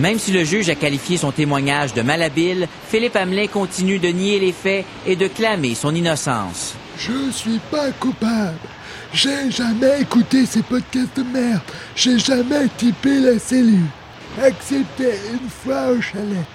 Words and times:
Même 0.00 0.18
si 0.18 0.32
le 0.32 0.44
juge 0.44 0.70
a 0.70 0.74
qualifié 0.74 1.18
son 1.18 1.30
témoignage 1.30 1.92
de 1.92 2.00
malhabile, 2.00 2.68
Philippe 2.88 3.16
Hamelin 3.16 3.48
continue 3.48 3.98
de 3.98 4.08
nier 4.08 4.40
les 4.40 4.52
faits 4.52 4.86
et 5.06 5.14
de 5.14 5.28
clamer 5.28 5.74
son 5.74 5.94
innocence. 5.94 6.74
Je 6.96 7.30
suis 7.30 7.60
pas 7.70 7.90
coupable. 7.92 8.56
J'ai 9.12 9.50
jamais 9.50 10.00
écouté 10.00 10.46
ces 10.46 10.62
podcasts 10.62 11.14
de 11.18 11.22
merde. 11.22 11.60
J'ai 11.94 12.18
jamais 12.18 12.66
typé 12.78 13.20
la 13.20 13.38
cellule. 13.38 13.90
Accepté 14.42 15.10
une 15.34 15.50
fois 15.50 15.88
au 15.88 16.00
chalet. 16.00 16.46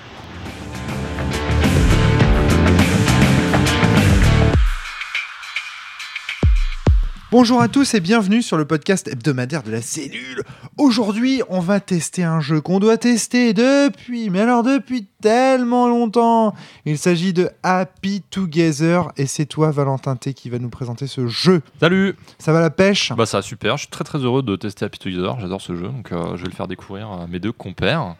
Bonjour 7.37 7.59
à 7.59 7.67
tous 7.67 7.93
et 7.95 7.99
bienvenue 7.99 8.41
sur 8.41 8.55
le 8.55 8.63
podcast 8.63 9.09
hebdomadaire 9.09 9.61
de 9.61 9.69
la 9.69 9.81
cellule. 9.81 10.41
Aujourd'hui, 10.77 11.41
on 11.49 11.59
va 11.59 11.81
tester 11.81 12.23
un 12.23 12.39
jeu 12.39 12.61
qu'on 12.61 12.79
doit 12.79 12.95
tester 12.95 13.53
depuis, 13.53 14.29
mais 14.29 14.39
alors 14.39 14.63
depuis 14.63 15.05
tellement 15.21 15.89
longtemps. 15.89 16.55
Il 16.85 16.97
s'agit 16.97 17.33
de 17.33 17.49
Happy 17.61 18.21
Together 18.29 19.11
et 19.17 19.25
c'est 19.25 19.47
toi, 19.47 19.71
Valentin 19.71 20.15
T, 20.15 20.33
qui 20.33 20.49
va 20.49 20.59
nous 20.59 20.69
présenter 20.69 21.07
ce 21.07 21.27
jeu. 21.27 21.61
Salut 21.81 22.15
Ça 22.39 22.53
va 22.53 22.61
la 22.61 22.69
pêche? 22.69 23.11
Bah 23.11 23.25
ça 23.25 23.39
va 23.39 23.41
super, 23.41 23.75
je 23.75 23.81
suis 23.81 23.91
très 23.91 24.05
très 24.05 24.19
heureux 24.19 24.41
de 24.41 24.55
tester 24.55 24.85
Happy 24.85 24.99
Together, 24.99 25.37
j'adore 25.41 25.59
ce 25.59 25.75
jeu, 25.75 25.89
donc 25.89 26.13
euh, 26.13 26.37
je 26.37 26.43
vais 26.43 26.49
le 26.49 26.55
faire 26.55 26.69
découvrir 26.69 27.11
à 27.11 27.27
mes 27.27 27.39
deux 27.39 27.51
compères. 27.51 28.15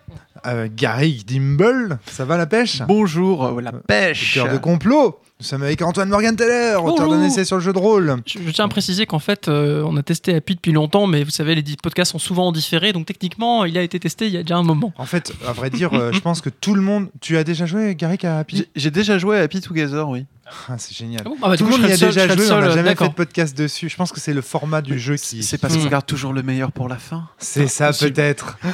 Euh, 0.46 0.68
Gary 0.70 1.24
Dimble, 1.26 2.00
ça 2.06 2.26
va 2.26 2.36
la 2.36 2.48
pêche? 2.48 2.82
Bonjour, 2.86 3.46
euh, 3.46 3.62
la 3.62 3.72
pêche. 3.72 4.34
Cœur 4.34 4.52
de 4.52 4.58
complot. 4.58 5.22
Nous 5.42 5.46
sommes 5.46 5.64
avec 5.64 5.82
Antoine 5.82 6.08
Morgan-Teller, 6.08 6.78
auteur 6.82 7.10
d'un 7.10 7.22
essai 7.22 7.44
sur 7.44 7.58
le 7.58 7.62
jeu 7.62 7.74
de 7.74 7.78
rôle. 7.78 8.16
Je, 8.26 8.40
je 8.40 8.52
tiens 8.52 8.66
à 8.66 8.68
préciser 8.70 9.06
qu'en 9.06 9.20
fait, 9.20 9.50
euh, 9.50 9.84
on 9.86 9.98
a 9.98 10.02
testé 10.02 10.34
Happy 10.34 10.56
depuis 10.56 10.72
longtemps, 10.72 11.08
mais 11.08 11.26
vous 11.26 11.30
savez, 11.30 11.56
les 11.56 11.64
podcasts 11.84 12.14
sont 12.14 12.20
souvent 12.20 12.54
différés, 12.54 12.94
donc 12.94 13.06
techniquement, 13.06 13.66
il 13.66 13.78
a 13.78 13.82
été 13.82 14.00
testé 14.00 14.28
il 14.28 14.34
y 14.34 14.38
a 14.38 14.44
déjà 14.44 14.56
un 14.56 14.64
moment. 14.64 14.94
En 14.98 15.06
fait, 15.06 15.34
à 15.46 15.52
vrai 15.52 15.70
dire, 15.70 15.94
euh, 15.94 16.14
je 16.14 16.20
pense 16.22 16.40
que 16.40 16.50
tout 16.50 16.74
le 16.74 16.82
monde. 16.82 17.10
Tu 17.20 17.36
as 17.36 17.44
déjà 17.44 17.66
joué, 17.66 17.96
Gary, 17.96 18.18
à 18.24 18.40
Happy? 18.40 18.66
J'ai- 18.78 18.92
déjà 18.92 19.18
joué 19.18 19.38
à 19.38 19.42
Happy 19.42 19.60
Together, 19.60 20.08
oui. 20.08 20.26
Ah, 20.70 20.76
C'est 20.78 20.96
génial. 20.96 21.24
Ah 21.26 21.30
bon? 21.30 21.36
Ah 21.42 21.50
bah, 21.50 21.58
Tout 21.58 21.66
le 21.66 21.72
monde 21.72 21.82
y 21.82 21.92
a 21.92 21.98
seul- 21.98 22.14
déjà 22.14 22.34
joué, 22.34 22.50
on 22.52 22.62
n'a 22.62 22.70
jamais 22.70 22.96
fait 22.96 23.08
de 23.10 23.14
podcast 23.14 23.58
dessus. 23.58 23.90
Je 23.90 23.96
pense 23.98 24.14
que 24.14 24.22
c'est 24.22 24.34
le 24.34 24.42
format 24.42 24.82
du 24.82 24.98
jeu 24.98 25.18
qui. 25.18 25.44
C'est 25.44 25.58
parce 25.58 25.76
Hmm. 25.76 25.82
qu'on 25.84 25.90
garde 25.90 26.06
toujours 26.06 26.32
le 26.32 26.44
meilleur 26.44 26.72
pour 26.72 26.88
la 26.88 26.96
fin. 26.96 27.28
C'est 27.40 27.68
ça, 27.68 27.92
peut-être. 27.92 28.58
Du 28.64 28.70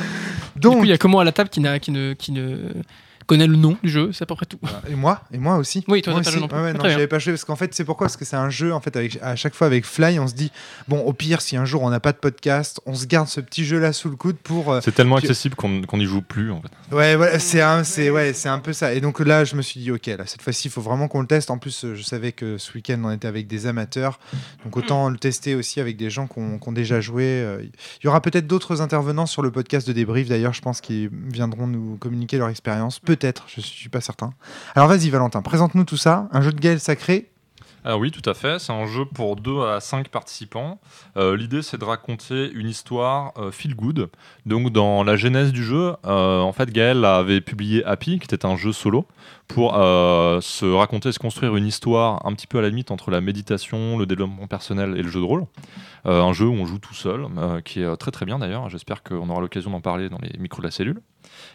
coup, 0.68 0.76
Donc, 0.76 0.84
il 0.84 0.90
y 0.90 0.94
a 0.94 1.00
que 1.00 1.08
moi 1.08 1.24
à 1.24 1.26
la 1.26 1.32
table 1.32 1.50
qui, 1.50 1.60
n'a- 1.60 1.80
qui 1.80 1.90
ne, 1.90 2.14
qui 2.14 2.32
ne 2.34 2.58
connaît 3.32 3.48
le 3.48 3.56
nom 3.56 3.78
du 3.82 3.90
jeu, 3.90 4.12
c'est 4.12 4.24
à 4.24 4.26
peu 4.26 4.36
près 4.36 4.46
tout. 4.46 4.60
et 4.90 4.96
moi, 4.96 5.22
et 5.32 5.38
moi 5.38 5.56
aussi. 5.58 5.84
Oui, 5.88 6.02
toi, 6.02 6.14
moi 6.14 6.22
pas 6.22 6.30
joué 6.32 6.42
non 6.42 6.48
plus. 6.48 6.58
Ouais, 6.58 6.64
ouais, 6.64 6.70
Très 6.74 6.78
non, 6.80 6.84
bien. 6.84 6.92
j'avais 6.94 7.08
pas 7.08 7.20
joué 7.20 7.34
parce 7.34 7.46
qu'en 7.46 7.56
fait, 7.56 7.74
c'est 7.74 7.86
pourquoi? 7.86 8.08
Parce 8.08 8.18
que 8.18 8.26
c'est 8.26 8.36
un 8.36 8.50
jeu, 8.50 8.74
en 8.74 8.82
fait, 8.82 8.96
avec, 8.98 9.18
à 9.22 9.36
chaque 9.36 9.56
fois 9.56 9.68
avec 9.68 9.86
Fly, 9.86 10.20
on 10.20 10.28
se 10.28 10.34
dit 10.34 10.52
bon, 10.88 11.00
au 11.00 11.14
pire, 11.14 11.40
si 11.42 11.56
un 11.56 11.64
jour 11.66 11.82
on 11.84 11.90
n'a 11.90 12.00
pas 12.02 12.12
de 12.12 12.18
podcast, 12.18 12.82
on 12.86 12.94
se 12.94 13.06
garde 13.06 13.28
ce 13.30 13.40
petit 13.40 13.64
jeu-là 13.64 13.94
sous 13.94 14.10
le 14.10 14.16
coude 14.18 14.36
pour. 14.38 14.72
euh, 14.74 14.80
C'est 14.84 14.92
tellement 14.92 15.18
tu- 15.20 15.26
accessible 15.26 15.56
qu'on 15.56 15.82
qu'on 15.84 15.98
n'y 15.98 16.06
joue 16.06 16.22
plus 16.22 16.52
en 16.52 16.62
fait. 16.62 16.96
Ouais, 16.96 17.16
voilà, 17.16 17.40
c'est 17.40 17.62
un, 17.62 17.84
c'est 17.86 18.10
ouais, 18.10 18.34
c'est 18.34 18.50
un 18.50 18.60
peu 18.60 18.74
ça. 18.74 18.94
Et 18.94 19.00
donc 19.02 19.20
là, 19.22 19.46
je 19.46 19.56
me 19.56 19.62
suis 19.62 19.80
dit, 19.80 19.92
ok, 19.92 20.06
là, 20.08 20.26
cette 20.26 20.42
fois-ci, 20.42 20.68
il 20.68 20.72
faut 20.72 20.82
vraiment 20.82 21.08
qu'on 21.08 21.22
le 21.22 21.28
teste. 21.28 21.50
En 21.52 21.58
plus, 21.58 21.86
euh, 21.86 21.96
je 21.96 22.04
savais 22.04 22.34
que 22.34 22.58
ce 22.58 22.74
week-end, 22.74 23.00
on 23.04 23.12
était 23.12 23.28
avec 23.28 23.48
des 23.48 23.66
amateurs, 23.68 24.20
donc 24.66 24.76
autant 24.78 25.10
le 25.10 25.18
tester 25.18 25.56
aussi 25.56 25.80
avec 25.80 25.96
des 25.98 26.10
gens 26.10 26.28
qui 26.28 26.40
ont 26.40 26.72
déjà 26.72 27.00
joué. 27.02 27.24
Euh, 27.26 27.64
Il 28.02 28.06
y 28.06 28.08
aura 28.08 28.22
peut-être 28.22 28.48
d'autres 28.48 28.82
intervenants 28.82 29.26
sur 29.26 29.42
le 29.42 29.52
podcast 29.52 29.88
de 29.88 29.94
débrief. 29.94 30.28
D'ailleurs, 30.28 30.54
je 30.54 30.62
pense 30.62 30.82
qu'ils 30.82 31.10
viendront 31.32 31.68
nous 31.68 31.98
communiquer 31.98 32.38
leur 32.38 32.50
expérience. 32.50 33.00
Peut-être, 33.22 33.44
je 33.46 33.62
suis 33.62 33.90
pas 33.90 34.02
certain. 34.02 34.34
Alors 34.74 34.90
vas-y, 34.90 35.12
Valentin, 35.12 35.44
présente-nous 35.44 35.84
tout 35.84 35.98
ça. 35.98 36.28
Un 36.32 36.42
jeu 36.42 36.52
de 36.52 36.60
Gaël 36.60 36.80
sacré. 36.80 37.30
Ah 37.86 38.00
oui, 38.00 38.10
tout 38.10 38.28
à 38.28 38.34
fait, 38.34 38.58
c'est 38.58 38.74
un 38.74 38.88
jeu 38.88 39.06
pour 39.06 39.36
2 39.36 39.62
à 39.62 39.80
5 39.80 40.10
participants. 40.10 40.80
Euh, 41.18 41.38
L'idée 41.38 41.62
c'est 41.62 41.78
de 41.78 41.86
raconter 41.86 42.52
une 42.52 42.68
histoire 42.68 43.32
euh, 43.38 43.52
feel 43.52 43.76
good. 43.76 44.10
Donc 44.48 44.72
dans 44.72 45.04
la 45.04 45.18
genèse 45.18 45.52
du 45.52 45.64
jeu, 45.64 45.94
euh, 46.04 46.40
en 46.40 46.52
fait 46.52 46.72
Gaël 46.72 47.06
avait 47.06 47.42
publié 47.42 47.86
Happy, 47.86 48.18
qui 48.18 48.26
était 48.26 48.44
un 48.44 48.56
jeu 48.56 48.72
solo, 48.72 49.06
pour 49.48 49.74
se 49.74 50.66
raconter, 50.74 51.12
se 51.12 51.20
construire 51.20 51.56
une 51.56 51.68
histoire 51.68 52.26
un 52.26 52.34
petit 52.34 52.48
peu 52.48 52.58
à 52.58 52.64
la 52.64 52.70
limite 52.70 52.90
entre 52.90 53.12
la 53.12 53.22
méditation, 53.22 54.00
le 54.00 54.08
développement 54.08 54.48
personnel 54.48 54.96
et 54.98 55.04
le 55.04 55.10
jeu 55.10 55.20
de 55.20 55.26
rôle. 55.26 55.46
Un 56.06 56.34
jeu 56.34 56.48
où 56.48 56.54
on 56.54 56.66
joue 56.66 56.80
tout 56.80 56.96
seul, 56.96 57.28
qui 57.66 57.82
est 57.82 57.98
très 57.98 58.10
très 58.10 58.26
bien 58.26 58.40
d'ailleurs. 58.40 58.68
J'espère 58.70 59.04
qu'on 59.04 59.30
aura 59.30 59.42
l'occasion 59.42 59.70
d'en 59.70 59.82
parler 59.82 60.10
dans 60.10 60.20
les 60.20 60.40
micros 60.40 60.62
de 60.62 60.68
la 60.68 60.72
cellule. 60.72 61.02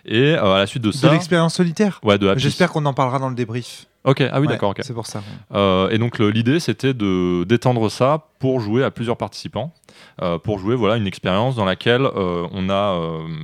Et 0.06 0.34
euh, 0.34 0.54
à 0.54 0.58
la 0.58 0.66
suite 0.66 0.82
de 0.82 0.88
De 0.88 0.94
ça... 0.94 1.12
l'expérience 1.12 1.54
solitaire. 1.54 2.00
Ouais, 2.02 2.18
de. 2.18 2.32
J'espère 2.38 2.70
qu'on 2.70 2.86
en 2.86 2.94
parlera 2.94 3.18
dans 3.18 3.28
le 3.28 3.34
débrief. 3.34 3.86
Ok, 4.06 4.20
ah 4.20 4.38
oui, 4.40 4.46
Ouais, 4.46 4.52
d'accord, 4.52 4.70
ok. 4.70 4.82
C'est 4.82 4.94
pour 4.94 5.06
ça. 5.06 5.20
Euh, 5.52 5.90
et 5.90 5.98
donc 5.98 6.20
l'idée 6.20 6.60
c'était 6.60 6.94
de 6.94 7.42
d'étendre 7.42 7.90
ça 7.90 8.28
pour 8.38 8.60
jouer 8.60 8.84
à 8.84 8.92
plusieurs 8.92 9.16
participants, 9.16 9.74
euh, 10.22 10.38
pour 10.38 10.60
jouer 10.60 10.76
voilà 10.76 10.96
une 10.96 11.08
expérience 11.08 11.56
dans 11.56 11.64
laquelle 11.64 12.02
euh, 12.02 12.46
on 12.52 12.62
n'a 12.62 12.96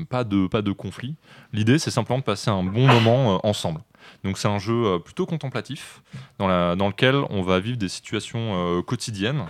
pas 0.09 0.23
de 0.23 0.47
pas 0.47 0.63
de 0.63 0.71
conflit. 0.71 1.17
L'idée 1.53 1.81
c'est 1.81 1.91
simplement 1.91 2.21
de 2.21 2.25
passer 2.25 2.49
un 2.49 2.63
bon 2.63 2.87
moment 2.87 3.45
ensemble. 3.45 3.81
Donc 4.23 4.39
c'est 4.39 4.47
un 4.47 4.61
jeu 4.61 5.01
plutôt 5.05 5.27
contemplatif 5.27 6.01
dans 6.39 6.47
la 6.47 6.77
dans 6.77 6.87
lequel 6.87 7.17
on 7.31 7.43
va 7.43 7.59
vivre 7.59 7.77
des 7.77 7.89
situations 7.89 8.83
quotidiennes 8.87 9.45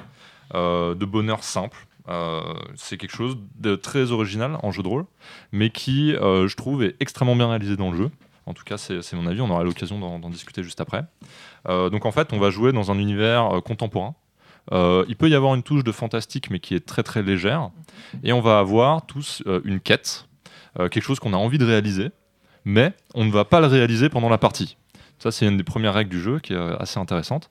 de 0.55 1.05
bonheur 1.05 1.45
simple. 1.45 1.77
Euh, 2.09 2.41
c'est 2.75 2.97
quelque 2.97 3.15
chose 3.15 3.37
de 3.59 3.77
très 3.77 4.11
original 4.11 4.59
en 4.63 4.73
jeu 4.73 4.83
de 4.83 4.89
rôle, 4.89 5.05
mais 5.53 5.71
qui, 5.71 6.15
euh, 6.17 6.49
je 6.49 6.57
trouve, 6.57 6.83
est 6.83 6.97
extrêmement 7.01 7.37
bien 7.37 7.49
réalisé 7.49 7.77
dans 7.77 7.91
le 7.91 7.97
jeu. 7.97 8.11
En 8.47 8.55
tout 8.55 8.65
cas, 8.65 8.77
c'est 8.77 9.13
mon 9.13 9.27
avis. 9.29 9.41
On 9.41 9.51
aura 9.51 9.63
l'occasion 9.63 10.01
d'en 10.19 10.31
discuter 10.31 10.65
juste 10.65 10.81
après. 10.81 11.05
Euh, 11.69 11.91
donc 11.91 12.07
en 12.07 12.11
fait, 12.11 12.33
on 12.33 12.41
va 12.41 12.51
jouer 12.51 12.73
dans 12.73 12.91
un 12.91 12.99
univers 12.99 13.61
contemporain. 13.65 14.15
Il 14.73 15.15
peut 15.17 15.29
y 15.29 15.35
avoir 15.37 15.55
une 15.55 15.63
touche 15.63 15.85
de 15.85 15.93
fantastique, 15.93 16.51
mais 16.51 16.59
qui 16.59 16.75
est 16.75 16.85
très 16.85 17.05
très 17.05 17.23
légère. 17.23 17.71
Et 18.25 18.33
on 18.33 18.41
va 18.41 18.59
avoir 18.59 19.07
tous 19.07 19.43
une 19.65 19.79
quête, 19.79 20.27
quelque 20.77 21.03
chose 21.03 21.21
qu'on 21.21 21.35
a 21.35 21.37
envie 21.37 21.59
de 21.59 21.65
réaliser, 21.65 22.11
mais 22.65 22.95
on 23.15 23.25
ne 23.25 23.31
va 23.31 23.45
pas 23.45 23.61
le 23.61 23.69
réaliser 23.69 24.09
pendant 24.09 24.29
la 24.29 24.39
partie. 24.39 24.77
Ça, 25.21 25.31
c'est 25.31 25.47
une 25.47 25.57
des 25.57 25.63
premières 25.65 25.95
règles 25.95 26.11
du 26.11 26.21
jeu 26.21 26.41
qui 26.41 26.53
est 26.53 26.57
assez 26.57 26.99
intéressante. 26.99 27.49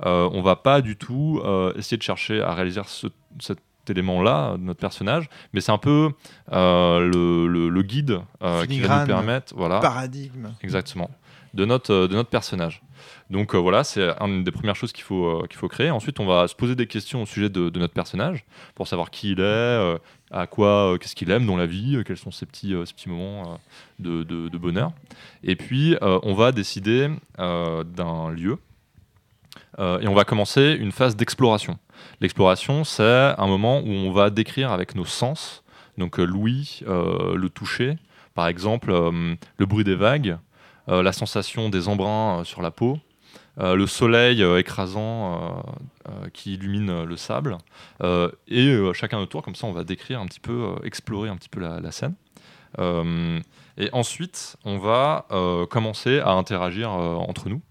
On 0.00 0.42
va 0.42 0.56
pas 0.56 0.82
du 0.82 0.96
tout 0.96 1.40
essayer 1.76 1.96
de 1.96 2.02
chercher 2.02 2.42
à 2.42 2.52
réaliser 2.52 2.82
ce- 2.86 3.06
cet 3.40 3.58
élément-là 3.90 4.56
de 4.56 4.62
notre 4.62 4.80
personnage, 4.80 5.28
mais 5.52 5.60
c'est 5.60 5.72
un 5.72 5.78
peu 5.78 6.10
euh, 6.52 7.00
le, 7.00 7.46
le- 7.46 7.68
le 7.68 7.82
guide 7.82 8.20
euh, 8.42 8.64
qui 8.66 8.80
va 8.80 9.00
nous 9.00 9.06
permettre, 9.06 9.54
voilà, 9.56 9.80
Paradigme. 9.80 10.48
Exactement. 10.62 11.10
De 11.54 11.64
notre, 11.64 11.92
euh, 11.92 12.08
de 12.08 12.14
notre 12.14 12.30
personnage. 12.30 12.82
Donc 13.30 13.54
euh, 13.54 13.58
voilà, 13.58 13.84
c'est 13.84 14.08
une 14.20 14.42
des 14.44 14.50
premières 14.50 14.74
choses 14.76 14.92
qu'il 14.92 15.04
faut, 15.04 15.26
euh, 15.42 15.46
qu'il 15.46 15.56
faut 15.56 15.68
créer. 15.68 15.90
Ensuite, 15.90 16.18
on 16.20 16.26
va 16.26 16.48
se 16.48 16.54
poser 16.54 16.74
des 16.74 16.86
questions 16.86 17.22
au 17.22 17.26
sujet 17.26 17.48
de, 17.48 17.68
de 17.68 17.78
notre 17.78 17.94
personnage 17.94 18.44
pour 18.74 18.88
savoir 18.88 19.10
qui 19.10 19.30
il 19.32 19.38
est, 19.38 19.42
euh, 19.42 19.96
à 20.32 20.46
quoi, 20.48 20.96
qu'est-ce 21.00 21.14
qu'il 21.14 21.30
aime 21.30 21.46
dans 21.46 21.56
la 21.56 21.66
vie, 21.66 22.02
quels 22.06 22.16
sont 22.16 22.30
ses 22.32 22.44
petits, 22.46 22.74
ses 22.86 22.92
petits 22.92 23.08
moments 23.08 23.60
de, 24.00 24.24
de- 24.24 24.48
de 24.48 24.58
bonheur. 24.58 24.90
Et 25.44 25.54
puis, 25.54 25.96
on 26.00 26.34
va 26.34 26.50
décider 26.50 27.08
d'un 27.38 28.30
lieu 28.30 28.58
euh, 29.78 30.00
et 30.00 30.08
on 30.08 30.14
va 30.14 30.24
commencer 30.24 30.76
une 30.78 30.92
phase 30.92 31.16
d'exploration. 31.16 31.78
L'exploration, 32.20 32.84
c'est 32.84 33.34
un 33.38 33.46
moment 33.46 33.80
où 33.80 33.90
on 33.90 34.12
va 34.12 34.30
décrire 34.30 34.72
avec 34.72 34.94
nos 34.94 35.04
sens, 35.04 35.64
donc 35.98 36.18
euh, 36.18 36.24
l'ouïe, 36.24 36.80
euh, 36.86 37.36
le 37.36 37.48
toucher, 37.48 37.96
par 38.34 38.48
exemple 38.48 38.90
euh, 38.90 39.34
le 39.58 39.66
bruit 39.66 39.84
des 39.84 39.94
vagues, 39.94 40.38
la 40.86 41.12
sensation 41.14 41.70
des 41.70 41.88
embruns 41.88 42.44
sur 42.44 42.60
la 42.60 42.70
peau, 42.70 42.98
le 43.56 43.86
soleil 43.86 44.42
écrasant 44.58 45.64
qui 46.34 46.52
illumine 46.56 47.04
le 47.04 47.16
sable, 47.16 47.56
et 48.48 48.78
chacun 48.92 49.16
notre 49.16 49.30
tour, 49.30 49.42
comme 49.42 49.54
ça 49.54 49.66
on 49.66 49.72
va 49.72 49.82
décrire 49.82 50.20
un 50.20 50.26
petit 50.26 50.40
peu, 50.40 50.74
explorer 50.84 51.30
un 51.30 51.36
petit 51.36 51.48
peu 51.48 51.60
la, 51.60 51.90
scène. 51.90 52.16
Et 53.78 53.88
ensuite, 53.94 54.58
on 54.66 54.76
va 54.76 55.24
commencer 55.70 56.20
à 56.20 56.32
interagir 56.32 56.90
entre 56.90 57.48
nous, 57.48 57.62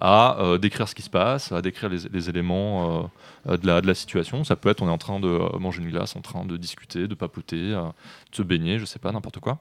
à 0.00 0.38
euh, 0.40 0.58
décrire 0.58 0.88
ce 0.88 0.94
qui 0.94 1.02
se 1.02 1.10
passe, 1.10 1.52
à 1.52 1.62
décrire 1.62 1.88
les, 1.88 2.28
éléments 2.28 3.10
euh, 3.48 3.56
de, 3.56 3.66
la, 3.66 3.94
situation. 3.94 4.44
Ça 4.44 4.56
peut 4.56 4.68
être 4.68 4.82
on 4.82 4.88
est 4.88 4.92
en 4.92 4.98
train 4.98 5.20
de 5.20 5.28
euh, 5.28 5.58
manger 5.58 5.82
une 5.82 5.90
glace, 5.90 6.16
en 6.16 6.20
train 6.20 6.44
de 6.44 6.56
discuter, 6.56 7.08
de 7.08 7.14
papoter, 7.14 7.70
de 7.70 7.92
se 8.32 8.42
baigner, 8.42 8.78
je 8.78 8.84
sais 8.84 8.98
pas, 8.98 9.12
n'importe 9.12 9.40
quoi. 9.40 9.58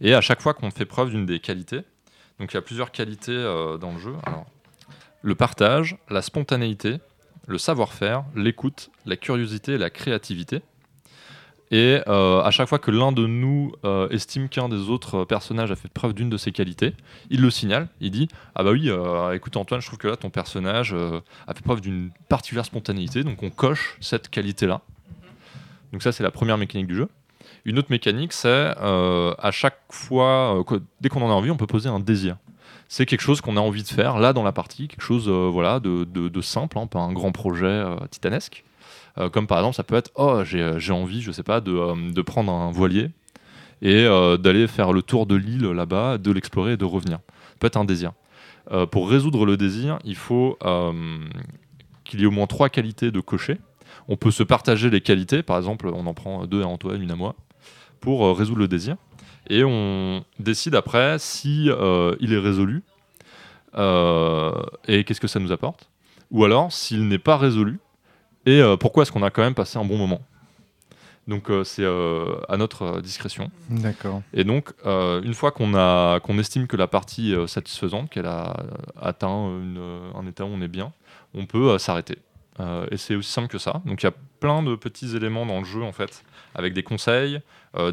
Et 0.00 0.14
à 0.14 0.20
chaque 0.20 0.42
fois 0.42 0.54
qu'on 0.54 0.70
fait 0.70 0.84
preuve 0.84 1.10
d'une 1.10 1.26
des 1.26 1.40
qualités, 1.40 1.80
donc 2.38 2.52
il 2.52 2.54
y 2.54 2.58
a 2.58 2.62
plusieurs 2.62 2.92
qualités 2.92 3.36
dans 3.80 3.92
le 3.92 3.98
jeu. 3.98 4.14
Le 5.22 5.34
partage, 5.34 5.96
la 6.08 6.22
spontanéité, 6.22 6.98
le 7.46 7.58
savoir-faire, 7.58 8.24
l'écoute, 8.36 8.90
la 9.06 9.16
curiosité 9.16 9.72
et 9.72 9.78
la 9.78 9.90
créativité. 9.90 10.62
Et 11.70 12.00
euh, 12.08 12.40
à 12.42 12.50
chaque 12.50 12.68
fois 12.68 12.78
que 12.78 12.90
l'un 12.90 13.12
de 13.12 13.26
nous 13.26 13.72
euh, 13.84 14.08
estime 14.08 14.48
qu'un 14.48 14.68
des 14.68 14.88
autres 14.88 15.24
personnages 15.24 15.70
a 15.70 15.76
fait 15.76 15.88
preuve 15.88 16.14
d'une 16.14 16.30
de 16.30 16.36
ces 16.36 16.50
qualités, 16.50 16.94
il 17.30 17.42
le 17.42 17.50
signale. 17.50 17.88
Il 18.00 18.10
dit 18.10 18.28
Ah 18.54 18.62
bah 18.62 18.70
oui, 18.70 18.88
euh, 18.88 19.32
écoute 19.34 19.56
Antoine, 19.56 19.80
je 19.80 19.86
trouve 19.86 19.98
que 19.98 20.08
là 20.08 20.16
ton 20.16 20.30
personnage 20.30 20.94
euh, 20.94 21.20
a 21.46 21.54
fait 21.54 21.62
preuve 21.62 21.80
d'une 21.80 22.10
particulière 22.28 22.64
spontanéité, 22.64 23.22
donc 23.22 23.42
on 23.42 23.50
coche 23.50 23.98
cette 24.00 24.30
qualité-là. 24.30 24.80
Donc 25.92 26.02
ça 26.02 26.12
c'est 26.12 26.22
la 26.22 26.30
première 26.30 26.56
mécanique 26.56 26.86
du 26.86 26.96
jeu. 26.96 27.08
Une 27.64 27.78
autre 27.78 27.90
mécanique, 27.90 28.32
c'est 28.32 28.48
euh, 28.48 29.34
à 29.38 29.50
chaque 29.50 29.80
fois, 29.90 30.58
euh, 30.70 30.80
dès 31.00 31.08
qu'on 31.08 31.22
en 31.22 31.30
a 31.30 31.34
envie, 31.34 31.50
on 31.50 31.56
peut 31.56 31.66
poser 31.66 31.88
un 31.88 32.00
désir. 32.00 32.36
C'est 32.88 33.04
quelque 33.04 33.20
chose 33.20 33.40
qu'on 33.40 33.56
a 33.56 33.60
envie 33.60 33.82
de 33.82 33.88
faire 33.88 34.18
là 34.18 34.32
dans 34.32 34.42
la 34.42 34.52
partie, 34.52 34.88
quelque 34.88 35.02
chose 35.02 35.28
euh, 35.28 35.50
voilà 35.52 35.78
de, 35.78 36.40
simple, 36.40 36.78
hein, 36.78 36.86
pas 36.86 37.00
un 37.00 37.12
grand 37.12 37.32
projet 37.32 37.66
euh, 37.66 37.96
titanesque. 38.10 38.64
Euh, 39.18 39.28
comme 39.30 39.46
par 39.46 39.58
exemple, 39.58 39.76
ça 39.76 39.82
peut 39.82 39.96
être 39.96 40.10
oh 40.14 40.42
j'ai 40.44 40.78
j'ai 40.78 40.92
envie, 40.92 41.22
je 41.22 41.32
sais 41.32 41.42
pas, 41.42 41.60
de, 41.60 41.72
euh, 41.72 42.22
prendre 42.22 42.52
un 42.52 42.70
voilier 42.70 43.10
et 43.82 44.04
euh, 44.04 44.36
d'aller 44.36 44.66
faire 44.66 44.92
le 44.92 45.02
tour 45.02 45.26
de 45.26 45.34
l'île 45.34 45.66
là-bas, 45.66 46.18
de 46.18 46.30
l'explorer 46.30 46.72
et 46.72 46.76
de 46.76 46.84
revenir. 46.84 47.18
Ça 47.28 47.54
peut 47.60 47.66
être 47.66 47.76
un 47.76 47.84
désir. 47.84 48.12
Euh, 48.70 48.86
pour 48.86 49.08
résoudre 49.08 49.46
le 49.46 49.56
désir, 49.56 49.98
il 50.04 50.16
faut 50.16 50.58
euh, 50.64 50.92
qu'il 52.04 52.20
y 52.20 52.24
ait 52.24 52.26
au 52.26 52.30
moins 52.30 52.46
trois 52.46 52.68
qualités 52.68 53.10
de 53.10 53.20
cocher. 53.20 53.58
On 54.08 54.16
peut 54.16 54.30
se 54.30 54.42
partager 54.42 54.90
les 54.90 55.00
qualités, 55.00 55.42
par 55.42 55.56
exemple, 55.56 55.88
on 55.88 56.06
en 56.06 56.14
prend 56.14 56.46
deux 56.46 56.62
à 56.62 56.66
Antoine, 56.66 57.02
une 57.02 57.10
à 57.10 57.16
moi, 57.16 57.34
pour 58.00 58.24
euh, 58.24 58.32
résoudre 58.32 58.60
le 58.60 58.68
désir. 58.68 58.96
Et 59.48 59.64
on 59.64 60.24
décide 60.38 60.74
après 60.74 61.18
si 61.18 61.70
euh, 61.70 62.14
il 62.20 62.34
est 62.34 62.38
résolu 62.38 62.82
euh, 63.76 64.52
et 64.86 65.04
qu'est-ce 65.04 65.20
que 65.20 65.28
ça 65.28 65.40
nous 65.40 65.52
apporte. 65.52 65.88
Ou 66.30 66.44
alors 66.44 66.70
s'il 66.70 67.08
n'est 67.08 67.18
pas 67.18 67.38
résolu 67.38 67.80
et 68.46 68.60
euh, 68.60 68.76
pourquoi 68.76 69.02
est-ce 69.02 69.12
qu'on 69.12 69.22
a 69.22 69.30
quand 69.30 69.42
même 69.42 69.54
passé 69.54 69.78
un 69.78 69.84
bon 69.84 69.96
moment? 69.96 70.20
Donc 71.28 71.50
euh, 71.50 71.62
c'est 71.62 71.84
euh, 71.84 72.40
à 72.48 72.56
notre 72.56 72.82
euh, 72.82 73.00
discrétion. 73.02 73.50
D'accord. 73.68 74.22
Et 74.32 74.44
donc, 74.44 74.72
une 74.84 75.34
fois 75.34 75.52
qu'on 75.52 75.74
a 75.74 76.20
qu'on 76.20 76.38
estime 76.38 76.66
que 76.66 76.76
la 76.76 76.86
partie 76.86 77.34
est 77.34 77.46
satisfaisante, 77.46 78.08
qu'elle 78.08 78.26
a 78.26 78.56
atteint 79.00 79.48
une, 79.60 80.10
un 80.14 80.26
état 80.26 80.44
où 80.44 80.48
on 80.48 80.62
est 80.62 80.68
bien, 80.68 80.92
on 81.34 81.44
peut 81.44 81.78
s'arrêter. 81.78 82.18
Et 82.90 82.96
c'est 82.96 83.14
aussi 83.14 83.30
simple 83.30 83.46
que 83.46 83.58
ça. 83.58 83.82
Donc 83.84 84.02
il 84.02 84.06
y 84.06 84.08
a 84.08 84.14
plein 84.40 84.64
de 84.64 84.74
petits 84.74 85.14
éléments 85.14 85.46
dans 85.46 85.60
le 85.60 85.64
jeu 85.64 85.82
en 85.82 85.92
fait, 85.92 86.24
avec 86.56 86.72
des 86.72 86.82
conseils, 86.82 87.40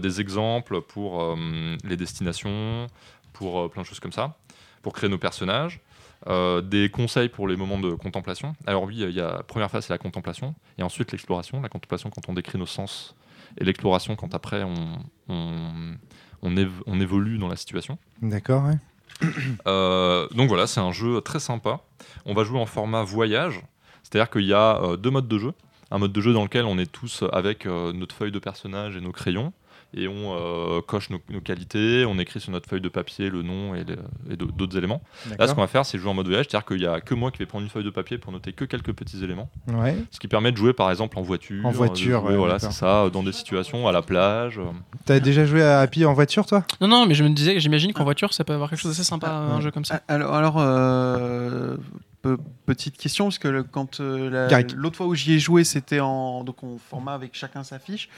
des 0.02 0.22
exemples 0.22 0.82
pour 0.82 1.38
les 1.84 1.98
destinations, 1.98 2.88
pour 3.34 3.70
plein 3.70 3.84
de 3.84 3.88
choses 3.88 4.00
comme 4.00 4.14
ça, 4.14 4.36
pour 4.82 4.94
créer 4.94 5.10
nos 5.10 5.20
personnages. 5.20 5.82
Euh, 6.28 6.62
des 6.62 6.90
conseils 6.90 7.30
pour 7.30 7.48
les 7.48 7.56
moments 7.56 7.80
de 7.80 7.94
contemplation. 7.94 8.56
Alors 8.66 8.84
oui, 8.84 8.98
il 9.00 9.12
y 9.12 9.22
a 9.22 9.34
la 9.34 9.44
première 9.44 9.70
phase 9.70 9.86
c'est 9.86 9.94
la 9.94 9.98
contemplation, 9.98 10.56
et 10.78 10.84
ensuite 10.84 11.12
l'exploration. 11.12 11.62
La 11.62 11.70
contemplation 11.70 12.10
quand 12.10 12.28
on 12.30 12.34
décrit 12.34 12.58
nos 12.58 12.66
sens, 12.66 13.16
et 13.58 13.64
l'exploration 13.64 14.16
quand 14.16 14.34
après 14.34 14.64
on, 14.64 15.00
on, 15.30 15.96
on, 16.42 16.52
év- 16.56 16.82
on 16.88 17.00
évolue 17.00 17.38
dans 17.38 17.48
la 17.48 17.56
situation. 17.56 17.98
D'accord, 18.22 18.66
ouais. 18.66 18.78
Euh, 19.68 20.28
donc 20.30 20.50
voilà, 20.50 20.68
c'est 20.68 20.82
un 20.82 20.92
jeu 20.92 21.22
très 21.22 21.40
sympa. 21.40 21.80
On 22.26 22.34
va 22.34 22.44
jouer 22.44 22.60
en 22.60 22.66
format 22.66 23.04
voyage, 23.04 23.62
c'est-à-dire 24.04 24.30
qu'il 24.30 24.46
y 24.46 24.54
a 24.54 24.82
euh, 24.82 24.98
deux 24.98 25.12
modes 25.12 25.28
de 25.28 25.38
jeu. 25.38 25.54
Un 25.92 26.00
mode 26.00 26.12
de 26.12 26.20
jeu 26.20 26.34
dans 26.34 26.44
lequel 26.44 26.66
on 26.66 26.80
est 26.80 26.92
tous 26.92 27.24
avec 27.32 27.66
notre 27.68 28.16
feuille 28.16 28.32
de 28.32 28.40
personnage 28.40 28.98
et 28.98 29.02
nos 29.02 29.12
crayons, 29.12 29.54
et 29.98 30.08
on 30.08 30.36
euh, 30.36 30.82
coche 30.82 31.10
nos, 31.10 31.20
nos 31.30 31.40
qualités, 31.42 32.06
on 32.06 32.20
écrit 32.20 32.40
sur 32.42 32.52
notre 32.52 32.70
feuille 32.70 32.82
de 32.82 32.90
papier 32.90 33.30
le 33.30 33.42
nom 33.42 33.74
et, 33.76 33.86
d'autres 34.36 34.78
éléments. 34.78 35.02
Là, 35.40 35.48
ce 35.48 35.54
qu'on 35.54 35.62
va 35.62 35.68
faire, 35.68 35.86
c'est 35.86 35.98
jouer 35.98 36.10
en 36.10 36.14
mode 36.14 36.28
voyage, 36.28 36.48
c'est-à-dire 36.50 36.66
qu'il 36.68 36.78
n'y 36.78 36.86
a 36.86 37.00
que 37.02 37.14
moi 37.16 37.32
qui 37.32 37.40
vais 37.40 37.46
prendre 37.46 37.64
une 37.64 37.70
feuille 37.70 37.84
de 37.86 37.90
papier 37.90 38.18
pour 38.18 38.32
noter 38.32 38.52
que 38.54 38.66
quelques 38.66 38.92
petits 38.94 39.24
éléments. 39.24 39.50
Ouais. 39.70 39.96
Ce 40.12 40.20
qui 40.20 40.28
permet 40.28 40.52
de 40.52 40.58
jouer 40.58 40.74
par 40.74 40.90
exemple 40.92 41.18
en 41.18 41.22
voiture. 41.22 41.66
En 41.66 41.72
voiture, 41.72 42.22
jouer, 42.22 42.32
ouais, 42.32 42.36
voilà, 42.38 42.60
c'est 42.60 42.72
ça, 42.72 43.10
dans 43.10 43.24
des 43.24 43.32
situations 43.32 43.88
à 43.88 43.92
la 43.92 44.02
plage. 44.02 44.60
euh. 44.60 44.64
T'as 45.06 45.20
déjà 45.20 45.46
joué 45.46 45.64
à 45.64 45.80
Happy 45.80 46.06
en 46.06 46.14
voiture, 46.14 46.46
toi? 46.46 46.64
Non, 46.82 46.88
non, 46.88 47.06
mais 47.06 47.14
je 47.16 47.24
me 47.24 47.30
disais, 47.30 47.60
j'imagine 47.60 47.94
qu'en 47.94 48.04
voiture, 48.04 48.34
ça 48.34 48.44
peut 48.44 48.54
avoir 48.54 48.70
quelque 48.70 48.80
chose 48.80 48.92
d'assez 48.92 49.04
sympa, 49.04 49.28
Ah, 49.30 49.38
un 49.54 49.56
ouais. 49.58 49.62
jeu 49.62 49.72
comme 49.72 49.86
ça. 49.86 50.02
Alors, 50.08 50.34
alors 50.34 50.56
euh, 50.60 51.78
pe- 52.22 52.38
petite 52.66 52.98
question, 52.98 53.26
parce 53.26 53.40
que 53.40 53.48
le- 53.48 53.64
quand 53.64 54.00
euh, 54.00 54.30
la- 54.30 54.48
Garrick. 54.48 54.74
l'autre 54.76 54.98
fois 54.98 55.06
où 55.08 55.16
j'y 55.16 55.34
ai 55.34 55.40
joué, 55.40 55.64
c'était 55.64 56.00
en, 56.00 56.44
donc 56.44 56.64
en 56.64 56.78
format 56.78 57.14
avec 57.14 57.32
chacun 57.34 57.64
sa 57.64 57.80
fiche. 57.80 58.10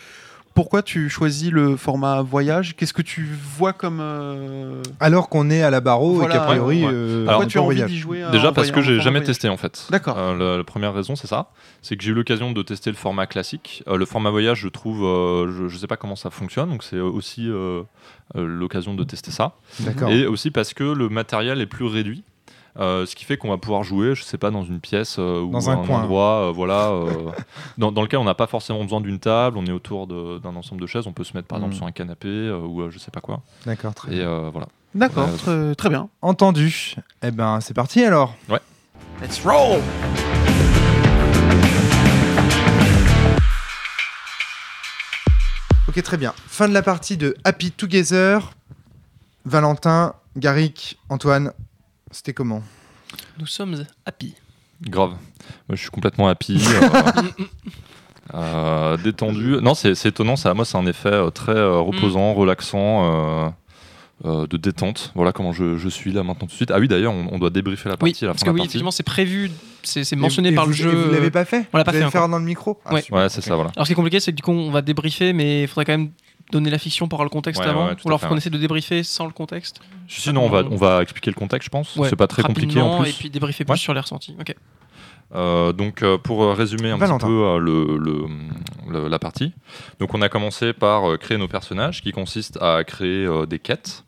Pourquoi 0.57 0.81
tu 0.81 1.07
choisis 1.07 1.51
le 1.51 1.77
format 1.77 2.23
voyage? 2.23 2.75
Qu'est-ce 2.75 2.91
que 2.93 3.03
tu 3.03 3.27
vois 3.57 3.73
comme. 3.73 3.99
euh, 4.01 4.81
Alors 4.99 5.29
qu'on 5.29 5.51
est 5.51 5.61
à 5.61 5.69
la 5.69 5.81
barreau 5.81 6.23
et 6.23 6.27
qu'a 6.27 6.39
priori. 6.39 6.83
ouais. 6.83 6.89
euh, 6.91 7.27
Alors, 7.27 7.41
Pourquoi 7.41 7.45
on 7.45 7.47
tu 7.47 7.57
as 7.59 7.61
en 7.61 7.65
envie 7.65 7.75
voyage. 7.75 7.91
d'y 7.91 7.97
jouer 7.99 8.23
euh, 8.23 8.31
Déjà 8.31 8.49
en 8.49 8.53
parce 8.53 8.69
que 8.71 8.73
voyage- 8.73 8.85
en 8.85 8.87
j'ai 8.87 8.93
format 8.95 9.03
jamais 9.03 9.19
voyage 9.19 9.27
testé 9.27 9.49
en 9.49 9.57
fait. 9.57 9.85
D'accord. 9.91 10.17
Euh, 10.17 10.35
la, 10.35 10.57
la 10.57 10.63
première 10.63 10.95
raison 10.95 11.15
c'est 11.15 11.27
ça, 11.27 11.51
c'est 11.83 11.95
que 11.95 12.03
j'ai 12.03 12.09
eu 12.09 12.15
l'occasion 12.15 12.51
de 12.53 12.61
tester 12.63 12.89
le 12.89 12.95
format 12.95 13.27
classique. 13.27 13.83
Euh, 13.87 13.97
le 13.97 14.05
format 14.07 14.31
voyage, 14.31 14.59
je 14.61 14.67
trouve, 14.69 15.03
euh, 15.05 15.47
je, 15.55 15.67
je 15.67 15.77
sais 15.77 15.85
pas 15.85 15.95
comment 15.97 16.15
ça 16.15 16.31
fonctionne, 16.31 16.71
donc 16.71 16.81
c'est 16.81 16.99
aussi 16.99 17.47
euh, 17.47 17.83
euh, 18.35 18.45
l'occasion 18.47 18.95
de 18.95 19.03
tester 19.03 19.29
ça. 19.29 19.51
D'accord. 19.81 20.09
Et 20.09 20.25
aussi 20.25 20.49
parce 20.49 20.73
que 20.73 20.83
le 20.83 21.07
matériel 21.09 21.61
est 21.61 21.67
plus 21.67 21.85
réduit. 21.85 22.23
Euh, 22.79 23.05
ce 23.05 23.15
qui 23.15 23.25
fait 23.25 23.37
qu'on 23.37 23.49
va 23.49 23.57
pouvoir 23.57 23.83
jouer, 23.83 24.13
je 24.15 24.23
sais 24.23 24.37
pas, 24.37 24.51
dans 24.51 24.63
une 24.63 24.79
pièce 24.79 25.17
euh, 25.19 25.41
ou 25.41 25.51
Dans 25.51 25.69
un 25.69 25.77
coin. 25.85 26.01
endroit, 26.03 26.49
euh, 26.49 26.51
voilà, 26.51 26.87
euh, 26.91 27.07
dans, 27.77 27.91
dans 27.91 28.01
lequel 28.01 28.19
on 28.19 28.23
n'a 28.23 28.35
pas 28.35 28.47
forcément 28.47 28.83
besoin 28.83 29.01
d'une 29.01 29.19
table, 29.19 29.57
on 29.57 29.65
est 29.65 29.71
autour 29.71 30.07
d'un 30.07 30.55
ensemble 30.55 30.81
de 30.81 30.87
chaises, 30.87 31.07
on 31.07 31.13
peut 31.13 31.23
se 31.23 31.33
mettre 31.35 31.47
par 31.47 31.57
exemple 31.57 31.73
Mm. 31.73 31.77
sur 31.77 31.85
un 31.87 31.91
canapé 31.91 32.27
euh, 32.27 32.59
ou 32.59 32.81
euh, 32.81 32.89
je 32.91 32.99
sais 32.99 33.11
pas 33.11 33.21
quoi. 33.21 33.41
D'accord, 33.65 33.93
très 33.95 34.11
Et 34.13 34.17
bien. 34.19 34.27
euh, 34.29 34.49
voilà. 34.51 34.67
D'accord, 34.95 35.27
Ouais. 35.29 35.35
très, 35.37 35.75
très 35.75 35.89
bien. 35.89 36.09
Entendu. 36.21 36.95
Eh 37.23 37.31
ben, 37.31 37.59
c'est 37.61 37.73
parti 37.73 38.03
alors. 38.03 38.35
Let's 39.21 39.41
roll 39.43 39.81
Ok, 45.87 46.01
très 46.03 46.17
bien. 46.17 46.33
Fin 46.47 46.67
de 46.67 46.73
la 46.73 46.81
partie 46.83 47.17
de 47.17 47.35
Happy 47.43 47.71
Together. 47.71 48.51
Valentin, 49.45 50.13
Garrick, 50.35 50.99
Antoine, 51.09 51.53
c'était 52.11 52.33
comment 52.33 52.61
Nous 53.39 53.45
sommes 53.47 53.85
happy. 54.05 54.33
Grave. 54.81 55.11
Moi, 55.67 55.75
je 55.75 55.81
suis 55.81 55.89
complètement 55.89 56.27
happy. 56.27 56.61
euh, 56.67 56.89
euh, 58.33 58.97
détendu. 58.97 59.57
Non, 59.61 59.73
c'est 59.73 59.95
c'est 59.95 60.09
étonnant. 60.09 60.35
Ça, 60.35 60.53
moi, 60.53 60.65
c'est 60.65 60.77
un 60.77 60.85
effet 60.85 61.09
euh, 61.11 61.29
très 61.29 61.53
euh, 61.55 61.79
reposant, 61.79 62.33
relaxant, 62.33 63.45
euh, 63.45 63.49
euh, 64.25 64.47
de 64.47 64.57
détente. 64.57 65.11
Voilà 65.15 65.31
comment 65.31 65.51
je, 65.53 65.77
je 65.77 65.89
suis 65.89 66.11
là 66.11 66.23
maintenant 66.23 66.41
tout 66.47 66.51
de 66.51 66.51
suite. 66.51 66.71
Ah 66.71 66.79
oui, 66.79 66.87
d'ailleurs, 66.87 67.13
on, 67.13 67.27
on 67.31 67.39
doit 67.39 67.49
débriefer 67.49 67.89
la 67.89 67.95
Oui, 68.01 68.11
partie 68.11 68.25
à 68.25 68.27
la 68.27 68.33
parce 68.33 68.41
fin 68.41 68.47
que 68.47 68.51
oui, 68.51 68.57
partie. 68.59 68.67
effectivement, 68.69 68.91
c'est 68.91 69.03
prévu, 69.03 69.51
c'est 69.83 70.15
mentionné 70.15 70.49
Et- 70.49 70.51
et 70.51 70.55
par 70.55 70.65
le 70.65 70.71
vous- 70.71 70.77
jeu. 70.77 70.91
et 70.91 70.95
Vous 71.07 71.11
l'avez 71.11 71.31
pas 71.31 71.45
fait 71.45 71.67
on 71.73 71.77
l'a 71.77 71.83
pas 71.83 71.91
Vous 71.91 71.97
allez 71.97 71.99
fait 72.05 72.05
le 72.05 72.11
faire 72.11 72.29
dans 72.29 72.39
le 72.39 72.45
micro 72.45 72.79
Ah, 72.85 72.93
Ouais. 72.95 73.03
Ouais, 73.11 73.29
c'est 73.29 73.39
ok. 73.39 73.45
ça, 73.45 73.55
voilà. 73.55 73.71
Alors, 73.75 73.85
ce 73.85 73.89
qui 73.89 73.93
est 73.93 73.95
compliqué, 73.95 74.19
c'est 74.19 74.31
que 74.31 74.37
du 74.37 74.43
coup, 74.43 74.51
on 74.51 74.71
va 74.71 74.81
débriefer, 74.81 75.33
mais 75.33 75.63
il 75.63 75.67
faudrait 75.67 75.85
quand 75.85 75.97
même 75.97 76.11
donner 76.51 76.69
la 76.69 76.77
fiction 76.77 77.07
pour 77.07 77.17
avoir 77.19 77.25
le 77.25 77.29
contexte 77.29 77.61
Ouais, 77.61 77.67
avant. 77.69 77.87
ouais, 77.87 77.95
Ou 78.03 78.07
alors, 78.07 78.21
qu'on 78.21 78.37
essaie 78.37 78.49
de 78.49 78.57
débriefer 78.57 79.03
sans 79.03 79.25
le 79.25 79.31
contexte. 79.33 79.81
Sinon, 80.07 80.45
on 80.45 80.49
va, 80.49 80.63
on 80.69 80.75
va 80.77 81.01
expliquer 81.01 81.29
le 81.31 81.35
contexte, 81.35 81.65
je 81.65 81.69
pense. 81.69 81.95
Ouais, 81.95 82.09
c'est 82.09 82.15
pas 82.15 82.27
très 82.27 82.41
compliqué 82.43 82.79
en 82.79 82.85
rapidement, 82.91 83.01
plus. 83.03 83.09
Et 83.09 83.13
puis 83.13 83.29
débriefer 83.29 83.65
plus 83.65 83.71
Ouais. 83.73 83.77
sur 83.77 83.93
les 83.93 83.99
ressentis. 83.99 84.35
Ok. 84.39 84.55
Euh, 85.35 85.73
donc 85.73 86.03
euh, 86.03 86.17
pour 86.17 86.41
euh, 86.41 86.53
résumer 86.53 86.89
un 86.89 86.95
Valentin. 86.97 87.27
petit 87.27 87.33
peu 87.33 87.43
euh, 87.43 87.57
le, 87.59 87.97
le- 87.97 88.27
le- 88.89 89.07
la 89.09 89.19
partie, 89.19 89.51
donc 89.99 90.13
on 90.13 90.21
a 90.21 90.29
commencé 90.29 90.71
par 90.71 91.03
euh, 91.11 91.17
créer 91.17 91.37
nos 91.37 91.49
personnages 91.49 92.01
qui 92.01 92.13
consiste 92.13 92.57
à 92.61 92.85
créer 92.85 93.25
euh, 93.25 93.45
des 93.45 93.59
quêtes. 93.59 94.05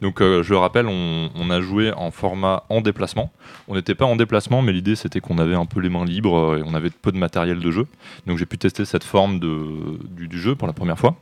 Donc 0.00 0.22
euh, 0.22 0.42
je 0.42 0.50
le 0.50 0.56
rappelle, 0.56 0.86
on, 0.86 1.28
on 1.34 1.50
a 1.50 1.60
joué 1.60 1.92
en 1.92 2.10
format 2.10 2.64
en 2.70 2.80
déplacement. 2.80 3.30
On 3.68 3.74
n'était 3.74 3.94
pas 3.94 4.06
en 4.06 4.16
déplacement, 4.16 4.62
mais 4.62 4.72
l'idée 4.72 4.96
c'était 4.96 5.20
qu'on 5.20 5.36
avait 5.36 5.54
un 5.54 5.66
peu 5.66 5.78
les 5.80 5.90
mains 5.90 6.06
libres 6.06 6.56
et 6.56 6.62
on 6.64 6.72
avait 6.72 6.88
peu 6.88 7.12
de 7.12 7.18
matériel 7.18 7.60
de 7.60 7.70
jeu. 7.70 7.86
Donc 8.26 8.38
j'ai 8.38 8.46
pu 8.46 8.56
tester 8.56 8.86
cette 8.86 9.04
forme 9.04 9.40
de, 9.40 9.98
du, 10.08 10.26
du 10.26 10.40
jeu 10.40 10.54
pour 10.56 10.66
la 10.66 10.72
première 10.72 10.98
fois, 10.98 11.16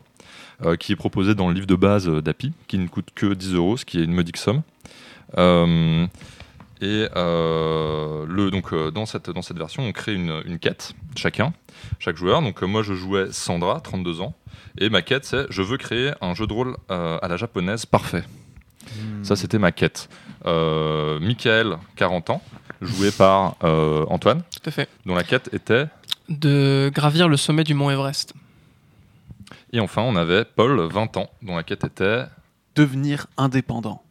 euh, 0.64 0.76
qui 0.76 0.92
est 0.92 0.96
proposée 0.96 1.34
dans 1.34 1.48
le 1.48 1.54
livre 1.54 1.66
de 1.66 1.74
base 1.74 2.08
euh, 2.08 2.20
d'API, 2.22 2.52
qui 2.68 2.78
ne 2.78 2.86
coûte 2.88 3.08
que 3.14 3.34
10 3.34 3.54
euros, 3.54 3.76
ce 3.76 3.84
qui 3.84 3.98
est 4.00 4.04
une 4.04 4.12
modique 4.14 4.36
somme. 4.36 4.62
Euh, 5.38 6.06
et 6.82 7.08
euh, 7.14 8.24
le, 8.26 8.50
donc, 8.50 8.74
dans, 8.74 9.04
cette, 9.06 9.28
dans 9.30 9.42
cette 9.42 9.58
version, 9.58 9.82
on 9.82 9.92
crée 9.92 10.14
une, 10.14 10.42
une 10.46 10.58
quête, 10.58 10.94
chacun, 11.16 11.52
chaque 11.98 12.16
joueur. 12.16 12.40
Donc, 12.40 12.62
moi, 12.62 12.82
je 12.82 12.94
jouais 12.94 13.26
Sandra, 13.32 13.80
32 13.80 14.20
ans. 14.22 14.34
Et 14.78 14.88
ma 14.88 15.02
quête, 15.02 15.24
c'est 15.24 15.46
je 15.50 15.62
veux 15.62 15.76
créer 15.76 16.12
un 16.20 16.34
jeu 16.34 16.46
de 16.46 16.52
rôle 16.52 16.76
euh, 16.90 17.18
à 17.22 17.28
la 17.28 17.36
japonaise 17.36 17.86
parfait. 17.86 18.24
Hmm. 18.96 19.24
Ça, 19.24 19.36
c'était 19.36 19.58
ma 19.58 19.72
quête. 19.72 20.08
Euh, 20.46 21.18
Michael, 21.20 21.76
40 21.96 22.30
ans, 22.30 22.42
joué 22.80 23.10
par 23.10 23.56
euh, 23.64 24.04
Antoine, 24.08 24.42
Tout 24.50 24.68
à 24.68 24.70
fait. 24.70 24.88
dont 25.04 25.14
la 25.14 25.24
quête 25.24 25.50
était. 25.52 25.86
De 26.28 26.90
gravir 26.94 27.28
le 27.28 27.36
sommet 27.36 27.64
du 27.64 27.74
mont 27.74 27.90
Everest. 27.90 28.32
Et 29.72 29.80
enfin, 29.80 30.02
on 30.02 30.16
avait 30.16 30.44
Paul, 30.44 30.80
20 30.80 31.16
ans, 31.16 31.30
dont 31.42 31.56
la 31.56 31.62
quête 31.62 31.84
était. 31.84 32.24
Devenir 32.74 33.26
indépendant. 33.36 34.02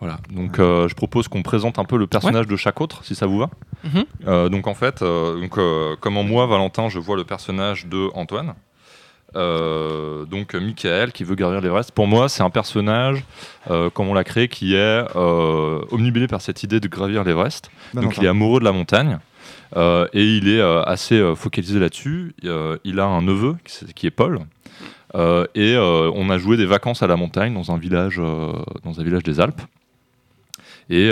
Voilà, 0.00 0.18
donc 0.30 0.58
euh, 0.58 0.86
je 0.88 0.94
propose 0.94 1.28
qu'on 1.28 1.42
présente 1.42 1.78
un 1.78 1.84
peu 1.84 1.96
le 1.96 2.06
personnage 2.06 2.46
de 2.46 2.56
chaque 2.56 2.80
autre, 2.80 3.04
si 3.04 3.14
ça 3.14 3.26
vous 3.26 3.38
va. 3.38 3.50
Mhm. 3.84 4.04
Euh, 4.26 4.48
donc 4.50 4.66
en 4.66 4.74
fait, 4.74 5.00
euh, 5.02 5.40
donc, 5.40 5.56
euh, 5.56 5.96
comme 6.00 6.16
en 6.18 6.24
moi, 6.24 6.46
Valentin, 6.46 6.88
je 6.88 6.98
vois 6.98 7.16
le 7.16 7.24
personnage 7.24 7.86
de 7.86 8.10
Antoine. 8.14 8.54
Euh, 9.36 10.24
donc 10.26 10.54
Michael 10.54 11.10
qui 11.12 11.24
veut 11.24 11.34
gravir 11.34 11.60
l'Everest. 11.60 11.90
Pour 11.92 12.06
moi, 12.06 12.28
c'est 12.28 12.42
un 12.42 12.50
personnage, 12.50 13.24
euh, 13.70 13.90
comme 13.90 14.08
on 14.08 14.14
l'a 14.14 14.24
créé, 14.24 14.48
qui 14.48 14.74
est 14.74 15.04
euh, 15.16 15.80
omnibulé 15.90 16.28
par 16.28 16.40
cette 16.40 16.62
idée 16.62 16.80
de 16.80 16.88
gravir 16.88 17.24
l'Everest. 17.24 17.70
Donc 17.94 18.16
il 18.18 18.24
est 18.24 18.28
amoureux 18.28 18.60
de 18.60 18.64
la 18.64 18.72
montagne. 18.72 19.18
euh, 19.76 20.06
et 20.12 20.24
il 20.36 20.48
est 20.48 20.60
euh, 20.60 20.82
assez 20.84 21.16
euh, 21.16 21.34
focalisé 21.34 21.80
là-dessus. 21.80 22.34
Euh, 22.44 22.76
il 22.84 23.00
a 23.00 23.06
un 23.06 23.22
neveu 23.22 23.56
qui 23.94 24.06
est 24.06 24.10
Paul. 24.12 24.40
Euh, 25.14 25.46
et 25.54 25.74
euh, 25.74 26.10
on 26.14 26.28
a 26.30 26.38
joué 26.38 26.56
des 26.56 26.66
vacances 26.66 27.02
à 27.02 27.06
la 27.06 27.16
montagne 27.16 27.54
dans 27.54 27.70
un 27.70 27.78
village, 27.78 28.18
euh, 28.18 28.52
dans 28.82 29.00
un 29.00 29.04
village 29.04 29.22
des 29.22 29.40
Alpes. 29.40 29.60
Et 30.90 31.10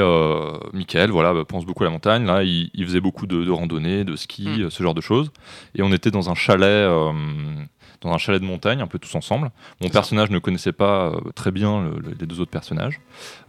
Michael, 0.75 1.11
voilà, 1.11 1.33
bah, 1.33 1.45
pense 1.49 1.65
beaucoup 1.65 1.83
à 1.83 1.87
la 1.87 1.93
montagne. 1.93 2.27
Là, 2.27 2.43
il, 2.43 2.71
il 2.75 2.85
faisait 2.85 3.01
beaucoup 3.01 3.27
de, 3.27 3.43
de 3.43 3.51
randonnées, 3.51 4.05
de 4.05 4.17
ski, 4.17 4.47
Mm. 4.47 4.71
ce 4.71 4.83
genre 4.83 4.93
de 4.93 5.01
choses. 5.01 5.33
Et 5.75 5.83
on 5.83 5.91
était 5.93 6.11
dans 6.11 6.29
un 6.29 6.35
chalet, 6.35 6.87
dans 8.03 8.13
un 8.13 8.19
chalet 8.19 8.41
de 8.41 8.47
montagne, 8.47 8.81
un 8.81 8.87
peu 8.87 8.99
tous 8.99 9.15
ensemble. 9.15 9.51
Mon 9.81 9.89
personnage 9.89 10.31
ne 10.31 10.39
connaissait 10.39 10.73
pas 10.73 11.07
euh, 11.11 11.21
très 11.35 11.51
bien 11.51 11.83
le- 11.83 11.99
le- 11.99 12.17
les 12.19 12.27
deux 12.27 12.41
autres 12.41 12.51
personnages. 12.51 13.01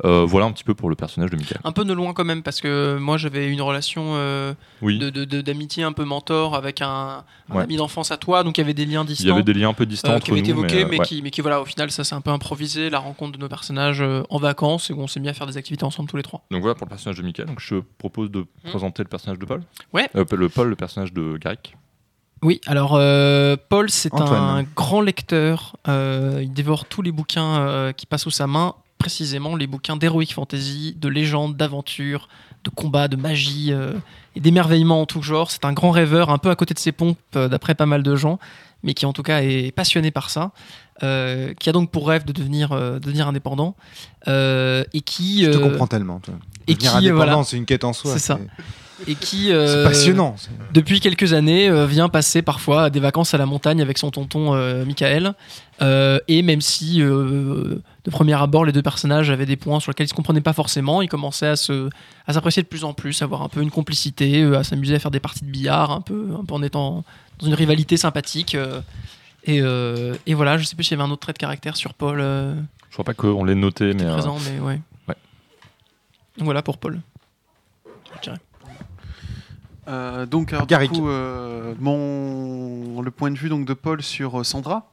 Euh, 0.05 0.25
voilà 0.25 0.45
un 0.45 0.51
petit 0.51 0.63
peu 0.63 0.73
pour 0.73 0.89
le 0.89 0.95
personnage 0.95 1.29
de 1.31 1.35
Michael. 1.35 1.59
Un 1.63 1.71
peu 1.71 1.83
de 1.85 1.93
loin 1.93 2.13
quand 2.13 2.23
même, 2.25 2.43
parce 2.43 2.61
que 2.61 2.97
moi 2.99 3.17
j'avais 3.17 3.49
une 3.51 3.61
relation 3.61 4.13
euh, 4.15 4.53
Oui, 4.81 4.97
de- 4.99 5.09
de- 5.09 5.25
de- 5.25 5.41
d'amitié 5.41 5.83
un 5.83 5.91
peu 5.91 6.05
mentor 6.05 6.55
avec 6.55 6.81
un, 6.81 7.23
un 7.49 7.55
Ouais. 7.55 7.63
ami 7.63 7.75
d'enfance 7.77 8.11
à 8.11 8.17
toi, 8.17 8.43
donc 8.43 8.57
il 8.57 8.61
y 8.61 8.63
avait 8.63 8.73
des 8.73 8.85
liens 8.85 9.03
distants. 9.05 9.23
il 9.23 9.27
y 9.29 9.31
avait 9.31 9.43
des 9.43 9.53
liens 9.53 9.69
un 9.69 9.73
peu 9.73 9.85
distants 9.85 10.13
euh, 10.13 10.19
qui 10.19 10.31
avaient 10.31 10.39
été 10.39 10.51
évoqués, 10.51 10.83
mais, 10.85 10.91
mais, 10.91 10.95
euh, 10.95 10.99
ouais. 10.99 11.05
qui, 11.05 11.21
mais 11.21 11.31
qui, 11.31 11.41
voilà, 11.41 11.61
au 11.61 11.65
final, 11.65 11.91
ça 11.91 12.03
s'est 12.03 12.15
un 12.15 12.21
peu 12.21 12.31
improvisé, 12.31 12.89
la 12.89 12.99
rencontre 12.99 13.33
de 13.33 13.37
nos 13.41 13.49
personnages 13.49 14.03
en 14.29 14.37
vacances, 14.37 14.89
et 14.89 14.93
où 14.93 15.01
on 15.01 15.07
s'est 15.07 15.19
mis 15.19 15.29
à 15.29 15.33
faire 15.33 15.47
des 15.47 15.57
activités 15.57 15.83
ensemble 15.83 16.09
tous 16.09 16.17
les 16.17 16.23
trois. 16.23 16.43
Donc 16.51 16.61
voilà 16.61 16.75
pour 16.75 16.85
le 16.85 16.89
personnage 16.89 17.17
de 17.17 17.23
Michael. 17.23 17.47
Donc 17.47 17.59
je 17.59 17.75
propose 17.97 18.29
de 18.31 18.41
Hmm. 18.41 18.69
présenter 18.69 19.03
le 19.03 19.09
personnage 19.09 19.39
de 19.39 19.45
Paul. 19.45 19.61
Ouais. 19.93 20.09
Le 20.13 20.25
Paul, 20.49 20.69
le 20.69 20.75
personnage 20.75 21.11
de 21.13 21.37
Garrick. 21.37 21.75
Oui, 22.43 22.59
alors 22.65 22.95
euh, 22.95 23.55
Paul, 23.69 23.89
c'est 23.89 24.13
un 24.13 24.63
grand 24.75 25.01
lecteur. 25.01 25.77
euh, 25.87 26.39
il 26.43 26.51
dévore 26.53 26.85
tous 26.85 27.01
les 27.01 27.11
bouquins 27.11 27.57
euh, 27.59 27.91
qui 27.93 28.05
passent 28.05 28.23
sous 28.23 28.31
sa 28.31 28.47
main, 28.47 28.75
précisément 28.97 29.55
les 29.55 29.65
bouquins 29.67 29.95
d'heroic 29.95 30.25
fantasy, 30.33 30.95
de 30.99 31.07
légendes, 31.09 31.55
d'aventures, 31.55 32.27
de 32.63 32.69
combats, 32.69 33.07
de 33.07 33.15
magie 33.15 33.71
et 34.35 34.39
d'émerveillement 34.39 35.01
en 35.01 35.05
tout 35.05 35.21
genre. 35.21 35.51
C'est 35.51 35.65
un 35.65 35.73
grand 35.73 35.91
rêveur, 35.91 36.29
un 36.29 36.37
peu 36.37 36.49
à 36.49 36.55
côté 36.55 36.73
de 36.73 36.79
ses 36.79 36.91
pompes, 36.91 37.17
d'après 37.33 37.75
pas 37.75 37.85
mal 37.85 38.03
de 38.03 38.15
gens, 38.15 38.39
mais 38.83 38.93
qui 38.93 39.05
en 39.05 39.13
tout 39.13 39.23
cas 39.23 39.41
est 39.41 39.73
passionné 39.73 40.11
par 40.11 40.29
ça. 40.29 40.51
qui 41.01 41.05
a 41.69 41.71
donc 41.73 41.91
pour 41.91 42.07
rêve 42.07 42.23
de 42.25 42.31
devenir, 42.31 42.69
devenir 43.01 43.27
indépendant 43.27 43.75
et 44.27 45.01
qui 45.05 45.43
Je 45.43 45.51
te 45.51 45.57
comprends 45.57 45.87
tellement. 45.87 46.19
toi. 46.19 46.35
et 46.67 46.73
Devenir 46.73 46.91
qui, 46.91 46.97
indépendant, 46.97 47.25
voilà. 47.25 47.43
c'est 47.43 47.57
une 47.57 47.65
quête 47.65 47.83
en 47.83 47.91
soi. 47.93 48.13
C'est 48.13 48.19
ça. 48.19 48.39
Et 49.07 49.15
qui 49.15 49.51
euh, 49.51 49.85
passionnant. 49.85 50.35
depuis 50.73 50.99
quelques 50.99 51.33
années, 51.33 51.69
euh, 51.69 51.85
vient 51.85 52.09
passer 52.09 52.41
parfois 52.41 52.89
des 52.89 52.99
vacances 52.99 53.33
à 53.33 53.37
la 53.37 53.45
montagne 53.45 53.81
avec 53.81 53.97
son 53.97 54.11
tonton 54.11 54.53
euh, 54.53 54.85
Michael. 54.85 55.33
Euh, 55.81 56.19
et 56.27 56.43
même 56.43 56.61
si, 56.61 57.01
euh, 57.01 57.81
de 58.05 58.11
premier 58.11 58.33
abord, 58.39 58.63
les 58.65 58.71
deux 58.71 58.81
personnages 58.83 59.29
avaient 59.29 59.45
des 59.45 59.55
points 59.55 59.79
sur 59.79 59.91
lesquels 59.91 60.05
ils 60.05 60.09
se 60.09 60.13
comprenaient 60.13 60.41
pas 60.41 60.53
forcément, 60.53 61.01
ils 61.01 61.09
commençaient 61.09 61.47
à 61.47 61.55
se, 61.55 61.89
à 62.27 62.33
s'apprécier 62.33 62.61
de 62.61 62.67
plus 62.67 62.83
en 62.83 62.93
plus, 62.93 63.21
à 63.21 63.25
avoir 63.25 63.41
un 63.41 63.49
peu 63.49 63.61
une 63.61 63.71
complicité, 63.71 64.43
euh, 64.43 64.59
à 64.59 64.63
s'amuser 64.63 64.95
à 64.95 64.99
faire 64.99 65.11
des 65.11 65.19
parties 65.19 65.43
de 65.43 65.49
billard, 65.49 65.91
un 65.91 66.01
peu, 66.01 66.29
un 66.39 66.45
peu 66.45 66.53
en 66.53 66.61
étant 66.63 67.03
dans 67.39 67.47
une 67.47 67.55
rivalité 67.55 67.97
sympathique. 67.97 68.55
euh, 68.55 68.81
et, 69.45 69.59
euh, 69.61 70.15
et 70.25 70.35
voilà, 70.35 70.57
je 70.57 70.63
sais 70.63 70.75
plus 70.75 70.85
s'il 70.85 70.97
y 70.97 71.01
avait 71.01 71.09
un 71.09 71.11
autre 71.11 71.21
trait 71.21 71.33
de 71.33 71.37
caractère 71.37 71.75
sur 71.75 71.93
Paul 71.93 72.19
euh, 72.21 72.55
Je 72.89 72.93
crois 72.93 73.03
pas 73.03 73.13
qu'on 73.13 73.43
l'ait 73.43 73.55
noté, 73.55 73.93
mais 73.93 74.03
euh, 74.03 74.13
présent, 74.13 74.37
mais 74.45 74.59
ouais. 74.59 74.79
ouais. 75.09 75.15
Donc 76.37 76.45
voilà 76.45 76.61
pour 76.61 76.77
Paul. 76.77 77.01
Je 78.15 78.21
dirais. 78.21 78.37
Euh, 79.87 80.25
donc, 80.25 80.53
alors, 80.53 80.65
du 80.67 80.87
coup, 80.89 81.07
euh, 81.09 81.73
mon, 81.79 83.01
le 83.01 83.11
point 83.11 83.31
de 83.31 83.37
vue 83.37 83.49
donc, 83.49 83.65
de 83.65 83.73
Paul 83.73 84.01
sur 84.01 84.39
euh, 84.39 84.43
Sandra. 84.43 84.89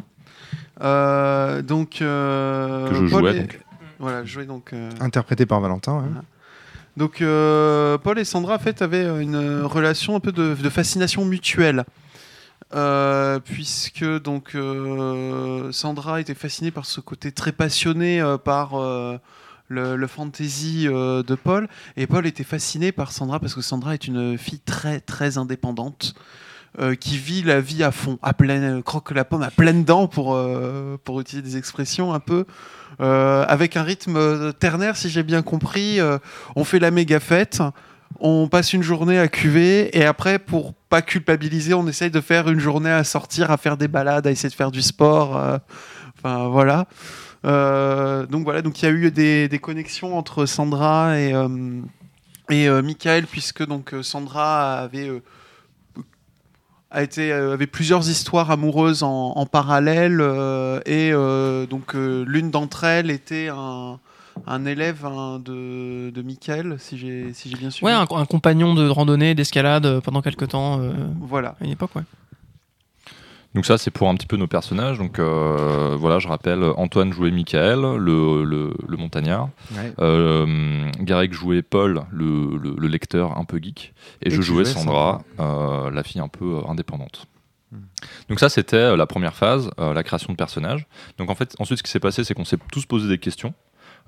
Euh, 0.82 1.62
donc, 1.62 2.00
euh, 2.02 2.88
Que 2.88 2.94
je 2.94 3.00
Paul 3.00 3.08
jouais, 3.08 3.36
est- 3.36 3.40
donc. 3.40 3.60
Voilà, 3.98 4.24
je 4.24 4.32
jouais 4.32 4.46
donc. 4.46 4.72
euh, 4.72 4.90
Interprété 5.00 5.46
par 5.46 5.60
Valentin. 5.60 5.98
ouais. 5.98 6.04
Donc 6.96 7.20
euh, 7.22 7.98
Paul 7.98 8.18
et 8.18 8.24
Sandra 8.24 8.56
en 8.56 8.58
fait 8.58 8.82
avaient 8.82 9.22
une 9.22 9.62
relation 9.62 10.16
un 10.16 10.20
peu 10.20 10.32
de, 10.32 10.54
de 10.54 10.68
fascination 10.68 11.24
mutuelle. 11.24 11.84
Euh, 12.74 13.38
puisque 13.40 14.04
donc 14.22 14.52
euh, 14.54 15.70
Sandra 15.72 16.20
était 16.20 16.34
fascinée 16.34 16.70
par 16.70 16.86
ce 16.86 17.00
côté 17.00 17.30
très 17.32 17.52
passionné 17.52 18.20
euh, 18.20 18.38
par 18.38 18.74
euh, 18.74 19.18
le, 19.70 20.06
fantasy 20.06 20.86
euh, 20.88 21.22
de 21.22 21.34
Paul 21.34 21.68
et 21.96 22.06
Paul 22.06 22.26
était 22.26 22.44
fasciné 22.44 22.92
par 22.92 23.12
Sandra 23.12 23.38
parce 23.40 23.54
que 23.54 23.62
Sandra 23.62 23.94
est 23.94 24.06
une 24.06 24.36
fille 24.36 24.60
très 24.60 25.00
très 25.00 25.38
indépendante 25.38 26.14
euh, 26.80 26.94
qui 26.94 27.16
vit 27.16 27.42
la 27.42 27.60
vie 27.60 27.82
à 27.82 27.90
fond, 27.92 28.18
à 28.22 28.32
pleine, 28.34 28.82
croque 28.82 29.12
la 29.12 29.24
pomme 29.24 29.42
à 29.42 29.50
pleines 29.50 29.84
dents 29.84 30.06
pour 30.08 30.34
euh, 30.34 30.96
pour 31.04 31.20
utiliser 31.20 31.42
des 31.42 31.56
expressions 31.56 32.12
un 32.12 32.20
peu 32.20 32.44
euh, 33.00 33.44
avec 33.48 33.76
un 33.76 33.82
rythme 33.82 34.16
euh, 34.16 34.52
ternaire 34.52 34.96
si 34.96 35.08
j'ai 35.08 35.22
bien 35.22 35.42
compris. 35.42 36.00
euh, 36.00 36.18
on 36.56 36.64
fait 36.64 36.80
la 36.80 36.90
méga 36.90 37.20
fête, 37.20 37.62
on 38.18 38.48
passe 38.48 38.72
une 38.72 38.82
journée 38.82 39.18
à 39.18 39.28
cuver 39.28 39.96
et 39.96 40.04
après 40.04 40.38
pour 40.40 40.74
pas 40.74 41.02
culpabiliser, 41.02 41.74
on 41.74 41.86
essaye 41.86 42.10
de 42.10 42.20
faire 42.20 42.48
une 42.48 42.58
journée 42.58 42.90
à 42.90 43.04
sortir, 43.04 43.52
à 43.52 43.56
faire 43.56 43.76
des 43.76 43.86
balades, 43.86 44.26
à 44.26 44.30
essayer 44.32 44.48
de 44.48 44.54
faire 44.54 44.72
du 44.72 44.82
sport. 44.82 45.36
euh, 45.36 45.58
Enfin 46.22 46.48
voilà. 46.48 46.86
Euh, 47.44 48.26
donc 48.26 48.44
voilà, 48.44 48.60
donc 48.62 48.80
il 48.82 48.84
y 48.84 48.88
a 48.88 48.92
eu 48.92 49.10
des, 49.10 49.48
des 49.48 49.58
connexions 49.58 50.16
entre 50.18 50.44
Sandra 50.46 51.18
et 51.18 51.32
euh, 51.32 51.80
et 52.50 52.68
euh, 52.68 52.82
Michael 52.82 53.26
puisque 53.26 53.64
donc 53.66 53.94
Sandra 54.02 54.80
avait 54.80 55.10
a 56.90 57.02
été 57.02 57.32
avait 57.32 57.66
plusieurs 57.66 58.10
histoires 58.10 58.50
amoureuses 58.50 59.02
en, 59.02 59.32
en 59.36 59.46
parallèle 59.46 60.20
euh, 60.20 60.80
et 60.84 61.12
euh, 61.12 61.64
donc 61.66 61.94
euh, 61.94 62.24
l'une 62.26 62.50
d'entre 62.50 62.84
elles 62.84 63.10
était 63.10 63.48
un, 63.48 63.98
un 64.46 64.66
élève 64.66 65.06
hein, 65.06 65.40
de, 65.42 66.10
de 66.10 66.22
Michael 66.22 66.76
si 66.78 66.98
j'ai 66.98 67.32
si 67.32 67.54
bien 67.54 67.70
suivi. 67.70 67.86
Ouais, 67.90 67.96
un, 67.96 68.06
un 68.10 68.26
compagnon 68.26 68.74
de 68.74 68.88
randonnée, 68.88 69.34
d'escalade 69.34 70.00
pendant 70.00 70.20
quelques 70.20 70.48
temps 70.48 70.80
Voilà. 71.20 71.54
à 71.60 71.64
une 71.64 71.70
époque, 71.70 71.94
ouais. 71.96 72.02
Donc 73.54 73.66
ça, 73.66 73.78
c'est 73.78 73.90
pour 73.90 74.08
un 74.08 74.14
petit 74.14 74.26
peu 74.28 74.36
nos 74.36 74.46
personnages. 74.46 74.98
Donc 74.98 75.18
euh, 75.18 75.96
voilà, 75.98 76.20
je 76.20 76.28
rappelle, 76.28 76.62
Antoine 76.76 77.12
jouait 77.12 77.32
Michael, 77.32 77.80
le, 77.96 78.44
le, 78.44 78.72
le 78.86 78.96
montagnard. 78.96 79.48
Ouais. 79.72 79.92
Euh, 79.98 80.88
Garrick 81.00 81.32
jouait 81.32 81.62
Paul, 81.62 82.02
le, 82.12 82.56
le- 82.56 82.76
le 82.78 82.88
lecteur 82.88 83.36
un 83.38 83.44
peu 83.44 83.58
geek. 83.60 83.92
Et, 84.22 84.28
Et 84.28 84.30
je 84.30 84.40
jouais 84.40 84.64
Sandra, 84.64 85.22
euh, 85.40 85.90
la 85.90 86.02
fille 86.04 86.20
un 86.20 86.28
peu 86.28 86.58
indépendante. 86.68 87.26
Hmm. 87.72 87.78
Donc 88.28 88.38
ça, 88.38 88.48
c'était 88.48 88.96
la 88.96 89.06
première 89.06 89.34
phase, 89.34 89.70
la 89.78 90.02
création 90.04 90.32
de 90.32 90.36
personnages. 90.36 90.86
Donc 91.18 91.28
en 91.30 91.34
fait, 91.34 91.56
ensuite, 91.58 91.78
ce 91.78 91.82
qui 91.82 91.90
s'est 91.90 92.00
passé, 92.00 92.22
c'est 92.24 92.34
qu'on 92.34 92.44
s'est 92.44 92.58
tous 92.72 92.86
posé 92.86 93.08
des 93.08 93.18
questions. 93.18 93.52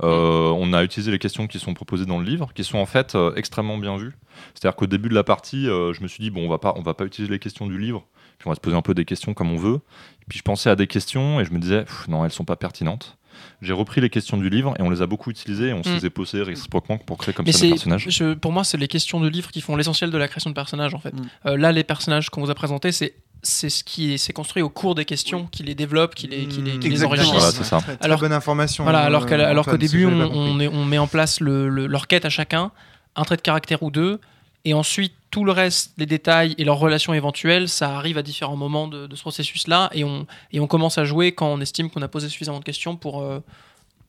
Euh, 0.02 0.48
on 0.56 0.72
a 0.72 0.82
utilisé 0.84 1.10
les 1.10 1.18
questions 1.18 1.46
qui 1.46 1.58
sont 1.58 1.74
proposées 1.74 2.06
dans 2.06 2.18
le 2.18 2.24
livre, 2.24 2.50
qui 2.54 2.64
sont 2.64 2.78
en 2.78 2.86
fait 2.86 3.14
euh, 3.14 3.34
extrêmement 3.34 3.76
bien 3.76 3.96
vues. 3.98 4.14
C'est-à-dire 4.54 4.74
qu'au 4.74 4.86
début 4.86 5.10
de 5.10 5.14
la 5.14 5.22
partie, 5.22 5.68
euh, 5.68 5.92
je 5.92 6.00
me 6.02 6.08
suis 6.08 6.22
dit 6.22 6.30
bon, 6.30 6.46
on 6.46 6.48
va 6.48 6.56
pas, 6.58 6.72
on 6.76 6.82
va 6.82 6.94
pas 6.94 7.04
utiliser 7.04 7.30
les 7.30 7.38
questions 7.38 7.66
du 7.66 7.78
livre, 7.78 8.06
puis 8.38 8.46
on 8.46 8.50
va 8.50 8.54
se 8.56 8.60
poser 8.60 8.76
un 8.76 8.82
peu 8.82 8.94
des 8.94 9.04
questions 9.04 9.34
comme 9.34 9.50
on 9.52 9.56
veut. 9.56 9.80
Et 10.22 10.24
puis 10.28 10.38
je 10.38 10.42
pensais 10.42 10.70
à 10.70 10.76
des 10.76 10.86
questions 10.86 11.40
et 11.40 11.44
je 11.44 11.52
me 11.52 11.58
disais 11.58 11.82
Pff, 11.84 12.08
non, 12.08 12.24
elles 12.24 12.32
sont 12.32 12.44
pas 12.44 12.56
pertinentes. 12.56 13.16
J'ai 13.60 13.72
repris 13.72 14.00
les 14.00 14.10
questions 14.10 14.36
du 14.36 14.50
livre 14.50 14.74
et 14.78 14.82
on 14.82 14.90
les 14.90 15.02
a 15.02 15.06
beaucoup 15.06 15.30
utilisées 15.30 15.68
et 15.68 15.72
on 15.72 15.82
se 15.82 15.88
Mm. 15.88 15.94
les 15.94 16.04
a 16.04 16.10
posées 16.10 16.42
réciproquement 16.42 16.98
pour 16.98 17.16
créer 17.18 17.32
comme 17.34 17.46
Mais 17.46 17.52
ça 17.52 17.64
nos 17.64 17.70
personnages. 17.72 18.06
je- 18.08 18.34
pour 18.34 18.52
moi, 18.52 18.62
c'est 18.62 18.76
les 18.76 18.88
questions 18.88 19.20
de 19.20 19.28
livre 19.28 19.50
qui 19.50 19.60
font 19.60 19.74
l'essentiel 19.76 20.10
de 20.10 20.18
la 20.18 20.28
création 20.28 20.50
de 20.50 20.54
personnages, 20.54 20.94
en 20.94 20.98
fait. 20.98 21.14
Mm. 21.14 21.22
Euh, 21.46 21.56
là, 21.56 21.72
les 21.72 21.82
personnages 21.84 22.28
qu'on 22.30 22.40
vous 22.42 22.50
a 22.50 22.54
présentés, 22.54 22.92
c'est 22.92 23.14
c'est 23.44 23.70
ce 23.70 23.82
qui 23.82 24.12
est, 24.14 24.18
c'est 24.18 24.32
construit 24.32 24.62
au 24.62 24.68
cours 24.68 24.94
des 24.94 25.04
questions, 25.04 25.48
qui 25.50 25.64
les 25.64 25.74
développe, 25.74 26.14
qui 26.14 26.28
les, 26.28 26.46
qui 26.46 26.60
les, 26.62 26.78
qui 26.78 26.88
les 26.88 27.02
Exactement. 27.02 27.08
enrichissent. 27.22 27.32
Voilà, 27.34 27.50
c'est 27.50 27.64
ça. 27.64 27.78
Très, 27.80 27.96
très 27.96 28.04
Alors- 28.04 28.20
bonne 28.20 28.32
information. 28.32 28.84
Voilà, 28.84 29.00
alors, 29.00 29.26
qu'à- 29.26 29.48
alors 29.48 29.66
qu'au 29.66 29.76
début, 29.76 30.06
on, 30.06 30.12
on 30.20 30.60
est- 30.60 30.68
on 30.68 30.84
met 30.84 30.98
en 30.98 31.08
place 31.08 31.40
le, 31.40 31.68
le- 31.68 31.88
leur 31.88 32.06
quête 32.06 32.24
à 32.24 32.30
chacun, 32.30 32.70
un 33.16 33.24
trait 33.24 33.34
de 33.34 33.40
caractère 33.42 33.82
ou 33.82 33.90
deux, 33.90 34.20
et 34.64 34.74
ensuite 34.74 35.12
tout 35.30 35.44
le 35.44 35.52
reste, 35.52 35.94
les 35.96 36.04
détails 36.06 36.54
et 36.58 36.64
leurs 36.64 36.78
relations 36.78 37.14
éventuelles, 37.14 37.68
ça 37.68 37.96
arrive 37.96 38.18
à 38.18 38.22
différents 38.22 38.56
moments 38.56 38.86
de, 38.86 39.06
de 39.06 39.16
ce 39.16 39.22
processus-là, 39.22 39.88
et 39.92 40.04
on, 40.04 40.26
et 40.52 40.60
on 40.60 40.66
commence 40.66 40.98
à 40.98 41.04
jouer 41.04 41.32
quand 41.32 41.46
on 41.46 41.60
estime 41.60 41.88
qu'on 41.90 42.02
a 42.02 42.08
posé 42.08 42.28
suffisamment 42.28 42.58
de 42.58 42.64
questions 42.64 42.96
pour, 42.96 43.22
euh, 43.22 43.40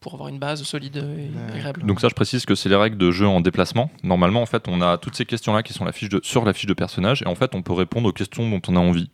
pour 0.02 0.16
avoir 0.16 0.28
une 0.28 0.38
base 0.40 0.62
solide 0.64 0.98
et 0.98 1.52
agréable. 1.54 1.84
Donc 1.86 2.02
ça, 2.02 2.10
je 2.10 2.14
précise 2.14 2.46
que 2.46 2.56
c'est 2.56 2.68
les 2.68 2.76
règles 2.76 2.98
de 2.98 3.10
jeu 3.10 3.26
en 3.26 3.40
déplacement. 3.40 3.90
Normalement, 4.04 4.42
en 4.42 4.46
fait, 4.46 4.68
on 4.68 4.82
a 4.82 4.98
toutes 4.98 5.16
ces 5.16 5.26
questions-là 5.26 5.64
qui 5.64 5.72
sont 5.72 5.86
la 5.86 5.94
fiche 5.94 6.10
de, 6.10 6.20
sur 6.24 6.44
la 6.44 6.52
fiche 6.52 6.66
de 6.66 6.74
personnage, 6.74 7.22
et 7.22 7.28
en 7.28 7.36
fait, 7.36 7.56
on 7.56 7.62
peut 7.62 7.72
répondre 7.74 8.10
aux 8.10 8.14
questions 8.14 8.50
dont 8.50 8.62
on 8.68 8.76
a 8.76 8.80
envie. 8.80 9.10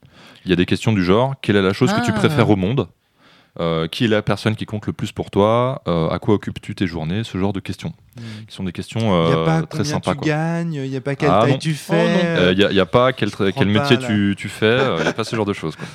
Il 0.45 0.49
y 0.49 0.53
a 0.53 0.55
des 0.55 0.65
questions 0.65 0.93
du 0.93 1.03
genre 1.03 1.35
quelle 1.41 1.57
est 1.57 1.61
la 1.61 1.73
chose 1.73 1.93
que 1.93 2.03
tu 2.03 2.11
Ah. 2.11 2.19
préfères 2.19 2.49
au 2.49 2.55
monde? 2.55 2.87
Euh, 3.59 3.87
Qui 3.87 4.05
est 4.05 4.07
la 4.07 4.21
personne 4.21 4.55
qui 4.55 4.65
compte 4.65 4.87
le 4.87 4.93
plus 4.93 5.11
pour 5.11 5.31
toi? 5.31 5.81
Euh, 5.87 6.07
À 6.09 6.19
quoi 6.19 6.35
occupes-tu 6.35 6.75
tes 6.75 6.87
journées? 6.87 7.23
Ce 7.25 7.37
genre 7.37 7.51
de 7.51 7.59
questions, 7.59 7.91
qui 8.47 8.55
sont 8.55 8.63
des 8.63 8.71
questions 8.71 8.99
Il 9.01 9.05
n'y 9.29 9.33
euh, 9.35 9.43
a 9.43 9.45
pas 9.45 9.61
très 9.63 9.79
combien 9.79 9.83
sympas. 9.91 10.11
tu 10.13 10.17
quoi. 10.19 10.27
gagnes, 10.27 10.73
il 10.75 10.89
n'y 10.89 10.95
a 10.95 11.01
pas 11.01 11.15
quelle 11.15 11.29
Ah, 11.29 11.41
taille 11.41 11.51
non. 11.53 11.57
tu 11.57 11.73
fais. 11.73 12.51
Il 12.51 12.57
n'y 12.57 12.63
a, 12.63 12.71
y 12.71 12.79
a 12.79 12.85
pas 12.85 13.11
quel, 13.11 13.31
pas, 13.31 13.43
métier 13.65 13.97
tu, 13.99 14.35
tu 14.37 14.47
fais, 14.49 14.77
il 14.97 15.01
n'y 15.03 15.07
a 15.09 15.13
pas 15.13 15.23
ce 15.25 15.35
genre 15.35 15.45
de 15.45 15.53
choses. 15.53 15.75
quoi. 15.75 15.85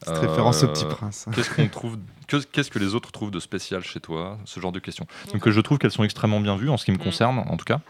Petite 0.00 0.18
référence 0.18 0.62
au 0.62 0.66
Euh, 0.66 0.72
petit 0.72 0.84
prince. 0.84 1.26
Qu'est-ce 1.34 1.50
qu'on 1.54 1.68
trouve 1.68 1.96
que- 2.26 2.36
Qu'est-ce 2.52 2.70
que 2.70 2.78
les 2.78 2.94
autres 2.94 3.10
trouvent 3.10 3.30
de 3.30 3.40
spécial 3.40 3.82
chez 3.82 4.00
toi? 4.00 4.36
Ce 4.44 4.60
genre 4.60 4.72
de 4.72 4.78
questions. 4.78 5.06
Donc 5.32 5.46
euh, 5.46 5.50
je 5.50 5.60
trouve 5.62 5.78
qu'elles 5.78 5.90
sont 5.90 6.04
extrêmement 6.04 6.40
bien 6.40 6.56
vues 6.56 6.68
en 6.68 6.76
ce 6.76 6.84
qui 6.84 6.92
me 6.92 6.96
Mm. 6.96 7.00
concerne, 7.00 7.38
en 7.38 7.56
tout 7.56 7.64
cas, 7.64 7.80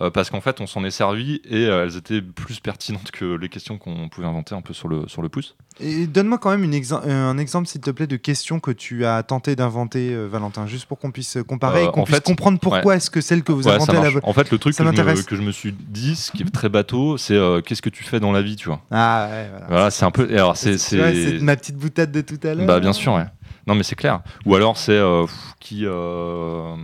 Euh, 0.00 0.10
parce 0.10 0.30
qu'en 0.30 0.40
fait 0.40 0.60
on 0.60 0.66
s'en 0.66 0.84
est 0.84 0.90
servi 0.90 1.40
et 1.44 1.66
euh, 1.66 1.84
elles 1.84 1.96
étaient 1.96 2.22
plus 2.22 2.60
pertinentes 2.60 3.10
que 3.10 3.24
les 3.36 3.48
questions 3.48 3.78
qu'on 3.78 4.08
pouvait 4.08 4.26
inventer 4.26 4.54
un 4.54 4.60
peu 4.62 4.72
sur 4.74 4.88
le 4.88 5.08
sur 5.08 5.22
le 5.22 5.28
pouce. 5.28 5.56
Et 5.80 6.06
donne-moi 6.06 6.38
quand 6.38 6.50
même 6.50 6.64
une 6.64 6.74
exem- 6.74 7.00
euh, 7.06 7.30
un 7.30 7.38
exemple, 7.38 7.68
s'il 7.68 7.80
te 7.80 7.90
plaît, 7.90 8.06
de 8.06 8.16
questions 8.16 8.58
que 8.60 8.70
tu 8.72 9.04
as 9.06 9.22
tenté 9.22 9.54
d'inventer, 9.56 10.14
Valentin, 10.26 10.66
juste 10.66 10.86
pour 10.86 10.98
qu'on 10.98 11.10
puisse 11.12 11.38
comparer 11.46 11.84
et 11.84 11.90
qu'on 11.90 12.02
puisse 12.04 12.16
fait, 12.16 12.24
comprendre 12.24 12.58
pourquoi 12.58 12.96
est-ce 12.96 13.10
que 13.10 13.20
celle 13.20 13.42
que 13.44 13.52
vous 13.52 13.68
Ouais, 13.68 13.74
inventez 13.74 13.92
la. 13.92 14.10
En 14.24 14.32
fait, 14.32 14.50
le 14.50 14.58
truc 14.58 14.74
que 14.76 14.84
je, 14.84 14.88
me, 14.90 15.22
que 15.22 15.36
je 15.36 15.42
me 15.42 15.52
suis 15.52 15.72
dit, 15.72 16.16
ce 16.16 16.32
qui 16.32 16.42
est 16.42 16.50
très 16.50 16.68
bateau, 16.68 17.16
c'est 17.16 17.38
qu'est-ce 17.64 17.82
que 17.82 17.90
tu 17.90 18.02
fais 18.04 18.18
dans 18.20 18.32
la 18.32 18.42
vie, 18.42 18.56
tu 18.56 18.68
vois. 18.68 18.80
Ah 18.90 19.28
ouais, 19.30 19.48
voilà. 19.50 19.66
Voilà, 19.68 19.90
c'est 19.90 20.04
un 20.04 20.10
peu. 20.10 20.28
Alors 20.32 20.56
c'est 20.56 21.38
ma 21.40 21.56
petite 21.56 21.76
boutade 21.76 22.10
de 22.12 22.20
tout 22.22 22.40
à 22.42 22.54
l'heure. 22.54 22.66
Bah 22.66 22.80
bien 22.80 22.92
sûr, 22.92 23.12
ouais. 23.14 23.26
Non 23.68 23.74
mais 23.76 23.82
c'est 23.84 23.94
clair. 23.94 24.20
Ou 24.46 24.56
alors 24.56 24.76
c'est 24.76 24.92
euh, 24.92 25.26
qui, 25.60 25.84
euh, 25.84 25.90
euh, 25.92 26.74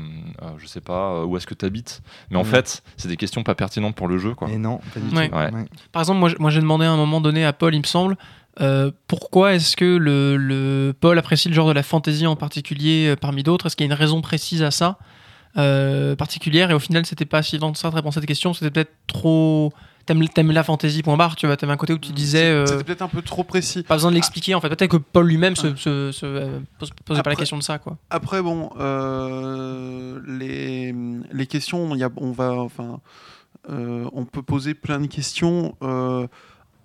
je 0.59 0.67
sais 0.67 0.81
pas, 0.81 1.13
euh, 1.15 1.25
où 1.25 1.37
est-ce 1.37 1.47
que 1.47 1.55
tu 1.55 1.65
habites. 1.65 2.03
Mais 2.31 2.37
en 2.37 2.43
Mm. 2.43 2.47
fait, 2.47 2.83
c'est 2.97 3.09
des 3.09 3.17
questions 3.17 3.43
pas 3.43 3.55
pertinentes 3.57 3.97
pour 3.97 4.07
le 4.07 4.19
jeu, 4.19 4.35
quoi. 4.35 4.49
Et 4.51 4.59
non, 4.59 4.79
pas 4.93 5.01
du 5.01 5.17
Ouais. 5.17 5.29
tout. 5.29 5.35
Ouais. 5.37 5.51
Ouais. 5.53 5.65
Par 5.91 6.03
exemple, 6.03 6.37
moi, 6.39 6.51
j'ai 6.51 6.61
demandé 6.61 6.85
à 6.85 6.91
un 6.93 6.97
moment 6.97 7.21
donné 7.21 7.45
à 7.45 7.53
Paul, 7.53 7.75
il 7.75 7.81
me 7.81 7.87
semble, 7.87 8.17
Euh, 8.61 8.93
pourquoi 9.09 9.55
est-ce 9.55 9.77
que 9.77 9.97
le, 9.97 10.37
le 10.37 10.95
Paul 11.01 11.19
apprécie 11.19 11.49
le 11.49 11.55
genre 11.57 11.67
de 11.67 11.73
la 11.73 11.83
fantasy 11.83 12.25
en 12.25 12.37
particulier 12.37 13.09
euh, 13.09 13.17
parmi 13.17 13.43
d'autres? 13.43 13.67
Est-ce 13.67 13.75
qu'il 13.75 13.85
y 13.85 13.91
a 13.91 13.93
une 13.93 13.99
raison 13.99 14.21
précise 14.21 14.63
à 14.63 14.71
ça 14.71 14.97
euh, 15.57 16.15
particulière? 16.15 16.71
Et 16.71 16.75
au 16.75 16.79
final, 16.79 17.05
c'était 17.05 17.25
pas 17.25 17.43
si 17.43 17.57
évident 17.57 17.73
de 17.73 17.77
ça 17.77 17.91
de 17.91 17.97
répondre 17.97 18.13
à 18.13 18.21
cette 18.21 18.27
question. 18.27 18.55
C'était 18.55 18.71
peut-être 18.71 18.93
trop. 19.09 19.73
T'aimes, 20.07 20.29
t'aimes 20.29 20.51
la 20.53 20.63
fantasy, 20.65 21.03
point 21.03 21.17
barre, 21.17 21.35
tu 21.37 21.47
vois. 21.47 21.57
T'aimes 21.57 21.71
un 21.71 21.77
côté 21.77 21.93
où 21.93 21.99
tu 21.99 22.13
disais. 22.13 22.45
euh, 22.45 22.67
C'était 22.67 22.85
peut-être 22.85 23.03
un 23.03 23.09
peu 23.09 23.23
trop 23.23 23.43
précis. 23.45 23.83
pas 23.83 23.95
besoin 23.95 24.11
de 24.11 24.17
l'expliquer 24.17 24.55
en 24.55 24.61
fait. 24.61 24.69
Peut-être 24.69 24.91
que 24.91 24.97
Paul 24.99 25.27
lui-même 25.27 25.57
se, 25.57 25.75
se- 25.77 26.13
se, 26.13 26.27
euh, 26.27 26.61
pose- 26.79 26.91
posait 27.05 27.23
pas 27.23 27.31
la 27.31 27.37
question 27.37 27.57
de 27.57 27.63
ça, 27.63 27.79
quoi. 27.79 27.97
Après, 28.11 28.43
bon, 28.43 28.71
euh, 28.79 30.21
les, 30.27 30.95
les 31.33 31.47
questions, 31.47 31.95
il 31.95 32.01
y 32.01 32.05
a, 32.05 32.11
on 32.17 32.33
va, 32.33 32.53
enfin, 32.53 33.01
euh, 33.71 34.09
on 34.13 34.25
peut 34.25 34.43
poser 34.43 34.75
plein 34.75 35.01
de 35.01 35.07
questions. 35.07 35.77
euh, 35.83 36.27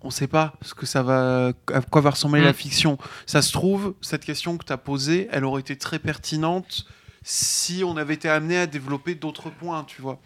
on 0.02 0.06
ne 0.06 0.12
sait 0.12 0.28
pas 0.28 0.54
ce 0.62 0.72
que 0.72 0.86
ça 0.86 1.02
va, 1.02 1.52
à 1.74 1.80
quoi 1.82 2.00
va 2.00 2.08
ressembler 2.10 2.40
la 2.40 2.54
fiction. 2.54 2.96
Ça 3.26 3.42
se 3.42 3.52
trouve, 3.52 3.92
cette 4.00 4.24
question 4.24 4.56
que 4.56 4.64
tu 4.64 4.72
as 4.72 4.78
posée, 4.78 5.28
elle 5.30 5.44
aurait 5.44 5.60
été 5.60 5.76
très 5.76 5.98
pertinente 5.98 6.86
si 7.22 7.82
on 7.84 7.98
avait 7.98 8.14
été 8.14 8.30
amené 8.30 8.56
à 8.56 8.66
développer 8.66 9.14
d'autres 9.14 9.50
points, 9.50 9.84
tu 9.86 10.00
vois. 10.00 10.18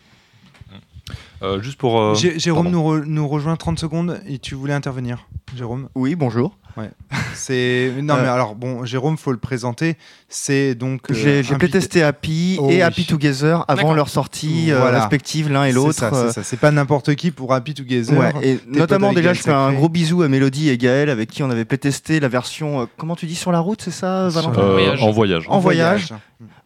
Euh, 1.45 1.61
juste 1.63 1.79
pour. 1.79 2.01
euh, 2.01 2.15
Jé- 2.15 2.39
Jérôme 2.39 2.69
nous, 2.71 2.81
re- 2.83 3.05
nous 3.05 3.29
rejoint 3.29 3.57
30 3.57 3.79
secondes 3.79 4.21
et 4.27 4.39
tu 4.39 4.55
voulais 4.55 4.73
intervenir. 4.75 5.27
Jérôme? 5.57 5.89
Oui, 5.95 6.15
bonjour. 6.17 6.57
C'est 7.35 7.93
non 8.03 8.15
Euh, 8.15 8.23
mais 8.23 8.29
alors 8.29 8.57
bon 8.57 8.85
Jérôme 8.85 9.17
faut 9.17 9.31
le 9.31 9.39
présenter 9.39 9.97
c'est 10.29 10.75
donc 10.75 11.03
euh, 11.11 11.15
J'ai 11.15 11.43
playtesté 11.55 12.03
Happy 12.03 12.57
Oh 12.61 12.69
et 12.69 12.75
oui. 12.77 12.83
Happy 12.83 13.05
Together 13.07 13.65
avant 13.69 13.95
leur 13.95 14.09
sortie 14.09 14.73
euh, 14.73 14.81
Voilà. 14.81 14.99
respective 15.01 15.53
l'un 15.53 15.65
et 15.65 15.69
C'est 15.69 15.75
l'autre. 15.75 15.93
ça, 15.95 16.11
euh, 16.13 16.27
c'est 16.29 16.33
ça. 16.33 16.43
c'est 16.43 16.57
pas 16.57 16.73
n'importe 16.73 17.15
qui 17.15 17.31
pour 17.31 17.53
Happy 17.55 17.75
Together 17.75 18.19
Ouais, 18.19 18.33
et 18.43 18.59
notamment 18.67 19.13
déjà, 19.13 19.33
je 19.35 19.43
fais 19.43 19.53
un 19.53 19.73
gros 19.73 19.89
bisou 19.89 20.23
à 20.23 20.29
Mélodie 20.29 20.69
et 20.69 20.77
Gaël 20.77 21.11
avec 21.11 21.31
qui 21.31 21.45
on 21.45 21.51
avait 21.51 21.65
playtesté 21.65 22.19
la 22.19 22.27
version, 22.29 22.81
euh, 22.81 22.85
comment 22.97 23.15
tu 23.15 23.27
dis, 23.27 23.37
sur 23.37 23.53
la 23.53 23.61
route, 23.61 23.81
c'est 23.83 23.93
ça, 23.93 24.29
Valentin? 24.29 24.61
Euh, 24.61 24.73
voyage. 24.73 25.03
En 25.05 25.11
voyage. 25.13 25.45
En 25.49 25.59
voyage. 25.61 26.09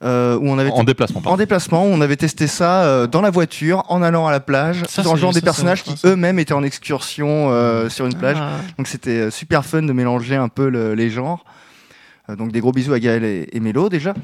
Euh, 0.02 0.36
Où 0.38 0.48
on 0.48 0.58
avait 0.58 0.70
En 0.70 0.84
déplacement, 0.84 1.20
en 1.24 1.36
déplacement, 1.36 1.82
on 1.82 2.00
avait 2.00 2.16
testé 2.16 2.46
ça 2.46 2.84
euh, 2.84 3.06
dans 3.06 3.20
la 3.20 3.30
voiture, 3.30 3.82
en 3.88 4.00
allant 4.02 4.26
à 4.26 4.32
la 4.32 4.40
plage, 4.40 4.67
Ça, 4.74 5.02
tout 5.02 5.08
en 5.08 5.16
ça, 5.16 5.32
des 5.32 5.40
personnages 5.44 5.82
qui 5.82 5.96
ça. 5.96 6.08
eux-mêmes 6.08 6.38
étaient 6.38 6.52
en 6.54 6.62
excursion 6.62 7.50
euh, 7.50 7.88
sur 7.88 8.06
une 8.06 8.14
plage. 8.16 8.36
Ah. 8.40 8.58
Donc 8.76 8.86
c'était 8.88 9.10
euh, 9.20 9.30
super 9.30 9.64
fun 9.64 9.82
de 9.82 9.92
mélanger 9.92 10.36
un 10.36 10.48
peu 10.48 10.68
le- 10.68 10.94
les 10.94 11.10
genres. 11.10 11.44
Euh, 12.30 12.36
donc 12.36 12.52
des 12.52 12.60
gros 12.60 12.72
bisous 12.72 12.92
à 12.92 13.00
Gaël 13.00 13.24
et, 13.24 13.48
et 13.52 13.60
Mélo 13.60 13.88
déjà. 13.88 14.14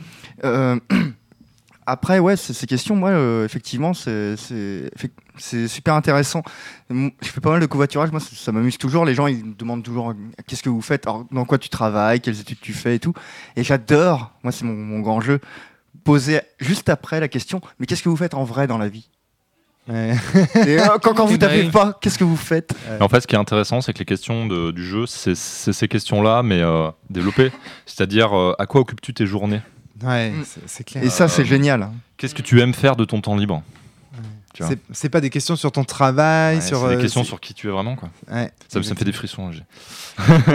Euh, 0.45 0.79
après, 1.87 2.19
ouais, 2.19 2.37
ces 2.37 2.67
questions, 2.67 2.97
moi, 2.97 3.13
effectivement, 3.45 3.93
c'est 3.95 4.37
super 5.69 5.95
intéressant. 5.95 6.43
Je 6.91 7.11
fais 7.23 7.41
pas 7.41 7.51
mal 7.51 7.61
de 7.61 7.67
covoiturage, 7.67 8.11
moi, 8.11 8.21
ça, 8.21 8.29
ça 8.35 8.53
m'amuse 8.53 8.79
toujours. 8.79 9.05
Les 9.05 9.15
gens, 9.15 9.27
ils 9.27 9.45
me 9.45 9.55
demandent 9.55 9.83
toujours 9.83 10.15
qu'est-ce 10.47 10.63
que 10.63 10.71
vous 10.71 10.81
faites, 10.81 11.07
alors, 11.07 11.27
dans 11.31 11.45
quoi 11.45 11.59
tu 11.59 11.69
travailles, 11.69 12.21
quelles 12.21 12.41
études 12.41 12.61
tu 12.61 12.73
fais 12.73 12.97
et 12.97 12.99
tout. 12.99 13.13
Et 13.57 13.63
j'adore, 13.65 14.33
moi, 14.43 14.53
c'est 14.53 14.65
mon, 14.65 14.75
mon 14.75 15.01
grand 15.01 15.21
jeu, 15.21 15.41
poser 16.05 16.41
juste 16.59 16.89
après 16.89 17.21
la 17.21 17.29
question, 17.29 17.61
mais 17.79 17.87
qu'est-ce 17.87 18.03
que 18.03 18.09
vous 18.09 18.17
faites 18.17 18.35
en 18.35 18.45
vrai 18.45 18.67
dans 18.67 18.79
la 18.79 18.89
vie? 18.89 19.09
Ouais. 19.89 20.15
Et 20.67 20.79
euh, 20.81 20.99
quand, 21.03 21.13
quand 21.15 21.27
vous 21.27 21.37
tapez 21.37 21.65
pas, 21.65 21.99
qu'est-ce 22.01 22.19
que 22.19 22.25
vous 22.25 22.37
faites? 22.37 22.75
En 23.01 23.09
fait, 23.09 23.21
ce 23.21 23.27
qui 23.27 23.35
est 23.35 23.39
intéressant, 23.39 23.81
c'est 23.83 23.93
que 23.93 23.99
les 23.99 24.05
questions 24.07 24.47
de- 24.47 24.71
du 24.71 24.85
jeu, 24.85 25.05
c'est 25.07 25.35
ces 25.37 25.89
questions-là, 25.89 26.43
mais 26.43 26.61
euh, 26.61 26.91
développées. 27.11 27.53
C'est-à-dire, 27.85 28.35
euh, 28.37 28.55
à 28.59 28.67
quoi 28.67 28.81
occupes-tu 28.81 29.13
tes 29.13 29.27
journées? 29.27 29.61
Ouais, 30.03 30.31
Mm. 30.31 30.45
c'est- 30.67 30.85
clair 30.85 31.05
Et 31.05 31.11
ça, 31.11 31.29
c'est 31.29 31.43
Euh, 31.43 31.47
génial. 31.47 31.89
Qu'est-ce 32.17 32.35
que 32.35 32.43
tu 32.43 32.61
aimes 32.61 32.75
faire 32.75 32.97
de 32.97 33.05
ton 33.05 33.21
temps 33.21 33.37
libre? 33.37 33.63
C'est- 34.93 35.09
pas 35.09 35.21
des 35.21 35.31
questions 35.31 35.57
sur 35.57 35.73
ton 35.73 35.85
travail 35.85 36.57
Ouais, 36.57 36.61
sur 36.61 36.81
C'est 36.83 36.89
des 36.91 36.95
euh, 36.97 37.01
questions 37.01 37.25
sur 37.25 37.41
qui 37.41 37.55
tu 37.55 37.69
es 37.69 37.71
vraiment. 37.71 37.97
Quoi. 37.97 38.09
ouais. 38.33 38.51
Ça, 38.69 38.79
me- 38.79 38.85
ça 38.85 38.91
me 38.93 38.97
fait 38.97 39.05
des 39.05 39.13
frissons. 39.13 39.51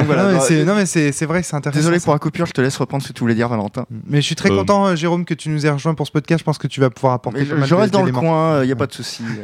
voilà, 0.05 0.23
non, 0.31 0.75
mais 0.75 0.83
bah, 0.83 0.85
c'est 0.85 1.25
vrai 1.25 1.41
que 1.41 1.47
c'est 1.47 1.55
intéressant 1.55 1.79
Désolé 1.79 1.99
ça. 1.99 2.05
pour 2.05 2.13
la 2.13 2.19
coupure, 2.19 2.45
je 2.45 2.53
te 2.53 2.61
laisse 2.61 2.77
reprendre 2.77 3.03
ce 3.03 3.09
que 3.09 3.13
tu 3.13 3.19
voulais 3.21 3.35
dire, 3.35 3.49
Valentin. 3.49 3.85
mais 4.07 4.21
je 4.21 4.25
suis 4.25 4.35
très 4.35 4.51
Euh, 4.51 4.57
content 4.57 4.87
euh, 4.87 4.95
Jérôme 4.95 5.25
que 5.25 5.33
tu 5.33 5.49
nous 5.49 5.65
aies 5.65 5.69
rejoint 5.69 5.93
pour 5.95 6.07
ce 6.07 6.11
podcast 6.11 6.39
je 6.39 6.45
pense 6.45 6.57
que 6.57 6.67
tu 6.67 6.79
vas 6.79 6.89
pouvoir 6.89 7.13
apporter 7.13 7.45
je, 7.45 7.55
je 7.65 7.75
reste 7.75 7.93
dans 7.93 8.03
le 8.03 8.11
coin, 8.11 8.63
il 8.63 8.67
n'y 8.67 8.71
a 8.71 8.75
pas 8.75 8.87
de 8.87 8.93
souci. 8.93 9.23
euh. 9.27 9.43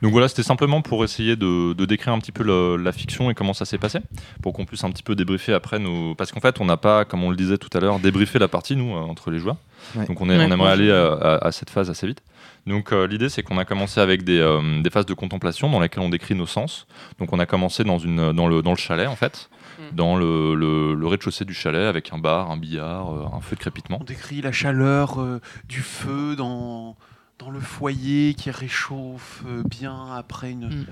Donc 0.00 0.12
voilà, 0.12 0.28
c'était 0.28 0.42
simplement 0.42 0.80
pour 0.80 1.04
essayer 1.04 1.36
de, 1.36 1.74
de 1.74 1.84
décrire 1.84 2.14
un 2.14 2.18
petit 2.20 2.32
peu 2.32 2.42
la 2.76 2.90
fiction 2.92 3.30
et 3.30 3.34
comment 3.34 3.52
ça 3.52 3.64
s'est 3.66 3.76
passé, 3.78 3.98
pour 4.42 4.54
qu'on 4.54 4.64
puisse 4.64 4.82
un 4.84 4.90
petit 4.90 5.02
peu 5.02 5.14
débriefer 5.14 5.52
après 5.52 5.78
nos... 5.78 6.14
Parce 6.14 6.32
qu'en 6.32 6.40
fait, 6.40 6.58
on 6.60 6.64
n'a 6.64 6.78
pas, 6.78 7.04
comme 7.04 7.22
on 7.22 7.28
le 7.30 7.36
disait 7.36 7.58
tout 7.58 7.68
à 7.76 7.80
l'heure, 7.80 7.98
débriefé 7.98 8.38
la 8.38 8.48
partie, 8.48 8.76
nous, 8.76 8.94
euh, 8.96 9.00
entre 9.00 9.30
les 9.30 9.38
joueurs. 9.38 9.56
Ouais. 9.94 10.06
Donc 10.06 10.20
on, 10.22 10.30
est- 10.30 10.38
Ouais. 10.38 10.46
on 10.48 10.52
aimerait 10.52 10.72
aller 10.72 10.90
à, 10.90 11.12
à- 11.12 11.46
à 11.48 11.52
cette 11.52 11.68
phase 11.70 11.90
assez 11.90 12.06
vite. 12.06 12.22
Donc 12.68 12.92
euh, 12.92 13.06
l'idée, 13.06 13.28
c'est 13.28 13.42
qu'on 13.42 13.58
a 13.58 13.64
commencé 13.64 14.00
avec 14.00 14.22
des, 14.24 14.38
euh, 14.38 14.82
des 14.82 14.90
phases 14.90 15.06
de 15.06 15.14
contemplation 15.14 15.70
dans 15.70 15.80
lesquelles 15.80 16.02
on 16.02 16.08
décrit 16.08 16.34
nos 16.34 16.46
sens. 16.46 16.86
Donc 17.18 17.32
on 17.32 17.38
a 17.38 17.46
commencé 17.46 17.82
dans, 17.84 17.98
une, 17.98 18.32
dans, 18.32 18.46
le, 18.46 18.62
dans 18.62 18.70
le 18.72 18.76
chalet, 18.76 19.08
en 19.08 19.16
fait, 19.16 19.48
Mm. 19.78 19.94
dans 19.94 20.16
le, 20.16 20.56
le- 20.56 20.94
le 20.94 21.06
rez-de-chaussée 21.06 21.44
du 21.44 21.54
chalet, 21.54 21.86
avec 21.86 22.12
un 22.12 22.18
bar, 22.18 22.50
un 22.50 22.56
billard, 22.56 23.12
euh, 23.14 23.26
un 23.32 23.40
feu 23.40 23.54
de 23.54 23.60
crépitement. 23.60 23.98
On 24.00 24.04
décrit 24.04 24.40
la 24.42 24.50
chaleur 24.50 25.20
euh, 25.20 25.40
du 25.68 25.82
feu 25.82 26.34
dans, 26.36 26.96
dans 27.38 27.50
le 27.50 27.60
foyer 27.60 28.34
qui 28.34 28.50
réchauffe 28.50 29.44
euh, 29.46 29.62
bien 29.64 30.14
après 30.16 30.50
une, 30.50 30.66
Mm. 30.68 30.86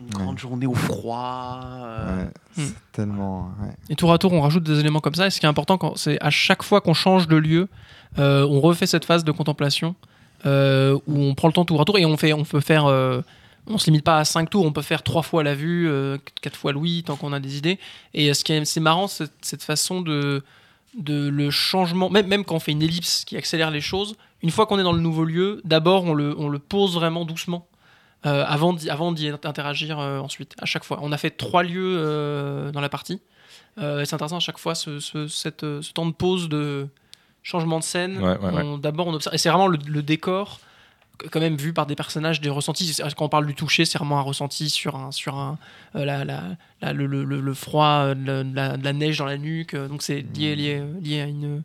une 0.00 0.10
grande 0.10 0.38
journée 0.38 0.66
au 0.66 0.74
froid. 0.74 1.60
euh, 1.64 2.24
Ouais, 2.26 2.30
c'est 2.52 2.74
tellement 2.92 3.50
ouais. 3.62 3.72
Et 3.88 3.96
tour 3.96 4.12
à 4.12 4.18
tour, 4.18 4.32
on 4.34 4.42
rajoute 4.42 4.62
des 4.62 4.78
éléments 4.78 5.00
comme 5.00 5.14
ça. 5.14 5.26
Et 5.26 5.30
ce 5.30 5.40
qui 5.40 5.46
est 5.46 5.48
important, 5.48 5.94
c'est 5.96 6.20
à 6.22 6.28
chaque 6.30 6.62
fois 6.62 6.80
qu'on 6.82 6.94
change 6.94 7.28
de 7.28 7.36
lieu, 7.36 7.68
euh, 8.18 8.46
on 8.46 8.60
refait 8.60 8.86
cette 8.86 9.06
phase 9.06 9.24
de 9.24 9.32
contemplation 9.32 9.94
euh, 10.46 10.98
où 11.06 11.20
on 11.22 11.34
prend 11.34 11.48
le 11.48 11.54
temps 11.54 11.64
tour 11.64 11.80
à 11.80 11.84
tour 11.84 11.98
et 11.98 12.04
on 12.06 12.16
fait, 12.16 12.32
on 12.32 12.44
peut 12.44 12.60
faire. 12.60 12.86
euh, 12.86 13.20
on 13.70 13.76
se 13.76 13.86
limite 13.86 14.04
pas 14.04 14.18
à 14.18 14.24
5 14.24 14.48
tours, 14.48 14.64
on 14.64 14.72
peut 14.72 14.80
faire 14.80 15.02
3 15.02 15.22
fois 15.22 15.42
la 15.42 15.54
vue, 15.54 15.90
4 16.40 16.56
fois 16.56 16.72
Louis, 16.72 17.02
tant 17.04 17.16
qu'on 17.16 17.34
a 17.34 17.40
des 17.40 17.58
idées. 17.58 17.78
Et 18.14 18.30
euh, 18.30 18.34
ce 18.34 18.42
qui 18.42 18.52
est, 18.54 18.64
c'est 18.64 18.80
marrant, 18.80 19.08
c'est 19.08 19.30
cette 19.42 19.62
façon 19.62 20.00
de, 20.00 20.42
de 20.98 21.28
le 21.28 21.50
changement, 21.50 22.08
même, 22.08 22.26
même 22.28 22.44
quand 22.46 22.54
on 22.54 22.60
fait 22.60 22.72
une 22.72 22.80
ellipse 22.82 23.24
qui 23.26 23.36
accélère 23.36 23.70
les 23.70 23.82
choses, 23.82 24.16
une 24.42 24.50
fois 24.50 24.64
qu'on 24.66 24.78
est 24.78 24.82
dans 24.82 24.92
le 24.94 25.00
nouveau 25.02 25.24
lieu, 25.24 25.60
d'abord 25.64 26.04
on 26.04 26.14
le, 26.14 26.34
on 26.38 26.48
le 26.48 26.58
pose 26.58 26.94
vraiment 26.94 27.26
doucement. 27.26 27.66
euh, 28.24 28.42
avant 28.48 28.72
d'y, 28.72 28.88
avant 28.88 29.12
d'y 29.12 29.28
interagir 29.28 29.98
euh, 30.00 30.18
ensuite, 30.18 30.54
à 30.62 30.64
chaque 30.64 30.84
fois. 30.84 30.98
On 31.02 31.12
a 31.12 31.18
fait 31.18 31.30
trois 31.30 31.62
lieux 31.62 31.96
euh, 31.98 32.70
dans 32.72 32.80
la 32.80 32.88
partie. 32.88 33.20
Euh, 33.78 34.04
c'est 34.06 34.14
intéressant 34.14 34.38
à 34.38 34.40
chaque 34.40 34.58
fois 34.58 34.74
ce, 34.74 34.98
ce- 34.98 35.28
cette, 35.28 35.62
euh, 35.64 35.82
ce 35.82 35.92
temps 35.92 36.06
de 36.06 36.12
pause 36.12 36.48
de 36.48 36.88
changement 37.48 37.78
de 37.78 37.84
scène. 37.84 38.18
Ouais, 38.18 38.36
ouais, 38.38 38.50
ouais. 38.52 38.62
On- 38.62 38.78
D'abord, 38.78 39.06
on 39.06 39.14
observe. 39.14 39.34
Et 39.34 39.38
c'est 39.38 39.48
vraiment 39.48 39.68
le, 39.68 39.78
le 39.86 40.02
décor, 40.02 40.60
quand 41.32 41.40
même 41.40 41.56
vu 41.56 41.72
par 41.72 41.86
des 41.86 41.96
personnages, 41.96 42.40
des 42.40 42.50
ressentis. 42.50 42.96
Quand 43.16 43.24
on 43.24 43.28
parle 43.28 43.46
du 43.46 43.54
toucher, 43.54 43.84
c'est 43.84 43.98
vraiment 43.98 44.18
un 44.18 44.22
ressenti 44.22 44.68
sur, 44.70 44.96
un, 44.96 45.10
sur 45.12 45.36
un, 45.36 45.58
euh, 45.96 46.04
la, 46.04 46.24
la- 46.24 46.42
la- 46.82 46.92
le, 46.92 47.06
le- 47.06 47.24
le- 47.24 47.40
le 47.40 47.54
froid, 47.54 48.04
euh, 48.14 48.14
de 48.14 48.54
la, 48.54 48.92
neige 48.92 49.18
dans 49.18 49.24
la 49.26 49.38
nuque. 49.38 49.74
euh, 49.74 49.88
Donc 49.88 50.02
c'est 50.02 50.24
lié, 50.36 50.54
lié, 50.54 50.82
lié 51.02 51.20
à 51.22 51.24
une, 51.24 51.62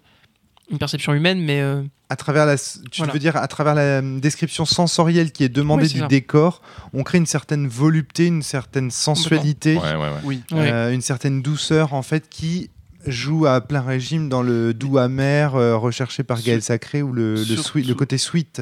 une 0.72 0.78
perception 0.78 1.14
humaine, 1.14 1.40
mais. 1.42 1.60
euh, 1.62 1.84
à 2.10 2.16
travers 2.16 2.46
la 2.46 2.58
tu 2.58 2.80
Voilà. 2.98 3.14
veux 3.14 3.18
dire 3.20 3.36
à 3.36 3.48
travers 3.48 3.74
la 3.74 4.00
description 4.02 4.66
sensorielle 4.66 5.32
qui 5.32 5.44
est 5.44 5.50
demandée 5.50 5.86
Oui, 5.88 5.94
du 5.94 6.00
ça. 6.00 6.08
décor 6.08 6.62
on 6.94 7.02
crée 7.02 7.18
une 7.18 7.26
certaine 7.26 7.68
volupté 7.68 8.28
une 8.28 8.44
certaine 8.44 8.92
sensualité 8.92 9.78
Ouais, 9.78 9.96
ouais, 9.96 9.98
ouais. 9.98 10.10
Oui. 10.24 10.42
ouais. 10.52 10.72
euh, 10.72 10.94
une 10.94 11.02
certaine 11.02 11.42
douceur 11.42 11.94
en 11.96 12.04
fait 12.04 12.30
qui 12.30 12.70
joue 13.06 13.46
à 13.46 13.62
plein 13.62 13.82
régime 13.82 14.30
dans 14.30 14.42
le 14.44 14.74
doux 14.74 14.98
amer 14.98 15.56
euh, 15.56 15.76
recherché 15.78 16.24
par 16.24 16.42
Gaël 16.42 16.62
Sacré 16.62 17.02
ou 17.02 17.12
le, 17.14 17.36
le, 17.36 17.44
surtout- 17.44 17.64
sweet- 17.80 17.88
le 17.88 17.96
côté 17.96 18.18
sweet. 18.18 18.62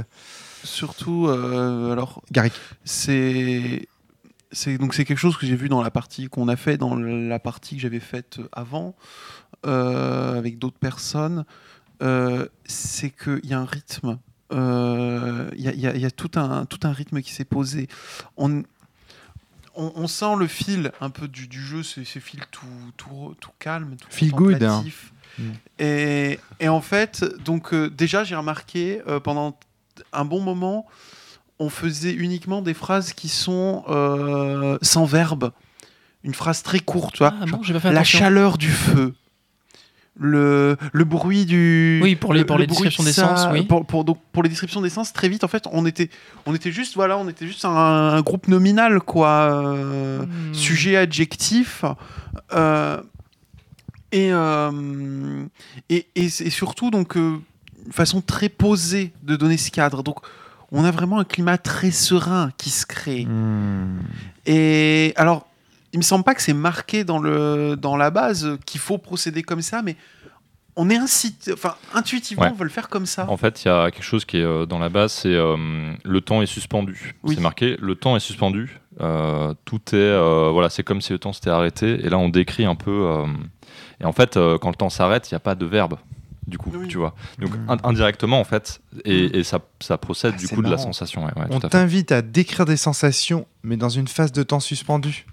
Surtout, 0.63 1.27
euh, 1.27 1.91
alors, 1.91 2.21
Garrick. 2.31 2.53
c'est 2.83 3.87
c'est 4.51 4.77
donc 4.77 4.93
c'est 4.93 5.05
quelque 5.05 5.17
chose 5.17 5.37
que 5.37 5.45
j'ai 5.47 5.55
vu 5.55 5.69
dans 5.69 5.81
la 5.81 5.91
partie 5.91 6.27
qu'on 6.27 6.47
a 6.47 6.55
fait 6.55 6.77
dans 6.77 6.95
la 6.95 7.39
partie 7.39 7.75
que 7.77 7.81
j'avais 7.81 7.99
faite 8.01 8.39
avant 8.51 8.95
euh, 9.65 10.37
avec 10.37 10.59
d'autres 10.59 10.77
personnes 10.79 11.45
c'est 12.65 13.11
qu'il 13.11 13.45
y 13.45 13.53
a 13.53 13.59
un 13.59 13.65
rythme 13.65 14.17
y, 14.51 14.55
y 15.69 15.69
il 15.95 16.01
y 16.01 16.05
a 16.05 16.11
tout 16.11 16.31
un 16.35 16.65
tout 16.65 16.79
un 16.83 16.91
rythme 16.91 17.21
qui 17.21 17.31
s'est 17.31 17.45
posé. 17.45 17.87
On, 18.37 18.63
on, 19.75 19.91
on 19.95 20.07
sent 20.07 20.35
le 20.37 20.47
fil 20.47 20.91
un 21.01 21.09
peu 21.09 21.27
du, 21.27 21.47
du 21.47 21.61
jeu 21.61 21.83
ce, 21.83 22.03
ce 22.03 22.19
fil 22.19 22.41
tout, 22.51 22.65
tout, 22.97 23.35
tout 23.39 23.51
calme 23.59 23.95
tout 23.97 24.07
Feel 24.09 24.31
good, 24.31 24.55
hein. 24.63 24.67
contemplatif. 24.67 25.13
Mm. 25.37 25.43
et, 25.79 26.39
et 26.59 26.67
en 26.67 26.81
fait 26.81 27.23
donc 27.43 27.73
euh, 27.73 27.89
déjà 27.89 28.23
j'ai 28.23 28.35
remarqué 28.35 29.01
euh, 29.07 29.19
pendant 29.19 29.57
un 30.11 30.25
bon 30.25 30.41
moment 30.41 30.87
on 31.61 31.69
faisait 31.69 32.11
uniquement 32.13 32.61
des 32.61 32.73
phrases 32.73 33.13
qui 33.13 33.29
sont 33.29 33.83
euh, 33.87 34.77
sans 34.81 35.05
verbe. 35.05 35.51
Une 36.23 36.33
phrase 36.33 36.63
très 36.63 36.79
courte, 36.79 37.13
tu 37.13 37.19
vois. 37.19 37.33
Ah 37.39 37.45
bon, 37.45 37.61
j'ai 37.63 37.73
pas 37.73 37.79
fait 37.79 37.91
la 37.91 38.03
chaleur 38.03 38.57
du 38.57 38.69
feu. 38.69 39.15
Le, 40.19 40.75
le 40.91 41.03
bruit 41.05 41.45
du. 41.45 41.99
Oui, 42.03 42.15
pour 42.15 42.33
les- 42.33 42.41
le- 42.41 42.45
pour 42.45 42.57
le 42.57 42.63
les 42.63 42.67
descriptions 42.67 43.01
de 43.03 43.07
d'essence, 43.07 43.47
oui. 43.53 43.63
Pour, 43.63 43.85
pour, 43.85 44.03
donc, 44.03 44.17
pour 44.33 44.43
les 44.43 44.49
descriptions 44.49 44.81
d'essence, 44.81 45.13
très 45.13 45.29
vite, 45.29 45.43
en 45.43 45.47
fait, 45.47 45.63
on 45.71 45.85
était, 45.85 46.09
on 46.45 46.53
était 46.53 46.71
juste, 46.71 46.95
voilà, 46.95 47.17
on 47.17 47.27
était 47.29 47.47
juste 47.47 47.63
un, 47.65 47.69
un 47.69 48.21
groupe 48.21 48.47
nominal, 48.49 48.99
quoi. 48.99 49.29
euh, 49.29 50.19
Hmm. 50.25 50.53
sujet 50.53 50.97
adjectif 50.97 51.85
euh, 52.53 53.01
et, 54.11 54.31
euh, 54.31 55.43
et, 55.89 56.07
et, 56.15 56.25
et 56.25 56.49
surtout 56.49 56.91
donc 56.91 57.15
euh, 57.17 57.37
une 57.85 57.91
façon 57.93 58.21
très 58.21 58.49
posée 58.49 59.13
de 59.23 59.35
donner 59.37 59.57
ce 59.57 59.71
cadre 59.71 60.03
donc 60.03 60.17
on 60.71 60.83
a 60.83 60.91
vraiment 60.91 61.19
un 61.19 61.23
climat 61.23 61.57
très 61.57 61.91
serein 61.91 62.51
qui 62.57 62.69
se 62.69 62.85
crée 62.85 63.25
Hmm. 63.25 63.99
et 64.45 65.13
alors 65.15 65.47
il 65.93 65.97
me 65.99 66.03
semble 66.03 66.23
pas 66.23 66.35
que 66.35 66.41
c'est 66.41 66.53
marqué 66.53 67.03
dans, 67.03 67.19
le, 67.19 67.75
dans 67.75 67.97
la 67.97 68.11
base 68.11 68.57
qu'il 68.65 68.79
faut 68.79 68.97
procéder 68.97 69.43
comme 69.43 69.61
ça, 69.61 69.81
mais 69.81 69.95
on 70.77 70.89
est 70.89 70.95
incité, 70.95 71.51
enfin, 71.51 71.75
intuitivement, 71.93 72.43
Ouais. 72.43 72.49
on 72.51 72.55
veut 72.55 72.63
le 72.63 72.69
faire 72.69 72.87
comme 72.87 73.05
ça. 73.05 73.29
En 73.29 73.35
fait, 73.35 73.63
il 73.63 73.67
y 73.67 73.71
a 73.71 73.91
quelque 73.91 74.03
chose 74.05 74.23
qui 74.23 74.37
est 74.37 74.43
euh, 74.43 74.65
dans 74.65 74.79
la 74.79 74.87
base, 74.87 75.11
c'est 75.11 75.33
euh, 75.35 75.57
le 76.03 76.21
temps 76.21 76.41
est 76.41 76.45
suspendu. 76.45 77.15
Oui. 77.23 77.35
C'est 77.35 77.41
marqué, 77.41 77.75
le 77.81 77.95
temps 77.95 78.15
est 78.15 78.21
suspendu. 78.21 78.79
Euh, 79.01 79.53
tout 79.65 79.81
est, 79.93 79.95
euh, 79.95 80.49
voilà, 80.51 80.69
c'est 80.69 80.83
comme 80.83 81.01
si 81.01 81.11
le 81.11 81.19
temps 81.19 81.33
s'était 81.33 81.49
arrêté. 81.49 82.05
Et 82.05 82.09
là, 82.09 82.17
on 82.17 82.29
décrit 82.29 82.63
un 82.65 82.75
peu. 82.75 82.89
euh, 82.91 83.25
et 83.99 84.05
en 84.05 84.13
fait, 84.13 84.37
euh, 84.37 84.57
quand 84.57 84.69
le 84.69 84.75
temps 84.75 84.89
s'arrête, 84.89 85.29
il 85.29 85.33
n'y 85.33 85.37
a 85.37 85.41
pas 85.41 85.55
de 85.55 85.65
verbe. 85.65 85.97
Du 86.47 86.57
coup, 86.57 86.71
Oui. 86.73 86.87
tu 86.87 86.97
vois. 86.97 87.13
Donc 87.37 87.51
in- 87.67 87.77
indirectement, 87.83 88.39
en 88.39 88.43
fait, 88.45 88.81
et, 89.05 89.39
et 89.39 89.43
ça, 89.43 89.59
ça 89.81 89.97
procède 89.97 90.33
Ah, 90.35 90.39
du 90.39 90.47
coup 90.47 90.61
de 90.61 90.69
la 90.69 90.77
sensation. 90.77 91.25
ouais, 91.25 91.31
ouais, 91.35 91.45
On 91.51 91.59
t'invite 91.59 92.11
à 92.13 92.21
décrire 92.21 92.65
des 92.65 92.77
sensations, 92.77 93.45
mais 93.63 93.77
dans 93.77 93.89
une 93.89 94.07
phase 94.07 94.31
de 94.31 94.41
temps 94.43 94.59
suspendu. 94.61 95.25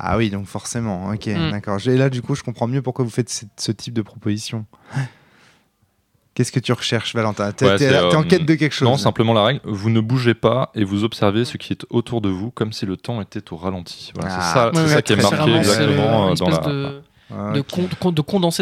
Ah 0.00 0.16
oui, 0.16 0.30
donc 0.30 0.46
forcément, 0.46 1.10
ok, 1.10 1.26
Mm. 1.26 1.50
d'accord. 1.50 1.78
Et 1.86 1.96
là, 1.96 2.08
du 2.08 2.22
coup, 2.22 2.34
je 2.36 2.42
comprends 2.44 2.68
mieux 2.68 2.82
pourquoi 2.82 3.04
vous 3.04 3.10
faites 3.10 3.28
ce, 3.30 3.44
ce 3.56 3.72
type 3.72 3.94
de 3.94 4.02
proposition. 4.02 4.64
Qu'est-ce 6.34 6.52
que 6.52 6.60
tu 6.60 6.72
recherches, 6.72 7.16
Valentin? 7.16 7.50
T'es 7.50 7.66
Ouais, 7.66 7.98
en 8.14 8.20
euh, 8.20 8.22
quête 8.22 8.46
de 8.46 8.54
quelque 8.54 8.72
chose 8.72 8.86
Non, 8.88 8.96
simplement 8.96 9.32
la 9.34 9.42
règle, 9.42 9.60
vous 9.64 9.90
ne 9.90 9.98
bougez 10.00 10.34
pas 10.34 10.70
et 10.76 10.84
vous 10.84 11.02
observez 11.02 11.44
ce 11.44 11.56
qui 11.56 11.72
est 11.72 11.84
autour 11.90 12.20
de 12.20 12.28
vous 12.28 12.52
comme 12.52 12.72
si 12.72 12.86
le 12.86 12.96
temps 12.96 13.20
était 13.20 13.52
au 13.52 13.56
ralenti. 13.56 14.12
Voilà, 14.14 14.30
Ah, 14.32 14.40
c'est 14.40 14.52
ça, 14.54 14.70
c'est 14.72 14.80
Ouais, 14.82 14.86
ça 14.88 15.02
qui 15.02 15.12
est 15.14 15.16
marqué 15.22 15.52
exactement 15.56 16.30
euh, 16.30 16.34
dans 16.34 16.48
la. 16.48 16.58
de, 16.58 17.02
Ah, 17.30 17.52
de, 17.54 17.60
ok. 17.60 17.66
con- 17.70 17.88
con- 18.00 18.12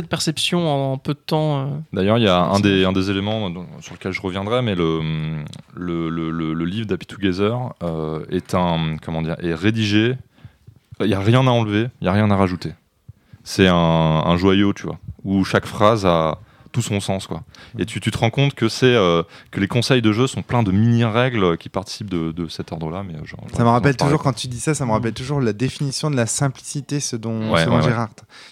de 0.02 0.06
perception 0.08 0.66
en 0.94 0.96
peu 0.98 1.12
de 1.14 1.18
temps. 1.18 1.60
euh. 1.60 1.66
D'ailleurs, 1.92 2.16
il 2.18 2.24
y 2.24 2.28
a 2.28 2.40
un 2.40 2.58
des, 2.60 2.84
un 2.86 2.92
des 2.92 3.10
éléments 3.10 3.48
dont- 3.50 3.66
sur 3.80 3.92
lequel 3.94 4.10
je 4.12 4.20
reviendrai, 4.22 4.60
mais 4.62 4.74
le, 4.74 5.00
le, 5.74 6.08
le, 6.08 6.30
le- 6.30 6.52
le 6.54 6.64
livre 6.64 6.86
d'Happy 6.86 7.06
Together 7.06 7.56
euh, 7.82 8.24
est, 8.30 8.54
un, 8.54 8.96
comment 9.04 9.20
dire, 9.22 9.36
est 9.40 9.54
rédigé. 9.54 10.16
Il 11.00 11.06
n'y 11.08 11.14
a 11.14 11.20
rien 11.20 11.46
à 11.46 11.50
enlever, 11.50 11.88
il 12.00 12.04
n'y 12.04 12.08
a 12.08 12.12
rien 12.12 12.30
à 12.30 12.36
rajouter. 12.36 12.72
C'est 13.44 13.68
un, 13.68 13.74
un 13.74 14.36
joyau, 14.36 14.72
tu 14.72 14.84
vois, 14.84 14.98
où 15.24 15.44
chaque 15.44 15.66
phrase 15.66 16.04
a 16.06 16.38
tout 16.72 16.82
son 16.82 17.00
sens. 17.00 17.26
Quoi. 17.26 17.42
Et 17.78 17.86
tu, 17.86 18.00
tu 18.00 18.10
te 18.10 18.18
rends 18.18 18.28
compte 18.30 18.54
que, 18.54 18.68
c'est, 18.68 18.84
euh, 18.94 19.22
que 19.50 19.60
les 19.60 19.68
conseils 19.68 20.02
de 20.02 20.12
jeu 20.12 20.26
sont 20.26 20.42
pleins 20.42 20.62
de 20.62 20.72
mini-règles 20.72 21.56
qui 21.56 21.68
participent 21.70 22.10
de, 22.10 22.32
de 22.32 22.48
cet 22.48 22.70
ordre-là. 22.72 23.02
Mais 23.02 23.14
genre, 23.24 23.46
Ça 23.56 23.62
me 23.62 23.68
rappelle 23.68 23.96
toujours, 23.96 24.22
quand 24.22 24.32
tu 24.34 24.46
dis 24.48 24.60
ça, 24.60 24.74
ça 24.74 24.84
me 24.84 24.90
rappelle 24.90 25.14
toujours 25.14 25.40
la 25.40 25.52
définition 25.54 26.10
de 26.10 26.16
la 26.16 26.26
simplicité, 26.26 27.00
ce 27.00 27.16
dont, 27.16 27.52
Ouais, 27.52 27.60
ce 27.60 27.66
dont 27.66 27.72
ouais, 27.72 27.76
ouais. 27.78 27.82
Gérard, 27.84 28.08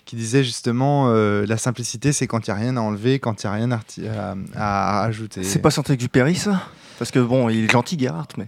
qui 0.07 0.17
disait 0.17 0.43
justement 0.45 1.07
euh, 1.09 1.45
la 1.47 1.59
simplicité, 1.59 2.13
c'est 2.13 2.27
quand 2.27 2.47
il 2.47 2.51
n'y 2.51 2.57
a 2.57 2.61
rien 2.61 2.77
à 2.77 2.81
enlever, 2.81 3.19
quand 3.19 3.43
il 3.43 3.47
n'y 3.47 3.53
a 3.53 3.57
rien 3.57 3.71
à, 3.73 3.77
reti- 3.79 4.09
à, 4.09 4.35
à 5.01 5.05
ajouter. 5.05 5.43
C'est 5.43 5.61
pas 5.61 5.71
Saint-Exupéry, 5.71 6.35
ça? 6.37 6.63
Parce 6.99 7.11
que 7.11 7.19
bon, 7.19 7.49
il 7.51 7.65
est 7.65 7.71
gentil, 7.73 7.99
Gerhardt, 7.99 8.29
mais. 8.39 8.47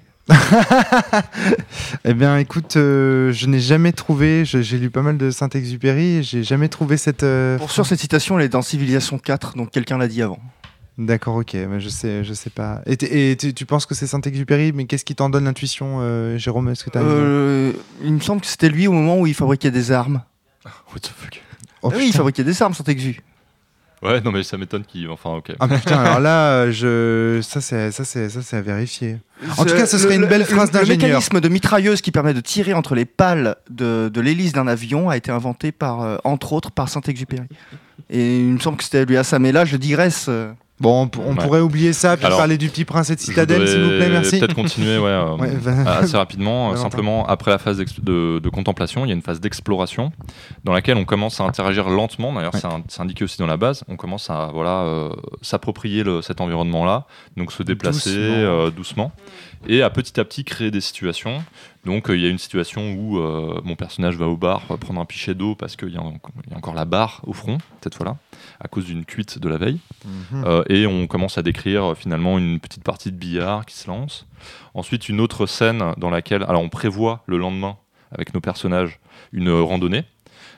Eh 2.04 2.14
bien, 2.14 2.38
écoute, 2.38 2.76
euh, 2.76 3.32
je 3.32 3.46
n'ai 3.46 3.60
jamais 3.60 3.92
trouvé, 3.92 4.44
j'ai 4.44 4.78
lu 4.78 4.90
pas 4.90 5.02
mal 5.02 5.16
de 5.18 5.30
Saint-Exupéry, 5.30 6.22
j'ai 6.22 6.42
jamais 6.42 6.68
trouvé 6.68 6.96
cette. 6.96 7.22
euh, 7.22 7.58
Pour 7.58 7.70
sûr, 7.70 7.86
cette 7.86 8.00
citation, 8.00 8.38
elle 8.38 8.44
est 8.46 8.48
dans 8.50 8.62
Civilisation 8.62 9.18
4, 9.18 9.56
donc 9.56 9.70
quelqu'un 9.70 9.98
l'a 9.98 10.08
dit 10.08 10.22
avant. 10.22 10.38
D'accord, 10.98 11.36
ok, 11.36 11.54
mais 11.54 11.78
je 11.78 11.90
sais, 11.90 12.24
je 12.24 12.32
sais 12.32 12.48
pas. 12.50 12.80
Et, 12.86 13.36
tu, 13.36 13.66
penses 13.66 13.84
que 13.84 13.94
c'est 13.94 14.06
Saint-Exupéry, 14.06 14.72
mais 14.72 14.86
qu'est-ce 14.86 15.04
qui 15.04 15.14
t'en 15.14 15.28
donne 15.28 15.44
l'intuition, 15.44 15.98
euh, 16.00 16.38
Jérôme 16.38 16.68
Est-ce 16.70 16.84
que 16.84 16.90
Euh, 16.96 17.72
il 18.02 18.14
me 18.14 18.20
semble 18.20 18.40
que 18.40 18.46
c'était 18.46 18.70
lui 18.70 18.86
au 18.86 18.92
moment 18.92 19.18
où 19.20 19.26
il 19.26 19.34
fabriquait 19.34 19.70
des 19.70 19.92
armes. 19.92 20.22
What 20.64 21.00
the 21.00 21.12
fuck? 21.14 21.42
Oh, 21.82 21.90
Ah 21.92 21.96
oui, 21.98 22.06
il 22.08 22.12
fabriquait 22.14 22.44
des 22.44 22.62
armes, 22.62 22.72
Saint-Exu. 22.72 23.20
Ouais, 24.02 24.20
non, 24.20 24.30
mais 24.30 24.42
ça 24.42 24.58
m'étonne 24.58 24.84
qu'il. 24.84 25.08
Enfin, 25.08 25.30
ok. 25.36 25.52
Ah 25.58 25.68
putain, 25.68 25.98
alors 25.98 26.20
là, 26.20 26.50
euh, 26.50 26.70
je... 26.70 27.40
ça 27.42 27.60
c'est 27.62 27.90
ça 27.92 28.04
c'est 28.04 28.28
ça 28.28 28.42
c'est 28.42 28.56
à 28.58 28.60
vérifier. 28.60 29.18
En 29.56 29.64
tout 29.64 29.74
cas, 29.74 29.86
ce 29.86 29.96
serait 29.98 30.16
le- 30.18 30.24
une 30.24 30.28
belle 30.28 30.40
le- 30.40 30.44
phrase 30.44 30.68
Le 30.72 30.80
d'ingénieur. 30.80 31.08
mécanisme 31.08 31.40
de 31.40 31.48
mitrailleuse 31.48 32.00
qui 32.02 32.10
permet 32.12 32.34
de 32.34 32.40
tirer 32.40 32.74
entre 32.74 32.94
les 32.94 33.06
pales 33.06 33.56
de, 33.70 34.10
de 34.12 34.20
l'hélice 34.20 34.52
d'un 34.52 34.66
avion 34.66 35.08
a 35.08 35.16
été 35.16 35.30
inventé 35.30 35.72
par, 35.72 36.02
euh, 36.02 36.18
entre 36.24 36.52
autres, 36.52 36.70
par 36.70 36.88
Saint-Exupéry. 36.90 37.46
Et 38.10 38.38
il 38.40 38.52
me 38.52 38.58
semble 38.58 38.76
que 38.76 38.84
c'était 38.84 39.04
lui 39.06 39.16
à 39.16 39.24
ça, 39.24 39.38
mais 39.38 39.50
là, 39.52 39.64
je 39.64 39.76
digresse. 39.76 40.26
euh, 40.28 40.52
Bon, 40.78 41.02
on, 41.04 41.08
p- 41.08 41.18
on 41.24 41.30
Ouais. 41.34 41.42
pourrait 41.42 41.60
oublier 41.60 41.94
ça, 41.94 42.18
puis 42.18 42.26
Alors, 42.26 42.36
parler 42.38 42.58
du 42.58 42.68
petit 42.68 42.84
prince 42.84 43.08
et 43.08 43.14
de 43.16 43.20
Citadelle, 43.20 43.66
s'il 43.66 43.80
vous 43.82 43.88
plaît, 43.88 44.10
merci. 44.10 44.38
Peut-être 44.38 44.54
continuer, 44.54 44.98
ouais, 44.98 45.08
euh, 45.08 45.34
Ouais, 45.38 45.54
va- 45.56 45.96
assez 45.98 46.18
rapidement. 46.18 46.76
simplement, 46.76 47.26
après 47.26 47.50
la 47.50 47.56
phase 47.56 47.78
de, 47.78 48.38
de 48.42 48.48
contemplation, 48.50 49.06
il 49.06 49.08
y 49.08 49.10
a 49.12 49.14
une 49.14 49.22
phase 49.22 49.40
d'exploration 49.40 50.12
dans 50.64 50.74
laquelle 50.74 50.98
on 50.98 51.06
commence 51.06 51.40
à 51.40 51.44
interagir 51.44 51.88
lentement. 51.88 52.32
D'ailleurs, 52.34 52.52
c'est 52.88 53.00
indiqué 53.00 53.24
aussi 53.24 53.38
dans 53.38 53.46
la 53.46 53.56
base. 53.56 53.84
On 53.88 53.96
commence 53.96 54.28
à 54.28 54.50
voilà 54.52 54.82
euh, 54.82 55.08
s'approprier 55.40 56.04
cet 56.20 56.42
environnement-là, 56.42 57.06
donc 57.38 57.52
se 57.52 57.62
déplacer 57.62 58.10
Doucement. 58.10 58.34
euh, 58.34 58.70
doucement 58.70 59.12
et 59.68 59.82
à 59.82 59.88
petit 59.90 60.20
à 60.20 60.24
petit 60.24 60.44
créer 60.44 60.70
des 60.70 60.82
situations. 60.82 61.42
Donc, 61.86 62.06
il 62.10 62.20
y 62.20 62.26
a 62.26 62.28
une 62.28 62.38
situation 62.38 62.92
où 62.92 63.18
mon 63.64 63.76
personnage 63.76 64.16
va 64.16 64.26
au 64.26 64.36
bar 64.36 64.60
prendre 64.80 65.00
un 65.00 65.04
pichet 65.06 65.34
d'eau 65.34 65.54
parce 65.54 65.74
qu'il 65.76 65.90
y 65.92 65.96
a 65.96 66.02
encore 66.54 66.74
la 66.74 66.84
barre 66.84 67.22
au 67.26 67.32
front 67.32 67.58
cette 67.82 67.94
fois-là, 67.94 68.16
à 68.60 68.68
cause 68.68 68.84
d'une 68.86 69.04
cuite 69.04 69.38
de 69.38 69.48
la 69.48 69.58
veille. 69.58 69.80
Mhm. 70.04 70.44
Euh, 70.46 70.62
et 70.68 70.86
on 70.86 71.06
commence 71.06 71.38
à 71.38 71.42
décrire 71.42 71.92
euh, 71.92 71.94
finalement 71.94 72.38
une 72.38 72.58
petite 72.60 72.82
partie 72.84 73.12
de 73.12 73.16
billard 73.16 73.66
qui 73.66 73.76
se 73.76 73.86
lance. 73.88 74.26
Ensuite, 74.74 75.08
une 75.08 75.20
autre 75.20 75.46
scène 75.46 75.82
dans 75.96 76.10
laquelle, 76.10 76.42
alors 76.44 76.62
on 76.62 76.68
prévoit 76.68 77.22
le 77.26 77.38
lendemain 77.38 77.76
avec 78.12 78.32
nos 78.34 78.40
personnages 78.40 78.98
une 79.32 79.50
randonnée. 79.50 80.04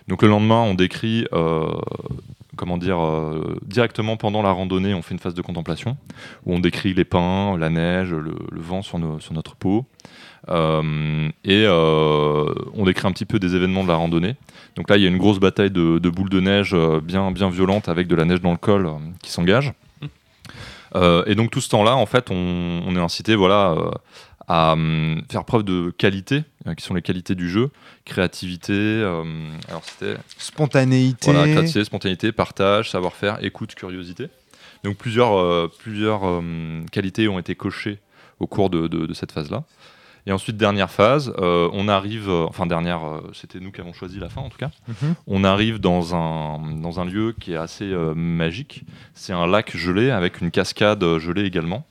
Donc 0.08 0.22
le 0.22 0.28
lendemain, 0.28 0.60
on 0.62 0.74
décrit, 0.74 1.26
euh, 1.32 1.66
comment 2.56 2.78
dire, 2.78 2.98
euh, 3.02 3.58
directement 3.66 4.16
pendant 4.16 4.42
la 4.42 4.50
randonnée, 4.52 4.94
on 4.94 5.02
fait 5.02 5.12
une 5.14 5.20
phase 5.20 5.34
de 5.34 5.42
contemplation 5.42 5.96
où 6.46 6.54
on 6.54 6.58
décrit 6.60 6.94
les 6.94 7.04
pins, 7.04 7.56
la 7.58 7.68
neige, 7.70 8.10
le, 8.12 8.34
le 8.50 8.60
vent 8.60 8.82
sur, 8.82 8.98
nos- 8.98 9.20
sur 9.20 9.34
notre 9.34 9.54
peau. 9.56 9.84
Euh, 10.50 11.28
et 11.44 11.64
euh, 11.66 12.52
on 12.74 12.84
décrit 12.84 13.06
un 13.06 13.12
petit 13.12 13.24
peu 13.26 13.38
des 13.38 13.54
événements 13.54 13.82
de 13.84 13.88
la 13.88 13.96
randonnée. 13.96 14.36
Donc 14.76 14.88
là, 14.90 14.96
il 14.96 15.02
y 15.02 15.06
a 15.06 15.08
une 15.08 15.18
grosse 15.18 15.38
bataille 15.40 15.70
de, 15.70 15.98
de 15.98 16.10
boules 16.10 16.30
de 16.30 16.40
neige 16.40 16.70
euh, 16.74 17.00
bien, 17.00 17.30
bien 17.32 17.50
violente 17.50 17.88
avec 17.88 18.06
de 18.08 18.14
la 18.14 18.24
neige 18.24 18.40
dans 18.40 18.52
le 18.52 18.56
col 18.58 18.88
qui 19.22 19.30
s'engage. 19.30 19.72
Et 21.26 21.34
donc 21.34 21.50
tout 21.50 21.60
ce 21.60 21.68
temps-là, 21.68 21.96
en 21.96 22.06
fait, 22.06 22.30
on, 22.30 22.82
on 22.86 22.96
est 22.96 23.00
incité 23.00 23.34
voilà, 23.36 23.76
à 24.46 24.72
hum, 24.72 25.20
faire 25.30 25.44
preuve 25.44 25.62
de 25.62 25.90
qualité, 25.96 26.44
qui 26.76 26.82
sont 26.84 26.94
les 26.94 27.02
qualités 27.02 27.34
du 27.34 27.48
jeu, 27.50 27.70
créativité, 28.06 29.02
alors 29.68 29.82
Spontanéité. 30.38 31.30
voilà, 31.30 31.46
créativité, 31.52 31.84
spontanéité, 31.84 32.32
partage, 32.32 32.90
savoir-faire, 32.90 33.38
écoute, 33.44 33.74
curiosité. 33.74 34.28
Donc 34.82 34.96
plusieurs, 34.96 35.70
plusieurs 35.82 36.26
euh, 36.26 36.40
qualités 36.90 37.28
ont 37.28 37.38
été 37.38 37.54
cochées 37.54 37.98
au 38.40 38.46
cours 38.46 38.70
de, 38.70 38.86
de- 38.88 39.04
de 39.06 39.14
cette 39.14 39.32
phase-là. 39.32 39.64
Et 40.28 40.32
ensuite, 40.32 40.58
dernière 40.58 40.90
phase, 40.90 41.32
euh, 41.38 41.70
on 41.72 41.88
arrive, 41.88 42.28
euh, 42.28 42.44
enfin 42.46 42.66
dernière, 42.66 43.02
euh, 43.02 43.30
c'était 43.32 43.60
nous 43.60 43.72
qui 43.72 43.80
avons 43.80 43.94
choisi 43.94 44.18
la 44.20 44.28
fin 44.28 44.42
en 44.42 44.50
tout 44.50 44.58
cas, 44.58 44.70
Mhm. 44.86 45.14
on 45.26 45.42
arrive 45.42 45.78
dans 45.80 46.14
un, 46.14 46.60
dans 46.82 47.00
un 47.00 47.06
lieu 47.06 47.34
qui 47.40 47.54
est 47.54 47.56
assez 47.56 47.86
euh, 47.90 48.12
magique. 48.14 48.84
C'est 49.14 49.32
un 49.32 49.46
lac 49.46 49.74
gelé 49.74 50.10
avec 50.10 50.42
une 50.42 50.50
cascade 50.50 51.02
gelée 51.18 51.44
également, 51.46 51.86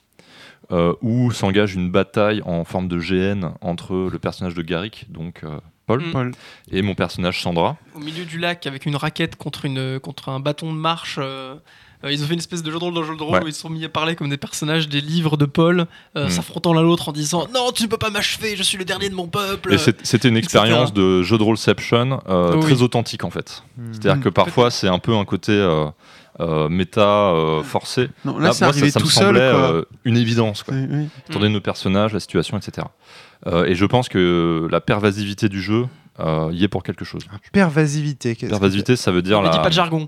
euh, 0.72 0.94
où 1.02 1.32
s'engage 1.32 1.74
une 1.74 1.90
bataille 1.90 2.44
en 2.46 2.64
forme 2.64 2.88
de 2.88 3.00
GN 3.00 3.54
entre 3.62 3.96
le 4.12 4.20
personnage 4.20 4.54
de 4.54 4.62
Garrick, 4.62 5.08
donc 5.10 5.42
euh, 5.44 5.60
Paul, 5.88 6.02
Mm. 6.04 6.12
Paul. 6.12 6.32
et 6.72 6.82
mon 6.84 6.94
personnage 6.94 7.42
Sandra. 7.42 7.76
Au 7.96 8.00
milieu 8.00 8.26
du 8.26 8.38
lac, 8.38 8.68
avec 8.68 8.86
une 8.86 8.98
raquette 8.98 9.36
contre, 9.36 9.66
une, 9.66 10.00
contre 10.00 10.30
un 10.30 10.40
bâton 10.40 10.72
de 10.74 10.78
marche. 10.78 11.18
Euh, 12.04 12.12
ils 12.12 12.24
ont 12.24 12.28
fait 12.28 12.34
une 12.34 12.40
espèce 12.40 12.64
de 12.64 12.72
jeu 12.72 12.78
de 12.78 12.84
rôle 12.84 12.94
dans 12.94 13.02
le 13.02 13.08
jeu 13.08 13.16
de 13.16 13.22
rôle 13.24 13.34
Ouais. 13.36 13.44
où 13.44 13.48
ils 13.48 13.54
se 13.54 13.62
sont 13.62 13.70
mis 13.70 13.84
à 13.86 13.90
parler 13.90 14.16
comme 14.16 14.30
des 14.30 14.38
personnages 14.38 14.88
des 14.90 15.02
livres 15.02 15.38
de 15.38 15.46
Paul, 15.46 15.86
euh, 16.16 16.28
Mm. 16.28 16.30
s'affrontant 16.30 16.74
l'un 16.74 16.82
l'autre 16.84 17.10
en 17.10 17.12
disant 17.12 17.48
Non, 17.54 17.72
tu 17.74 17.84
ne 17.84 17.88
peux 17.88 17.98
pas 17.98 18.10
m'achever, 18.10 18.56
je 18.56 18.64
suis 18.64 18.78
le 18.78 18.86
dernier 18.86 19.10
de 19.10 19.16
mon 19.16 19.28
peuple. 19.28 19.74
Et 19.74 19.78
c'était 19.78 20.28
une 20.30 20.38
etc. 20.38 20.58
expérience 20.60 20.94
de 20.94 21.24
jeu 21.24 21.38
de 21.38 21.44
roleception 21.44 22.22
euh, 22.30 22.54
Oui. 22.56 22.62
très 22.62 22.82
authentique 22.82 23.24
en 23.24 23.30
fait. 23.32 23.64
Mhm. 23.78 23.94
C'est-à-dire 23.94 24.24
que 24.24 24.30
parfois 24.30 24.72
c'est 24.72 24.88
un 24.88 25.00
peu 25.00 25.16
un 25.16 25.26
côté 25.26 25.52
euh, 25.54 25.88
euh, 26.40 26.70
méta 26.70 27.02
euh, 27.32 27.64
forcé. 27.64 28.10
Non, 28.24 28.38
là, 28.38 28.54
c'est 28.54 28.66
moi, 28.66 28.70
arrivé 28.74 28.88
ça, 28.92 28.94
ça 28.94 29.00
tout 29.00 29.08
me 29.08 29.12
seul. 29.12 29.26
semblait 29.26 29.52
quoi. 29.52 29.72
euh, 29.74 29.86
une 30.06 30.18
évidence, 30.18 30.62
quoi. 30.64 30.76
Oui, 30.76 30.86
oui. 30.90 31.08
étant 31.30 31.40
donné 31.40 31.52
nos 31.54 31.62
personnages, 31.62 32.14
la 32.14 32.20
situation, 32.20 32.58
etc. 32.58 32.86
Euh, 33.48 33.66
et 33.66 33.74
je 33.76 33.86
pense 33.86 34.08
que 34.08 34.68
la 34.72 34.80
pervasivité 34.82 35.50
du 35.50 35.62
jeu 35.62 35.86
euh, 36.20 36.50
y 36.52 36.64
est 36.64 36.68
pour 36.68 36.84
quelque 36.84 37.06
chose. 37.06 37.24
Pervasivité. 37.54 38.36
qu'est-ce 38.36 38.46
que 38.48 38.50
Pervasivité, 38.52 38.96
ça 38.96 39.12
veut 39.12 39.22
dire 39.22 39.40
On 39.40 39.42
ne 39.42 39.48
la. 39.48 39.52
dit 39.54 39.60
pas 39.60 39.70
de 39.70 39.74
jargon. 39.74 40.08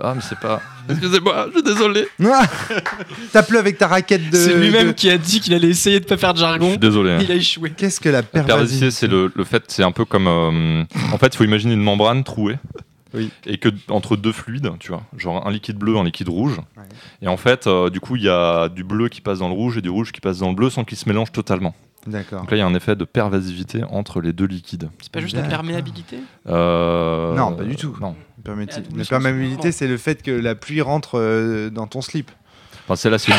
Ah, 0.00 0.14
mais 0.16 0.20
c'est 0.20 0.38
pas. 0.40 0.60
Excusez-moi, 0.90 1.46
je 1.48 1.52
suis 1.52 1.62
désolé. 1.62 2.06
c'est 2.18 2.26
Ah 2.32 2.46
Tape-le 3.32 3.58
avec 3.58 3.78
ta 3.78 3.86
raquette 3.86 4.30
de. 4.30 4.36
C'est 4.36 4.54
lui-même 4.58 4.88
de- 4.88 4.92
qui 4.92 5.08
a 5.10 5.16
dit 5.18 5.40
qu'il 5.40 5.54
allait 5.54 5.68
essayer 5.68 6.00
de 6.00 6.04
pas 6.04 6.16
faire 6.16 6.32
de 6.32 6.38
Je 6.38 6.44
jargon. 6.44 6.70
suis 6.70 6.78
désolé. 6.78 7.12
hein. 7.12 7.18
Il 7.22 7.30
a 7.30 7.34
échoué. 7.36 7.70
Qu'est-ce 7.70 8.00
que 8.00 8.08
la 8.08 8.22
pervasivité, 8.22 8.90
c'est 8.90 9.06
le, 9.06 9.30
le 9.34 9.44
fait, 9.44 9.62
c'est 9.68 9.84
un 9.84 9.92
peu 9.92 10.04
comme. 10.04 10.26
euh, 10.26 10.82
en 11.12 11.18
fait, 11.18 11.28
il 11.34 11.36
faut 11.36 11.44
imaginer 11.44 11.74
une 11.74 11.82
membrane 11.82 12.24
trouée. 12.24 12.56
Oui. 13.14 13.30
Et 13.46 13.58
que 13.58 13.68
entre 13.88 14.16
deux 14.16 14.32
fluides, 14.32 14.70
tu 14.80 14.88
vois, 14.88 15.02
genre 15.16 15.46
un 15.46 15.50
liquide 15.52 15.76
bleu, 15.76 15.96
un 15.96 16.04
liquide 16.04 16.28
rouge. 16.28 16.58
Ouais. 16.76 16.82
Et 17.22 17.28
en 17.28 17.36
fait, 17.36 17.66
euh, 17.68 17.88
du 17.88 18.00
coup, 18.00 18.16
il 18.16 18.22
y 18.24 18.28
a 18.28 18.68
du 18.68 18.82
bleu 18.84 19.08
qui 19.08 19.20
passe 19.20 19.38
dans 19.38 19.48
le 19.48 19.54
rouge 19.54 19.78
et 19.78 19.80
du 19.82 19.88
rouge 19.88 20.10
qui 20.12 20.20
passe 20.20 20.38
dans 20.40 20.48
le 20.48 20.54
bleu 20.56 20.68
sans 20.68 20.82
qu'ils 20.84 20.98
se 20.98 21.08
mélangent 21.08 21.32
totalement. 21.32 21.74
D'accord. 22.06 22.40
Donc 22.40 22.50
là, 22.50 22.56
il 22.56 22.60
y 22.60 22.62
a 22.62 22.66
un 22.66 22.74
effet 22.74 22.94
de 22.96 23.04
pervasivité 23.04 23.82
entre 23.90 24.20
les 24.20 24.32
deux 24.32 24.46
liquides. 24.46 24.88
C'est 25.00 25.10
pas 25.12 25.20
juste 25.20 25.36
la 25.36 25.42
perméabilité 25.42 26.18
Euh, 26.48 27.34
Non, 27.34 27.52
pas 27.52 27.64
du 27.64 27.76
tout. 27.76 27.96
Non. 28.00 28.14
La 28.44 29.04
perméabilité, 29.04 29.72
c'est- 29.72 29.88
le 29.88 29.96
fait 29.96 30.22
que 30.22 30.30
la 30.30 30.54
pluie 30.54 30.80
rentre 30.82 31.18
euh, 31.18 31.68
dans 31.70 31.86
ton 31.86 32.00
slip. 32.00 32.30
Enfin, 32.84 32.94
celle-là, 32.96 33.18
c'est 33.18 33.32
une, 33.32 33.38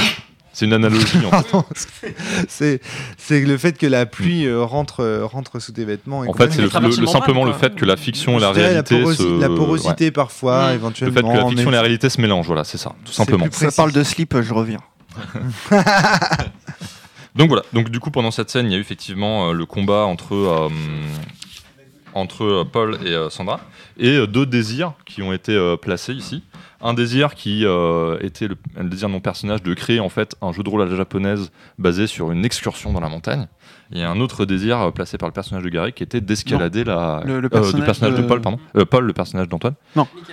C'est 0.52 0.66
une 0.66 0.74
analogie. 0.74 1.20
en 1.32 1.42
fait. 1.44 2.16
C'est 2.50 2.82
c'est 3.18 3.42
le 3.42 3.58
fait 3.58 3.78
que 3.78 3.86
la 3.86 4.06
pluie 4.08 4.46
euh, 4.48 4.64
rentre 4.64 5.02
euh, 5.02 5.24
rentre 5.26 5.60
sous 5.62 5.72
tes 5.72 5.86
vêtements. 5.86 6.24
et 6.26 6.28
En 6.30 6.34
fait, 6.34 6.52
c'est 6.52 6.62
le, 6.64 6.70
simplement 7.08 7.44
mal, 7.46 7.54
le 7.54 7.58
fait 7.58 7.76
que 7.76 7.86
la 7.86 7.96
fiction 7.96 8.38
et 8.38 8.42
la 8.42 8.52
réalité 8.52 9.02
porosi- 9.04 9.16
se. 9.18 9.40
la 9.40 9.50
ouais. 9.50 9.56
porosité 9.56 10.10
parfois, 10.12 10.66
Mm. 10.66 10.70
Le 10.70 10.76
éventuellement. 10.76 11.14
fait 11.16 11.22
que 11.22 11.28
la 11.38 11.48
fiction 11.50 11.70
et 11.70 11.74
la 11.74 11.82
réalité 11.82 12.10
se 12.10 12.20
mélangent, 12.22 12.48
voilà, 12.48 12.64
c'est 12.64 12.78
ça, 12.80 12.94
tout 13.06 13.12
simplement. 13.14 13.46
Ça 13.52 13.72
parle 13.72 13.92
de 13.92 14.04
slip, 14.04 14.36
je 14.42 14.54
reviens. 14.54 14.80
Donc 17.38 17.50
voilà, 17.50 17.64
donc 17.74 17.90
du 17.90 18.00
coup 18.00 18.12
pendant 18.12 18.32
cette 18.32 18.50
scène, 18.50 18.66
il 18.66 18.72
y 18.72 18.76
a 18.76 18.78
eu 18.78 18.82
effectivement 18.82 19.50
euh, 19.50 19.54
le 19.54 19.66
combat 19.66 20.06
entre, 20.06 20.34
euh, 20.34 20.70
entre 22.14 22.44
euh, 22.44 22.64
Paul 22.66 22.98
et 23.06 23.10
euh, 23.14 23.30
Sandra, 23.30 23.60
et 23.98 24.16
euh, 24.18 24.28
deux 24.28 24.46
désirs 24.46 24.94
qui 25.06 25.22
ont 25.22 25.34
été 25.34 25.54
euh, 25.54 25.78
placés 25.78 26.14
ici. 26.14 26.44
Un 26.82 26.94
désir 26.94 27.34
qui 27.34 27.66
euh, 27.66 28.18
était 28.22 28.48
le, 28.48 28.56
le 28.78 28.88
désir 28.90 29.08
de 29.08 29.14
mon 29.14 29.20
personnage 29.20 29.64
de 29.64 29.74
créer 29.74 30.00
en 30.00 30.10
fait 30.10 30.36
un 30.44 30.52
jeu 30.52 30.62
de 30.62 30.70
rôle 30.70 30.84
à 30.84 30.86
la 30.86 30.96
japonaise 30.96 31.52
basé 31.80 32.06
sur 32.06 32.32
une 32.32 32.46
excursion 32.46 32.94
dans 32.94 33.00
la 33.00 33.10
montagne. 33.10 33.48
Et 33.92 34.04
un 34.04 34.20
autre 34.20 34.46
désir 34.46 34.92
placé 34.94 35.18
par 35.18 35.28
le 35.28 35.34
personnage 35.34 35.64
de 35.64 35.70
Gary 35.70 35.94
qui 35.94 36.04
était 36.04 36.22
d'escalader 36.22 36.84
la... 36.84 37.24
Le- 37.26 37.40
le 37.40 37.48
euh, 37.48 37.50
personnage 37.84 38.16
de... 38.16 38.22
de- 38.22 38.28
Paul, 38.28 38.42
pardon. 38.42 38.60
Euh, 38.76 38.86
Paul, 38.86 39.06
le 39.06 39.14
personnage 39.14 39.48
d'Antoine. 39.50 39.74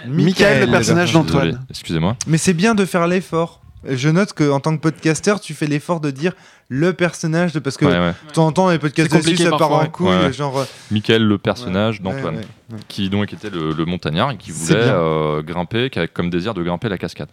Michael, 0.07 0.67
le 0.67 0.71
personnage 0.71 1.13
d'Antoine. 1.13 1.65
Excusez-moi. 1.71 2.17
Mais 2.27 2.37
c'est 2.37 2.53
bien 2.55 2.75
de 2.75 2.85
faire 2.85 3.07
l'effort. 3.07 3.63
Je 3.89 4.09
note 4.09 4.33
que 4.33 4.51
en 4.51 4.61
tant 4.61 4.75
que 4.77 4.81
podcasteur, 4.81 5.41
tu 5.41 5.55
fais 5.55 5.67
l'effort 5.67 6.01
de 6.01 6.11
dire 6.11 6.33
le 6.69 6.93
personnage 6.95 7.53
de 7.53 7.59
parce 7.59 7.77
que 7.77 7.85
Ouais, 7.85 7.93
ouais. 7.99 8.15
de 8.29 8.33
temps 8.33 8.47
en 8.47 8.53
temps 8.53 8.71
les 8.71 8.79
podcasts 8.79 9.15
dessus 9.15 9.37
ça 9.37 9.51
part 9.51 9.71
en 9.73 9.87
couille, 9.87 10.09
Ouais, 10.09 10.17
ouais. 10.25 10.33
genre 10.33 10.59
euh, 10.61 10.65
Michael, 10.91 11.23
le 11.23 11.37
personnage 11.39 11.99
ouais, 12.01 12.05
d'Antoine. 12.05 12.37
ouais, 12.37 12.41
ouais. 12.73 12.79
qui 12.89 13.11
donc 13.11 13.33
était 13.33 13.51
le, 13.51 13.73
le 13.73 13.85
montagnard 13.85 14.31
et 14.31 14.37
qui 14.39 14.51
voulait 14.51 14.77
euh, 14.79 15.43
grimper, 15.43 15.91
qui 15.91 15.99
avait 15.99 16.09
comme 16.09 16.31
désir 16.31 16.55
de 16.55 16.63
grimper 16.63 16.89
la 16.89 16.97
cascade. 16.99 17.29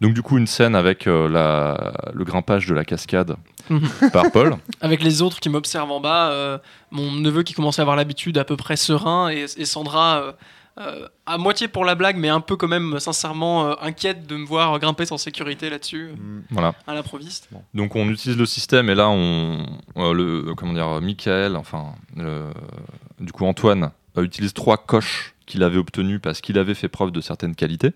Donc 0.00 0.14
du 0.14 0.22
coup 0.22 0.36
une 0.38 0.48
scène 0.48 0.74
avec 0.74 1.06
euh, 1.06 1.28
la, 1.28 1.92
le 2.12 2.24
grimpage 2.24 2.66
de 2.66 2.74
la 2.74 2.84
cascade 2.84 3.36
par 4.12 4.32
Paul. 4.32 4.56
Avec 4.80 5.02
les 5.02 5.22
autres 5.22 5.38
qui 5.38 5.48
m'observent 5.48 5.92
en 5.92 6.00
bas, 6.00 6.30
euh, 6.30 6.58
mon 6.90 7.12
neveu 7.12 7.44
qui 7.44 7.54
commençait 7.54 7.80
à 7.80 7.84
avoir 7.84 7.96
l'habitude 7.96 8.36
à 8.38 8.44
peu 8.44 8.56
près 8.56 8.76
serein 8.76 9.28
et, 9.30 9.46
et 9.56 9.64
Sandra 9.64 10.34
euh, 10.78 10.80
euh, 11.02 11.08
à 11.26 11.38
moitié 11.38 11.68
pour 11.68 11.84
la 11.84 11.94
blague 11.94 12.16
mais 12.16 12.28
un 12.30 12.40
peu 12.40 12.56
quand 12.56 12.68
même 12.68 12.98
sincèrement 12.98 13.66
euh, 13.68 13.74
inquiète 13.82 14.26
de 14.26 14.36
me 14.36 14.46
voir 14.46 14.78
grimper 14.78 15.04
sans 15.06 15.18
sécurité 15.18 15.68
là-dessus 15.70 16.12
Mm. 16.16 16.40
Voilà. 16.50 16.74
à 16.86 16.94
l'improviste. 16.94 17.48
Donc 17.74 17.94
on 17.96 18.08
utilise 18.08 18.38
le 18.38 18.46
système 18.46 18.88
et 18.90 18.94
là 18.94 19.08
on 19.10 19.66
euh, 19.96 20.12
le 20.14 20.54
comment 20.54 20.72
dire 20.72 21.00
Michael, 21.00 21.56
enfin 21.56 21.92
du 23.20 23.32
coup 23.32 23.44
Antoine 23.46 23.90
euh, 24.18 24.22
utilise 24.22 24.52
trois 24.54 24.76
coches 24.76 25.34
qu'il 25.46 25.62
avait 25.64 25.78
obtenues 25.78 26.18
parce 26.20 26.40
qu'il 26.40 26.56
avait 26.58 26.74
fait 26.74 26.88
preuve 26.88 27.10
de 27.10 27.20
certaines 27.20 27.54
qualités 27.54 27.92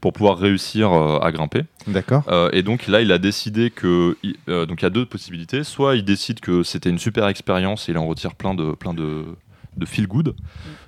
pour 0.00 0.12
pouvoir 0.12 0.38
réussir 0.38 0.92
euh, 0.92 1.18
à 1.20 1.32
grimper. 1.32 1.62
D'accord. 1.86 2.22
Euh, 2.28 2.50
et 2.52 2.62
donc 2.62 2.86
là, 2.86 3.00
il 3.00 3.10
a 3.10 3.18
décidé 3.18 3.70
que. 3.70 4.16
il- 4.22 4.36
euh, 4.48 4.66
donc 4.66 4.82
il 4.82 4.84
y 4.84 4.86
a 4.86 4.90
deux 4.90 5.06
possibilités. 5.06 5.64
Soit 5.64 5.96
il 5.96 6.04
décide 6.04 6.40
que 6.40 6.62
c'était 6.62 6.90
une 6.90 6.98
super 6.98 7.26
expérience 7.28 7.88
et 7.88 7.92
il 7.92 7.98
en 7.98 8.06
retire 8.06 8.34
plein 8.34 8.54
de, 8.54 8.72
plein 8.74 8.92
de, 8.94 9.24
de 9.76 9.86
feel 9.86 10.06
good. 10.06 10.34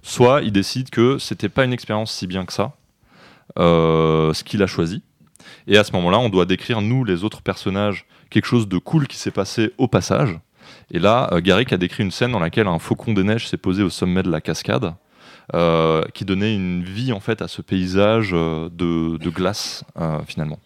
Soit 0.03 0.42
il 0.42 0.53
décide 0.53 0.90
que 0.90 1.18
c'était 1.18 1.49
pas 1.49 1.64
une 1.64 1.73
expérience 1.73 2.12
si 2.12 2.27
bien 2.27 2.45
que 2.45 2.53
ça, 2.53 2.73
euh, 3.59 4.33
ce 4.33 4.45
qu'il 4.45 4.62
a 4.62 4.66
choisi. 4.66 5.03
Et 5.66 5.79
à 5.79 5.85
ce 5.85 5.92
moment-là, 5.92 6.18
on 6.18 6.29
doit 6.29 6.47
décrire, 6.47 6.81
nous, 6.81 7.05
les 7.05 7.25
autres 7.25 7.42
personnages, 7.42 8.07
quelque 8.31 8.47
chose 8.47 8.68
de 8.68 8.79
cool 8.79 9.07
qui 9.07 9.16
s'est 9.16 9.31
passé 9.31 9.73
au 9.79 9.88
passage. 9.88 10.38
Et 10.90 10.99
là, 10.99 11.29
euh, 11.33 11.40
Garrick 11.40 11.73
a 11.73 11.77
décrit 11.77 12.03
une 12.03 12.11
scène 12.11 12.33
dans 12.33 12.40
laquelle 12.40 12.66
un 12.66 12.79
faucon 12.79 13.12
des 13.12 13.23
neiges 13.23 13.49
s'est 13.49 13.57
posé 13.57 13.83
au 13.83 13.90
sommet 13.90 14.23
de 14.23 14.31
la 14.31 14.40
cascade, 14.40 14.95
euh, 15.55 16.03
qui 16.14 16.25
donnait 16.25 16.55
une 16.55 16.83
vie 16.83 17.12
en 17.12 17.21
fait 17.21 17.42
à 17.42 17.49
ce 17.49 17.62
paysage 17.62 18.31
de, 18.31 18.68
de 19.16 19.31
glace 19.31 19.85
finalement. 20.27 20.59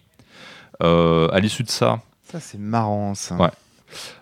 À 0.80 1.38
l'issue 1.40 1.62
de 1.62 1.70
ça, 1.70 2.00
Ça 2.24 2.40
c'est 2.40 2.58
marrant 2.58 3.14
ça. 3.14 3.36
Ouais. 3.36 3.50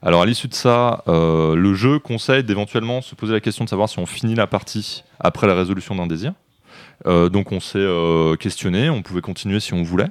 Alors 0.03 0.23
à 0.23 0.27
l'issue 0.27 0.49
de 0.49 0.55
ça, 0.55 1.03
euh, 1.09 1.55
le 1.55 1.75
jeu 1.75 1.99
conseille 1.99 2.45
d'éventuellement 2.45 3.01
se 3.03 3.15
poser 3.15 3.33
la 3.33 3.41
question 3.41 3.65
de 3.65 3.69
savoir 3.69 3.89
si 3.89 3.99
on 3.99 4.07
finit 4.07 4.35
la 4.35 4.47
partie 4.47 5.05
après 5.21 5.47
la 5.47 5.55
résolution 5.55 5.95
d'un 5.95 6.07
désir. 6.07 6.33
Euh, 7.07 7.29
donc 7.29 7.53
on 7.53 7.61
s'est 7.61 7.79
euh, 7.79 8.37
questionné, 8.37 8.91
on 8.91 9.03
pouvait 9.03 9.21
continuer 9.21 9.61
si 9.61 9.75
on 9.75 9.83
voulait. 9.83 10.09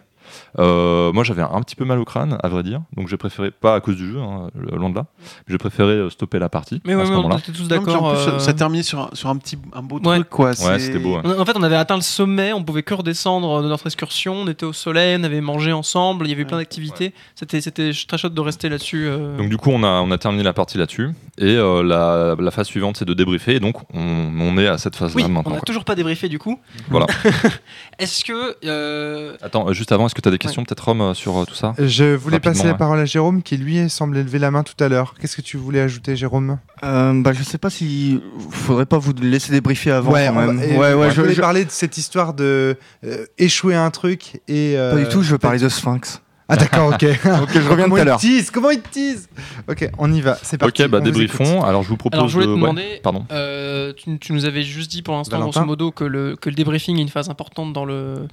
Euh, 0.60 1.12
moi 1.14 1.24
j'avais 1.24 1.42
un 1.42 1.62
petit 1.62 1.76
peu 1.76 1.86
mal 1.86 2.00
au 2.00 2.06
crâne, 2.06 2.38
à 2.44 2.48
vrai 2.50 2.64
dire, 2.64 2.82
donc 2.96 3.08
j'ai 3.08 3.18
préféré, 3.18 3.52
pas 3.52 3.76
à 3.76 3.80
cause 3.82 3.96
du 3.96 4.08
jeu, 4.12 4.20
hein, 4.20 4.48
loin 4.72 4.90
de 4.90 4.96
là, 4.96 5.06
j'ai 5.48 5.58
préféré 5.58 5.92
euh, 5.94 6.10
stopper 6.10 6.40
la 6.40 6.50
partie 6.50 6.82
Mais 6.86 6.94
à 6.94 6.98
ouais, 6.98 7.06
ce 7.06 7.12
ouais, 7.12 7.18
on 7.18 7.38
était 7.38 7.52
tous 7.52 7.68
d'accord. 7.68 8.14
plus, 8.14 8.20
euh, 8.34 8.40
ça 8.40 8.54
terminait 8.54 8.84
sur, 8.84 9.00
un- 9.00 9.10
sur 9.14 9.30
un 9.30 9.38
petit 9.38 9.58
un 9.74 9.82
beau 9.84 10.00
Ouais. 10.00 10.18
truc 10.18 10.30
quoi. 10.30 10.50
Ouais, 10.50 10.80
c'était 10.80 11.00
beau. 11.00 11.18
ouais. 11.20 11.40
En 11.40 11.46
fait, 11.46 11.54
on 11.58 11.64
avait 11.64 11.76
atteint 11.76 11.96
le 11.96 12.02
sommet, 12.02 12.54
on 12.54 12.64
pouvait 12.64 12.84
que 12.84 12.94
redescendre 12.94 13.62
de 13.64 13.68
notre 13.68 13.86
excursion, 13.88 14.34
on 14.34 14.48
était 14.48 14.66
au 14.66 14.74
soleil, 14.74 15.18
on 15.20 15.24
avait 15.24 15.42
mangé 15.42 15.72
ensemble, 15.72 16.26
il 16.28 16.30
y 16.30 16.34
avait 16.34 16.46
plein 16.46 16.58
d'activités. 16.58 17.14
C'était, 17.36 17.62
c'était 17.62 17.92
très 18.08 18.18
chouette 18.18 18.34
de 18.34 18.42
rester 18.42 18.70
là-dessus. 18.70 19.06
euh. 19.08 19.38
Donc 19.38 19.50
du 19.50 19.58
coup, 19.58 19.70
on 19.72 19.84
a, 19.84 19.88
on 20.02 20.12
a 20.12 20.18
terminé 20.18 20.44
la 20.44 20.54
partie 20.54 20.78
là-dessus. 20.78 21.10
Et 21.38 21.56
euh, 21.56 21.82
la, 21.84 22.36
la 22.40 22.52
phase 22.52 22.68
suivante, 22.68 22.98
c'est 22.98 23.06
de 23.06 23.14
débriefer. 23.14 23.56
Et 23.56 23.60
donc, 23.60 23.78
on, 23.94 24.00
on 24.40 24.58
est 24.58 24.68
à 24.68 24.78
cette 24.78 24.96
phase-là 24.96 25.16
oui, 25.16 25.24
on 25.26 25.30
maintenant. 25.32 25.56
n'a 25.56 25.62
toujours 25.62 25.84
pas 25.86 25.96
débriefé 25.96 26.30
du 26.30 26.38
coup. 26.40 26.60
Voilà. 26.90 27.08
Est-ce 28.00 28.24
que 28.26 28.56
euh, 28.66 29.36
Attends, 29.42 29.72
juste 29.74 29.92
avant, 29.92 30.06
est-ce 30.08 30.16
que 30.16 30.22
tu 30.24 30.28
as 30.30 30.32
des 30.32 30.38
questions, 30.40 30.64
peut-être, 30.64 30.84
Rome, 30.86 31.02
euh, 31.02 31.14
sur 31.14 31.38
euh, 31.38 31.46
tout 31.46 31.54
ça 31.54 31.74
Je 31.78 32.16
voulais 32.16 32.38
Rapidement, 32.38 32.54
passer 32.54 32.66
la 32.66 32.72
ouais. 32.72 32.78
parole 32.78 33.00
à 33.00 33.06
Jérôme 33.06 33.44
qui 33.44 33.58
lui 33.58 33.90
semblait 33.90 34.24
lever 34.24 34.40
la 34.40 34.50
main 34.52 34.64
tout 34.64 34.82
à 34.84 34.88
l'heure. 34.90 35.14
Qu'est-ce 35.20 35.36
que 35.36 35.42
tu 35.42 35.58
voulais 35.58 35.82
ajouter 35.82 36.16
Jérôme? 36.16 36.58
Euh, 36.84 37.14
bah, 37.22 37.34
je 37.34 37.44
sais 37.44 37.58
pas 37.60 37.70
si. 37.70 38.22
Faudrait 38.50 38.86
pas 38.88 38.98
vous 38.98 39.14
laisser 39.22 39.52
débriefer 39.52 39.92
avant 39.92 40.12
Ouais, 40.12 40.26
quand 40.28 40.34
on 40.34 40.46
va- 40.48 40.54
même. 40.54 40.64
et- 40.64 40.78
ouais, 40.78 40.94
ouais, 40.94 41.12
je 41.12 41.22
voulais 41.22 41.34
je- 41.36 41.42
parler 41.42 41.66
de 41.66 41.72
cette 41.72 41.98
histoire 41.98 42.34
de 42.34 42.76
euh, 43.06 43.26
échouer 43.38 43.76
un 43.76 43.92
truc 43.92 44.42
et. 44.48 44.74
euh, 44.78 44.94
Pas 44.94 45.00
du 45.00 45.08
tout, 45.10 45.22
je 45.24 45.32
veux 45.32 45.38
parler 45.38 45.60
de 45.60 45.70
Sphinx. 45.70 46.22
Ah 46.50 46.58
d'accord, 46.58 46.90
ok. 46.90 47.04
Ok, 47.44 47.50
je 47.54 47.70
reviens 47.70 47.88
tout 47.88 47.96
à 47.96 48.00
il 48.00 48.06
l'heure. 48.06 48.20
tease 48.20 48.52
Comment 48.52 48.70
il 48.70 48.82
tease? 48.82 49.30
Ok, 49.70 49.90
on 49.98 50.12
y 50.12 50.20
va. 50.22 50.38
C'est 50.44 50.58
parti. 50.58 50.84
Ok, 50.84 50.90
bah 50.90 51.00
débriefons. 51.00 51.64
Alors, 51.64 51.84
je 51.84 51.88
vous 51.90 51.96
propose. 51.98 52.18
Alors, 52.18 52.28
je 52.28 52.34
voulais 52.34 52.46
te 52.46 52.50
de- 52.50 52.56
ouais, 52.56 52.62
demander, 52.62 53.00
Pardon. 53.02 53.26
euh, 53.32 53.94
tu, 53.96 54.20
tu 54.20 54.34
nous 54.34 54.44
avais 54.46 54.62
juste 54.62 54.92
dit 54.92 55.02
pour 55.02 55.16
l'instant, 55.16 55.40
grosso 55.40 55.64
modo, 55.66 55.92
que 55.92 56.04
le, 56.04 56.36
que 56.36 56.50
le 56.50 56.56
débriefing 56.56 56.98
est 56.98 57.02
une 57.02 57.08
phase 57.10 57.30
importante 57.30 57.72
dans 57.72 57.86
le, 57.86 58.28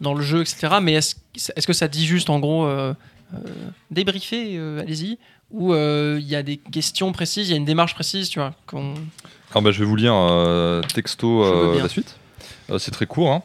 dans 0.00 0.14
le 0.14 0.22
jeu, 0.22 0.40
etc. 0.40 0.74
Mais 0.82 0.92
est-ce 0.94 1.66
que 1.66 1.72
ça 1.72 1.88
dit 1.88 2.06
juste 2.06 2.30
en 2.30 2.38
gros 2.40 2.64
euh, 2.66 2.94
euh, 3.34 3.38
débriefer, 3.90 4.56
euh, 4.56 4.80
allez-y 4.80 5.18
Ou 5.50 5.72
euh, 5.72 6.18
il 6.20 6.26
y 6.28 6.36
a 6.36 6.42
des 6.42 6.56
questions 6.58 7.12
précises, 7.12 7.48
il 7.48 7.52
y 7.52 7.54
a 7.54 7.56
une 7.56 7.64
démarche 7.64 7.94
précise, 7.94 8.28
tu 8.28 8.38
vois 8.38 8.54
qu'on- 8.66 8.94
Alors, 9.50 9.62
bah, 9.62 9.70
je 9.70 9.80
vais 9.80 9.84
vous 9.86 9.96
lire 9.96 10.14
texto 10.82 11.42
la 11.82 11.88
suite. 11.88 12.16
C'est 12.78 12.90
très 12.90 13.06
court. 13.06 13.30
hein. 13.32 13.42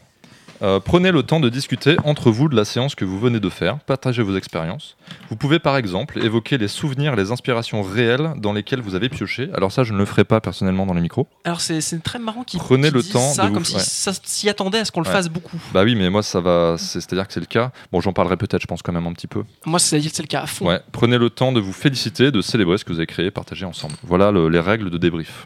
Euh, 0.61 0.79
prenez 0.79 1.11
le 1.11 1.23
temps 1.23 1.39
de 1.39 1.49
discuter 1.49 1.95
entre 2.03 2.29
vous 2.29 2.47
de 2.47 2.55
la 2.55 2.65
séance 2.65 2.93
que 2.93 3.03
vous 3.05 3.19
venez 3.19 3.39
de 3.39 3.49
faire, 3.49 3.79
partagez 3.79 4.21
vos 4.21 4.35
expériences. 4.37 4.95
Vous 5.29 5.35
pouvez 5.35 5.57
par 5.59 5.75
exemple 5.77 6.23
évoquer 6.23 6.57
les 6.57 6.67
souvenirs, 6.67 7.15
les 7.15 7.31
inspirations 7.31 7.81
réelles 7.81 8.33
dans 8.37 8.53
lesquelles 8.53 8.81
vous 8.81 8.93
avez 8.95 9.09
pioché. 9.09 9.49
Alors 9.55 9.71
ça, 9.71 9.83
je 9.83 9.93
ne 9.93 9.97
le 9.97 10.05
ferai 10.05 10.23
pas 10.23 10.39
personnellement 10.39 10.85
dans 10.85 10.93
les 10.93 11.01
micros. 11.01 11.27
Alors, 11.45 11.61
c'est 11.61 11.81
très 12.03 12.19
marrant 12.19 12.43
qu'ils 12.43 12.59
Prenez 12.59 12.91
le 12.91 13.01
temps 13.01 13.33
ça, 13.33 13.43
de 13.43 13.47
vous- 13.47 13.53
comme 13.55 13.65
si 13.65 13.75
ouais. 13.75 13.81
ça 13.81 14.11
s'y 14.23 14.49
attendait 14.49 14.79
à 14.79 14.85
ce 14.85 14.91
qu'on 14.91 15.01
le 15.01 15.07
fasse 15.09 15.29
beaucoup. 15.29 15.57
Bah 15.73 15.83
oui, 15.83 15.95
mais 15.95 16.09
moi, 16.09 16.21
ça 16.23 16.39
va. 16.41 16.75
c'est- 16.77 17.01
C'est-à-dire 17.01 17.27
que 17.27 17.33
c'est 17.33 17.39
le 17.39 17.45
cas. 17.47 17.71
Bon, 17.91 17.99
j'en 18.01 18.13
parlerai 18.13 18.37
peut-être, 18.37 18.61
je 18.61 18.67
pense 18.67 18.81
quand 18.83 18.93
même 18.93 19.07
un 19.07 19.13
petit 19.13 19.27
peu. 19.27 19.43
Moi, 19.65 19.79
c'est 19.79 19.99
c'est 20.01 20.21
le 20.21 20.27
cas 20.27 20.41
à 20.41 20.47
fond. 20.47 20.67
Ouais, 20.67 20.79
prenez 20.91 21.17
le 21.17 21.29
temps 21.29 21.51
de 21.51 21.59
vous 21.59 21.73
féliciter, 21.73 22.31
de 22.31 22.41
célébrer 22.41 22.77
ce 22.77 22.85
que 22.85 22.91
vous 22.93 22.99
avez 22.99 23.07
créé, 23.07 23.31
partagé 23.31 23.65
ensemble. 23.65 23.95
Voilà 24.03 24.31
le- 24.31 24.47
les 24.49 24.59
règles 24.59 24.89
de 24.89 24.97
débrief. 24.97 25.45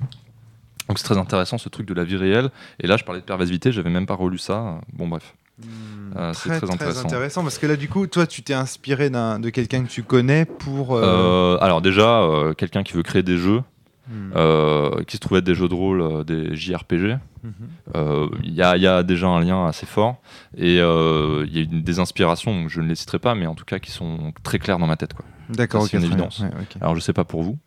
Donc 0.87 0.97
c'est 0.99 1.03
très 1.05 1.17
intéressant 1.17 1.57
ce 1.57 1.69
truc 1.69 1.87
de 1.87 1.93
la 1.93 2.03
vie 2.03 2.15
réelle. 2.17 2.49
Et 2.79 2.87
là, 2.87 2.97
je 2.97 3.03
parlais 3.03 3.21
de 3.21 3.25
pervasivité, 3.25 3.71
j'avais 3.71 3.89
même 3.89 4.05
pas 4.05 4.15
relu 4.15 4.37
ça. 4.37 4.79
Bon, 4.93 5.07
bref. 5.07 5.33
Euh, 6.17 6.33
c'est 6.33 6.49
Très, 6.49 6.59
très 6.59 6.69
intéressant. 6.71 7.05
intéressant 7.05 7.41
parce 7.43 7.57
que 7.57 7.65
là 7.65 7.77
du 7.77 7.87
coup 7.87 8.07
toi 8.07 8.27
tu 8.27 8.43
t'es 8.43 8.53
inspiré 8.53 9.09
d'un- 9.09 9.39
de 9.39 9.49
quelqu'un 9.49 9.85
que 9.85 9.89
tu 9.89 10.03
connais 10.03 10.43
pour 10.43 10.95
euh, 10.97 11.55
Euh, 11.55 11.57
alors, 11.63 11.81
déjà, 11.81 12.23
euh, 12.23 12.53
quelqu'un 12.53 12.83
qui 12.83 12.91
veut 12.91 13.03
créer 13.03 13.23
des 13.23 13.37
jeux, 13.37 13.61
hmm. 14.09 14.31
euh, 14.35 15.03
qui 15.05 15.15
se 15.15 15.21
trouve 15.21 15.37
être 15.37 15.45
des 15.45 15.55
jeux 15.55 15.69
de 15.69 15.73
rôle, 15.73 16.01
euh, 16.01 16.23
des 16.25 16.53
JRPG, 16.57 17.17
Mhm. 17.43 17.53
euh, 17.95 18.27
il 18.43 18.53
y, 18.53 18.61
a, 18.61 18.75
il 18.75 18.81
y 18.83 18.87
a 18.87 19.01
déjà 19.03 19.27
un 19.27 19.39
lien 19.39 19.65
assez 19.65 19.85
fort. 19.85 20.17
Et 20.57 20.79
euh, 20.81 21.45
il 21.47 21.55
y 21.55 21.59
a 21.59 21.63
une- 21.63 21.81
des 21.83 21.99
inspirations, 21.99 22.67
je 22.67 22.81
ne 22.81 22.87
les 22.87 22.95
citerai 22.95 23.19
pas, 23.19 23.33
mais 23.33 23.45
en 23.47 23.55
tout 23.55 23.65
cas 23.65 23.79
qui 23.79 23.91
sont 23.91 24.33
très 24.43 24.59
claires 24.59 24.79
dans 24.79 24.87
ma 24.87 24.97
tête. 24.97 25.13
Quoi. 25.13 25.23
D'accord, 25.49 25.87
c'est 25.87 25.95
une 25.97 26.03
évidence. 26.03 26.39
Ouais. 26.41 26.49
Alors, 26.81 26.95
je 26.95 26.99
sais 26.99 27.13
pas 27.13 27.23
pour 27.23 27.43
vous. 27.43 27.57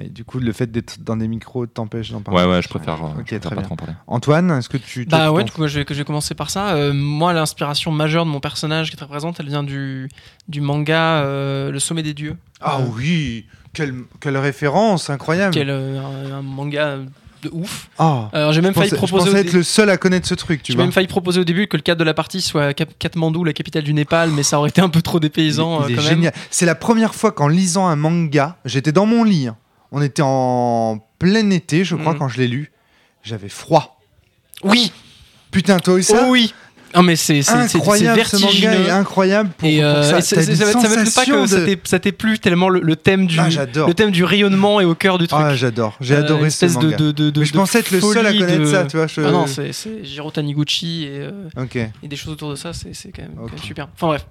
Et 0.00 0.08
du 0.10 0.24
coup 0.24 0.38
le 0.40 0.52
fait 0.52 0.70
d'être 0.70 0.98
dans 1.02 1.16
des 1.16 1.26
micros 1.26 1.66
t'empêche 1.66 2.10
d'en 2.10 2.20
parler. 2.20 2.40
Ouais, 2.42 2.46
ouais, 2.50 2.60
je 2.62 2.68
préfère, 2.68 3.02
euh, 3.02 3.08
Ok, 3.20 3.26
je 3.30 3.36
préfère 3.36 3.40
très 3.40 3.50
pas 3.50 3.56
bien. 3.56 3.62
trop 3.64 3.72
en 3.74 3.76
parler. 3.76 3.94
Antoine, 4.06 4.50
est-ce 4.50 4.68
que 4.68 4.76
tu 4.76 5.06
Bah 5.06 5.32
ouais, 5.32 5.42
du 5.44 5.52
coup, 5.52 5.66
je 5.66 5.78
vais, 5.78 5.84
que 5.86 5.94
je 5.94 6.00
vais 6.00 6.04
commencer 6.04 6.34
par 6.34 6.50
ça. 6.50 6.74
Euh, 6.74 6.92
moi, 6.92 7.32
l'inspiration 7.32 7.90
majeure 7.92 8.26
de 8.26 8.30
mon 8.30 8.40
personnage 8.40 8.90
qui 8.90 8.94
est 8.94 8.98
très 8.98 9.06
présente, 9.08 9.40
elle 9.40 9.46
vient 9.48 9.62
du, 9.62 10.08
du 10.48 10.60
manga 10.60 11.22
euh, 11.22 11.70
Le 11.70 11.78
Sommet 11.78 12.02
des 12.02 12.12
Dieux. 12.14 12.36
Ah 12.60 12.78
Euh, 12.80 12.84
oui, 12.94 13.46
quelle, 13.72 13.94
quelle 14.20 14.36
référence 14.36 15.08
incroyable. 15.08 15.54
Quel, 15.54 15.70
euh, 15.70 15.98
un, 16.34 16.42
manga 16.42 16.98
de 17.42 17.50
ouf. 17.52 17.88
Ah. 17.98 18.28
Alors 18.32 18.52
j'ai 18.52 18.60
même 18.62 18.72
Je 18.74 18.78
failli 18.80 18.90
pensais, 18.90 19.06
je 19.06 19.12
proposer. 19.12 19.30
au 19.30 19.36
être 19.36 19.52
le 19.52 19.62
seul 19.62 19.88
à 19.90 19.96
connaître 19.98 20.26
ce 20.26 20.34
truc, 20.34 20.62
tu 20.62 20.72
J'ai 20.72 20.76
vois. 20.76 20.84
même 20.84 20.92
failli 20.92 21.06
proposer 21.06 21.38
au 21.40 21.44
début 21.44 21.68
que 21.68 21.76
le 21.76 21.82
cadre 21.82 21.98
de 22.00 22.04
la 22.04 22.14
partie 22.14 22.40
soit 22.40 22.72
Katmandou, 22.74 23.44
la 23.44 23.52
capitale 23.52 23.82
du 23.82 23.92
Népal, 23.92 24.30
mais 24.30 24.42
ça 24.42 24.58
aurait 24.58 24.70
été 24.70 24.80
un 24.80 24.88
peu 24.88 25.02
trop 25.02 25.20
dépaysant 25.20 25.86
Il 25.86 25.92
euh, 25.92 25.96
quand 25.96 26.02
génial. 26.02 26.32
C'est 26.50 26.64
la 26.66 26.74
première 26.74 27.14
fois 27.14 27.32
qu'en 27.32 27.48
lisant 27.48 27.86
un 27.88 27.96
manga, 27.96 28.56
j'étais 28.64 28.92
dans 28.92 29.04
mon 29.06 29.22
lit. 29.22 29.48
hein. 29.48 29.56
On 29.92 30.02
était 30.02 30.22
en 30.24 30.98
plein 31.18 31.50
été, 31.50 31.84
je 31.84 31.94
crois, 31.96 32.12
Mhm. 32.12 32.18
quand 32.18 32.28
je 32.28 32.38
l'ai 32.38 32.48
lu. 32.48 32.72
J'avais 33.22 33.48
froid. 33.48 34.00
Oui, 34.62 34.92
Putain, 35.50 35.78
toi 35.78 35.94
aussi 35.94 36.12
oh 36.14 36.26
oui. 36.28 36.52
Non, 36.94 37.02
mais 37.02 37.16
c'est 37.16 37.42
c'est- 37.42 37.52
c'est- 37.52 37.68
c'est 37.68 37.76
incroyable, 37.78 38.20
ce 38.24 38.36
manga 38.36 38.46
vertigineux. 38.52 38.86
est 38.86 38.90
incroyable 38.90 39.50
pour, 39.58 39.68
Et, 39.68 39.76
pour 39.76 39.84
euh, 39.84 40.02
ça. 40.02 40.18
et 40.18 40.22
c'est- 40.22 40.42
c'est- 40.42 40.56
ça 40.56 40.64
pas 40.66 40.72
que 41.24 41.46
ça 41.46 41.60
de- 41.60 41.76
ça 41.84 41.98
t'ait 41.98 42.12
plu 42.12 42.38
tellement 42.38 42.68
le, 42.68 42.80
le 42.80 42.96
thème 42.96 43.26
du 43.26 43.38
Ah, 43.38 43.48
le 43.86 43.92
thème 43.94 44.10
du 44.12 44.24
rayonnement 44.24 44.80
est 44.80 44.84
au 44.84 44.94
cœur 44.94 45.18
du 45.18 45.26
truc. 45.26 45.40
Ah, 45.42 45.54
j'adore. 45.54 45.96
J'ai 46.00 46.14
Euh, 46.14 46.20
adoré 46.20 46.48
ce 46.50 46.66
manga. 46.66 46.96
de, 46.96 47.10
de, 47.12 47.30
de- 47.30 47.40
Mais 47.40 47.46
je 47.46 47.52
pensais 47.52 47.80
être 47.80 47.90
le 47.90 48.00
seul 48.00 48.26
à 48.26 48.32
connaître 48.32 48.66
ça, 48.66 48.84
tu 48.84 48.96
vois. 48.96 49.06
je- 49.08 49.20
Ah 49.20 49.30
non, 49.30 49.46
c'est 49.46 49.72
c'est 49.72 50.04
Jiro 50.04 50.30
Taniguchi 50.30 51.04
et, 51.04 51.08
euh, 51.20 51.48
et 52.02 52.08
des 52.08 52.16
choses 52.16 52.32
autour 52.32 52.50
de 52.50 52.56
ça, 52.56 52.72
c'est 52.72 52.94
c'est 52.94 53.10
quand, 53.12 53.22
même 53.22 53.48
super. 53.62 53.88
Enfin 53.94 54.06
bref. 54.08 54.26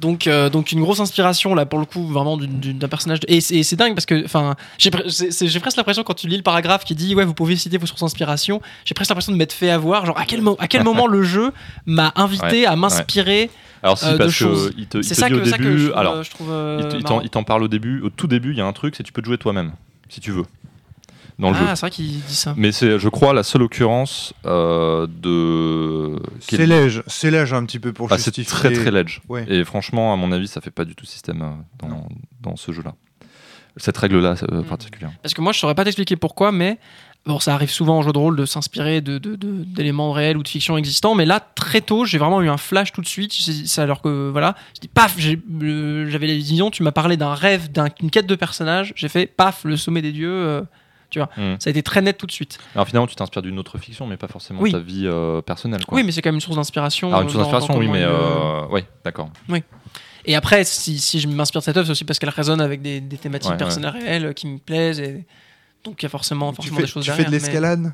Donc, 0.00 0.26
euh, 0.26 0.48
donc 0.50 0.72
une 0.72 0.80
grosse 0.80 1.00
inspiration 1.00 1.54
là 1.54 1.64
pour 1.66 1.78
le 1.78 1.84
coup 1.84 2.06
vraiment 2.06 2.36
d'un 2.36 2.88
personnage 2.88 3.20
de- 3.20 3.26
et 3.30 3.40
c'est 3.40 3.76
dingue 3.76 3.94
parce 3.94 4.06
que 4.06 4.24
enfin 4.24 4.56
j'ai 4.78 4.90
presque 4.90 5.76
l'impression 5.76 6.02
quand 6.02 6.14
tu 6.14 6.26
lis 6.28 6.36
le 6.36 6.42
paragraphe 6.42 6.84
qui 6.84 6.94
dit 6.94 7.14
ouais 7.14 7.24
vous 7.24 7.34
pouvez 7.34 7.56
citer 7.56 7.78
vos 7.78 7.86
sources 7.86 8.00
d'inspiration 8.00 8.60
j'ai 8.84 8.94
presque 8.94 9.10
l'impression 9.10 9.32
de 9.32 9.36
m'être 9.36 9.52
fait 9.52 9.70
avoir. 9.70 10.04
Genre 10.06 10.18
à 10.18 10.24
quel, 10.24 10.42
mo- 10.42 10.56
à 10.58 10.66
quel 10.68 10.82
moment 10.84 11.06
le 11.06 11.22
jeu 11.22 11.52
m'a 11.86 12.12
invité 12.16 12.42
Ouais, 12.62 12.66
à 12.66 12.74
m'inspirer 12.76 13.50
Alors 13.82 13.98
si 13.98 14.06
Euh, 14.06 14.16
parce 14.18 14.30
choses. 14.32 14.70
que 14.70 14.74
il 14.78 14.86
te, 14.86 14.98
il 14.98 15.04
c'est 15.04 15.14
te 15.14 15.20
ça 15.20 15.28
dit 15.28 15.34
que 15.34 15.40
au 15.40 15.44
ça 15.44 15.58
que 15.58 15.62
début, 15.62 15.78
je 15.78 15.86
trouve, 15.88 15.98
alors 15.98 16.22
je 16.22 16.30
trouve 16.30 16.48
euh, 16.50 16.90
il 17.22 17.30
t'en- 17.30 17.44
parle 17.44 17.62
au 17.64 17.68
début, 17.68 18.00
au 18.00 18.10
tout 18.10 18.26
début, 18.26 18.50
il 18.52 18.58
y 18.58 18.60
a 18.60 18.66
un 18.66 18.72
truc, 18.72 18.94
c'est 18.96 19.02
que 19.02 19.08
tu 19.08 19.12
peux 19.12 19.22
te 19.22 19.26
jouer 19.26 19.38
toi-même 19.38 19.72
si 20.08 20.20
tu 20.20 20.30
veux 20.30 20.44
dans 21.42 21.50
le 21.50 21.56
jeu. 21.56 21.64
ah 21.68 21.76
c'est 21.76 21.80
vrai 21.86 21.90
qu'il 21.90 22.06
dit 22.22 22.34
ça 22.34 22.54
Mais 22.56 22.72
c'est, 22.72 22.98
je 22.98 23.08
crois, 23.10 23.34
la 23.34 23.42
seule 23.42 23.62
occurrence 23.62 24.32
euh, 24.46 25.06
de. 25.06 26.16
C'est 26.40 26.66
léger, 26.66 27.02
c'est 27.06 27.30
léger 27.30 27.54
un 27.56 27.64
petit 27.64 27.78
peu 27.78 27.92
pour 27.92 28.08
Ah, 28.10 28.16
c'est 28.18 28.34
justifier. 28.34 28.44
très 28.50 28.72
très 28.72 28.90
ledge. 28.90 29.20
Ouais. 29.28 29.44
Et 29.48 29.64
franchement, 29.64 30.12
à 30.12 30.16
mon 30.16 30.32
avis, 30.32 30.48
ça 30.48 30.60
fait 30.60 30.70
pas 30.70 30.84
du 30.84 30.94
tout 30.94 31.04
système 31.06 31.42
euh, 31.42 31.86
dans, 31.86 32.08
dans 32.40 32.56
ce 32.56 32.72
jeu-là. 32.72 32.94
Cette 33.76 33.96
règle-là 33.96 34.34
euh, 34.50 34.60
Mm. 34.62 34.64
particulière. 34.64 35.10
Parce 35.22 35.34
que 35.34 35.40
moi, 35.40 35.52
je 35.52 35.58
saurais 35.58 35.74
pas 35.74 35.84
t'expliquer 35.84 36.16
pourquoi, 36.16 36.52
mais 36.52 36.78
bon, 37.24 37.38
ça 37.40 37.54
arrive 37.54 37.70
souvent 37.70 37.98
en 37.98 38.02
jeu 38.02 38.12
de 38.12 38.18
rôle 38.18 38.36
de 38.36 38.44
s'inspirer 38.44 39.00
de, 39.00 39.16
de- 39.16 39.34
de- 39.34 39.64
d'éléments 39.64 40.12
réels 40.12 40.36
ou 40.36 40.42
de 40.42 40.48
fiction 40.48 40.76
existants. 40.76 41.14
Mais 41.14 41.24
là, 41.24 41.40
très 41.40 41.80
tôt, 41.80 42.04
j'ai 42.04 42.18
vraiment 42.18 42.42
eu 42.42 42.50
un 42.50 42.58
flash 42.58 42.92
tout 42.92 43.00
de 43.00 43.06
suite. 43.06 43.32
C'est, 43.32 43.66
c'est 43.66 43.80
alors 43.80 44.02
que 44.02 44.28
voilà, 44.30 44.56
je 44.74 44.80
dis 44.82 44.88
paf, 44.88 45.14
j'ai, 45.16 45.40
euh, 45.62 46.06
j'avais 46.10 46.26
la 46.26 46.34
vision. 46.34 46.70
Tu 46.70 46.82
m'as 46.82 46.92
parlé 46.92 47.16
d'un 47.16 47.32
rêve, 47.32 47.72
d'un- 47.72 47.88
d'une 47.98 48.10
quête 48.10 48.26
de 48.26 48.34
personnage. 48.34 48.92
J'ai 48.94 49.08
fait 49.08 49.24
paf, 49.26 49.64
le 49.64 49.78
sommet 49.78 50.02
des 50.02 50.12
dieux. 50.12 50.30
euh, 50.30 50.62
tu 51.12 51.20
vois, 51.20 51.28
Mm. 51.36 51.54
ça 51.60 51.68
a 51.68 51.70
été 51.70 51.82
très 51.84 52.02
net 52.02 52.18
tout 52.18 52.26
de 52.26 52.32
suite. 52.32 52.58
Alors 52.74 52.88
finalement, 52.88 53.06
tu 53.06 53.14
t'inspires 53.14 53.42
d'une 53.42 53.58
autre 53.58 53.78
fiction, 53.78 54.06
mais 54.08 54.16
pas 54.16 54.26
forcément 54.28 54.60
Oui. 54.60 54.72
ta 54.72 54.78
vie 54.80 55.06
euh, 55.06 55.40
personnelle. 55.42 55.84
Quoi. 55.84 55.96
Oui, 55.96 56.02
mais 56.04 56.10
c'est 56.10 56.22
quand 56.22 56.30
même 56.30 56.36
une 56.36 56.40
source 56.40 56.56
d'inspiration. 56.56 57.08
Alors 57.08 57.22
une 57.22 57.28
source 57.28 57.38
d'inspiration, 57.44 57.76
oui, 57.76 57.86
mais 57.86 58.02
euh, 58.02 58.08
euh, 58.10 58.66
ouais, 58.68 58.84
d'accord. 59.04 59.30
Et 60.24 60.34
après, 60.36 60.64
si, 60.64 60.98
si 60.98 61.18
je 61.20 61.28
m'inspire 61.28 61.60
de 61.60 61.64
cette 61.64 61.76
œuvre, 61.76 61.86
c'est 61.86 61.92
aussi 61.92 62.04
parce 62.04 62.18
qu'elle 62.18 62.28
résonne 62.30 62.60
avec 62.60 62.80
des, 62.80 63.00
des 63.00 63.16
thématiques 63.18 63.48
Ouais, 63.50 63.54
ouais. 63.54 63.58
personnelles 63.58 63.90
réelles 63.92 64.34
qui 64.34 64.46
me 64.46 64.58
plaisent. 64.58 65.00
Et... 65.00 65.24
Donc 65.84 66.00
il 66.00 66.04
y 66.04 66.06
a 66.06 66.08
forcément, 66.08 66.50
Tu 66.50 66.56
forcément 66.56 66.76
fais, 66.76 66.82
des 66.82 66.88
choses 66.88 67.04
tu 67.04 67.10
derrière. 67.10 67.26
fais 67.26 67.30
de 67.32 67.36
mais- 67.36 67.42
l'escalade? 67.42 67.92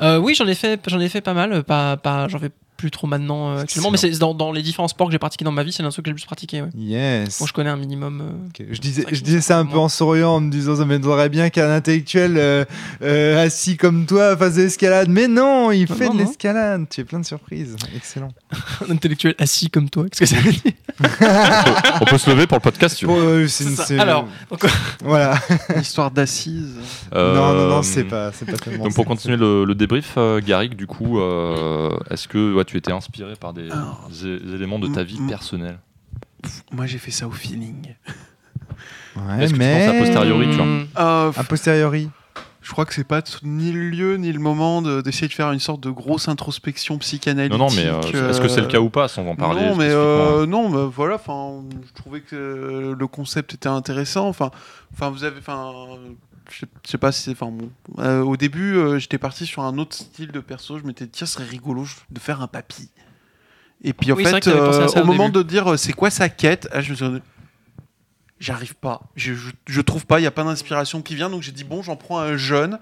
Euh, 0.00 0.18
oui, 0.18 0.34
j'en 0.36 0.46
ai 0.46 0.54
fait, 0.54 0.80
j'en 0.86 1.00
ai 1.00 1.08
fait 1.08 1.20
pas 1.20 1.34
mal. 1.34 1.64
Pas, 1.64 1.96
pas, 1.96 2.28
j'en 2.28 2.38
fais 2.38 2.50
plus 2.76 2.90
trop 2.90 3.06
maintenant 3.06 3.50
euh, 3.56 3.60
actuellement, 3.62 3.90
mais 3.90 3.96
c'est 3.96 4.10
dans, 4.18 4.34
dans 4.34 4.52
les 4.52 4.62
différents 4.62 4.88
sports 4.88 5.06
que 5.08 5.12
j'ai 5.12 5.18
pratiqués 5.18 5.44
dans 5.44 5.52
ma 5.52 5.62
vie, 5.62 5.72
c'est 5.72 5.82
l'un 5.82 5.88
de 5.88 5.94
ceux 5.94 6.02
que 6.02 6.06
j'ai 6.08 6.12
le 6.12 6.16
plus 6.16 6.26
pratiqué. 6.26 6.62
Ouais. 6.62 6.68
Yes. 6.76 7.38
Bon, 7.40 7.46
je 7.46 7.52
connais 7.52 7.70
un 7.70 7.76
minimum. 7.76 8.20
euh. 8.60 8.64
Je 8.70 8.80
disais, 8.80 9.04
je 9.10 9.20
disais 9.22 9.40
ça 9.40 9.58
un 9.58 9.66
peu 9.66 9.78
en 9.78 9.88
souriant, 9.88 10.34
en 10.36 10.40
me 10.40 10.50
disant 10.50 10.76
ça 10.76 10.84
m'aiderait 10.84 11.28
bien 11.28 11.50
qu'un 11.50 11.70
intellectuel 11.70 12.36
euh, 12.38 12.64
euh, 13.02 13.44
assis 13.44 13.76
comme 13.76 14.06
toi 14.06 14.36
fasse 14.36 14.54
de 14.56 14.62
l'escalade. 14.62 15.08
Mais 15.08 15.28
non, 15.28 15.70
il 15.72 15.88
Non, 15.88 15.94
fait 15.96 16.06
non, 16.06 16.14
de 16.14 16.18
l'escalade. 16.18 16.86
Tu 16.90 17.00
es 17.00 17.04
plein 17.04 17.20
de 17.20 17.26
surprises. 17.26 17.76
Excellent. 17.94 18.28
un 18.88 18.92
intellectuel 18.92 19.34
assis 19.38 19.70
comme 19.70 19.88
toi. 19.90 20.04
Qu'est-ce 20.10 20.20
que 20.20 20.26
ça 20.26 20.42
veut 20.42 20.52
dire? 20.52 20.72
On 22.00 22.04
peut 22.04 22.18
se 22.18 22.30
lever 22.30 22.46
pour 22.46 22.56
le 22.58 22.62
podcast, 22.62 22.96
tu 22.96 23.06
veux. 23.06 23.12
Bon, 23.12 23.18
euh, 23.20 23.46
c'est- 23.48 23.64
C'est 23.64 23.74
ça. 23.76 23.84
c'est- 23.86 23.98
Alors, 23.98 24.26
donc, 24.50 24.64
voilà. 25.04 25.34
Histoire 25.80 26.10
d'assises. 26.10 26.74
non, 27.14 27.34
non, 27.54 27.68
non, 27.68 27.82
c'est 27.82 28.04
pas, 28.04 28.32
c'est 28.32 28.44
pas 28.44 28.56
tellement. 28.56 28.84
Donc 28.84 28.94
pour 28.94 29.04
ça. 29.04 29.08
continuer 29.08 29.36
le, 29.36 29.64
le 29.64 29.74
débrief, 29.74 30.14
euh, 30.16 30.40
Garrick, 30.44 30.76
du 30.76 30.86
coup, 30.86 31.18
euh, 31.20 31.90
est-ce 32.10 32.28
que 32.28 32.54
ouais, 32.54 32.64
tu 32.66 32.76
étais 32.76 32.92
inspiré 32.92 33.34
par 33.36 33.52
des, 33.52 33.70
Alors, 33.70 34.08
des- 34.22 34.38
des 34.40 34.54
éléments 34.54 34.78
de 34.78 34.88
ta 34.88 35.02
vie 35.02 35.20
mm, 35.20 35.28
personnelle 35.28 35.78
Moi, 36.72 36.86
j'ai 36.86 36.98
fait 36.98 37.10
ça 37.10 37.26
au 37.26 37.30
feeling. 37.32 37.94
Ouais, 39.16 39.44
Est-ce 39.44 39.54
que 39.54 39.58
tu 39.58 39.64
penses 39.64 39.88
à 39.88 39.98
posteriori, 39.98 40.46
tu 40.50 40.56
vois 40.56 40.66
Euh, 41.02 41.32
A 41.36 41.44
posteriori. 41.44 42.10
je 42.60 42.72
crois 42.72 42.84
que 42.84 42.92
c'est 42.92 43.04
pas 43.04 43.22
ni 43.44 43.72
le 43.72 43.88
lieu 43.88 44.16
ni 44.16 44.30
le 44.32 44.38
moment 44.40 44.82
de- 44.82 45.00
d'essayer 45.00 45.28
de, 45.28 45.32
faire 45.32 45.50
une 45.52 45.58
sorte 45.60 45.80
de 45.80 45.88
grosse 45.90 46.28
introspection 46.28 46.98
psychanalytique. 46.98 47.58
Non, 47.58 47.68
non, 47.68 47.74
mais 47.74 47.86
euh, 47.86 48.28
est-ce 48.30 48.40
que 48.40 48.48
c'est 48.48 48.60
le 48.60 48.66
cas 48.66 48.80
ou 48.80 48.90
pas, 48.90 49.08
sans 49.08 49.26
en 49.26 49.34
parler 49.36 49.62
Non, 49.62 49.76
mais 49.76 49.88
euh, 49.88 50.44
non, 50.46 50.68
bah, 50.68 50.90
voilà. 50.92 51.14
Enfin, 51.14 51.62
je 51.86 51.92
trouvais 51.94 52.20
que 52.20 52.94
le 52.98 53.06
concept 53.06 53.54
était 53.54 53.68
intéressant. 53.68 54.28
Enfin, 54.28 54.50
enfin, 54.92 55.08
vous 55.10 55.24
avez, 55.24 55.38
enfin, 55.38 55.72
je 56.50 56.64
sais- 56.88 56.98
pas 56.98 57.12
si, 57.12 57.22
c'est- 57.22 57.30
enfin, 57.32 57.50
bon, 57.50 57.70
euh, 57.98 58.20
au 58.22 58.36
début, 58.36 58.76
euh, 58.76 58.98
j'étais 58.98 59.18
parti 59.18 59.46
sur 59.46 59.62
un 59.62 59.76
autre 59.78 59.94
style 59.96 60.32
de 60.32 60.40
perso. 60.40 60.78
Je 60.78 60.84
m'étais 60.84 61.04
dit, 61.06 61.10
tiens, 61.12 61.26
ce 61.26 61.34
serait 61.34 61.44
rigolo 61.44 61.84
de 62.10 62.18
faire 62.18 62.40
un 62.42 62.46
papy. 62.46 62.88
Et 63.84 63.92
puis 63.92 64.10
en 64.12 64.16
Oui, 64.16 64.24
fait, 64.24 64.46
euh, 64.48 64.86
au 64.88 65.00
au 65.00 65.04
moment 65.04 65.28
début. 65.28 65.44
de 65.44 65.48
dire 65.48 65.78
c'est 65.78 65.92
quoi 65.92 66.10
sa 66.10 66.28
quête, 66.28 66.66
ah, 66.72 66.80
je 66.80 66.90
me 66.92 66.96
suis 66.96 67.08
dit, 67.10 67.20
j'arrive 68.40 68.74
pas. 68.74 69.02
Je, 69.16 69.34
je, 69.34 69.50
je 69.66 69.80
trouve 69.80 70.06
pas. 70.06 70.20
Il 70.20 70.22
y 70.22 70.26
a 70.26 70.30
pas 70.30 70.44
d'inspiration 70.44 71.02
qui 71.02 71.14
vient. 71.14 71.30
Donc 71.30 71.42
j'ai 71.42 71.52
dit 71.52 71.64
bon, 71.64 71.82
j'en 71.82 71.96
prends 71.96 72.18
un 72.18 72.36
jeune. 72.36 72.78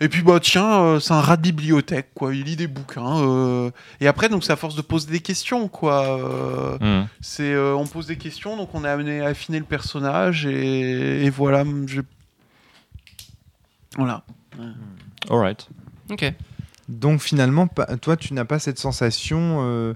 Et 0.00 0.08
puis 0.08 0.22
bah 0.22 0.40
tiens, 0.40 0.80
euh, 0.82 1.00
c'est 1.00 1.12
un 1.12 1.20
rat 1.20 1.36
de 1.36 1.42
bibliothèque 1.42 2.10
quoi. 2.14 2.34
Il 2.34 2.44
lit 2.44 2.56
des 2.56 2.66
bouquins. 2.66 3.20
euh, 3.20 3.70
Et 4.00 4.06
après 4.08 4.28
donc 4.28 4.42
c'est 4.44 4.52
à 4.52 4.56
force 4.56 4.74
de 4.74 4.82
poser 4.82 5.10
des 5.10 5.20
questions 5.20 5.68
quoi. 5.68 6.18
euh, 6.18 7.02
Hmm. 7.02 7.06
C'est 7.20 7.52
euh, 7.52 7.74
on 7.74 7.86
pose 7.86 8.06
des 8.06 8.16
questions 8.16 8.56
donc 8.56 8.74
on 8.74 8.84
est 8.84 8.88
amené 8.88 9.20
à 9.20 9.26
affiner 9.26 9.58
le 9.58 9.64
personnage 9.64 10.46
et, 10.46 11.24
et 11.24 11.30
voilà. 11.30 11.64
Je... 11.86 12.00
Voilà. 13.96 14.24
Alright. 15.30 15.68
ok. 16.10 16.32
Donc 16.88 17.20
finalement, 17.20 17.68
toi, 18.00 18.16
tu 18.16 18.34
n'as 18.34 18.44
pas 18.44 18.58
cette 18.58 18.78
sensation 18.78 19.58
euh, 19.62 19.94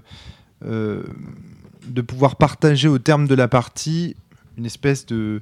euh, 0.65 1.03
de 1.87 2.01
pouvoir 2.01 2.35
partager 2.37 2.87
au 2.87 2.97
terme 2.97 3.27
de 3.27 3.35
la 3.35 3.47
partie 3.47 4.15
une 4.57 4.65
espèce 4.65 5.05
de 5.05 5.41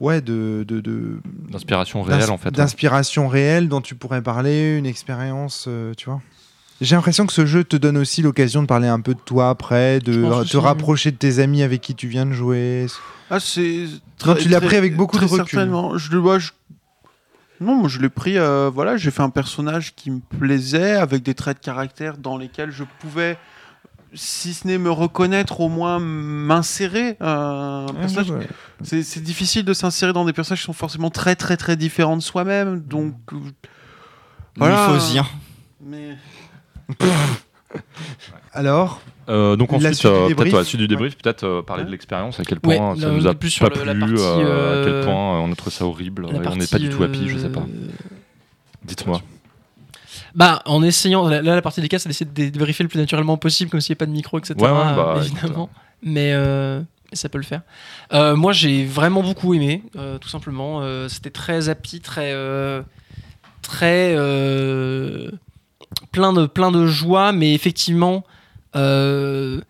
ouais 0.00 0.20
de 0.20 0.64
de- 0.66 0.80
de- 0.80 1.20
D'inspiration 1.50 2.04
d'ins- 2.04 2.16
réelle, 2.16 2.30
en 2.30 2.38
fait. 2.38 2.46
ouais. 2.46 2.52
d'inspiration 2.52 3.28
réelle 3.28 3.68
dont 3.68 3.80
tu 3.80 3.94
pourrais 3.94 4.22
parler, 4.22 4.76
une 4.78 4.86
expérience, 4.86 5.66
euh, 5.68 5.92
tu 5.96 6.06
vois. 6.08 6.22
J'ai 6.80 6.96
l'impression 6.96 7.26
que 7.26 7.32
ce 7.32 7.46
jeu 7.46 7.62
te 7.62 7.76
donne 7.76 7.96
aussi 7.96 8.22
l'occasion 8.22 8.62
de 8.62 8.66
parler 8.66 8.88
un 8.88 9.00
peu 9.00 9.14
de 9.14 9.20
toi 9.20 9.50
après, 9.50 10.00
de 10.00 10.12
te 10.44 10.56
rapprocher 10.56 11.12
de 11.12 11.16
tes 11.16 11.38
amis 11.38 11.62
avec 11.62 11.80
qui 11.80 11.94
tu 11.94 12.08
viens 12.08 12.26
de 12.26 12.32
jouer. 12.32 12.86
Ah 13.30 13.38
c'est. 13.38 13.86
Tu 14.18 14.48
l'as 14.48 14.60
pris 14.60 14.76
avec 14.76 14.96
beaucoup 14.96 15.16
de 15.16 15.24
très 15.26 15.26
recul. 15.36 15.46
Certainement. 15.58 15.96
Je 15.98 16.10
le 16.10 16.18
vois. 16.18 16.38
je- 16.38 16.50
Non, 17.62 17.74
moi 17.76 17.88
je 17.88 17.98
l'ai 18.00 18.08
pris. 18.08 18.38
euh, 18.38 18.70
voilà, 18.72 18.96
j'ai 18.96 19.10
fait 19.10 19.22
un 19.22 19.30
personnage 19.30 19.94
qui 19.94 20.10
me 20.10 20.20
plaisait 20.38 20.92
avec 20.96 21.22
des 21.22 21.34
traits 21.34 21.58
de 21.58 21.64
caractère 21.64 22.16
dans 22.18 22.36
lesquels 22.36 22.70
je 22.70 22.84
pouvais, 23.00 23.38
si 24.14 24.52
ce 24.52 24.66
n'est 24.66 24.78
me 24.78 24.90
reconnaître, 24.90 25.60
au 25.60 25.68
moins 25.68 25.98
m'insérer. 25.98 27.16
euh, 27.22 27.86
un 27.88 27.94
personnage 27.94 28.30
Ouais, 28.30 28.38
ouais. 28.38 28.48
C'est 28.82 29.02
c'est 29.02 29.20
difficile 29.20 29.64
de 29.64 29.72
s'insérer 29.72 30.12
dans 30.12 30.24
des 30.24 30.32
personnages 30.32 30.60
qui 30.60 30.66
sont 30.66 30.72
forcément 30.72 31.10
très 31.10 31.36
très 31.36 31.56
très 31.56 31.76
différents 31.76 32.16
de 32.16 32.22
soi-même. 32.22 32.80
Donc 32.80 33.14
euh, 33.32 33.36
voilà. 34.56 34.86
Mais 35.80 36.16
Alors, 38.52 39.00
Euh, 39.28 39.54
donc 39.56 39.72
ensuite, 39.72 40.04
euh, 40.04 40.26
peut-être 40.34 40.52
ouais, 40.52 40.58
la 40.58 40.64
suite 40.64 40.80
du 40.80 40.88
débrief, 40.88 41.16
peut-être 41.16 41.44
euh, 41.44 41.62
parler 41.62 41.84
de 41.84 41.90
l'expérience, 41.90 42.40
à 42.40 42.44
quel 42.44 42.58
Ouais, 42.64 42.76
point 42.76 42.96
ça 42.96 43.08
nous 43.08 43.24
on 43.24 43.30
a 43.30 43.34
plus 43.34 43.56
pas 43.58 43.70
plu, 43.70 43.84
partie, 43.84 44.14
euh, 44.20 44.82
à 44.82 44.84
quel 44.84 45.04
point 45.04 45.36
euh, 45.36 45.44
on 45.44 45.52
a 45.52 45.54
trouvé 45.54 45.70
ça 45.70 45.86
horrible, 45.86 46.26
on 46.26 46.56
n'est 46.56 46.66
pas 46.66 46.78
du 46.78 46.88
tout 46.88 47.02
happy, 47.04 47.28
je 47.28 47.38
sais 47.38 47.48
pas. 47.48 47.64
Dites-moi. 48.84 49.22
Bah, 50.34 50.62
en 50.64 50.82
essayant, 50.82 51.28
là, 51.28 51.42
la 51.42 51.62
partie 51.62 51.80
des 51.80 51.88
cas, 51.88 51.98
c'est 51.98 52.08
d'essayer 52.08 52.28
de 52.50 52.58
vérifier 52.58 52.82
le 52.82 52.88
plus 52.88 52.98
naturellement 52.98 53.36
possible, 53.36 53.70
comme 53.70 53.80
s'il 53.80 53.92
n'y 53.92 53.98
a 53.98 54.00
pas 54.00 54.06
de 54.06 54.12
micro, 54.12 54.38
etc. 54.38 54.54
Ouais, 54.58 54.64
ouais, 54.66 54.72
bah, 54.96 55.16
évidemment. 55.18 55.68
Mais 56.02 56.32
euh, 56.32 56.80
ça 57.12 57.28
peut 57.28 57.38
le 57.38 57.44
faire. 57.44 57.60
Euh, 58.12 58.34
moi, 58.34 58.52
j'ai 58.52 58.84
vraiment 58.84 59.22
beaucoup 59.22 59.52
aimé, 59.54 59.82
euh, 59.96 60.18
tout 60.18 60.28
simplement. 60.30 60.80
Euh, 60.82 61.08
C'était 61.08 61.30
très 61.30 61.68
happy, 61.68 62.00
très. 62.00 62.32
euh, 62.32 62.82
très. 63.60 64.14
euh, 64.16 65.30
plein, 66.12 66.32
de, 66.32 66.46
plein 66.46 66.70
de 66.72 66.86
joie, 66.86 67.32
mais 67.32 67.54
effectivement. 67.54 68.24
Euh, 68.76 69.60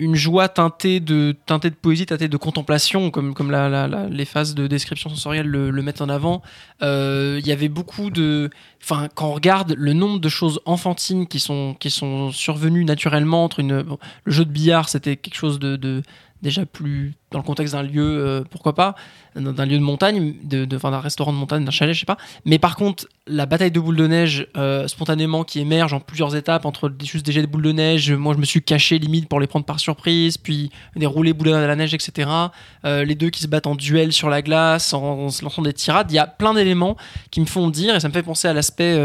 une 0.00 0.14
joie 0.14 0.48
teintée 0.48 1.00
de, 1.00 1.34
teintée 1.46 1.70
de 1.70 1.74
poésie, 1.74 2.06
teintée 2.06 2.28
de 2.28 2.36
contemplation, 2.36 3.10
comme, 3.10 3.34
comme 3.34 3.50
les 4.10 4.24
phases 4.24 4.54
de 4.54 4.66
description 4.68 5.10
sensorielle 5.10 5.48
le, 5.48 5.82
mettent 5.82 6.00
en 6.00 6.08
avant. 6.08 6.42
Euh, 6.82 7.40
Il 7.40 7.46
y 7.46 7.52
avait 7.52 7.68
beaucoup 7.68 8.10
de, 8.10 8.50
enfin, 8.80 9.08
quand 9.14 9.28
on 9.28 9.34
regarde 9.34 9.74
le 9.76 9.92
nombre 9.94 10.20
de 10.20 10.28
choses 10.28 10.60
enfantines 10.66 11.26
qui 11.26 11.40
sont, 11.40 11.74
qui 11.80 11.90
sont 11.90 12.30
survenues 12.30 12.84
naturellement 12.84 13.42
entre 13.44 13.58
une, 13.58 13.84
le 14.24 14.32
jeu 14.32 14.44
de 14.44 14.50
billard, 14.50 14.88
c'était 14.88 15.16
quelque 15.16 15.36
chose 15.36 15.58
de 15.58 16.02
déjà 16.42 16.64
plus 16.66 17.14
dans 17.30 17.38
le 17.38 17.44
contexte 17.44 17.74
d'un 17.74 17.82
lieu, 17.82 18.02
euh, 18.02 18.42
pourquoi 18.50 18.74
pas, 18.74 18.94
d'un 19.36 19.66
lieu 19.66 19.76
de 19.76 19.82
montagne, 19.82 20.34
de, 20.44 20.64
de- 20.64 20.76
d'un 20.78 21.00
restaurant 21.00 21.30
de 21.32 21.36
montagne, 21.36 21.62
d'un 21.64 21.70
chalet, 21.70 21.94
je 21.94 22.00
sais 22.00 22.06
pas. 22.06 22.16
Mais 22.46 22.58
par 22.58 22.74
contre, 22.74 23.06
la 23.26 23.44
bataille 23.44 23.70
de 23.70 23.78
boules 23.80 23.96
de 23.96 24.06
neige, 24.06 24.46
euh, 24.56 24.88
spontanément, 24.88 25.44
qui 25.44 25.60
émerge 25.60 25.92
en 25.92 26.00
plusieurs 26.00 26.34
étapes 26.36 26.64
entre 26.64 26.90
juste 27.04 27.26
des 27.26 27.32
jets 27.32 27.42
de 27.42 27.46
boules 27.46 27.62
de 27.62 27.72
neige, 27.72 28.10
moi 28.12 28.32
je 28.34 28.38
me 28.38 28.46
suis 28.46 28.62
caché 28.62 28.98
limite 28.98 29.28
pour 29.28 29.40
les 29.40 29.46
prendre 29.46 29.66
par 29.66 29.78
surprise, 29.78 30.38
puis 30.38 30.70
des 30.96 31.04
roulés 31.04 31.34
boules 31.34 31.48
de 31.48 31.52
la 31.52 31.76
neige, 31.76 31.92
etc. 31.92 32.30
Euh, 32.86 33.04
les 33.04 33.14
deux 33.14 33.28
qui 33.28 33.42
se 33.42 33.46
battent 33.46 33.66
en 33.66 33.74
duel 33.74 34.12
sur 34.12 34.30
la 34.30 34.40
glace, 34.40 34.94
en, 34.94 35.02
en 35.02 35.28
se 35.28 35.42
lançant 35.44 35.60
des 35.60 35.74
tirades. 35.74 36.10
Il 36.10 36.14
y 36.14 36.18
a 36.18 36.26
plein 36.26 36.54
d'éléments 36.54 36.96
qui 37.30 37.40
me 37.40 37.46
font 37.46 37.68
dire, 37.68 37.94
et 37.94 38.00
ça 38.00 38.08
me 38.08 38.12
fait 38.14 38.22
penser 38.22 38.48
à 38.48 38.54
l'aspect 38.54 38.96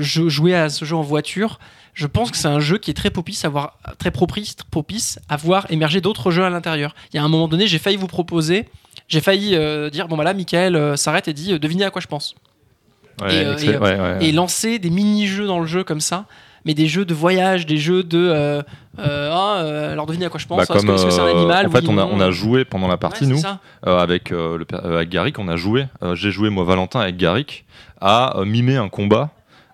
jouer 0.00 0.54
à 0.54 0.68
ce 0.68 0.84
jeu 0.84 0.96
en 0.96 1.02
voiture. 1.02 1.58
Je 1.94 2.06
pense 2.06 2.30
que 2.30 2.36
c'est 2.36 2.48
un 2.48 2.60
jeu 2.60 2.78
qui 2.78 2.90
est 2.90 2.94
très 2.94 3.10
propice 3.10 3.44
à 3.44 3.48
voir, 3.48 3.78
très 3.98 4.10
propice, 4.10 4.56
propice 4.70 5.18
à 5.28 5.36
voir 5.36 5.66
émerger 5.70 6.00
d'autres 6.00 6.30
jeux 6.30 6.44
à 6.44 6.50
l'intérieur. 6.50 6.94
Il 7.12 7.16
y 7.16 7.18
a 7.18 7.24
un 7.24 7.28
moment 7.28 7.48
donné, 7.48 7.66
j'ai 7.66 7.78
failli 7.78 7.96
vous 7.96 8.08
proposer, 8.08 8.68
j'ai 9.08 9.20
failli 9.20 9.54
euh, 9.54 9.90
dire 9.90 10.08
bon 10.08 10.16
bah 10.16 10.24
là, 10.24 10.34
Michael 10.34 10.76
euh, 10.76 10.96
s'arrête 10.96 11.28
et 11.28 11.32
dit 11.32 11.52
euh, 11.52 11.58
devinez 11.58 11.84
à 11.84 11.90
quoi 11.90 12.02
je 12.02 12.06
pense 12.08 12.34
Ouais, 13.22 13.32
Et, 13.32 13.52
excellent, 13.52 13.78
et, 13.78 13.78
ouais, 13.78 14.00
ouais. 14.00 14.18
et 14.26 14.32
lancer 14.32 14.80
des 14.80 14.90
mini-jeux 14.90 15.46
dans 15.46 15.60
le 15.60 15.66
jeu 15.66 15.84
comme 15.84 16.00
ça. 16.00 16.26
Mais 16.66 16.72
des 16.72 16.88
jeux 16.88 17.04
de 17.04 17.12
voyage, 17.12 17.66
des 17.66 17.76
jeux 17.76 18.02
de. 18.02 18.18
euh, 18.18 18.62
euh, 18.98 19.92
alors 19.92 20.06
devinez 20.06 20.24
à 20.24 20.30
quoi 20.30 20.40
je 20.40 20.46
pense. 20.46 20.56
Bah, 20.56 20.62
Est-ce 20.62 20.72
comme, 20.72 20.96
que 20.96 21.10
c'est 21.10 21.20
un 21.20 21.26
animal 21.26 21.66
en 21.66 21.70
fait, 21.70 21.80
oui, 21.80 21.86
on 21.90 21.98
a, 21.98 22.06
non 22.06 22.10
on 22.14 22.20
a 22.20 22.30
joué 22.30 22.64
pendant 22.64 22.88
la 22.88 22.96
partie, 22.96 23.24
Ouais, 23.24 23.30
nous, 23.30 23.40
euh, 23.86 23.98
avec, 23.98 24.32
euh, 24.32 24.56
le, 24.56 24.66
avec 24.82 25.10
Garrick, 25.10 25.38
on 25.38 25.46
a 25.48 25.56
joué. 25.56 25.86
J'ai 26.14 26.30
joué, 26.30 26.48
moi, 26.48 26.64
Valentin, 26.64 27.00
avec 27.00 27.18
Garrick, 27.18 27.66
à 28.00 28.34
mimer 28.46 28.76
un 28.78 28.88
combat. 28.88 29.30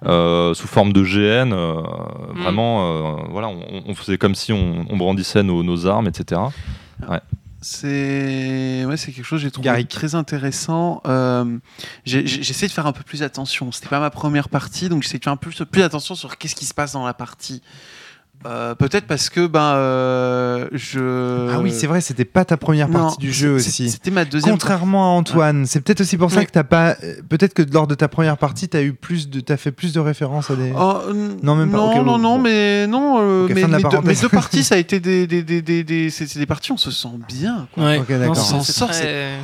Euh, 0.06 0.54
sous 0.54 0.66
forme 0.66 0.92
de 0.92 1.02
GN, 1.02 1.52
euh, 1.52 1.82
Mm. 2.34 2.42
vraiment, 2.42 3.18
euh, 3.20 3.22
voilà, 3.30 3.48
on, 3.48 3.82
on 3.86 3.94
faisait 3.94 4.16
comme 4.18 4.34
si 4.34 4.52
on, 4.52 4.86
on 4.88 4.96
brandissait 4.96 5.42
nos, 5.42 5.62
nos 5.62 5.86
armes, 5.86 6.06
etc. 6.08 6.40
C'est 7.62 8.84
ouais, 8.86 8.96
c'est 8.96 9.12
quelque 9.12 9.24
chose 9.24 9.40
que 9.40 9.44
j'ai 9.44 9.50
trouvé 9.50 9.66
Garrick. 9.66 9.88
très 9.88 10.14
intéressant. 10.14 11.02
Euh, 11.06 11.58
j'essaie 12.06 12.66
de 12.66 12.72
faire 12.72 12.86
un 12.86 12.92
peu 12.92 13.02
plus 13.02 13.22
attention. 13.22 13.70
C'était 13.72 13.88
pas 13.88 14.00
ma 14.00 14.10
première 14.10 14.48
partie, 14.48 14.88
donc 14.88 15.02
j'essaie 15.02 15.18
de 15.18 15.24
faire 15.24 15.32
un 15.32 15.36
peu 15.36 15.50
plus 15.50 15.82
attention 15.82 16.14
sur 16.14 16.38
qu'est-ce 16.38 16.54
qui 16.54 16.64
se 16.64 16.72
passe 16.74 16.92
dans 16.92 17.04
la 17.04 17.12
partie. 17.14 17.60
Euh, 18.46 18.74
Peut-être 18.74 19.06
parce 19.06 19.28
que 19.28 19.46
ben 19.46 19.74
euh, 19.74 20.59
je. 20.72 21.48
Ah 21.52 21.60
oui, 21.60 21.72
c'est 21.72 21.86
vrai, 21.86 22.00
c'était 22.00 22.24
pas 22.24 22.44
ta 22.44 22.56
première 22.56 22.88
Non, 22.88 23.00
partie 23.00 23.18
du 23.18 23.32
jeu 23.32 23.54
aussi. 23.54 23.90
C'était 23.90 24.10
ma 24.10 24.24
deuxième. 24.24 24.52
Contrairement 24.52 25.04
à 25.14 25.18
Antoine, 25.18 25.66
c'est 25.66 25.80
peut-être 25.80 26.00
aussi 26.02 26.16
pour 26.16 26.30
ça 26.30 26.40
Oui. 26.40 26.46
que 26.46 26.50
t'as 26.52 26.64
pas. 26.64 26.96
euh, 27.02 27.16
Peut-être 27.28 27.54
que 27.54 27.62
lors 27.72 27.86
de 27.86 27.94
ta 27.94 28.08
première 28.08 28.36
partie, 28.38 28.68
t'as 28.68 28.82
eu 28.82 28.92
plus 28.92 29.28
de, 29.28 29.40
t'as 29.40 29.56
fait 29.56 29.72
plus 29.72 29.92
de 29.92 30.00
références 30.00 30.50
à 30.50 30.56
des. 30.56 30.72
Euh, 30.72 31.30
Non, 31.42 31.54
même 31.56 31.70
pas. 31.70 31.76
Non, 31.78 31.90
Ok, 31.90 31.96
non, 31.96 32.02
bon, 32.04 32.18
non, 32.18 32.36
bon. 32.36 32.42
mais 32.42 32.86
non. 32.86 33.16
euh, 33.20 33.44
Ok, 33.46 33.52
mais, 33.54 33.62
de 33.62 33.66
mes 33.68 33.82
deux, 33.82 34.00
mes 34.02 34.14
deux 34.14 34.28
parties, 34.28 34.64
ça 34.64 34.74
a 34.76 34.78
été 34.78 35.00
des, 35.00 35.26
des, 35.26 35.42
des, 35.42 35.62
des, 35.62 35.84
des- 35.84 36.10
c'est 36.10 36.38
des 36.38 36.46
parties, 36.46 36.72
on 36.72 36.76
se 36.76 36.90
sent 36.90 37.08
bien. 37.28 37.66
quoi. 37.74 37.84
Ouais. 37.84 37.98
Ok, 37.98 38.08
d'accord. 38.08 38.26
Non, 38.28 38.34
c'est- 38.34 38.54
On 38.54 38.62
c'est 38.62 38.72
sort, 38.72 38.90
très- 38.90 39.38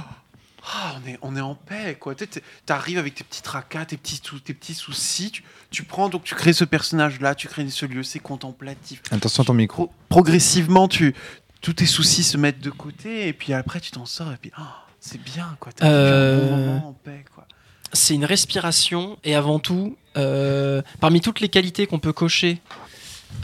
Ah, 0.69 0.97
on 1.03 1.09
est, 1.09 1.19
on 1.23 1.37
est 1.37 1.41
en 1.41 1.55
paix, 1.55 1.97
quoi. 1.99 2.15
Tu 2.17 2.27
sais, 2.31 2.43
T'arrives 2.67 2.99
avec 2.99 3.15
tes 3.15 3.23
petits 3.25 3.43
tracas, 3.43 3.85
tes 3.85 3.97
petits, 3.97 4.21
sou- 4.23 4.41
tes 4.41 4.53
petits 4.53 4.75
soucis. 4.75 5.31
Tu, 5.31 5.45
tu 5.71 5.85
prends, 5.85 6.09
donc 6.09 6.25
tu 6.25 6.35
crées 6.35 6.53
ce 6.53 6.65
personnage-là, 6.65 7.35
tu 7.37 7.47
crées 7.47 7.69
ce 7.71 7.87
lieu, 7.87 8.03
c'est 8.03 8.19
contemplatif. 8.19 9.01
Attention 9.13 9.43
à 9.45 9.47
ton 9.47 9.55
micro. 9.55 9.87
Pro- 9.87 9.95
progressivement, 10.09 10.89
tu, 10.89 11.15
tous 11.61 11.75
tes 11.75 11.87
soucis 11.87 12.25
se 12.25 12.37
mettent 12.37 12.61
de 12.61 12.71
côté, 12.71 13.29
et 13.29 13.33
puis 13.33 13.53
après, 13.53 13.81
tu 13.81 13.93
t'en 13.93 14.07
sors, 14.07 14.33
et 14.33 14.37
puis 14.37 14.51
ah, 14.57 14.85
c'est 14.99 15.23
bien, 15.23 15.57
quoi. 15.61 15.71
T'as 15.73 15.87
vécu 15.87 15.97
un 15.97 16.49
bon 16.49 16.55
Euh, 16.57 16.67
moment 16.67 16.89
en 16.89 16.93
paix, 16.95 17.25
quoi. 17.33 17.47
c'est 17.93 18.15
une 18.15 18.25
respiration 18.25 19.19
et 19.23 19.37
avant 19.37 19.61
tout, 19.61 19.97
euh, 20.17 20.83
parmi 21.01 21.21
toutes 21.21 21.39
les 21.41 21.49
qualités 21.49 21.87
qu'on 21.87 22.01
peut 22.01 22.13
cocher 22.13 22.61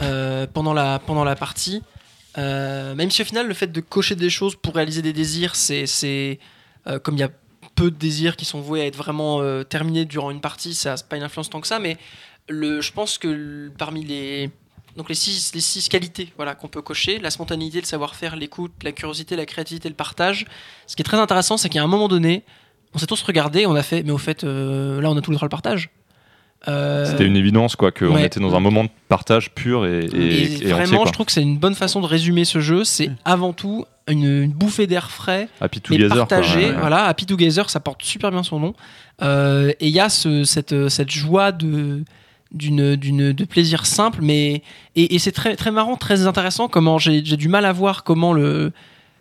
euh, 0.01 0.47
pendant, 0.53 0.73
la, 0.73 0.99
pendant 0.99 1.23
la 1.25 1.37
partie, 1.37 1.83
euh, 2.39 2.95
même 2.97 3.11
si 3.12 3.23
au 3.23 3.25
final 3.25 3.47
le 3.47 3.55
fait 3.55 3.66
de 3.70 3.81
cocher 3.81 4.16
des 4.16 4.31
choses 4.31 4.57
pour 4.57 4.75
réaliser 4.75 5.03
des 5.03 5.12
désirs, 5.12 5.55
c'est 5.55 5.87
c'est, 5.87 6.39
euh, 6.87 6.99
comme 6.99 7.14
il 7.16 7.20
y 7.20 7.24
a 7.24 7.30
peu 7.74 7.91
de 7.91 7.97
désirs 7.97 8.37
qui 8.37 8.45
sont 8.45 8.61
voués 8.61 8.83
à 8.83 8.87
être 8.87 8.97
vraiment 8.97 9.41
euh, 9.41 9.62
terminés 9.64 10.05
durant 10.05 10.30
une 10.30 10.41
partie, 10.41 10.74
ça 10.74 10.91
n'a 10.95 10.97
pas 11.09 11.16
une 11.16 11.22
influence 11.22 11.49
tant 11.51 11.61
que 11.61 11.66
ça, 11.66 11.78
mais 11.78 11.97
le, 12.49 12.80
je 12.80 12.93
pense 12.93 13.18
que 13.18 13.28
le- 13.28 13.72
parmi 13.76 14.05
les, 14.05 14.51
donc 14.97 15.09
les 15.09 15.14
six, 15.14 15.53
les 15.55 15.61
six 15.61 15.89
qualités 15.89 16.33
voilà, 16.37 16.55
qu'on 16.55 16.68
peut 16.68 16.83
cocher, 16.83 17.18
la 17.18 17.30
spontanéité, 17.30 17.80
le 17.80 17.87
savoir-faire, 17.87 18.37
l'écoute, 18.37 18.72
la 18.83 18.93
curiosité, 18.93 19.37
la 19.37 19.47
créativité, 19.47 19.89
le 19.89 19.95
partage, 19.95 20.45
ce 20.87 20.97
qui 20.97 21.03
est 21.03 21.05
très 21.05 21.18
intéressant, 21.18 21.57
c'est 21.57 21.68
qu'à 21.68 21.83
un 21.83 21.87
moment 21.87 22.09
donné, 22.09 22.43
on 22.95 22.99
s'est 22.99 23.07
tous 23.07 23.22
regardés, 23.22 23.64
on 23.64 23.74
a 23.74 23.83
fait, 23.83 24.03
mais 24.03 24.11
au 24.12 24.18
fait, 24.18 24.45
euh, 24.45 25.01
là, 25.01 25.11
on 25.11 25.16
a 25.16 25.20
tous 25.22 25.30
les 25.30 25.37
trois 25.39 25.47
le 25.47 25.51
partage. 25.51 25.89
Euh, 26.68 27.07
C'était 27.11 27.24
une 27.24 27.37
évidence, 27.37 27.74
quoi, 27.74 27.91
qu'on 27.91 28.14
ouais. 28.14 28.26
était 28.26 28.39
dans 28.39 28.55
un 28.55 28.61
moment 28.61 28.85
de 28.85 28.91
partage 29.09 29.51
pur 29.53 29.85
et, 29.87 30.05
et, 30.05 30.16
et, 30.16 30.53
et 30.68 30.72
vraiment, 30.72 30.83
entier, 30.83 30.97
quoi. 30.99 31.07
je 31.07 31.12
trouve 31.12 31.26
que 31.26 31.33
c'est 31.33 31.43
une 31.43 31.59
bonne 31.59 31.74
façon 31.74 32.01
de 32.01 32.07
résumer 32.07 32.45
ce 32.45 32.61
jeu. 32.61 32.85
C'est 32.85 33.11
avant 33.24 33.53
tout 33.53 33.85
une, 34.09 34.42
une 34.42 34.53
bouffée 34.53 34.86
d'air 34.86 35.11
frais 35.11 35.48
Happy 35.61 35.80
mais 35.90 35.96
Together, 35.96 36.16
quoi, 36.16 36.26
partagé. 36.26 36.59
ouais, 36.61 36.70
ouais. 36.70 36.80
Voilà, 36.80 37.05
Happy 37.07 37.26
Together, 37.26 37.70
ça 37.70 37.80
porte 37.80 38.03
super 38.03 38.30
bien 38.30 38.42
son 38.42 38.59
nom. 38.61 38.74
Euh, 39.22 39.70
et 39.80 39.88
il 39.88 39.94
y 39.94 40.00
a 40.00 40.09
ce, 40.09 40.44
cette, 40.44 40.88
cette 40.88 41.11
joie 41.11 41.53
de 41.53 42.05
d'une 42.50 42.96
d'une 42.96 43.32
de 43.32 43.44
plaisir 43.46 43.86
simple 43.86 44.18
mais 44.20 44.62
et, 44.94 45.14
et 45.14 45.18
c'est 45.18 45.32
très 45.32 45.57
très 45.57 45.70
marrant 45.70 45.96
très 45.96 46.26
intéressant 46.26 46.68
comment 46.68 46.98
j'ai 46.98 47.22
du 47.22 47.48
mal 47.48 47.64
à 47.64 47.72
voir 47.72 48.05
comment 48.05 48.34
le 48.34 48.72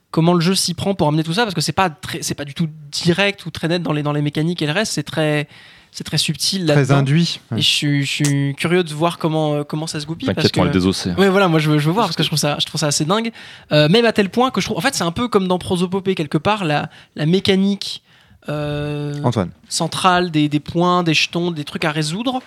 comment 0.10 0.34
le 0.34 0.42
jeu 0.42 0.54
s'y 0.54 0.74
prend 0.74 0.96
pour 0.96 1.08
amener 1.08 1.24
tout 1.24 1.32
ça 1.32 1.44
parce 1.44 1.56
que 1.56 1.62
c'est 1.62 1.72
pas 1.72 1.90
c'est 2.20 2.36
pas 2.36 2.44
du 2.44 2.54
tout 2.54 2.68
direct 2.92 3.46
ou 3.46 3.50
très 3.50 3.70
net 3.70 3.82
dans 3.82 3.94
les 3.94 4.04
dans 4.04 4.12
les 4.12 4.22
mécaniques 4.22 4.62
et 4.62 4.66
le 4.66 4.74
reste 4.74 4.92
c'est 4.92 5.04
très 5.04 5.48
c'est 5.92 6.04
très 6.06 6.18
subtil 6.18 6.66
Très 6.66 6.76
là-dedans. 6.76 6.96
induit. 6.98 7.40
et 7.56 7.62
je 7.62 7.68
suis, 7.68 8.06
je 8.06 8.12
suis 8.12 8.56
curieux 8.56 8.84
de 8.84 8.94
voir 8.94 9.18
comment 9.18 9.56
euh, 9.56 9.64
comment 9.64 9.88
ça 9.88 10.00
se 10.00 10.06
goupille 10.06 10.26
parce 10.28 10.36
T'inquiète, 10.38 10.52
que 10.54 10.60
on 10.60 10.64
va 10.64 10.68
le 10.70 10.74
désosser. 10.74 11.12
Ouais, 11.18 11.28
voilà, 11.30 11.48
moi 11.50 11.60
je 11.60 11.70
veux, 11.70 11.80
je 11.80 11.86
veux 11.88 11.92
voir 11.94 12.06
parce 12.08 12.16
que 12.16 12.24
je 12.24 12.30
trouve 12.30 12.40
ça, 12.40 12.56
je 12.60 12.66
trouve 12.66 12.80
ça 12.80 12.88
assez 12.88 13.04
dingue. 13.06 13.32
Euh, 13.72 13.90
même 13.90 14.06
à 14.06 14.14
tel 14.14 14.30
point 14.30 14.52
que 14.52 14.62
je 14.62 14.68
trouve, 14.68 14.78
en 14.78 14.82
fait, 14.82 14.96
c'est 14.96 15.04
un 15.04 15.12
peu 15.12 15.28
comme 15.28 15.48
dans 15.48 15.60
Prosopopée 15.60 16.16
quelque 16.16 16.38
part, 16.38 16.64
la, 16.66 16.90
la 17.16 17.26
mécanique 17.26 18.04
euh, 18.50 19.22
Antoine. 19.24 19.52
centrale 19.70 20.32
des, 20.32 20.50
des 20.50 20.60
points, 20.60 21.04
des 21.04 21.14
jetons, 21.14 21.52
des 21.52 21.64
trucs 21.66 21.86
à 21.86 21.92
résoudre. 21.92 22.42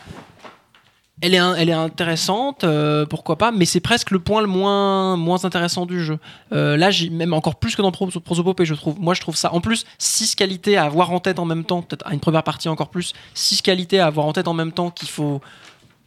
Elle 1.21 1.35
est, 1.35 1.39
elle 1.39 1.69
est 1.69 1.73
intéressante, 1.73 2.65
euh, 2.65 3.07
pourquoi 3.07 3.39
pas, 3.39 3.53
mais 3.53 3.65
c'est 3.67 3.81
presque 3.81 4.11
le 4.11 4.19
point 4.19 4.41
le 4.41 4.49
moins, 4.49 5.17
moins 5.17 5.45
intéressant 5.45 5.87
du 5.87 6.05
jeu. 6.05 6.19
Euh, 6.53 6.77
là, 6.77 6.91
j'ai 6.91 7.09
même 7.09 7.33
encore 7.33 7.55
plus 7.55 7.77
que 7.77 7.83
dans 7.83 7.93
Pros- 7.93 8.09
Prosopopée, 8.21 8.65
je 8.65 8.75
trouve. 8.75 8.99
Moi, 9.01 9.15
je 9.15 9.21
trouve 9.21 9.37
ça. 9.37 9.55
En 9.55 9.61
plus, 9.61 9.85
six 9.97 10.35
qualités 10.35 10.77
à 10.77 10.85
avoir 10.85 11.13
en 11.13 11.21
tête 11.21 11.39
en 11.39 11.45
même 11.45 11.65
temps, 11.65 11.83
peut-être 11.83 12.05
à 12.07 12.13
une 12.15 12.21
première 12.21 12.43
partie 12.43 12.69
encore 12.69 12.89
plus, 12.91 13.13
six 13.33 13.63
qualités 13.63 14.01
à 14.01 14.07
avoir 14.07 14.27
en 14.27 14.33
tête 14.33 14.49
en 14.49 14.55
même 14.55 14.73
temps 14.73 14.91
qu'il 14.91 15.09
faut 15.09 15.41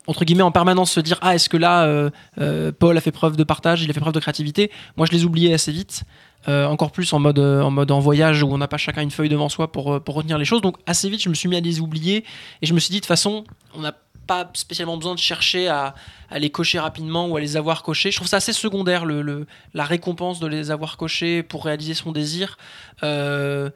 entre 0.10 0.24
guillemets 0.24 0.44
en 0.44 0.52
permanence 0.52 0.92
se 0.92 1.02
dire 1.02 1.18
ah 1.22 1.36
est-ce 1.36 1.50
que 1.50 1.58
là 1.58 1.84
euh, 1.84 2.72
Paul 2.80 2.98
a 2.98 3.02
fait 3.02 3.12
preuve 3.12 3.36
de 3.36 3.44
partage 3.44 3.84
il 3.84 3.90
a 3.90 3.94
fait 3.94 4.00
preuve 4.00 4.14
de 4.14 4.22
créativité 4.22 4.72
moi 4.96 5.06
je 5.06 5.12
les 5.12 5.26
oubliais 5.26 5.54
assez 5.54 5.70
vite 5.74 6.04
encore 6.48 6.92
plus 6.94 7.12
en 7.12 7.20
mode 7.20 7.40
en 7.40 7.70
mode 7.72 7.92
en 7.92 8.00
voyage 8.00 8.42
où 8.42 8.48
on 8.48 8.58
n'a 8.58 8.70
pas 8.70 8.78
chacun 8.78 9.02
une 9.02 9.12
feuille 9.12 9.28
devant 9.28 9.50
soi 9.50 9.70
pour, 9.70 10.02
pour 10.02 10.16
retenir 10.16 10.38
les 10.38 10.46
choses 10.46 10.62
donc 10.62 10.78
assez 10.86 11.10
vite 11.10 11.22
je 11.22 11.28
me 11.28 11.34
suis 11.34 11.50
mis 11.50 11.58
à 11.58 11.60
les 11.60 11.82
oublier 11.82 12.24
et 12.62 12.66
je 12.66 12.74
me 12.74 12.80
suis 12.80 12.92
dit 12.92 12.98
de 12.98 13.02
toute 13.02 13.08
façon 13.10 13.44
on 13.76 13.82
n'a 13.82 13.94
pas 14.28 14.50
spécialement 14.54 14.98
besoin 14.98 15.16
de 15.16 15.20
chercher 15.20 15.68
à, 15.70 15.96
à 16.30 16.38
les 16.40 16.50
cocher 16.52 16.80
rapidement 16.80 17.28
ou 17.28 17.38
à 17.38 17.40
les 17.40 17.56
avoir 17.58 17.82
cochés 17.82 18.12
je 18.12 18.18
trouve 18.18 18.28
ça 18.28 18.38
assez 18.38 18.54
secondaire 18.54 19.06
le, 19.06 19.22
le- 19.22 19.48
la 19.74 19.86
récompense 19.86 20.40
de 20.40 20.48
les 20.48 20.70
avoir 20.70 20.98
cochés 20.98 21.42
pour 21.44 21.66
réaliser 21.66 21.94
son 21.96 22.12
désir 22.12 22.58
Euh, 23.04 23.70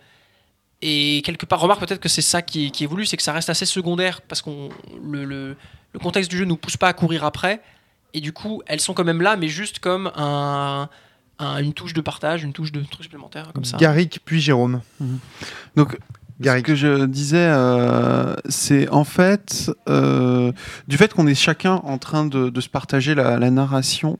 et 0.83 1.21
quelque 1.23 1.45
part, 1.45 1.59
remarque 1.59 1.79
peut-être 1.79 1.99
que 2.01 2.09
c'est 2.09 2.23
ça 2.23 2.41
qui 2.41 2.71
qui 2.71 2.83
est 2.83 2.87
voulu, 2.87 3.05
c'est 3.05 3.15
que 3.17 3.21
ça 3.23 3.33
reste 3.33 3.49
assez 3.51 3.65
secondaire 3.67 4.21
parce 4.21 4.41
qu'on 4.41 4.69
le, 5.03 5.25
le, 5.25 5.55
le 5.93 5.99
contexte 5.99 6.31
du 6.31 6.37
jeu 6.37 6.45
nous 6.45 6.57
pousse 6.57 6.75
pas 6.77 6.87
à 6.87 6.93
courir 6.93 7.23
après. 7.23 7.61
Et 8.15 8.19
du 8.19 8.33
coup, 8.33 8.63
elles 8.65 8.79
sont 8.81 8.93
quand 8.95 9.03
même 9.03 9.21
là, 9.21 9.35
mais 9.37 9.47
juste 9.47 9.77
comme 9.79 10.11
un, 10.15 10.89
un- 11.37 11.57
une 11.63 11.73
touche 11.73 11.93
de 11.93 12.01
partage, 12.01 12.41
une 12.43 12.51
touche 12.51 12.71
de 12.71 12.81
truc 12.83 13.03
supplémentaire 13.03 13.51
comme 13.53 13.63
ça. 13.63 13.77
Garrick 13.77 14.21
puis 14.25 14.41
Jérôme. 14.41 14.81
Donc, 15.75 15.97
Ce 16.43 16.59
que 16.61 16.75
je 16.75 17.05
disais, 17.05 17.37
euh, 17.49 18.35
c'est 18.49 18.89
en 18.89 19.03
fait 19.03 19.71
euh, 19.87 20.51
du 20.87 20.97
fait 20.97 21.13
qu'on 21.13 21.27
est 21.27 21.35
chacun 21.35 21.75
en 21.83 21.97
train 21.97 22.25
de, 22.25 22.59
se 22.59 22.69
partager 22.69 23.13
la, 23.13 23.37
narration, 23.51 24.17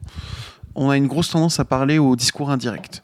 on 0.76 0.89
a 0.89 0.97
une 0.97 1.07
grosse 1.07 1.30
tendance 1.30 1.59
à 1.59 1.65
parler 1.65 1.97
au 1.97 2.15
discours 2.15 2.51
indirect. 2.51 3.03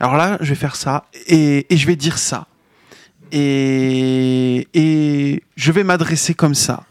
Alors 0.00 0.16
là, 0.16 0.38
je 0.40 0.50
vais 0.50 0.54
faire 0.54 0.76
ça 0.76 1.04
et, 1.26 1.66
je 1.70 1.86
vais 1.86 1.96
dire 1.96 2.18
ça. 2.18 2.46
Et, 3.32 4.68
je 5.56 5.72
vais 5.72 5.82
m'adresser 5.82 6.34
comme 6.34 6.54
ça. 6.54 6.84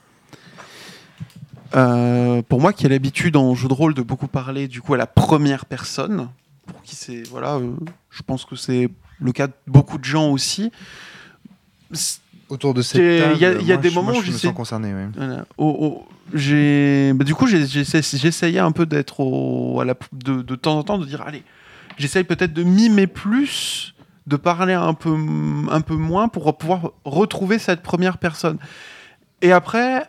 Euh, 1.76 2.42
pour 2.42 2.62
moi 2.62 2.74
qui 2.74 2.86
ai 2.86 2.90
l'habitude 2.90 3.36
en 3.36 3.54
jeu 3.54 3.68
de 3.68 3.74
rôle 3.74 3.94
de 3.94 4.02
beaucoup 4.02 4.28
parler 4.28 4.68
du 4.68 4.82
coup 4.82 4.94
à 4.94 4.98
la 4.98 5.08
première 5.08 5.66
personne, 5.66 6.30
pour 6.66 6.82
qui 6.82 6.96
c'est 6.96 7.24
voilà, 7.24 7.60
je 8.10 8.22
pense 8.24 8.46
que 8.46 8.56
c'est 8.56 8.90
le 9.20 9.32
cas 9.32 9.48
de 9.48 9.54
beaucoup 9.68 9.98
de 9.98 10.06
gens 10.06 10.30
aussi. 10.30 10.72
Autour 12.50 12.74
de 12.74 12.82
cette 12.82 13.02
table. 13.20 13.34
il 13.36 13.42
y 13.42 13.46
a- 13.46 13.54
il 13.60 13.66
y 13.68 13.72
a 13.72 13.76
moi, 13.76 13.82
des 13.82 13.90
je- 13.90 13.96
moments 13.96 14.12
où 14.14 14.22
je 14.22 14.32
me 14.32 14.38
sens 14.38 14.54
concerné. 14.54 14.94
voilà. 15.16 15.46
J'ai, 16.34 17.14
bah, 17.14 17.24
du 17.24 17.34
coup, 17.36 17.48
j'essayais 17.48 18.60
un 18.60 18.72
peu 18.72 18.86
d'être 18.86 19.20
au, 19.22 19.80
à 19.80 19.86
la, 19.86 19.96
de, 20.12 20.42
de 20.42 20.56
temps 20.56 20.78
en 20.78 20.84
temps 20.84 20.98
de 20.98 21.06
dire, 21.06 21.22
allez, 21.26 21.44
j'essaye 21.98 22.24
peut-être 22.26 22.54
de 22.54 22.64
mimer 22.64 23.08
plus, 23.08 23.94
de 24.28 24.36
parler 24.36 24.74
un 24.74 24.94
peu, 24.94 25.16
un 25.72 25.82
peu 25.82 25.96
moins 25.96 26.28
pour 26.28 26.58
pouvoir 26.58 26.92
retrouver 27.06 27.60
cette 27.60 27.82
première 27.82 28.18
personne. 28.18 28.58
Et 29.42 29.52
après, 29.54 30.06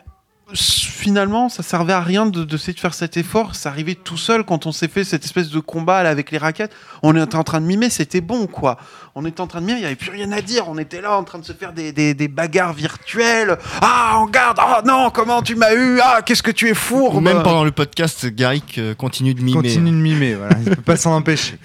finalement, 0.53 1.49
ça 1.49 1.63
servait 1.63 1.93
à 1.93 2.01
rien 2.01 2.25
de, 2.25 2.43
de 2.43 2.55
essayer 2.55 2.73
de 2.73 2.79
faire 2.79 2.93
cet 2.93 3.17
effort. 3.17 3.55
Ça 3.55 3.69
arrivait 3.69 3.95
tout 3.95 4.17
seul 4.17 4.43
quand 4.43 4.65
on 4.65 4.71
s'est 4.71 4.87
fait 4.87 5.03
cette 5.03 5.23
espèce 5.25 5.49
de 5.49 5.59
combat 5.59 6.03
là, 6.03 6.09
avec 6.09 6.31
les 6.31 6.37
raquettes. 6.37 6.71
On 7.03 7.15
était 7.15 7.35
en 7.35 7.43
train 7.43 7.61
de 7.61 7.65
mimer, 7.65 7.89
c'était 7.89 8.21
bon, 8.21 8.47
quoi. 8.47 8.77
On 9.15 9.25
était 9.25 9.41
en 9.41 9.47
train 9.47 9.61
de 9.61 9.65
mimer, 9.65 9.77
il 9.79 9.81
n'y 9.81 9.85
avait 9.87 9.95
plus 9.95 10.11
rien 10.11 10.31
à 10.31 10.41
dire. 10.41 10.65
On 10.67 10.77
était 10.77 11.01
là 11.01 11.17
en 11.17 11.23
train 11.23 11.39
de 11.39 11.45
se 11.45 11.53
faire 11.53 11.73
des, 11.73 11.91
des, 11.91 12.13
des 12.13 12.27
bagarres 12.27 12.73
virtuelles. 12.73 13.57
Ah, 13.81 14.17
on 14.21 14.25
garde. 14.27 14.59
Oh 14.61 14.81
non, 14.85 15.09
comment 15.11 15.41
tu 15.41 15.55
m'as 15.55 15.73
eu? 15.73 15.99
Ah, 16.03 16.21
qu'est-ce 16.25 16.43
que 16.43 16.51
tu 16.51 16.67
es 16.67 16.71
Ou 16.71 16.75
fourbe 16.75 17.21
même 17.23 17.43
pendant 17.43 17.63
le 17.63 17.71
podcast, 17.71 18.25
Garrick 18.27 18.77
euh, 18.77 18.93
continue 18.95 19.33
de 19.33 19.41
mimer. 19.41 19.53
Continue 19.61 19.91
de 19.91 19.95
mimer, 19.95 20.35
voilà. 20.35 20.55
Il 20.65 20.75
peut 20.75 20.81
pas 20.81 20.97
s'en 20.97 21.11
empêcher. 21.15 21.57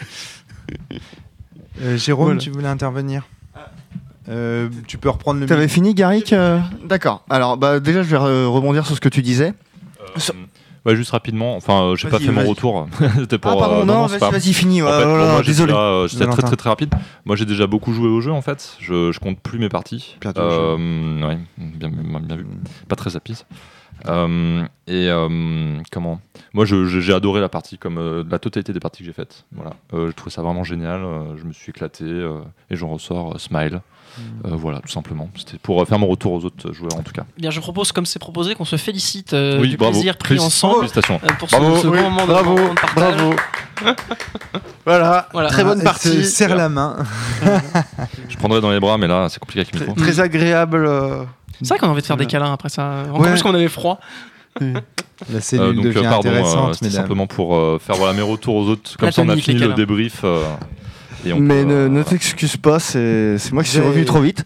Euh, 1.82 1.96
Jérôme, 1.96 2.26
Voilà. 2.26 2.40
tu 2.40 2.50
voulais 2.50 2.68
intervenir? 2.68 3.24
Euh, 4.28 4.68
Tu 4.86 4.98
peux 4.98 5.10
reprendre 5.10 5.40
le 5.40 5.46
T'avais 5.46 5.68
fini, 5.68 5.94
Garrick 5.94 6.32
euh 6.32 6.58
D'accord. 6.84 7.24
Alors, 7.28 7.56
bah, 7.56 7.80
déjà, 7.80 8.02
je 8.02 8.08
vais 8.08 8.16
re- 8.16 8.46
rebondir 8.46 8.86
sur 8.86 8.94
ce 8.96 9.00
que 9.00 9.08
tu 9.08 9.22
disais. 9.22 9.52
Euh, 10.00 10.18
Sur- 10.18 10.34
Ouais, 10.86 10.96
juste 10.96 11.12
rapidement. 11.12 11.56
Enfin, 11.56 11.82
euh, 11.82 11.96
j'ai 11.96 12.10
pas 12.10 12.18
fait 12.18 12.30
mon 12.30 12.44
retour. 12.46 12.86
C'était 13.18 13.38
pour. 13.38 13.52
ah 13.52 13.56
pardon, 13.56 13.80
euh, 13.80 13.84
non, 13.86 14.06
c'est 14.06 14.18
vas-y, 14.18 14.20
pas-. 14.20 14.26
En 14.82 14.86
ouais, 14.86 14.98
fait, 14.98 15.04
oh 15.06 15.32
moi, 15.32 15.42
désolé. 15.42 15.72
déjà- 15.72 16.06
C'était 16.10 16.26
très 16.30 16.42
très 16.42 16.56
très 16.56 16.68
rapide. 16.68 16.94
Moi, 17.24 17.36
j'ai 17.36 17.46
déjà 17.46 17.66
beaucoup 17.66 17.94
joué 17.94 18.06
au 18.08 18.20
jeu 18.20 18.30
en 18.32 18.42
fait. 18.42 18.76
Je, 18.80 19.10
je 19.10 19.18
compte 19.18 19.40
plus 19.40 19.58
mes 19.58 19.70
parties. 19.70 20.16
Euh, 20.36 21.26
ouais, 21.26 21.38
bien, 21.56 21.88
bien, 21.88 22.20
bien 22.20 22.36
vu. 22.36 22.46
Pas 22.86 22.96
très 22.96 23.08
rapide. 23.10 23.36
Euh, 24.08 24.62
et 24.86 25.08
euh, 25.08 25.78
comment? 25.90 26.20
Moi, 26.52 26.66
j'ai 26.66 27.14
adoré 27.14 27.40
la 27.40 27.48
partie, 27.48 27.78
comme 27.78 27.96
euh, 27.96 28.22
la 28.28 28.38
totalité 28.38 28.74
des 28.74 28.80
parties 28.80 28.98
que 28.98 29.06
j'ai 29.06 29.14
faites. 29.14 29.46
Voilà, 29.52 29.70
euh, 29.94 30.08
je 30.10 30.12
trouvais 30.12 30.32
ça 30.32 30.42
vraiment 30.42 30.64
génial. 30.64 31.00
euh, 31.02 31.36
je 31.38 31.44
me 31.44 31.52
suis 31.54 31.70
éclaté 31.70 32.04
euh, 32.04 32.40
et 32.70 32.76
j'en 32.76 32.88
ressors 32.88 33.36
euh, 33.36 33.38
Euh, 34.44 34.50
voilà, 34.52 34.78
tout 34.80 34.92
simplement. 34.92 35.28
C'était 35.36 35.58
pour 35.58 35.82
euh, 35.82 35.84
faire 35.84 35.98
mon 35.98 36.06
retour 36.06 36.32
aux 36.32 36.44
autres 36.44 36.72
joueurs 36.72 36.94
en 36.96 37.02
tout 37.02 37.12
cas. 37.12 37.24
Bien, 37.38 37.50
je 37.50 37.60
propose, 37.60 37.92
comme 37.92 38.06
c'est 38.06 38.18
proposé, 38.18 38.54
qu'on 38.54 38.64
se 38.64 38.76
félicite 38.76 39.32
euh, 39.34 39.60
oui, 39.60 39.70
du 39.70 39.76
bravo. 39.76 39.92
plaisir 39.92 40.16
pris 40.16 40.38
ensemble 40.38 40.76
Félicitations. 40.80 41.20
euh, 41.24 41.28
pour 41.38 41.50
ce, 41.50 41.56
Bravo. 41.56 41.76
ce 41.78 41.86
Oui, 41.88 41.98
grand 41.98 42.10
moment 42.10 42.26
de- 42.26 42.30
bravo, 42.32 42.54
de 42.54 42.74
partage. 42.80 43.16
bravo. 43.16 43.34
voilà, 44.84 45.28
Voilà. 45.32 45.48
très 45.48 45.64
bonne 45.64 45.82
partie. 45.82 46.08
se 46.08 46.22
Serre 46.22 46.54
la 46.56 46.68
main. 46.68 46.96
Je 48.28 48.36
prendrais 48.36 48.60
dans 48.60 48.70
les 48.70 48.80
bras, 48.80 48.98
mais 48.98 49.06
là, 49.06 49.28
c'est 49.28 49.38
compliqué 49.40 49.60
avec 49.60 49.72
le 49.74 49.80
Très, 49.80 49.88
micro. 49.88 50.02
très 50.02 50.20
agréable. 50.20 50.86
euh. 50.86 51.24
C'est 51.60 51.68
vrai 51.68 51.78
qu'on 51.78 51.86
a 51.86 51.90
envie 51.90 52.02
de 52.02 52.06
faire 52.06 52.16
des 52.16 52.26
câlins 52.26 52.52
après 52.52 52.68
ça. 52.68 53.04
Encore 53.08 53.20
Ouais. 53.22 53.30
plus 53.30 53.42
qu'on 53.42 53.54
avait 53.54 53.68
froid. 53.68 53.98
La 54.60 54.66
Euh, 55.36 55.40
cellule 55.40 55.74
donc, 55.76 55.86
euh, 55.86 55.88
devient 55.92 56.02
pardon, 56.08 56.28
euh, 56.28 56.32
intéressante, 56.32 56.74
c'était 56.74 56.90
simplement 56.90 57.26
pour 57.26 57.56
euh, 57.56 57.78
faire 57.84 57.96
voilà, 57.96 58.12
mes 58.12 58.22
retours 58.22 58.54
aux 58.56 58.68
autres. 58.68 58.96
Comme 58.96 59.10
ça, 59.10 59.22
on 59.22 59.28
a 59.28 59.36
fini 59.36 59.58
le 59.58 59.72
débrief. 59.74 60.24
Et 61.24 61.32
on 61.32 61.40
Mais 61.40 61.62
peut, 61.62 61.68
ne, 61.68 61.74
euh, 61.74 61.88
ne 61.88 62.02
t'excuse 62.02 62.56
pas, 62.56 62.78
c'est 62.78 63.38
moi 63.52 63.62
qui 63.62 63.70
suis 63.70 63.80
revenu 63.80 64.04
trop 64.04 64.20
vite. 64.20 64.44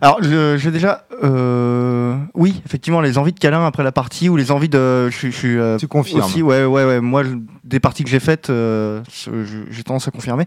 Alors, 0.00 0.18
je, 0.22 0.56
je 0.58 0.64
vais 0.64 0.72
déjà. 0.72 1.06
euh, 1.22 2.16
oui, 2.34 2.60
effectivement, 2.66 3.00
les 3.00 3.18
envies 3.18 3.32
de 3.32 3.38
câlin 3.38 3.64
après 3.64 3.84
la 3.84 3.92
partie 3.92 4.28
ou 4.28 4.36
les 4.36 4.50
envies 4.50 4.68
de. 4.68 5.08
Je, 5.10 5.16
suis- 5.16 5.30
je 5.32 5.36
suis 5.36 5.58
euh, 5.58 5.76
Tu 5.78 5.86
confirmes. 5.86 6.24
aussi, 6.24 6.42
ouais, 6.42 6.64
ouais, 6.64 6.84
ouais. 6.84 7.00
Moi, 7.00 7.22
je- 7.22 7.36
des 7.62 7.78
parties 7.78 8.02
que 8.02 8.10
j'ai 8.10 8.18
faites, 8.18 8.50
euh, 8.50 9.00
je- 9.12 9.44
je- 9.44 9.70
j'ai 9.70 9.82
tendance 9.84 10.08
à 10.08 10.10
confirmer. 10.10 10.46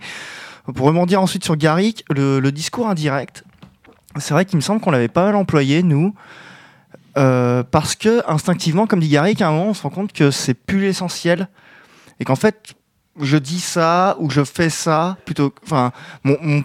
Pour 0.75 0.87
rebondir 0.87 1.21
ensuite 1.21 1.43
sur 1.45 1.55
Garrick, 1.55 2.03
le, 2.13 2.39
le 2.41 2.51
discours 2.51 2.89
indirect, 2.89 3.45
c'est 4.17 4.33
vrai 4.33 4.43
qu'il 4.45 4.57
me 4.57 4.61
semble 4.61 4.81
qu'on 4.81 4.91
l'avait 4.91 5.07
pas 5.07 5.23
mal 5.25 5.35
employé, 5.35 5.83
nous. 5.83 6.13
euh, 7.17 7.63
parce 7.63 7.95
que 7.95 8.21
instinctivement, 8.29 8.87
comme 8.87 8.99
dit 8.99 9.07
Garrick, 9.07 9.41
à 9.41 9.47
un 9.47 9.51
moment, 9.51 9.69
on 9.69 9.73
se 9.73 9.83
rend 9.83 9.89
compte 9.89 10.11
que 10.11 10.31
c'est 10.31 10.53
plus 10.53 10.81
l'essentiel. 10.81 11.47
Et 12.19 12.25
qu'en 12.25 12.35
fait, 12.35 12.73
je 13.21 13.37
dis 13.37 13.59
ça 13.59 14.15
ou 14.19 14.29
je 14.29 14.43
fais 14.43 14.69
ça 14.69 15.17
plutôt. 15.25 15.53
Enfin, 15.63 15.91
mon- 16.23 16.37
mon, 16.41 16.63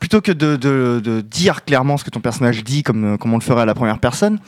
plutôt 0.00 0.20
que 0.20 0.32
de, 0.32 0.56
de- 0.56 1.00
de 1.02 1.20
dire 1.20 1.64
clairement 1.64 1.96
ce 1.96 2.04
que 2.04 2.10
ton 2.10 2.20
personnage 2.20 2.64
dit 2.64 2.82
comme, 2.82 3.14
euh, 3.14 3.16
comme 3.16 3.32
on 3.32 3.36
le 3.38 3.42
ferait 3.42 3.62
à 3.62 3.66
la 3.66 3.74
première 3.74 3.98
personne, 3.98 4.38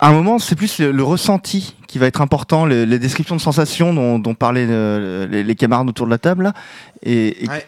à 0.00 0.08
un 0.08 0.12
moment, 0.12 0.38
c'est 0.38 0.56
plus 0.56 0.80
le, 0.80 0.90
le 0.92 1.02
ressenti 1.02 1.76
qui 1.86 1.98
va 1.98 2.06
être 2.06 2.20
important, 2.20 2.66
les, 2.66 2.84
les 2.84 2.98
descriptions 2.98 3.36
de 3.36 3.40
sensations 3.40 3.94
dont, 3.94 4.18
dont 4.18 4.34
parlaient 4.34 4.66
euh, 4.68 5.26
les, 5.28 5.42
les 5.44 5.54
camarades 5.54 5.88
autour 5.88 6.06
de 6.06 6.10
la 6.10 6.18
table, 6.18 6.44
là, 6.44 6.52
et, 7.02 7.44
et, 7.44 7.48
Ouais. 7.48 7.64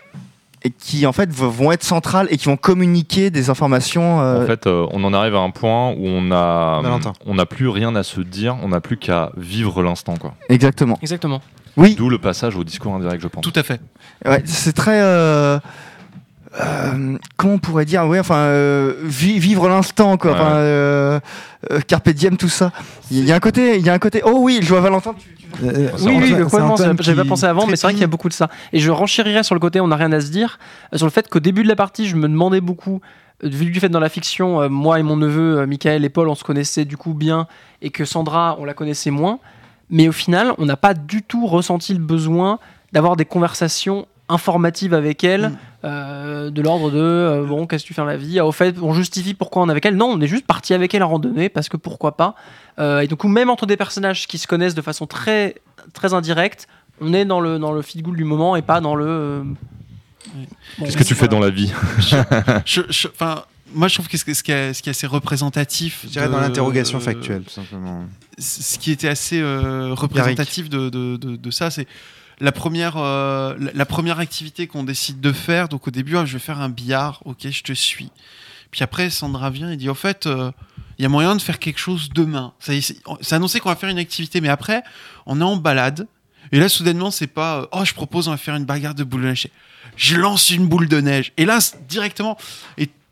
et 0.64 0.70
qui 0.70 1.06
en 1.06 1.12
fait 1.12 1.30
vont 1.32 1.70
être 1.72 1.84
centrales 1.84 2.26
et 2.30 2.36
qui 2.36 2.46
vont 2.46 2.56
communiquer 2.56 3.30
des 3.30 3.48
informations. 3.48 4.20
euh, 4.20 4.42
En 4.42 4.46
fait, 4.46 4.66
euh, 4.66 4.86
on 4.90 5.04
en 5.04 5.14
arrive 5.14 5.36
à 5.36 5.38
un 5.38 5.50
point 5.50 5.92
où 5.92 6.04
on 6.04 6.30
a, 6.32 6.80
Valentin. 6.82 7.12
on 7.24 7.36
n'a 7.36 7.46
plus 7.46 7.68
rien 7.68 7.94
à 7.94 8.02
se 8.02 8.20
dire, 8.20 8.56
on 8.62 8.68
n'a 8.68 8.80
plus 8.80 8.96
qu'à 8.98 9.30
vivre 9.36 9.82
l'instant, 9.82 10.16
quoi. 10.16 10.34
Exactement. 10.50 10.98
Exactement. 11.00 11.40
Oui, 11.76 11.94
D'où 11.94 12.08
le 12.08 12.18
passage 12.18 12.56
au 12.56 12.64
discours 12.64 12.94
indirect, 12.94 13.22
je 13.22 13.28
pense. 13.28 13.42
Tout 13.42 13.52
à 13.54 13.62
fait. 13.62 13.80
Ouais, 14.24 14.42
c'est 14.46 14.72
très. 14.72 15.00
euh, 15.02 15.58
euh, 16.60 17.18
comment 17.36 17.54
on 17.54 17.58
pourrait 17.58 17.84
dire 17.84 18.06
Ouais, 18.06 18.18
enfin, 18.18 18.36
euh, 18.36 18.94
vi- 19.04 19.38
vivre 19.38 19.68
l'instant, 19.68 20.16
quoi. 20.16 20.32
Ouais. 20.32 20.36
Enfin, 20.40 20.52
euh, 20.54 21.20
euh, 21.70 21.80
carpe 21.80 22.08
diem, 22.10 22.36
tout 22.38 22.48
ça. 22.48 22.72
Il 23.10 23.24
y 23.24 23.32
a 23.32 23.36
un 23.36 23.40
côté, 23.40 23.76
il 23.78 23.84
y 23.84 23.90
a 23.90 23.92
un 23.92 23.98
côté. 23.98 24.22
Oh 24.24 24.38
oui, 24.40 24.60
je 24.62 24.68
vois 24.68 24.80
Valentin. 24.80 25.14
tu- 25.18 25.28
tu- 25.36 25.46
Euh, 25.64 25.88
C'est 25.96 26.06
Oui, 26.08 26.16
oui, 26.22 26.30
complètement. 26.44 26.76
J'avais 27.00 27.22
pas 27.22 27.28
pensé 27.28 27.46
avant, 27.46 27.66
mais 27.66 27.76
c'est 27.76 27.86
vrai 27.86 27.92
qu'il 27.94 28.00
y 28.00 28.04
a 28.04 28.08
beaucoup 28.08 28.28
de 28.28 28.34
ça. 28.34 28.48
Et 28.72 28.78
je 28.80 28.90
renchérirais 28.90 29.42
sur 29.42 29.54
le 29.54 29.60
côté, 29.60 29.80
on 29.80 29.88
n'a 29.88 29.96
rien 29.96 30.12
à 30.12 30.20
se 30.20 30.30
dire, 30.30 30.58
sur 30.94 31.06
le 31.06 31.10
fait 31.12 31.28
qu'au 31.28 31.40
début 31.40 31.62
de 31.62 31.68
la 31.68 31.76
partie, 31.76 32.06
je 32.08 32.16
me 32.16 32.28
demandais 32.28 32.60
beaucoup, 32.60 33.00
vu 33.42 33.66
du 33.66 33.78
fait 33.80 33.88
dans 33.88 34.00
la 34.00 34.08
fiction, 34.08 34.60
euh, 34.62 34.68
moi 34.68 34.98
et 34.98 35.02
mon 35.02 35.16
neveu, 35.16 35.58
euh, 35.60 35.66
Michael 35.66 36.04
et 36.04 36.08
Paul, 36.08 36.28
on 36.28 36.34
se 36.34 36.42
connaissait 36.44 36.84
du 36.84 36.96
coup 36.96 37.14
bien, 37.14 37.46
et 37.82 37.90
que 37.90 38.04
Sandra, 38.04 38.56
on 38.58 38.64
la 38.64 38.74
connaissait 38.74 39.10
moins. 39.10 39.38
Mais 39.90 40.08
au 40.08 40.12
final, 40.12 40.52
on 40.58 40.66
n'a 40.66 40.76
pas 40.76 40.94
du 40.94 41.22
tout 41.22 41.46
ressenti 41.46 41.92
le 41.94 42.00
besoin 42.00 42.58
d'avoir 42.92 43.16
des 43.16 43.24
conversations 43.24 44.06
informatives 44.28 44.92
avec 44.94 45.22
elle, 45.22 45.50
Mm. 45.50 45.56
euh, 45.84 46.50
de 46.50 46.60
l'ordre 46.62 46.90
de 46.90 46.98
euh, 46.98 47.44
bon, 47.46 47.66
qu'est-ce 47.66 47.84
que 47.84 47.88
tu 47.88 47.94
fais 47.94 48.02
dans 48.02 48.06
la 48.06 48.16
vie? 48.16 48.40
Ah, 48.40 48.46
Au 48.46 48.50
fait, 48.52 48.74
on 48.82 48.92
justifie 48.92 49.34
pourquoi 49.34 49.62
on 49.62 49.68
est 49.68 49.70
avec 49.70 49.86
elle. 49.86 49.96
Non, 49.96 50.06
on 50.06 50.20
est 50.20 50.26
juste 50.26 50.46
parti 50.46 50.74
avec 50.74 50.92
elle 50.94 51.04
en 51.04 51.08
randonnée 51.08 51.48
parce 51.48 51.68
que 51.68 51.76
pourquoi 51.76 52.16
pas. 52.16 52.34
Euh, 52.80 53.00
et 53.00 53.06
du 53.06 53.14
coup, 53.14 53.28
même 53.28 53.50
entre 53.50 53.66
des 53.66 53.76
personnages 53.76 54.26
qui 54.26 54.38
se 54.38 54.48
connaissent 54.48 54.74
de 54.74 54.82
façon 54.82 55.06
très, 55.06 55.54
très 55.92 56.12
indirecte, 56.14 56.66
on 57.00 57.12
est 57.14 57.24
dans 57.24 57.40
le, 57.40 57.58
dans 57.60 57.70
le 57.72 57.82
feel 57.82 58.02
good 58.02 58.16
du 58.16 58.24
moment 58.24 58.56
et 58.56 58.62
pas 58.62 58.80
dans 58.80 58.96
le. 58.96 59.04
euh, 59.06 59.42
bon, 60.78 60.84
Qu'est-ce 60.86 60.96
que 60.96 61.04
tu 61.04 61.14
fais 61.14 61.28
dans 61.28 61.38
la 61.40 61.50
vie? 61.50 61.72
Je- 62.64 63.08
moi, 63.74 63.88
je 63.88 63.94
trouve 63.94 64.08
que 64.08 64.16
ce, 64.16 64.24
qui 64.24 64.52
est, 64.52 64.72
ce 64.72 64.80
qui 64.82 64.88
est 64.88 64.92
assez 64.92 65.06
représentatif. 65.08 66.00
Je 66.04 66.08
dirais 66.10 66.26
de- 66.28 66.32
dans 66.32 66.40
l'interrogation 66.40 66.98
factuelle, 67.00 67.42
tout 67.42 67.50
simplement. 67.50 68.04
Ce 68.38 68.78
qui 68.78 68.90
était 68.90 69.08
assez 69.08 69.40
euh, 69.40 69.94
représentatif 69.94 70.68
de, 70.68 70.88
de, 70.88 71.50
ça, 71.50 71.70
c'est 71.70 71.86
la 72.40 72.52
première, 72.52 72.96
euh, 72.96 73.56
la, 73.74 73.86
première 73.86 74.18
activité 74.18 74.66
qu'on 74.66 74.84
décide 74.84 75.20
de 75.20 75.32
faire. 75.32 75.68
Donc 75.68 75.88
au 75.88 75.90
début, 75.90 76.16
ah, 76.16 76.26
je 76.26 76.34
vais 76.34 76.38
faire 76.38 76.60
un 76.60 76.68
billard, 76.68 77.22
ok, 77.24 77.48
je 77.48 77.62
te 77.62 77.72
suis. 77.72 78.10
Puis 78.70 78.82
après, 78.82 79.10
Sandra 79.10 79.50
vient 79.50 79.70
et 79.70 79.76
dit, 79.76 79.88
au 79.88 79.94
fait, 79.94 80.26
euh, 80.26 80.50
il 80.98 81.02
y 81.02 81.06
a 81.06 81.08
moyen 81.08 81.36
de 81.36 81.42
faire 81.42 81.58
quelque 81.58 81.78
chose 81.78 82.10
demain. 82.14 82.52
C'est 82.58 82.82
annoncé 83.32 83.60
qu'on 83.60 83.68
va 83.68 83.76
faire 83.76 83.88
une 83.90 83.98
activité, 83.98 84.40
mais 84.40 84.48
après, 84.48 84.82
on 85.24 85.40
est 85.40 85.44
en 85.44 85.56
balade. 85.56 86.06
Et 86.52 86.58
là, 86.58 86.68
soudainement, 86.68 87.10
c'est 87.10 87.26
pas, 87.26 87.68
oh, 87.72 87.84
je 87.84 87.94
propose, 87.94 88.28
on 88.28 88.32
va 88.32 88.36
faire 88.36 88.56
une 88.56 88.64
bagarre 88.64 88.94
de 88.94 89.04
boule 89.04 89.22
de 89.22 89.28
neige. 89.28 89.48
Je 89.96 90.16
lance 90.16 90.50
une 90.50 90.66
boule 90.66 90.88
de 90.88 91.00
neige. 91.00 91.32
Et 91.36 91.44
là, 91.44 91.58
directement, 91.88 92.36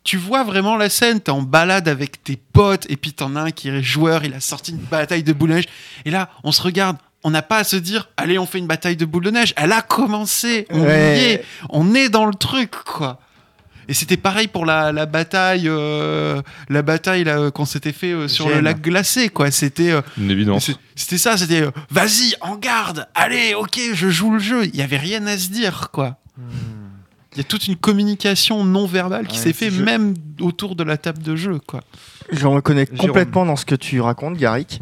tu 0.04 0.16
vois 0.18 0.44
vraiment 0.44 0.76
la 0.76 0.88
scène, 0.90 1.20
t'es 1.20 1.30
en 1.30 1.42
balade 1.42 1.88
avec 1.88 2.22
tes 2.22 2.36
potes, 2.36 2.86
et 2.90 2.96
puis 2.96 3.12
t'en 3.14 3.34
as 3.36 3.40
un 3.42 3.50
qui 3.50 3.68
est 3.68 3.82
joueur, 3.82 4.24
il 4.24 4.34
a 4.34 4.40
sorti 4.40 4.70
une 4.72 4.76
bataille 4.78 5.22
de 5.22 5.32
boule 5.32 5.48
de 5.50 5.54
neige. 5.54 5.64
Et 6.04 6.10
là, 6.10 6.28
on 6.44 6.52
se 6.52 6.60
regarde, 6.62 6.98
on 7.22 7.30
n'a 7.30 7.40
pas 7.42 7.56
à 7.58 7.64
se 7.64 7.76
dire, 7.76 8.08
allez, 8.18 8.38
on 8.38 8.44
fait 8.44 8.58
une 8.58 8.66
bataille 8.66 8.96
de 8.96 9.06
boule 9.06 9.24
de 9.24 9.30
neige. 9.30 9.54
Elle 9.56 9.72
a 9.72 9.80
commencé, 9.82 10.66
on 10.70 10.82
Ouais. 10.82 11.18
y 11.18 11.22
est, 11.32 11.44
on 11.70 11.94
est 11.94 12.10
dans 12.10 12.26
le 12.26 12.34
truc, 12.34 12.70
quoi. 12.84 13.18
Et 13.88 13.92
c'était 13.94 14.16
pareil 14.16 14.48
pour 14.48 14.64
la, 14.64 14.92
la 14.92 15.04
bataille, 15.04 15.68
euh, 15.68 16.40
la 16.70 16.80
bataille 16.82 17.24
là, 17.24 17.50
qu'on 17.50 17.66
s'était 17.66 17.92
fait 17.92 18.12
euh, 18.12 18.28
sur 18.28 18.48
le 18.48 18.60
lac 18.60 18.80
glacé, 18.80 19.28
quoi. 19.30 19.50
C'était, 19.50 19.90
euh, 19.90 20.00
Une 20.18 20.30
évidence. 20.30 20.66
c'est- 20.66 20.76
c'était 20.94 21.18
ça, 21.18 21.36
c'était, 21.36 21.60
euh, 21.62 21.70
vas-y, 21.90 22.34
en 22.40 22.56
garde, 22.56 23.06
allez, 23.14 23.52
ok, 23.54 23.78
je 23.94 24.08
joue 24.10 24.30
le 24.32 24.38
jeu. 24.38 24.64
Il 24.66 24.76
y 24.76 24.80
avait 24.82 24.96
rien 24.98 25.26
à 25.26 25.36
se 25.38 25.48
dire, 25.48 25.90
quoi. 25.92 26.16
Il 27.34 27.38
y 27.38 27.40
a 27.40 27.44
toute 27.44 27.66
une 27.66 27.76
communication 27.76 28.64
non 28.64 28.86
verbale 28.86 29.26
qui 29.26 29.38
Ouais, 29.38 29.42
s'est 29.42 29.52
fait 29.52 29.70
je- 29.70 29.82
même 29.82 30.14
autour 30.40 30.76
de 30.76 30.84
la 30.84 30.96
table 30.96 31.20
de 31.22 31.34
jeu, 31.34 31.58
quoi. 31.66 31.80
Je 32.30 32.46
reconnais 32.46 32.84
Jérôme. 32.90 33.08
complètement 33.08 33.44
dans 33.44 33.56
ce 33.56 33.64
que 33.66 33.74
tu 33.74 34.00
racontes, 34.00 34.36
Garrick. 34.36 34.80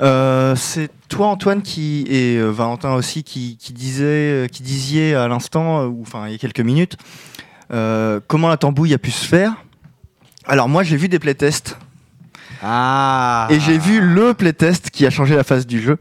Euh, 0.00 0.54
c'est 0.56 0.90
toi, 1.08 1.26
Antoine, 1.26 1.60
qui 1.60 2.04
et 2.08 2.36
euh, 2.36 2.50
Valentin 2.50 2.94
aussi, 2.94 3.24
qui, 3.24 3.56
qui 3.58 3.72
disait, 3.72 4.04
euh, 4.04 4.46
qui 4.46 4.62
disiez 4.62 5.14
à 5.14 5.26
l'instant, 5.28 5.84
ou 5.86 6.02
enfin 6.02 6.26
il 6.28 6.32
y 6.32 6.34
a 6.34 6.38
quelques 6.38 6.60
minutes, 6.60 6.96
euh, 7.72 8.20
comment 8.28 8.48
la 8.48 8.56
tambouille 8.56 8.94
a 8.94 8.98
pu 8.98 9.10
se 9.10 9.26
faire. 9.26 9.52
Alors 10.46 10.68
moi, 10.68 10.82
j'ai 10.84 10.96
vu 10.96 11.08
des 11.08 11.18
playtests 11.18 11.76
Ah 12.62 13.48
et 13.50 13.60
j'ai 13.60 13.76
vu 13.78 14.00
le 14.00 14.34
playtest 14.34 14.90
qui 14.90 15.04
a 15.04 15.10
changé 15.10 15.36
la 15.36 15.44
face 15.44 15.66
du 15.66 15.80
jeu. 15.82 15.98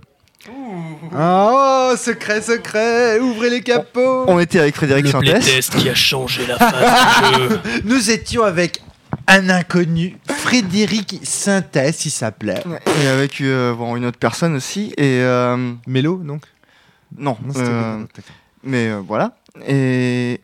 Oh, 1.17 1.93
secret, 1.97 2.41
secret 2.41 3.19
Ouvrez 3.19 3.49
les 3.49 3.61
capots 3.61 4.25
On 4.27 4.39
était 4.39 4.59
avec 4.59 4.75
Frédéric 4.75 5.07
Sintès. 5.07 5.69
qui 5.69 5.89
a 5.89 5.95
changé 5.95 6.45
la 6.47 6.57
face 6.57 7.31
du 7.31 7.43
jeu. 7.49 7.59
Nous 7.85 8.11
étions 8.11 8.43
avec 8.43 8.81
un 9.27 9.49
inconnu, 9.49 10.17
Frédéric 10.29 11.19
Synthèse, 11.23 12.05
il 12.05 12.11
s'appelait. 12.11 12.63
Et 13.03 13.07
avec 13.07 13.41
euh, 13.41 13.73
bon, 13.73 13.95
une 13.95 14.05
autre 14.05 14.17
personne 14.17 14.55
aussi. 14.55 14.93
Et 14.97 15.21
euh, 15.21 15.73
Mélo, 15.85 16.17
donc 16.17 16.43
non, 17.17 17.37
Non, 17.45 17.53
euh. 17.57 18.03
Mais 18.63 18.87
euh, 18.89 19.01
voilà. 19.05 19.33
Et 19.67 20.39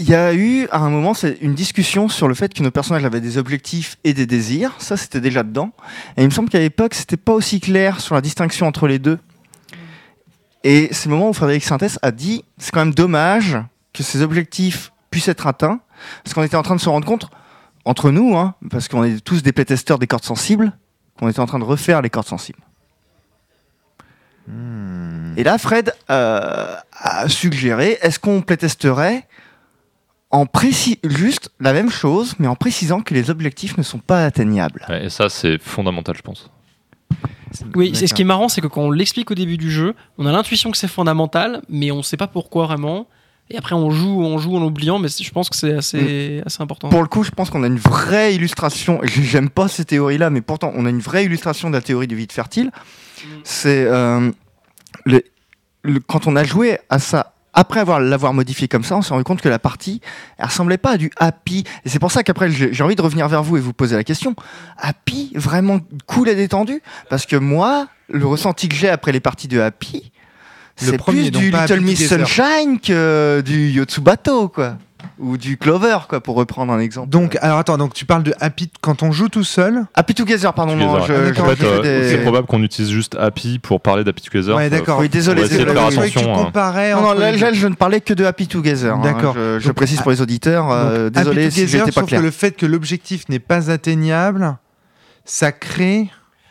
il 0.00 0.08
y 0.08 0.14
a 0.14 0.32
eu 0.32 0.68
à 0.70 0.78
un 0.78 0.90
moment 0.90 1.12
une 1.40 1.54
discussion 1.54 2.08
sur 2.08 2.28
le 2.28 2.34
fait 2.34 2.54
que 2.54 2.62
nos 2.62 2.70
personnages 2.70 3.04
avaient 3.04 3.20
des 3.20 3.36
objectifs 3.36 3.96
et 4.04 4.14
des 4.14 4.26
désirs. 4.26 4.74
Ça, 4.78 4.96
c'était 4.96 5.20
déjà 5.20 5.42
dedans. 5.42 5.72
Et 6.16 6.22
il 6.22 6.26
me 6.26 6.30
semble 6.30 6.48
qu'à 6.48 6.60
l'époque, 6.60 6.94
c'était 6.94 7.16
pas 7.16 7.32
aussi 7.32 7.58
clair 7.60 8.00
sur 8.00 8.14
la 8.14 8.20
distinction 8.20 8.66
entre 8.66 8.86
les 8.86 9.00
deux. 9.00 9.18
Et 10.62 10.88
c'est 10.92 11.08
le 11.08 11.14
moment 11.14 11.30
où 11.30 11.32
Frédéric 11.32 11.64
Sintès 11.64 11.98
a 12.02 12.12
dit 12.12 12.44
c'est 12.58 12.72
quand 12.72 12.84
même 12.84 12.94
dommage 12.94 13.58
que 13.92 14.02
ces 14.02 14.22
objectifs 14.22 14.92
puissent 15.10 15.28
être 15.28 15.46
atteints, 15.46 15.80
parce 16.22 16.34
qu'on 16.34 16.42
était 16.42 16.56
en 16.56 16.62
train 16.62 16.76
de 16.76 16.80
se 16.80 16.88
rendre 16.88 17.06
compte 17.06 17.28
entre 17.84 18.10
nous, 18.10 18.36
hein, 18.36 18.54
parce 18.70 18.86
qu'on 18.86 19.02
est 19.02 19.24
tous 19.24 19.42
des 19.42 19.52
playtesteurs 19.52 19.98
des 19.98 20.06
cordes 20.06 20.24
sensibles, 20.24 20.72
qu'on 21.18 21.28
était 21.28 21.40
en 21.40 21.46
train 21.46 21.58
de 21.58 21.64
refaire 21.64 22.02
les 22.02 22.10
cordes 22.10 22.26
sensibles. 22.26 22.60
Et 25.36 25.44
là, 25.44 25.58
Fred 25.58 25.92
euh, 26.10 26.74
a 26.92 27.28
suggéré 27.28 27.98
est-ce 28.00 28.18
qu'on 28.18 28.40
playtesterait 28.40 29.26
en 30.30 30.44
précis 30.46 30.98
juste 31.04 31.50
la 31.60 31.72
même 31.72 31.90
chose, 31.90 32.34
mais 32.38 32.46
en 32.48 32.54
précisant 32.56 33.00
que 33.00 33.14
les 33.14 33.30
objectifs 33.30 33.76
ne 33.78 33.82
sont 33.82 33.98
pas 33.98 34.24
atteignables. 34.24 34.84
Ouais, 34.88 35.06
et 35.06 35.10
ça, 35.10 35.28
c'est 35.28 35.58
fondamental, 35.60 36.16
je 36.16 36.22
pense. 36.22 36.50
Oui, 37.74 37.92
c'est 37.94 38.06
ce 38.06 38.12
qui 38.14 38.22
est 38.22 38.26
marrant, 38.26 38.48
c'est 38.48 38.60
que 38.60 38.66
quand 38.66 38.82
on 38.82 38.90
l'explique 38.90 39.30
au 39.30 39.34
début 39.34 39.56
du 39.56 39.70
jeu, 39.70 39.94
on 40.18 40.26
a 40.26 40.32
l'intuition 40.32 40.70
que 40.70 40.76
c'est 40.76 40.88
fondamental, 40.88 41.62
mais 41.70 41.90
on 41.90 42.02
sait 42.02 42.18
pas 42.18 42.26
pourquoi 42.26 42.66
vraiment. 42.66 43.08
Et 43.50 43.56
après, 43.56 43.74
on 43.74 43.90
joue, 43.90 44.20
on 44.22 44.36
joue 44.36 44.54
en 44.56 44.60
l'oubliant, 44.60 44.98
mais 44.98 45.08
je 45.08 45.30
pense 45.30 45.48
que 45.48 45.56
c'est 45.56 45.72
assez, 45.72 46.42
assez 46.44 46.62
important. 46.62 46.90
Pour 46.90 47.00
le 47.00 47.08
coup, 47.08 47.22
je 47.24 47.30
pense 47.30 47.48
qu'on 47.48 47.62
a 47.62 47.66
une 47.66 47.78
vraie 47.78 48.34
illustration. 48.34 49.02
et 49.02 49.08
J'aime 49.08 49.48
pas 49.48 49.68
ces 49.68 49.86
théories-là, 49.86 50.28
mais 50.28 50.42
pourtant, 50.42 50.70
on 50.76 50.84
a 50.84 50.90
une 50.90 51.00
vraie 51.00 51.24
illustration 51.24 51.70
de 51.70 51.74
la 51.74 51.80
théorie 51.80 52.06
du 52.06 52.14
vide 52.16 52.30
fertile. 52.32 52.70
C'est 53.44 53.86
euh, 53.86 54.30
le- 55.06 55.22
le- 55.82 56.00
quand 56.00 56.26
on 56.26 56.36
a 56.36 56.44
joué 56.44 56.78
à 56.90 56.98
ça. 56.98 57.34
Après 57.58 57.80
avoir 57.80 57.98
l'avoir 57.98 58.34
modifié 58.34 58.68
comme 58.68 58.84
ça, 58.84 58.96
on 58.96 59.02
s'est 59.02 59.10
rendu 59.10 59.24
compte 59.24 59.40
que 59.40 59.48
la 59.48 59.58
partie, 59.58 60.00
elle 60.38 60.44
ressemblait 60.44 60.78
pas 60.78 60.92
à 60.92 60.96
du 60.96 61.10
happy. 61.16 61.64
Et 61.84 61.88
c'est 61.88 61.98
pour 61.98 62.12
ça 62.12 62.22
qu'après, 62.22 62.52
j'ai 62.52 62.82
envie 62.84 62.94
de 62.94 63.02
revenir 63.02 63.26
vers 63.26 63.42
vous 63.42 63.56
et 63.56 63.60
vous 63.60 63.72
poser 63.72 63.96
la 63.96 64.04
question. 64.04 64.36
Happy, 64.76 65.32
vraiment 65.34 65.80
cool 66.06 66.28
et 66.28 66.36
détendu? 66.36 66.80
Parce 67.10 67.26
que 67.26 67.34
moi, 67.34 67.88
le 68.08 68.24
ressenti 68.26 68.68
que 68.68 68.76
j'ai 68.76 68.88
après 68.88 69.10
les 69.10 69.18
parties 69.18 69.48
de 69.48 69.58
happy, 69.58 70.12
c'est 70.76 71.02
plus 71.02 71.32
du 71.32 71.50
Little 71.50 71.80
Miss. 71.80 72.08
Sunshine 72.08 72.78
que 72.78 73.42
du 73.44 73.70
Yotsubato, 73.70 74.50
quoi. 74.50 74.78
Ou 75.20 75.36
du 75.36 75.56
Clover, 75.56 75.98
quoi, 76.08 76.20
pour 76.20 76.34
reprendre 76.36 76.72
un 76.72 76.80
exemple. 76.80 77.08
Donc, 77.08 77.36
alors 77.40 77.58
attends, 77.58 77.78
donc 77.78 77.94
tu 77.94 78.04
parles 78.04 78.24
de 78.24 78.34
Happy 78.40 78.68
quand 78.80 79.02
on 79.04 79.12
joue 79.12 79.28
tout 79.28 79.44
seul 79.44 79.84
Happy 79.94 80.14
Together, 80.14 80.52
pardon, 80.54 80.74
non, 80.76 80.94
Together, 80.96 81.26
je, 81.28 81.34
je- 81.34 81.40
en 81.40 81.44
fait, 81.46 81.64
euh, 81.64 81.82
des- 81.82 82.10
c'est 82.10 82.18
probable 82.22 82.46
qu'on 82.48 82.62
utilise 82.64 82.90
juste 82.90 83.16
Happy 83.16 83.58
pour 83.60 83.80
parler 83.80 84.02
d'Happy 84.02 84.22
Together. 84.22 84.56
Ouais, 84.56 84.66
Euh, 84.66 84.70
d'accord. 84.70 84.98
Oui, 84.98 85.08
désolé, 85.08 85.42
de 85.42 85.48
désolé, 85.48 85.72
faire 85.72 85.86
oui, 85.88 85.94
attention. 85.98 86.20
tu 86.22 86.28
hein. 86.28 86.34
comparais 86.44 86.94
Non, 86.94 87.02
non, 87.02 87.12
là, 87.14 87.30
les 87.32 87.54
je 87.54 87.66
ne 87.68 87.74
parlais 87.74 88.00
que 88.00 88.12
de 88.14 88.24
Happy 88.24 88.48
Together. 88.48 88.94
hein. 88.94 89.00
D'accord. 89.02 89.34
Je, 89.36 89.58
je 89.60 89.66
Donc, 89.68 89.76
précise 89.76 90.00
pour 90.00 90.10
les 90.10 90.20
auditeurs. 90.20 90.70
euh, 90.70 91.10
désolé 91.10 91.44
Happy 91.46 91.54
si 91.54 91.68
j'étais 91.68 91.84
pas 91.92 92.00
sauf 92.00 92.06
clair. 92.08 92.20
que 92.20 92.24
le 92.24 92.30
fait 92.32 92.52
que 92.56 92.66
l'objectif 92.66 93.28
n'est 93.28 93.38
pas 93.38 93.70
atteignable, 93.70 94.56
ça 95.24 95.52
crée. 95.52 96.10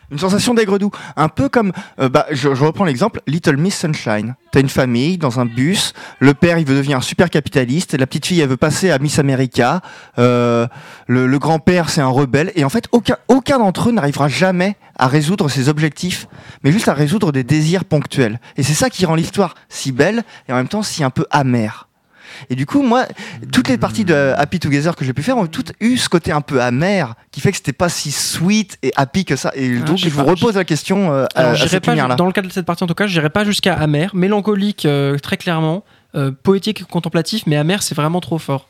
Une 0.10 0.20
sensation 0.20 0.54
d'aigre-doux. 0.54 0.92
Un 1.18 1.28
peu 1.28 1.50
comme, 1.50 1.74
euh, 2.00 2.08
bah, 2.08 2.26
je, 2.32 2.48
reprends 2.48 2.86
l'exemple, 2.86 3.22
Little 3.28 3.58
Miss 3.58 3.78
Sunshine. 3.78 4.36
T'as 4.52 4.62
une 4.62 4.70
famille 4.70 5.18
dans 5.18 5.40
un 5.40 5.46
bus, 5.46 5.94
le 6.20 6.34
père 6.34 6.58
il 6.58 6.66
veut 6.66 6.76
devenir 6.76 6.98
un 6.98 7.02
super 7.02 7.30
capitaliste, 7.30 7.94
la 7.94 8.08
petite 8.08 8.26
fille 8.26 8.40
elle 8.40 8.48
veut 8.48 8.58
passer 8.58 8.90
à 8.90 9.00
Miss 9.00 9.20
America, 9.20 9.82
euh, 10.18 10.66
le, 11.08 11.28
le 11.28 11.40
grand-père 11.40 11.90
c'est 11.90 12.00
un 12.00 12.08
rebelle, 12.08 12.54
et 12.56 12.64
en 12.64 12.70
fait 12.70 12.88
aucun, 12.94 13.18
aucun 13.28 13.60
d'entre 13.60 13.90
eux 13.90 13.92
n'arrivera 13.92 14.30
jamais 14.30 14.78
à 14.98 15.08
résoudre 15.08 15.50
ses 15.50 15.68
objectifs, 15.68 16.28
mais 16.64 16.72
juste 16.72 16.88
à 16.88 16.94
résoudre 16.94 17.34
des 17.34 17.44
désirs 17.44 17.84
ponctuels. 17.84 18.40
Et 18.56 18.64
c'est 18.64 18.74
ça 18.74 18.90
qui 18.90 19.06
rend 19.06 19.16
l'histoire 19.16 19.56
si 19.68 19.92
belle 19.92 20.24
et 20.48 20.54
en 20.54 20.56
même 20.56 20.70
temps 20.70 20.84
si 20.84 21.04
un 21.04 21.10
peu 21.10 21.26
amère. 21.32 21.88
Et 22.50 22.56
du 22.56 22.66
coup, 22.66 22.82
moi, 22.84 23.06
toutes 23.52 23.68
les 23.70 23.78
parties 23.78 24.06
de 24.06 24.34
Happy 24.38 24.60
Together 24.60 24.96
que 24.96 25.04
j'ai 25.06 25.14
pu 25.14 25.24
faire 25.24 25.38
ont 25.38 25.48
toutes 25.48 25.74
eu 25.80 25.98
ce 25.98 26.10
côté 26.10 26.32
un 26.32 26.42
peu 26.42 26.62
amer, 26.62 27.16
qui 27.32 27.42
fait 27.42 27.52
que 27.52 27.58
c'était 27.58 27.74
pas 27.74 27.90
si 27.90 28.12
sweet 28.12 28.78
et 28.84 28.92
happy 28.96 29.26
que 29.26 29.36
ça. 29.36 29.52
Et 29.56 29.78
Ah, 29.82 29.86
donc, 29.86 29.98
je 29.98 30.10
vous 30.10 30.24
pas- 30.24 30.32
repose 30.32 30.56
la 30.56 30.64
question 30.66 31.12
euh, 31.14 31.26
à, 31.36 31.40
Alors, 31.40 31.52
à 31.52 31.56
j'irai 31.56 31.70
cette 31.70 31.86
pas, 31.86 31.92
lumière-là. 31.92 32.16
dans 32.16 32.26
le 32.26 32.32
cadre 32.32 32.48
de 32.48 32.54
cette 32.54 32.66
partie 32.66 32.84
en 32.84 32.88
tout 32.88 32.94
cas, 32.94 33.08
j'irai 33.08 33.30
pas 33.30 33.44
jusqu'à 33.44 33.74
amer, 33.76 34.16
mélancolique 34.16 34.86
euh, 34.86 35.18
très 35.18 35.38
clairement, 35.38 35.84
euh, 36.16 36.32
poétique 36.32 36.82
et 36.82 36.84
contemplatif, 36.86 37.44
mais 37.48 37.56
amer 37.58 37.84
c'est 37.84 37.96
vraiment 37.96 38.22
trop 38.22 38.38
fort. 38.38 38.68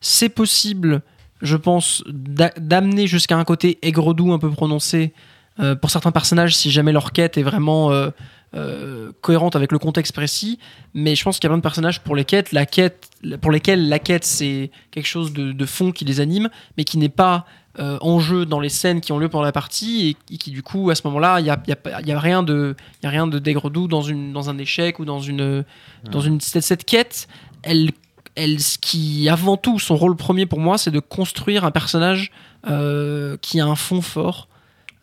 C'est 0.00 0.28
possible, 0.28 1.02
je 1.42 1.56
pense, 1.56 2.02
d'a- 2.08 2.52
d'amener 2.58 3.06
jusqu'à 3.06 3.36
un 3.36 3.44
côté 3.44 3.78
aigre-doux 3.82 4.32
un 4.32 4.38
peu 4.38 4.50
prononcé 4.50 5.12
euh, 5.58 5.74
pour 5.74 5.90
certains 5.90 6.12
personnages 6.12 6.54
si 6.56 6.70
jamais 6.70 6.92
leur 6.92 7.12
quête 7.12 7.36
est 7.36 7.42
vraiment 7.42 7.90
euh, 7.92 8.10
euh, 8.54 9.12
cohérente 9.20 9.56
avec 9.56 9.72
le 9.72 9.78
contexte 9.78 10.12
précis. 10.12 10.58
Mais 10.94 11.14
je 11.14 11.22
pense 11.22 11.38
qu'il 11.38 11.44
y 11.44 11.48
a 11.48 11.50
plein 11.50 11.58
de 11.58 11.62
personnages 11.62 12.00
pour 12.00 12.16
les 12.16 12.24
quêtes, 12.24 12.52
la 12.52 12.66
quête, 12.66 13.08
pour 13.40 13.50
lesquels 13.50 13.88
la 13.88 13.98
quête 13.98 14.24
c'est 14.24 14.70
quelque 14.90 15.06
chose 15.06 15.32
de, 15.32 15.52
de 15.52 15.66
fond 15.66 15.92
qui 15.92 16.04
les 16.04 16.20
anime, 16.20 16.48
mais 16.76 16.84
qui 16.84 16.98
n'est 16.98 17.08
pas 17.08 17.46
euh, 17.78 17.98
en 18.00 18.18
jeu 18.18 18.46
dans 18.46 18.58
les 18.58 18.68
scènes 18.68 19.00
qui 19.00 19.12
ont 19.12 19.18
lieu 19.18 19.28
pendant 19.28 19.44
la 19.44 19.52
partie 19.52 20.08
et, 20.08 20.34
et 20.34 20.38
qui 20.38 20.50
du 20.50 20.60
coup 20.60 20.90
à 20.90 20.96
ce 20.96 21.02
moment-là 21.04 21.38
il 21.38 21.46
y 21.46 21.50
a, 21.50 21.62
y 21.68 21.72
a 21.72 22.00
y 22.00 22.12
rien 22.12 22.42
de 22.42 22.74
y 23.04 23.06
a 23.06 23.10
rien 23.10 23.28
de 23.28 23.38
d'aigre-doux 23.38 23.86
dans 23.86 24.02
une 24.02 24.32
dans 24.32 24.50
un 24.50 24.58
échec 24.58 24.98
ou 24.98 25.04
dans 25.04 25.20
une 25.20 25.64
dans 26.10 26.20
une 26.20 26.40
cette, 26.40 26.64
cette 26.64 26.84
quête 26.84 27.28
elle 27.62 27.92
elle 28.34 28.58
ce 28.58 28.76
qui 28.76 29.28
avant 29.28 29.56
tout 29.56 29.78
son 29.78 29.96
rôle 29.96 30.16
premier 30.16 30.46
pour 30.46 30.58
moi 30.58 30.78
c'est 30.78 30.90
de 30.90 30.98
construire 30.98 31.64
un 31.64 31.70
personnage 31.70 32.32
euh, 32.66 33.36
qui 33.40 33.60
a 33.60 33.66
un 33.66 33.76
fond 33.76 34.02
fort 34.02 34.48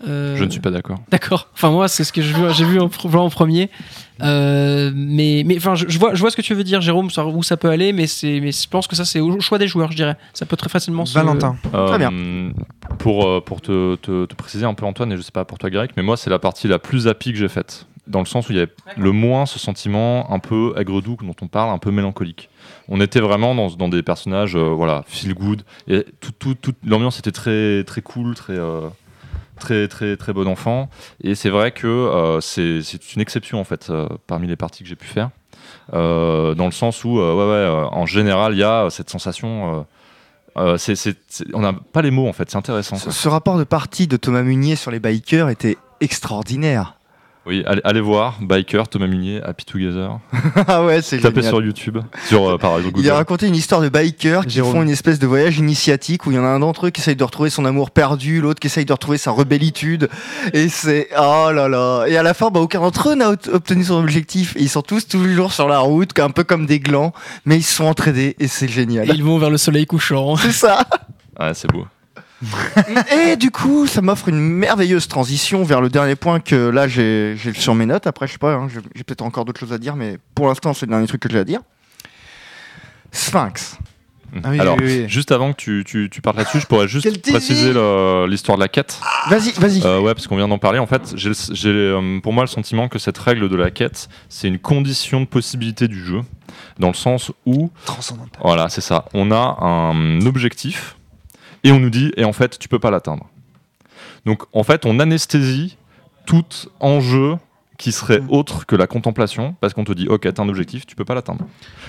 Euh, 0.08 0.36
Je 0.36 0.44
ne 0.44 0.50
suis 0.50 0.60
pas 0.60 0.70
d'accord. 0.72 1.00
D'accord. 1.10 1.48
Enfin 1.54 1.72
moi 1.72 1.88
c'est 1.88 2.04
ce 2.04 2.14
que 2.14 2.22
j'ai 2.22 2.66
vu 2.66 2.80
en, 2.80 2.88
pr- 2.88 3.16
en 3.18 3.30
premier. 3.30 3.70
Euh, 4.22 4.92
mais 4.96 5.44
mais 5.46 5.58
enfin 5.58 5.76
je, 5.76 5.86
je 5.88 6.00
vois 6.00 6.16
je 6.16 6.20
vois 6.20 6.32
ce 6.32 6.36
que 6.36 6.42
tu 6.42 6.54
veux 6.56 6.64
dire 6.64 6.82
Jérôme 6.82 7.10
sur 7.12 7.28
où 7.36 7.44
ça 7.44 7.56
peut 7.56 7.70
aller 7.70 7.94
mais 7.94 8.08
c'est 8.08 8.40
mais 8.40 8.52
je 8.52 8.68
pense 8.68 8.88
que 8.88 8.96
ça 8.96 9.06
c'est 9.06 9.20
au 9.20 9.40
choix 9.40 9.58
des 9.60 9.68
joueurs 9.68 9.92
je 9.92 9.96
dirais. 9.98 10.18
Ça 10.34 10.46
peut 10.46 10.56
très 10.58 10.70
facilement 10.70 11.06
se 11.06 11.14
Valentin. 11.14 11.56
Très 11.72 11.98
bien. 11.98 12.12
Euh, 12.12 12.52
Pour, 13.00 13.28
euh, 13.28 13.42
pour 13.42 13.62
te, 13.62 13.96
te- 13.96 14.26
te 14.26 14.36
préciser 14.36 14.66
un 14.66 14.74
peu, 14.74 14.86
Antoine, 14.86 15.12
et 15.12 15.18
je 15.18 15.22
sais 15.22 15.32
pas 15.32 15.46
pour 15.46 15.58
toi, 15.60 15.70
Greg, 15.70 15.92
mais 15.98 16.04
moi, 16.04 16.18
c'est 16.18 16.30
la 16.30 16.40
partie 16.40 16.68
la 16.68 16.80
plus 16.80 17.08
happy 17.08 17.32
que 17.32 17.38
j'ai 17.38 17.48
faite. 17.50 17.86
Dans 18.08 18.20
le 18.20 18.26
sens 18.26 18.48
où 18.50 18.54
il 18.54 18.58
y 18.58 18.62
avait 18.62 18.72
le 18.98 19.12
moins 19.12 19.46
ce 19.46 19.60
sentiment 19.60 20.32
un 20.32 20.40
peu 20.40 20.74
aigre-doux 20.78 21.18
dont 21.22 21.36
on 21.42 21.48
parle, 21.48 21.70
un 21.70 21.78
peu 21.78 21.92
mélancolique. 21.92 22.50
On 22.88 23.00
était 23.02 23.20
vraiment 23.20 23.54
dans, 23.54 23.68
dans 23.68 23.90
des 23.90 24.02
personnages, 24.04 24.56
euh, 24.56 24.70
voilà, 24.74 25.04
feel 25.08 25.34
good. 25.34 25.62
Et 25.90 26.06
tout, 26.22 26.32
tout, 26.40 26.56
toute 26.56 26.78
l'ambiance 26.86 27.20
était 27.20 27.32
très, 27.34 27.84
très 27.84 28.02
cool, 28.02 28.34
très. 28.36 28.54
euh, 28.54 28.88
Très 29.60 29.88
très 29.88 30.18
très 30.18 30.34
bon 30.34 30.48
enfant 30.48 30.90
et 31.24 31.36
c'est 31.36 31.50
vrai 31.50 31.72
que 31.72 31.88
euh, 31.88 32.40
c'est 32.42 32.80
une 33.16 33.22
exception 33.22 33.60
en 33.60 33.64
fait 33.64 33.90
euh, 33.90 34.08
parmi 34.28 34.48
les 34.48 34.56
parties 34.56 34.84
que 34.84 34.90
j'ai 34.90 34.96
pu 34.96 35.08
faire 35.08 35.30
Euh, 35.94 36.54
dans 36.54 36.66
le 36.66 36.72
sens 36.72 37.04
où 37.06 37.20
euh, 37.20 37.34
ouais 37.34 37.46
ouais 37.46 37.88
en 37.92 38.06
général 38.06 38.54
il 38.54 38.60
y 38.60 38.64
a 38.64 38.90
cette 38.90 39.10
sensation 39.10 39.86
c'est- 40.78 41.08
on 41.54 41.60
n'a 41.62 41.74
pas 41.74 42.02
les 42.02 42.10
mots 42.12 42.28
en 42.28 42.34
fait, 42.34 42.50
c'est 42.50 42.58
intéressant. 42.58 42.96
Ce, 42.96 43.12
ce 43.12 43.28
rapport 43.28 43.58
de 43.60 43.64
partie 43.64 44.08
de 44.08 44.18
Thomas 44.18 44.42
Munier 44.42 44.76
sur 44.76 44.90
les 44.92 45.00
bikers 45.00 45.50
était 45.50 45.78
extraordinaire. 46.02 46.97
Oui, 47.48 47.64
allez, 47.66 47.80
allez 47.86 48.02
voir, 48.02 48.40
Biker, 48.42 48.90
Thomas 48.90 49.08
Munier, 49.08 49.42
Happy 49.42 49.64
Together. 49.64 50.20
ah 50.68 50.84
ouais, 50.84 51.02
c'est 51.02 51.18
Tapez 51.20 51.36
génial. 51.38 51.50
sur 51.54 51.62
YouTube, 51.64 51.98
sur 52.28 52.50
euh, 52.50 52.58
par 52.58 52.72
exemple 52.78 52.96
Il 52.98 53.04
Google. 53.04 53.10
a 53.12 53.16
raconté 53.16 53.48
une 53.48 53.56
histoire 53.56 53.80
de 53.80 53.88
bikers 53.88 54.46
qui 54.46 54.56
Jérôme. 54.56 54.74
font 54.74 54.82
une 54.84 54.90
espèce 54.90 55.18
de 55.18 55.28
voyage 55.28 55.58
initiatique 55.58 56.26
où 56.26 56.32
il 56.32 56.36
y 56.36 56.40
en 56.40 56.44
a 56.44 56.48
un 56.48 56.60
d'entre 56.60 56.88
eux 56.88 56.90
qui 56.90 57.00
essaye 57.00 57.16
de 57.16 57.24
retrouver 57.24 57.50
son 57.50 57.64
amour 57.64 57.92
perdu, 57.92 58.42
l'autre 58.42 58.60
qui 58.60 58.68
essaye 58.68 58.84
de 58.84 58.92
retrouver 58.92 59.18
sa 59.18 59.32
rebellitude. 59.32 60.10
Et 60.52 60.68
c'est 60.68 61.08
oh 61.18 61.50
là 61.54 61.70
là. 61.70 62.06
Et 62.08 62.18
à 62.18 62.24
la 62.24 62.34
fin, 62.34 62.50
bah, 62.50 62.60
aucun 62.60 62.82
d'entre 62.82 63.12
eux 63.12 63.16
n'a 63.16 63.30
obtenu 63.30 63.84
son 63.86 63.96
objectif. 63.96 64.56
Et 64.58 64.64
ils 64.64 64.70
sont 64.70 64.82
tous 64.82 65.08
toujours 65.08 65.54
sur 65.54 65.70
la 65.70 65.80
route, 65.80 66.20
un 66.20 66.32
peu 66.32 66.44
comme 66.44 66.66
des 66.66 66.82
glands, 66.82 67.14
mais 67.46 67.56
ils 67.58 67.64
se 67.64 67.76
sont 67.76 67.86
entraînés 67.86 68.36
et 68.40 68.48
c'est 68.50 68.66
Et 68.66 68.70
génial. 68.70 69.08
ils 69.16 69.24
vont 69.24 69.38
vers 69.38 69.50
le 69.52 69.58
soleil 69.58 69.86
couchant. 69.86 70.36
C'est 70.36 70.52
ça. 70.52 70.86
Ouais, 71.40 71.54
c'est 71.54 71.72
beau. 71.72 71.86
Et 73.12 73.36
du 73.36 73.52
coup, 73.52 73.88
ça 73.88 74.02
m'offre 74.02 74.30
une 74.30 74.40
merveilleuse 74.40 75.08
transition 75.08 75.64
vers 75.64 75.82
le 75.82 75.90
dernier 75.90 76.16
point 76.16 76.40
que 76.40 76.70
là 76.70 76.88
j'ai 76.88 77.36
sur 77.56 77.76
mes 77.76 77.86
notes. 77.86 78.08
Après, 78.08 78.28
je 78.28 78.34
sais 78.34 78.38
pas, 78.38 78.54
hein, 78.54 78.68
j'ai 78.70 79.04
peut-être 79.04 79.24
encore 79.24 79.46
d'autres 79.46 79.60
choses 79.60 79.74
à 79.74 79.78
dire, 79.78 79.96
mais 79.96 80.18
pour 80.36 80.48
l'instant, 80.48 80.74
c'est 80.74 80.86
le 80.86 80.92
dernier 80.92 81.08
truc 81.08 81.22
que 81.22 81.30
j'ai 81.30 81.40
à 81.40 81.44
dire. 81.44 81.62
Sphinx. 83.12 83.78
Ah 84.44 84.50
oui, 84.50 84.60
Alors, 84.60 84.78
oui, 84.78 85.04
oui. 85.04 85.06
juste 85.08 85.32
avant 85.32 85.54
que 85.54 85.58
tu, 85.58 85.84
tu, 85.86 86.10
tu 86.12 86.22
partes 86.22 86.38
là-dessus, 86.38 86.60
je 86.60 86.66
pourrais 86.68 86.88
juste 86.88 87.08
préciser 87.32 87.74
l'histoire 88.28 88.58
de 88.58 88.62
la 88.62 88.68
quête. 88.68 89.00
Vas-y, 89.30 89.52
vas-y. 89.54 89.82
Euh, 89.86 90.02
ouais, 90.02 90.14
parce 90.14 90.28
qu'on 90.28 90.36
vient 90.36 90.50
d'en 90.50 90.58
parler. 90.58 90.80
En 90.80 90.86
fait, 90.86 91.16
j'ai 91.16 91.70
euh, 91.70 92.20
pour 92.22 92.34
moi 92.34 92.44
le 92.44 92.48
sentiment 92.48 92.90
que 92.90 93.00
cette 93.00 93.18
règle 93.18 93.48
de 93.50 93.56
la 93.56 93.72
quête, 93.72 94.10
c'est 94.30 94.48
une 94.50 94.60
condition 94.60 95.22
de 95.22 95.26
possibilité 95.26 95.88
du 95.88 96.04
jeu, 96.04 96.22
dans 96.78 96.90
le 96.90 96.94
sens 96.94 97.32
où 97.46 97.72
Transcendantal. 97.86 98.42
Voilà, 98.44 98.70
c'est 98.70 98.82
ça. 98.82 99.06
On 99.14 99.32
a 99.32 99.58
un 99.62 100.22
objectif 100.26 100.97
et 101.64 101.72
on 101.72 101.80
nous 101.80 101.90
dit, 101.90 102.12
et 102.18 102.26
en 102.26 102.34
fait, 102.34 102.60
tu 102.60 102.68
peux 102.68 102.80
pas 102.80 102.92
l'atteindre. 102.92 103.30
Donc, 104.26 104.44
en 104.54 104.64
fait, 104.64 104.86
on 104.86 105.00
anesthésie 105.00 105.78
tout 106.26 106.46
enjeu 106.80 107.38
qui 107.78 107.92
serait 107.92 108.22
autre 108.30 108.66
que 108.66 108.76
la 108.76 108.88
contemplation, 108.88 109.56
parce 109.62 109.74
qu'on 109.74 109.84
te 109.84 109.94
dit, 109.94 110.08
ok, 110.08 110.34
t'as 110.34 110.44
un 110.44 110.50
objectif, 110.50 110.86
tu 110.86 110.96
peux 110.96 111.06
pas 111.06 111.14
l'atteindre. 111.14 111.46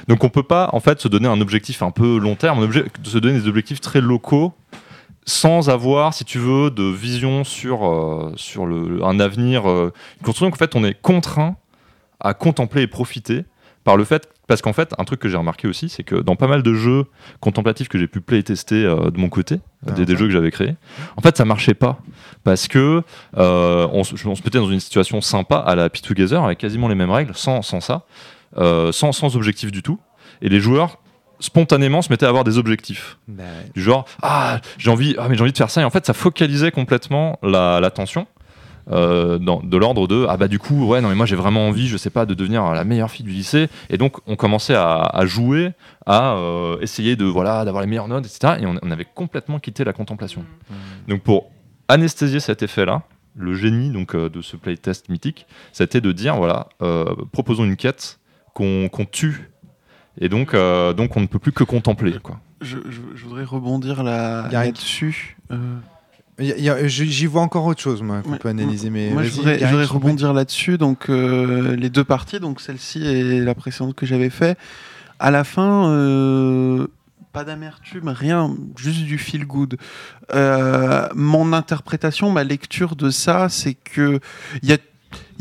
Donc, 0.06 0.22
on 0.22 0.28
peut 0.28 0.42
pas, 0.42 0.68
en 0.72 0.80
fait, 0.80 1.00
se 1.00 1.08
donner 1.08 1.28
un 1.28 1.40
objectif 1.40 1.82
un 1.82 1.90
peu 1.90 2.18
long 2.18 2.34
terme, 2.34 2.70
se 3.02 3.18
donner 3.18 3.40
des 3.40 3.48
objectifs 3.48 3.80
très 3.80 4.00
locaux, 4.00 4.52
sans 5.24 5.70
avoir, 5.70 6.14
si 6.14 6.24
tu 6.24 6.38
veux, 6.38 6.70
de 6.70 6.84
vision 6.84 7.44
sur, 7.44 7.86
euh, 7.86 8.32
sur 8.36 8.66
le, 8.66 9.04
un 9.04 9.18
avenir. 9.20 9.68
Euh. 9.68 9.92
Donc, 10.22 10.40
en 10.40 10.50
fait, 10.52 10.76
on 10.76 10.84
est 10.84 10.94
contraint 11.00 11.56
à 12.20 12.34
contempler 12.34 12.82
et 12.82 12.86
profiter 12.86 13.44
par 13.84 13.96
le 13.96 14.04
fait, 14.04 14.28
parce 14.49 14.61
qu'en 14.62 14.72
fait, 14.72 14.92
un 14.99 15.05
truc 15.05 15.20
que 15.20 15.28
j'ai 15.28 15.36
remarqué 15.36 15.68
aussi, 15.68 15.88
c'est 15.88 16.03
que 16.03 16.16
dans 16.16 16.34
pas 16.34 16.49
mal 16.49 16.64
de 16.64 16.74
jeux 16.74 17.05
contemplatifs 17.38 17.88
que 17.88 17.99
j'ai 17.99 18.09
pu 18.09 18.20
playtester 18.20 18.84
euh, 18.84 19.11
de 19.11 19.18
mon 19.18 19.28
côté, 19.28 19.61
Ah, 19.86 19.92
des, 19.92 20.16
jeux 20.16 20.26
que 20.26 20.32
j'avais 20.32 20.51
créés, 20.51 20.74
en 21.16 21.20
fait, 21.20 21.36
ça 21.36 21.44
marchait 21.44 21.74
pas. 21.74 22.01
Parce 22.42 22.66
que 22.66 23.03
euh, 23.36 23.88
on, 23.92 24.03
se- 24.03 24.14
on 24.26 24.34
se 24.34 24.42
mettait 24.42 24.59
dans 24.59 24.70
une 24.70 24.80
situation 24.80 25.20
sympa 25.20 25.59
à 25.59 25.76
la 25.76 25.84
Happy 25.84 26.03
Together, 26.03 26.42
avec 26.42 26.59
quasiment 26.59 26.88
les 26.88 26.96
mêmes 26.96 27.11
règles, 27.12 27.32
sans, 27.36 27.62
sans 27.62 27.80
ça, 27.80 28.03
euh, 28.57 28.90
sans, 28.90 29.12
sans 29.12 29.36
objectif 29.36 29.70
du 29.70 29.82
tout. 29.82 30.01
Et 30.42 30.49
les 30.49 30.61
joueurs, 30.61 30.99
spontanément, 31.40 32.03
se 32.03 32.11
mettaient 32.11 32.26
à 32.26 32.30
avoir 32.30 32.44
des 32.44 32.59
objectifs 32.59 33.18
Bah 33.28 33.44
ouais. 33.44 33.70
du 33.74 33.82
genre 33.82 34.07
ah 34.22 34.61
j'ai 34.78 34.90
envie 34.90 35.14
ah 35.18 35.28
mais 35.28 35.36
j'ai 35.36 35.42
envie 35.42 35.53
de 35.53 35.57
faire 35.57 35.70
ça 35.70 35.80
et 35.80 35.84
en 35.84 35.90
fait 35.90 36.05
ça 36.05 36.12
focalisait 36.12 36.72
complètement 36.72 37.38
la- 37.44 37.78
l'attention 37.80 38.26
euh, 38.91 39.39
dans- 39.39 39.61
de 39.62 39.76
l'ordre 39.76 40.07
de 40.09 40.26
ah 40.28 40.36
bah 40.36 40.49
du 40.49 40.59
coup 40.59 40.86
ouais 40.86 41.01
non 41.01 41.09
mais 41.09 41.14
moi 41.14 41.26
j'ai 41.26 41.36
vraiment 41.36 41.68
envie 41.68 41.89
je 41.89 41.97
sais 41.97 42.11
pas 42.11 42.24
de 42.26 42.34
devenir 42.34 42.72
la 42.72 42.84
meilleure 42.84 43.11
fille 43.11 43.24
du 43.26 43.32
lycée 43.32 43.68
et 43.91 43.99
donc 43.99 44.16
on 44.26 44.34
commençait 44.36 44.74
à, 44.74 45.01
à 45.03 45.26
jouer 45.26 45.72
à 46.07 46.34
euh, 46.36 46.78
essayer 46.80 47.14
de 47.16 47.24
voilà 47.26 47.64
d'avoir 47.64 47.82
les 47.82 47.89
meilleures 47.89 48.09
notes 48.09 48.24
etc 48.26 48.55
et 48.61 48.66
on, 48.66 48.76
on 48.82 48.91
avait 48.91 49.07
complètement 49.14 49.59
quitté 49.59 49.84
la 49.84 49.93
contemplation 49.93 50.45
donc 51.07 51.22
pour 51.22 51.51
anesthésier 51.89 52.41
cet 52.41 52.62
effet 52.62 52.84
là 52.86 53.03
le 53.36 53.55
génie 53.55 53.91
donc 53.91 54.14
euh, 54.14 54.28
de 54.28 54.41
ce 54.43 54.57
playtest 54.57 55.09
mythique, 55.11 55.47
c'était 55.72 56.01
de 56.01 56.11
dire 56.11 56.34
voilà, 56.36 56.66
euh, 56.82 57.05
proposons 57.30 57.64
une 57.64 57.76
quête 57.76 58.18
qu'on 58.53 58.89
qu'on 58.89 59.05
tue. 59.05 59.51
Et 60.20 60.28
donc, 60.28 60.55
euh, 60.55 60.93
donc 60.93 61.16
on 61.16 61.20
ne 61.20 61.26
peut 61.26 61.39
plus 61.39 61.53
que 61.53 61.62
contempler. 61.62 62.16
Quoi. 62.20 62.41
Je, 62.61 62.78
je- 62.89 63.01
je 63.14 63.24
voudrais 63.24 63.45
rebondir 63.45 64.03
là-dessus. 64.03 65.36
Euh, 65.53 65.57
J'y 66.39 67.26
vois 67.26 67.43
encore 67.43 67.64
autre 67.66 67.80
chose, 67.80 68.03
moi, 68.03 68.22
qu'on 68.22 68.32
Ouais. 68.32 68.39
peut 68.39 68.49
analyser. 68.49 68.91
Mais 68.91 69.11
Moi, 69.11 69.24
je 69.24 69.30
voudrais, 69.30 69.59
je 69.59 69.93
rebondir 69.93 70.32
là-dessus. 70.32 70.78
Donc, 70.78 71.11
euh, 71.11 71.74
les 71.74 71.91
deux 71.91 72.05
parties, 72.05 72.39
donc 72.39 72.61
celle-ci 72.61 73.05
et 73.05 73.41
la 73.41 73.55
précédente 73.55 73.95
que 73.95 74.07
j'avais 74.07 74.30
fait. 74.30 74.57
À 75.18 75.32
la 75.32 75.43
fin, 75.43 75.91
euh, 75.91 76.86
pas 77.32 77.43
d'amertume, 77.45 78.09
rien, 78.09 78.55
juste 78.76 79.01
du 79.05 79.18
feel 79.18 79.45
good. 79.47 79.78
Euh, 80.32 81.09
mon 81.14 81.53
interprétation, 81.53 82.30
ma 82.30 82.45
lecture 82.45 82.95
de 82.95 83.11
ça, 83.11 83.49
c'est 83.49 83.74
que 83.74 84.20
il 84.62 84.68
y 84.68 84.72
a, 84.72 84.78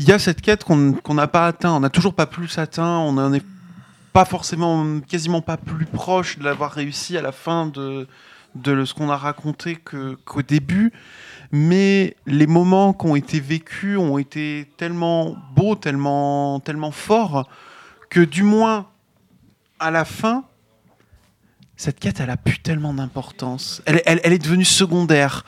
y 0.00 0.10
a 0.10 0.18
cette 0.18 0.40
quête 0.40 0.64
qu'on 0.64 0.92
qu'on 0.94 1.14
n'a 1.14 1.28
pas 1.28 1.46
atteint. 1.46 1.72
On 1.72 1.80
n'a 1.80 1.90
toujours 1.90 2.14
pas 2.14 2.26
plus 2.26 2.58
atteint. 2.58 2.98
On 2.98 3.12
n'en 3.12 3.32
est 3.32 3.44
pas 4.12 4.24
forcément, 4.24 4.98
quasiment 5.08 5.42
pas 5.42 5.56
plus 5.56 5.86
proche 5.86 6.38
de 6.40 6.44
l'avoir 6.44 6.72
réussi 6.72 7.16
à 7.16 7.22
la 7.22 7.30
fin 7.30 7.66
de, 7.66 8.08
de 8.54 8.84
ce 8.84 8.94
qu'on 8.94 9.10
a 9.10 9.16
raconté 9.16 9.76
qu'au 10.24 10.42
début 10.42 10.92
mais 11.50 12.14
les 12.26 12.46
moments 12.46 12.92
qui 12.92 13.06
ont 13.06 13.16
été 13.16 13.40
vécus 13.40 13.96
ont 13.98 14.18
été 14.18 14.70
tellement 14.76 15.34
beaux, 15.54 15.76
tellement, 15.76 16.60
tellement 16.60 16.90
forts, 16.90 17.48
que 18.10 18.20
du 18.20 18.42
moins, 18.42 18.86
à 19.78 19.90
la 19.90 20.04
fin, 20.04 20.44
cette 21.76 21.98
quête, 22.00 22.20
elle 22.20 22.28
a 22.28 22.36
plus 22.36 22.58
tellement 22.58 22.92
d'importance. 22.92 23.80
Elle- 23.86 24.02
elle 24.04 24.32
est 24.32 24.38
devenue 24.38 24.64
secondaire. 24.66 25.44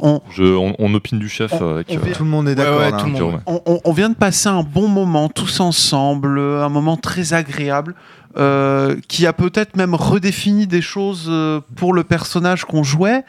On, 0.00 0.20
Je, 0.30 0.44
on, 0.44 0.74
on 0.78 0.94
opine 0.94 1.18
du 1.18 1.28
chef 1.28 1.52
On- 1.54 1.62
euh, 1.62 1.74
avec. 1.74 1.88
on 1.90 1.96
euh. 1.96 2.12
Tout 2.14 2.24
le 2.24 2.30
monde 2.30 2.48
est 2.48 2.54
d'accord. 2.54 2.80
ouais. 2.80 3.16
Jérôme. 3.16 3.40
on- 3.46 3.60
on- 3.66 3.80
on 3.84 3.92
vient 3.92 4.08
de 4.10 4.14
passer 4.14 4.48
un 4.48 4.62
bon 4.62 4.88
moment 4.88 5.28
tous 5.28 5.60
ensemble, 5.60 6.38
euh, 6.38 6.64
un 6.64 6.68
moment 6.68 6.96
très 6.96 7.32
agréable, 7.34 7.94
euh, 8.36 8.96
qui 9.08 9.26
a 9.26 9.32
peut-être 9.32 9.76
même 9.76 9.94
redéfini 9.94 10.66
des 10.66 10.82
choses 10.82 11.32
pour 11.76 11.92
le 11.94 12.04
personnage 12.04 12.64
qu'on 12.64 12.82
jouait. 12.84 13.24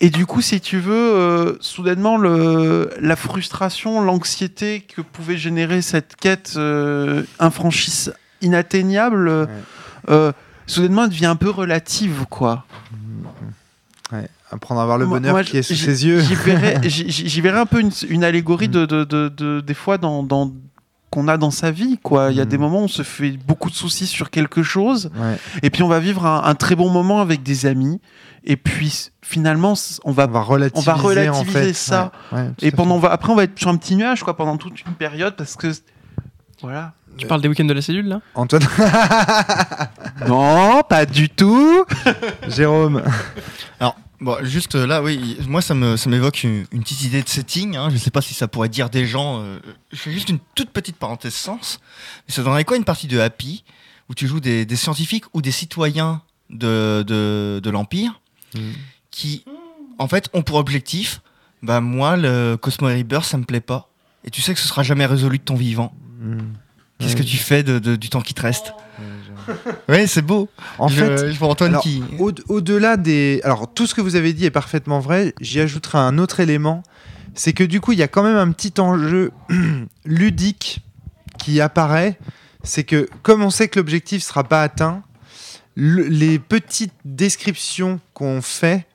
Et 0.00 0.10
du 0.10 0.26
coup, 0.26 0.40
si 0.42 0.60
tu 0.60 0.78
veux, 0.78 0.92
euh, 0.94 1.56
soudainement, 1.60 2.18
le, 2.18 2.90
la 3.00 3.16
frustration, 3.16 4.00
l'anxiété 4.00 4.80
que 4.80 5.00
pouvait 5.00 5.36
générer 5.36 5.82
cette 5.82 6.14
quête 6.16 6.54
euh, 6.56 7.24
infranchisse, 7.40 8.10
inatteignable, 8.40 9.48
soudainement, 10.66 11.04
elle 11.04 11.10
devient 11.10 11.26
un 11.26 11.36
peu 11.36 11.50
relative, 11.50 12.24
quoi. 12.30 12.64
Apprendre 14.50 14.80
à 14.80 14.86
voir 14.86 14.96
le 14.98 15.06
Moi- 15.06 15.18
bonheur 15.18 15.32
moi, 15.34 15.44
qui 15.44 15.58
est 15.58 15.62
sous 15.62 15.74
ses 15.74 16.06
yeux. 16.06 16.20
J'y 16.82 17.40
verrais, 17.40 17.60
un 17.60 17.66
peu 17.66 17.80
une, 17.80 17.90
une 18.08 18.24
allégorie 18.24 18.68
de, 18.68 18.86
de, 18.86 19.04
de- 19.04 19.28
de- 19.28 19.60
des 19.60 19.74
fois 19.74 19.98
dans, 19.98 20.22
dans- 20.22 20.52
qu'on 21.10 21.28
a 21.28 21.36
dans 21.36 21.50
sa 21.50 21.70
vie. 21.70 21.98
Quoi. 22.02 22.30
Il 22.30 22.36
y 22.36 22.40
a 22.40 22.44
des 22.44 22.58
moments 22.58 22.80
où 22.80 22.84
on 22.84 22.88
se 22.88 23.02
fait 23.02 23.30
beaucoup 23.46 23.70
de 23.70 23.74
soucis 23.74 24.06
sur 24.06 24.30
quelque 24.30 24.62
chose, 24.62 25.10
Ouais. 25.18 25.36
et 25.62 25.70
puis 25.70 25.82
on 25.82 25.88
va 25.88 26.00
vivre 26.00 26.24
un, 26.26 26.44
un 26.44 26.54
très 26.54 26.76
bon 26.76 26.90
moment 26.90 27.20
avec 27.20 27.42
des 27.42 27.66
amis, 27.66 28.00
et 28.44 28.56
puis 28.56 29.10
finalement, 29.22 29.74
on 30.04 30.12
va... 30.12 30.26
On 30.26 30.30
va 30.30 30.40
relativiser, 30.42 30.90
on 30.90 30.94
va 30.94 31.00
relativiser 31.02 31.58
en 31.58 31.62
fait. 31.62 31.72
ça. 31.74 32.12
Ouais, 32.32 32.38
ouais, 32.40 32.48
tout 32.58 32.64
Et 32.64 32.70
pendant, 32.70 32.96
on 32.96 32.98
va, 32.98 33.10
après, 33.10 33.30
on 33.32 33.36
va 33.36 33.44
être 33.44 33.58
sur 33.58 33.68
un 33.68 33.76
petit 33.76 33.96
nuage 33.96 34.22
quoi, 34.22 34.36
pendant 34.36 34.56
toute 34.56 34.80
une 34.86 34.92
période, 34.94 35.34
parce 35.36 35.56
que... 35.56 35.68
Voilà. 36.62 36.92
Tu 37.16 37.26
parles 37.26 37.40
des 37.42 37.48
week-ends 37.48 37.64
de 37.64 37.72
la 37.72 37.82
cellule 37.82 38.06
là? 38.06 38.20
Antoine, 38.34 38.62
Non, 40.28 40.82
pas 40.88 41.04
du 41.06 41.28
tout 41.28 41.84
Jérôme. 42.48 43.02
Bon, 44.20 44.36
juste 44.42 44.74
là, 44.74 45.00
oui, 45.02 45.36
moi 45.46 45.62
ça 45.62 45.74
me 45.74 45.96
ça 45.96 46.10
m'évoque 46.10 46.42
une, 46.42 46.64
une 46.72 46.82
petite 46.82 47.02
idée 47.04 47.22
de 47.22 47.28
setting. 47.28 47.76
Hein, 47.76 47.88
je 47.90 47.96
sais 47.96 48.10
pas 48.10 48.20
si 48.20 48.34
ça 48.34 48.48
pourrait 48.48 48.68
dire 48.68 48.90
des 48.90 49.06
gens. 49.06 49.40
euh, 49.42 49.60
je 49.92 49.96
fais 49.96 50.12
juste 50.12 50.28
une 50.28 50.40
toute 50.56 50.70
petite 50.70 50.96
parenthèse 50.96 51.34
sens. 51.34 51.78
Mais 52.26 52.34
ça 52.34 52.42
donnerait 52.42 52.64
quoi 52.64 52.76
une 52.76 52.84
partie 52.84 53.06
de 53.06 53.18
Happy 53.20 53.62
où 54.08 54.14
tu 54.14 54.26
joues 54.26 54.40
des, 54.40 54.64
des 54.66 54.76
scientifiques 54.76 55.24
ou 55.34 55.42
des 55.42 55.52
citoyens 55.52 56.22
de 56.50 57.04
de, 57.06 57.60
de 57.62 57.70
l'Empire 57.70 58.20
Mhm. 58.54 58.72
qui, 59.10 59.44
en 59.98 60.08
fait, 60.08 60.30
ont 60.32 60.42
pour 60.42 60.56
objectif, 60.56 61.20
bah 61.62 61.80
moi 61.82 62.16
le 62.16 62.56
Cosmo 62.56 62.88
Rebirth 62.88 63.24
ça 63.26 63.36
me 63.36 63.44
plaît 63.44 63.60
pas. 63.60 63.90
Et 64.24 64.30
tu 64.30 64.40
sais 64.42 64.54
que 64.54 64.58
ce 64.60 64.66
sera 64.66 64.82
jamais 64.82 65.04
résolu 65.06 65.36
de 65.38 65.42
ton 65.44 65.54
vivant. 65.54 65.92
Hmm. 66.20 66.38
Qu'est-ce 66.98 67.14
que 67.14 67.22
tu 67.22 67.36
fais 67.36 67.62
de, 67.62 67.78
de- 67.78 67.94
du 67.94 68.08
temps 68.08 68.22
qui 68.22 68.32
te 68.34 68.40
reste? 68.42 68.72
Ouais, 69.88 70.06
c'est 70.06 70.22
beau. 70.22 70.48
En 70.78 70.88
je, 70.88 71.04
fait, 71.04 71.32
je 71.32 71.38
vois 71.38 71.48
Antoine 71.48 71.70
alors, 71.70 71.82
qui. 71.82 72.02
Au- 72.18 72.32
Au-delà 72.48 72.96
des. 72.96 73.40
Alors, 73.44 73.72
tout 73.72 73.86
ce 73.86 73.94
que 73.94 74.00
vous 74.00 74.16
avez 74.16 74.32
dit 74.32 74.44
est 74.44 74.50
parfaitement 74.50 75.00
vrai. 75.00 75.34
J'y 75.40 75.60
ajouterai 75.60 75.98
un 75.98 76.18
autre 76.18 76.40
élément. 76.40 76.82
C'est 77.34 77.52
que 77.52 77.64
du 77.64 77.80
coup, 77.80 77.92
il 77.92 77.98
y 77.98 78.02
a 78.02 78.08
quand 78.08 78.22
même 78.22 78.36
un 78.36 78.50
petit 78.52 78.80
enjeu 78.80 79.30
ludique 80.04 80.80
qui 81.38 81.60
apparaît. 81.60 82.18
C'est 82.64 82.84
que, 82.84 83.08
comme 83.22 83.42
on 83.42 83.50
sait 83.50 83.68
que 83.68 83.78
l'objectif 83.78 84.22
ne 84.22 84.24
sera 84.26 84.44
pas 84.44 84.62
atteint, 84.62 85.02
le- 85.76 86.08
les 86.08 86.38
petites 86.38 86.92
descriptions 87.04 88.00
qu'on 88.14 88.42
fait 88.42 88.86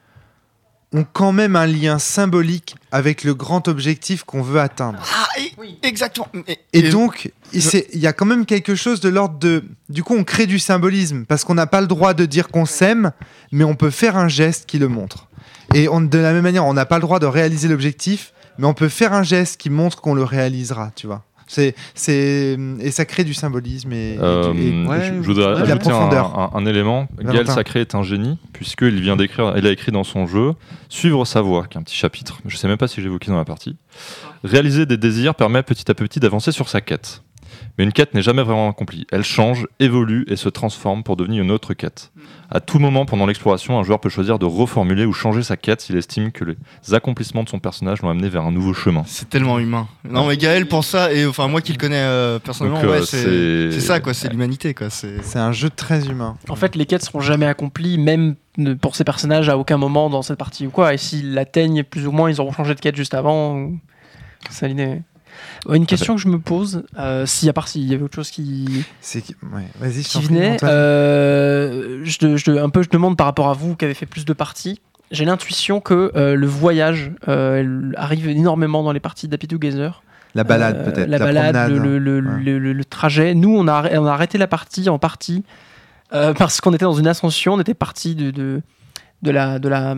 ont 0.94 1.06
quand 1.12 1.32
même 1.32 1.56
un 1.56 1.66
lien 1.66 1.98
symbolique 2.00 2.76
avec 2.91 3.24
le 3.24 3.34
grand 3.34 3.68
objectif 3.68 4.24
qu'on 4.24 4.41
veut 4.41 4.60
atteindre. 4.60 5.00
Ah, 5.16 5.28
et- 5.39 5.88
exactement. 5.88 6.28
Et, 6.48 6.60
Et 6.74 6.89
donc, 6.89 7.32
il 7.52 8.00
y 8.00 8.08
a 8.08 8.14
quand 8.14 8.26
même 8.26 8.46
quelque 8.46 8.76
chose 8.76 9.00
de 9.00 9.10
l'ordre 9.10 9.38
de. 9.39 9.64
Du 9.89 10.04
coup, 10.04 10.16
on 10.16 10.24
crée 10.24 10.46
du 10.46 10.60
symbolisme 10.60 11.26
parce 11.26 11.44
qu'on 11.44 11.56
n'a 11.56 11.68
pas 11.68 11.82
le 11.82 11.88
droit 11.88 12.14
de 12.14 12.26
dire 12.26 12.50
qu'on 12.50 12.66
s'aime, 12.66 13.12
mais 13.52 13.64
on 13.64 13.76
peut 13.76 13.89
faire 13.89 14.18
un 14.18 14.28
geste 14.28 14.66
qui 14.68 14.78
le 14.80 14.88
montre. 14.88 15.28
Et 15.74 15.89
on, 15.89 16.02
de 16.02 16.18
la 16.20 16.34
même 16.34 16.44
manière, 16.44 16.66
on 16.66 16.74
n'a 16.74 16.86
pas 16.86 16.98
le 16.98 17.02
droit 17.02 17.20
de 17.20 17.26
réaliser 17.26 17.68
l'objectif, 17.68 18.34
mais 18.60 18.68
on 18.68 18.74
peut 18.76 18.89
faire 18.89 19.14
un 19.14 19.24
geste 19.24 19.60
qui 19.60 19.70
montre 19.72 20.02
qu'on 20.02 20.14
le 20.14 20.24
réalisera, 20.24 20.91
tu 20.96 21.08
vois. 21.08 21.24
C'est, 21.48 21.76
c'est, 21.96 22.58
et 22.80 22.91
ça 22.91 23.06
crée 23.06 23.24
du 23.24 23.34
symbolisme 23.34 23.91
et, 23.94 24.18
Euh, 24.20 24.54
et- 24.54 24.88
ouais, 24.88 25.04
je, 25.04 25.22
je 25.22 25.28
voudrais 25.28 25.46
la 25.54 25.60
ajouter 25.62 25.72
un, 25.74 25.78
profondeur. 25.78 26.39
un- 26.39 26.52
un 26.54 26.66
élément. 26.66 27.08
Gaël. 27.20 27.48
Sacré 27.48 27.82
est 27.82 27.96
un 27.96 28.04
génie, 28.04 28.38
puisqu'il 28.54 29.00
vient 29.02 29.16
d'écrire, 29.16 29.54
elle 29.56 29.68
a 29.68 29.72
écrit 29.72 29.91
dans 29.91 30.04
son 30.04 30.26
jeu 30.28 30.54
Suivre 30.89 31.26
sa 31.26 31.41
voie, 31.41 31.66
qui 31.68 31.78
est 31.78 31.80
un 31.80 31.84
petit 31.84 31.96
chapitre. 31.96 32.39
Je 32.46 32.56
sais 32.56 32.68
même 32.68 32.78
pas 32.78 32.88
si 32.88 33.02
j'ai 33.02 33.08
évoqué 33.08 33.32
dans 33.32 33.38
la 33.38 33.46
partie. 33.46 33.76
Réaliser 34.44 34.86
des 34.86 34.98
désirs 34.98 35.36
permet 35.36 35.64
petit 35.64 35.89
à 35.89 35.94
petit 35.94 36.20
d'avancer 36.20 36.52
sur 36.52 36.70
sa 36.70 36.82
quête. 36.82 37.22
Mais 37.78 37.84
une 37.84 37.91
quête 37.91 38.14
n'est 38.14 38.22
jamais 38.22 38.43
vraiment 38.43 38.70
accomplie. 38.70 39.06
Elle 39.12 39.24
change, 39.24 39.66
évolue 39.80 40.26
et 40.28 40.36
se 40.36 40.47
transforme 40.49 41.04
pour 41.04 41.16
devenir 41.16 41.43
une 41.43 41.51
autre 41.51 41.74
quête. 41.74 42.12
À 42.51 42.60
tout 42.60 42.78
moment 42.78 43.06
pendant 43.06 43.26
l'exploration, 43.26 43.80
un 43.80 43.84
joueur 43.84 43.99
peut 43.99 44.10
choisir 44.10 44.38
de 44.38 44.45
reformuler 44.45 45.06
ou 45.06 45.14
changer 45.14 45.41
sa 45.41 45.58
quête 45.58 45.82
s'il 45.82 45.97
estime 45.97 46.32
que 46.32 46.45
les 46.45 46.93
accomplissements 46.93 47.43
de 47.43 47.49
son 47.49 47.58
personnage 47.60 48.01
l'ont 48.04 48.10
amené 48.10 48.30
vers 48.30 48.43
un 48.43 48.51
nouveau 48.51 48.74
chemin. 48.74 49.04
C'est 49.08 49.28
tellement 49.30 49.58
humain. 49.58 49.88
Non 50.08 50.28
mais 50.28 50.38
Gaël 50.38 50.68
pense 50.68 50.88
ça 50.88 51.12
et 51.12 51.26
enfin 51.26 51.47
moi 51.47 51.62
qui 51.62 51.72
le 51.72 51.80
connais 51.80 51.95
euh, 51.97 52.38
personnellement, 52.38 52.80
Donc, 52.82 52.89
euh, 52.89 52.99
ouais, 52.99 53.06
c'est 53.72 53.80
ça 53.80 53.99
quoi, 53.99 54.14
c'est 54.14 54.30
l'humanité 54.30 54.74
quoi. 54.76 54.89
C'est 54.91 55.24
c'est 55.24 55.39
un 55.39 55.51
jeu 55.51 55.70
très 55.72 56.06
humain. 56.08 56.38
En 56.49 56.56
fait, 56.56 56.76
les 56.76 56.86
quêtes 56.86 57.04
seront 57.04 57.22
jamais 57.22 57.47
accomplies, 57.47 57.97
même 57.97 58.36
pour 58.82 58.95
ces 58.95 59.04
personnages 59.04 59.49
à 59.49 59.58
aucun 59.58 59.78
moment 59.78 60.12
dans 60.12 60.22
cette 60.22 60.38
partie 60.38 60.68
ou 60.68 60.70
quoi. 60.70 60.93
Et 60.93 60.97
s'ils 60.97 61.34
l'atteignent, 61.34 61.84
plus 61.84 62.06
ou 62.06 62.12
moins, 62.12 62.30
ils 62.30 62.39
auront 62.39 62.51
changé 62.51 62.76
de 62.76 62.80
quête 62.80 62.95
juste 62.95 63.16
avant. 63.16 63.56
ou- 63.58 63.80
C'est 64.49 64.60
ça 64.60 64.68
l'idée. 64.68 65.01
Une 65.70 65.86
question 65.86 66.16
que 66.16 66.22
je 66.22 66.28
me 66.28 66.40
pose, 66.40 66.84
euh, 66.98 67.26
si 67.26 67.48
à 67.50 67.54
part 67.54 67.68
s'il 67.68 67.84
y 67.84 67.94
avait 67.94 68.04
autre 68.04 68.16
chose 68.16 68.32
qui, 68.32 68.86
qui- 69.22 69.36
ouais. 69.54 69.64
Vas-y, 69.80 70.04
venait, 70.28 70.58
euh, 70.64 72.02
je, 72.04 72.58
un 72.60 72.70
peu 72.70 72.84
je 72.84 72.90
demande 72.90 73.18
par 73.18 73.28
rapport 73.28 73.50
à 73.50 73.54
vous 73.54 73.76
qui 73.76 73.86
avez 73.86 73.94
fait 73.94 74.06
plus 74.06 74.26
de 74.26 74.34
parties. 74.34 74.82
J'ai 75.12 75.26
l'intuition 75.26 75.80
que 75.80 76.12
euh, 76.16 76.36
le 76.36 76.48
voyage 76.48 77.12
euh, 77.28 77.92
arrive 77.98 78.28
énormément 78.30 78.84
dans 78.84 78.92
les 78.92 79.00
parties 79.00 79.28
d'Happy 79.28 79.48
Together. 79.48 80.02
La 80.36 80.44
balade, 80.44 80.84
peut-être. 80.86 81.08
La, 81.10 81.20
balade, 81.20 81.54
promenade, 81.54 81.72
le, 81.84 82.18
hein. 82.18 82.40
le- 82.44 82.74
le- 82.74 82.86
trajet. 82.86 83.36
Nous, 83.36 83.56
on 83.56 83.68
a, 83.68 83.96
on 84.00 84.06
a 84.08 84.12
arrêté 84.12 84.40
la 84.40 84.48
partie 84.48 84.90
en 84.90 84.98
partie 84.98 85.44
parce 86.12 86.60
qu'on 86.62 86.74
était 86.74 86.86
dans 86.86 86.94
une 86.94 87.08
ascension. 87.08 87.54
On 87.54 87.60
était 87.60 87.74
parti 87.76 88.16
de, 88.16 88.32
de, 88.32 88.62
de 89.22 89.32
la, 89.32 89.60
de 89.60 89.70
la, 89.70 89.96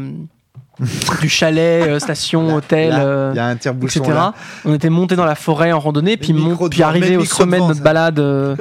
du 1.22 1.30
chalet, 1.30 1.88
euh, 1.88 2.00
station, 2.00 2.56
hôtel. 2.56 2.90
Là, 2.90 3.06
euh, 3.06 3.32
Il 3.34 3.38
y 3.38 3.40
a 3.40 3.46
un 3.48 3.56
tire-bouchon 3.56 4.00
etc. 4.02 4.14
là. 4.16 4.34
On 4.66 4.74
était 4.74 4.90
monté 4.90 5.16
dans 5.16 5.26
la 5.26 5.36
forêt 5.36 5.72
en 5.72 5.80
randonnée, 5.80 6.18
puis, 6.18 6.34
mon- 6.34 6.56
puis 6.70 6.84
arrivé 6.84 7.18
au 7.18 7.26
sommet 7.26 7.58
de 7.58 7.64
notre 7.64 7.76
ça. 7.78 7.84
balade. 7.84 8.20
euh, 8.20 8.56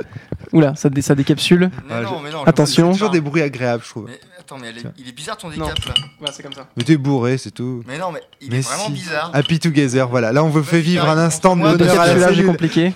Oula, 0.52 0.74
ça, 0.76 0.88
dé- 0.88 1.02
ça 1.02 1.14
décapsule. 1.16 1.70
Mais 1.88 2.02
non, 2.02 2.20
mais 2.22 2.30
non, 2.30 2.44
Attention. 2.44 2.92
Toujours 2.92 3.10
des 3.10 3.20
bruits 3.20 3.42
agréables, 3.42 3.82
je 3.84 3.90
trouve. 3.90 4.04
Mais 4.06 4.20
attends, 4.38 4.56
mais 4.60 4.68
elle 4.68 4.76
est- 4.76 4.80
Tiens. 4.82 4.92
il 4.98 5.08
est 5.08 5.12
bizarre 5.12 5.36
ton 5.36 5.48
Non. 5.48 5.66
décap 5.66 5.84
là. 5.86 5.94
Ouais, 6.20 6.28
c'est 6.32 6.42
comme 6.44 6.52
ça. 6.52 6.66
Mais 6.76 6.84
t'es 6.84 6.96
bourré, 6.96 7.38
c'est 7.38 7.50
tout. 7.50 7.82
Mais 7.88 7.98
non, 7.98 8.12
mais 8.12 8.20
il 8.40 8.50
Mais 8.50 8.58
est 8.58 8.60
vraiment 8.60 8.86
si. 8.86 8.92
bizarre. 8.92 9.30
Happy 9.32 9.58
Together, 9.58 10.06
voilà. 10.08 10.32
Là, 10.32 10.44
on 10.44 10.48
vous 10.48 10.62
fait 10.62 10.80
vivre 10.80 11.08
un 11.08 11.18
instant 11.18 11.56
de 11.56 11.62
bonheur 11.62 12.00
à 12.00 12.14
la 12.14 12.28
cellule. 12.28 12.46
compliqué. 12.46 12.92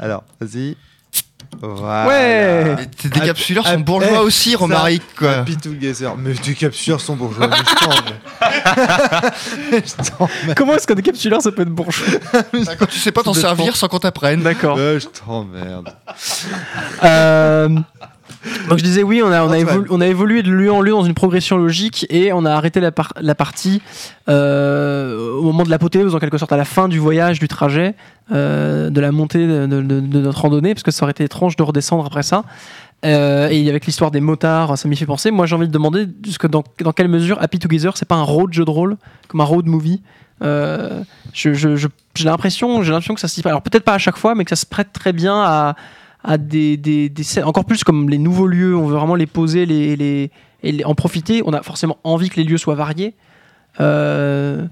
Alors, 0.00 0.22
vas-y. 0.40 0.76
Voilà. 1.62 2.06
Ouais. 2.08 2.76
Tes 3.00 3.08
décapsuleurs 3.08 3.66
sont 3.66 3.80
bourgeois 3.80 4.20
aussi, 4.22 4.54
Romaric 4.54 5.02
quoi. 5.16 5.38
Happy 5.38 5.56
Together. 5.56 6.14
Mais 6.16 6.34
tes 6.34 6.54
captures 6.54 7.00
sont 7.00 7.16
bourgeois. 7.16 7.48
mais 7.48 7.56
je 7.56 7.74
t'en- 7.84 7.92
je 9.72 10.10
t'en- 10.10 10.28
Comment 10.56 10.74
est-ce 10.74 10.86
qu'un 10.86 10.94
décapsuleur 10.94 11.40
ça 11.42 11.52
peut 11.52 11.62
être 11.62 11.68
bourgeois 11.70 12.06
Ah, 12.66 12.76
Quand 12.76 12.86
tu 12.86 12.98
sais 12.98 13.12
pas 13.12 13.22
t'en 13.22 13.34
servir 13.34 13.76
sans 13.76 13.88
qu'on 13.88 13.98
t'apprenne. 13.98 14.42
D'accord. 14.42 14.76
Euh, 14.78 14.98
je 15.00 15.06
t'emmerde. 15.06 15.88
Euh, 17.04 17.68
Donc 18.68 18.78
je 18.78 18.84
disais 18.84 19.02
oui, 19.02 19.22
on 19.24 19.30
a, 19.30 19.42
on, 19.42 19.50
a 19.50 19.58
Antoine. 19.58 19.60
évolu- 19.62 19.86
on 19.90 20.00
a 20.00 20.06
évolué 20.06 20.42
de 20.42 20.50
lieu 20.50 20.70
en 20.72 20.80
lieu 20.80 20.92
dans 20.92 21.04
une 21.04 21.14
progression 21.14 21.56
logique 21.56 22.06
et 22.10 22.32
on 22.32 22.44
a 22.44 22.52
arrêté 22.52 22.80
la, 22.80 22.92
par- 22.92 23.12
la 23.20 23.34
partie 23.34 23.82
euh, 24.28 25.30
au 25.32 25.42
moment 25.42 25.64
de 25.64 25.70
l'apothéose, 25.70 26.14
en 26.14 26.18
quelque 26.18 26.38
sorte 26.38 26.52
à 26.52 26.56
la 26.56 26.64
fin 26.64 26.88
du 26.88 26.98
voyage, 26.98 27.38
du 27.38 27.48
trajet, 27.48 27.94
euh, 28.32 28.90
de 28.90 29.00
la 29.00 29.12
montée 29.12 29.46
de, 29.46 29.66
de- 29.66 29.82
de- 29.82 30.00
de 30.00 30.20
notre 30.20 30.40
randonnée, 30.40 30.74
parce 30.74 30.82
que 30.82 30.90
ça 30.90 31.04
aurait 31.04 31.12
été 31.12 31.24
étrange 31.24 31.56
de 31.56 31.62
redescendre 31.62 32.04
après 32.06 32.22
ça. 32.22 32.44
Euh, 33.04 33.48
et 33.50 33.68
avec 33.68 33.84
l'histoire 33.86 34.10
des 34.10 34.20
motards, 34.20 34.78
ça 34.78 34.88
m'y 34.88 34.96
fait 34.96 35.06
penser. 35.06 35.30
Moi 35.30 35.46
j'ai 35.46 35.54
envie 35.54 35.68
de 35.68 35.72
demander 35.72 36.06
jusque 36.24 36.46
dans, 36.48 36.64
dans 36.80 36.92
quelle 36.92 37.08
mesure 37.08 37.36
Happy 37.42 37.58
Together 37.58 37.92
c'est 37.96 38.08
pas 38.08 38.14
un 38.14 38.22
road 38.22 38.52
jeu 38.52 38.64
de 38.64 38.70
rôle, 38.70 38.96
comme 39.28 39.40
un 39.40 39.44
road 39.44 39.66
movie 39.66 40.00
je- 40.40 41.52
j'ai 42.14 42.24
l'impression, 42.24 42.82
j'ai 42.82 42.90
l'impression 42.92 43.14
que 43.14 43.20
ça 43.20 43.28
s'y 43.28 43.40
prête. 43.42 43.50
Alors 43.50 43.62
peut-être 43.62 43.84
pas 43.84 43.94
à 43.94 43.98
chaque 43.98 44.16
fois, 44.16 44.34
mais 44.34 44.44
que 44.44 44.50
ça 44.50 44.56
se 44.56 44.66
prête 44.66 44.92
très 44.92 45.12
bien 45.12 45.34
à, 45.42 45.76
à 46.26 46.36
des, 46.38 46.76
des, 46.76 47.08
des 47.08 47.22
scènes- 47.22 47.44
encore 47.44 47.64
plus 47.64 47.84
comme 47.84 48.10
les 48.10 48.18
nouveaux 48.18 48.46
lieux. 48.48 48.76
On 48.76 48.86
veut 48.86 48.96
vraiment 48.96 49.14
les 49.14 49.26
poser, 49.26 49.64
les, 49.64 49.96
les, 49.96 50.30
et 50.62 50.72
les- 50.72 50.84
en 50.84 50.94
profiter. 50.94 51.42
On 51.46 51.52
a 51.52 51.62
forcément 51.62 51.96
envie 52.04 52.28
que 52.28 52.36
les 52.36 52.44
lieux 52.44 52.58
soient 52.58 52.74
variés. 52.74 53.14
Euh, 53.80 54.66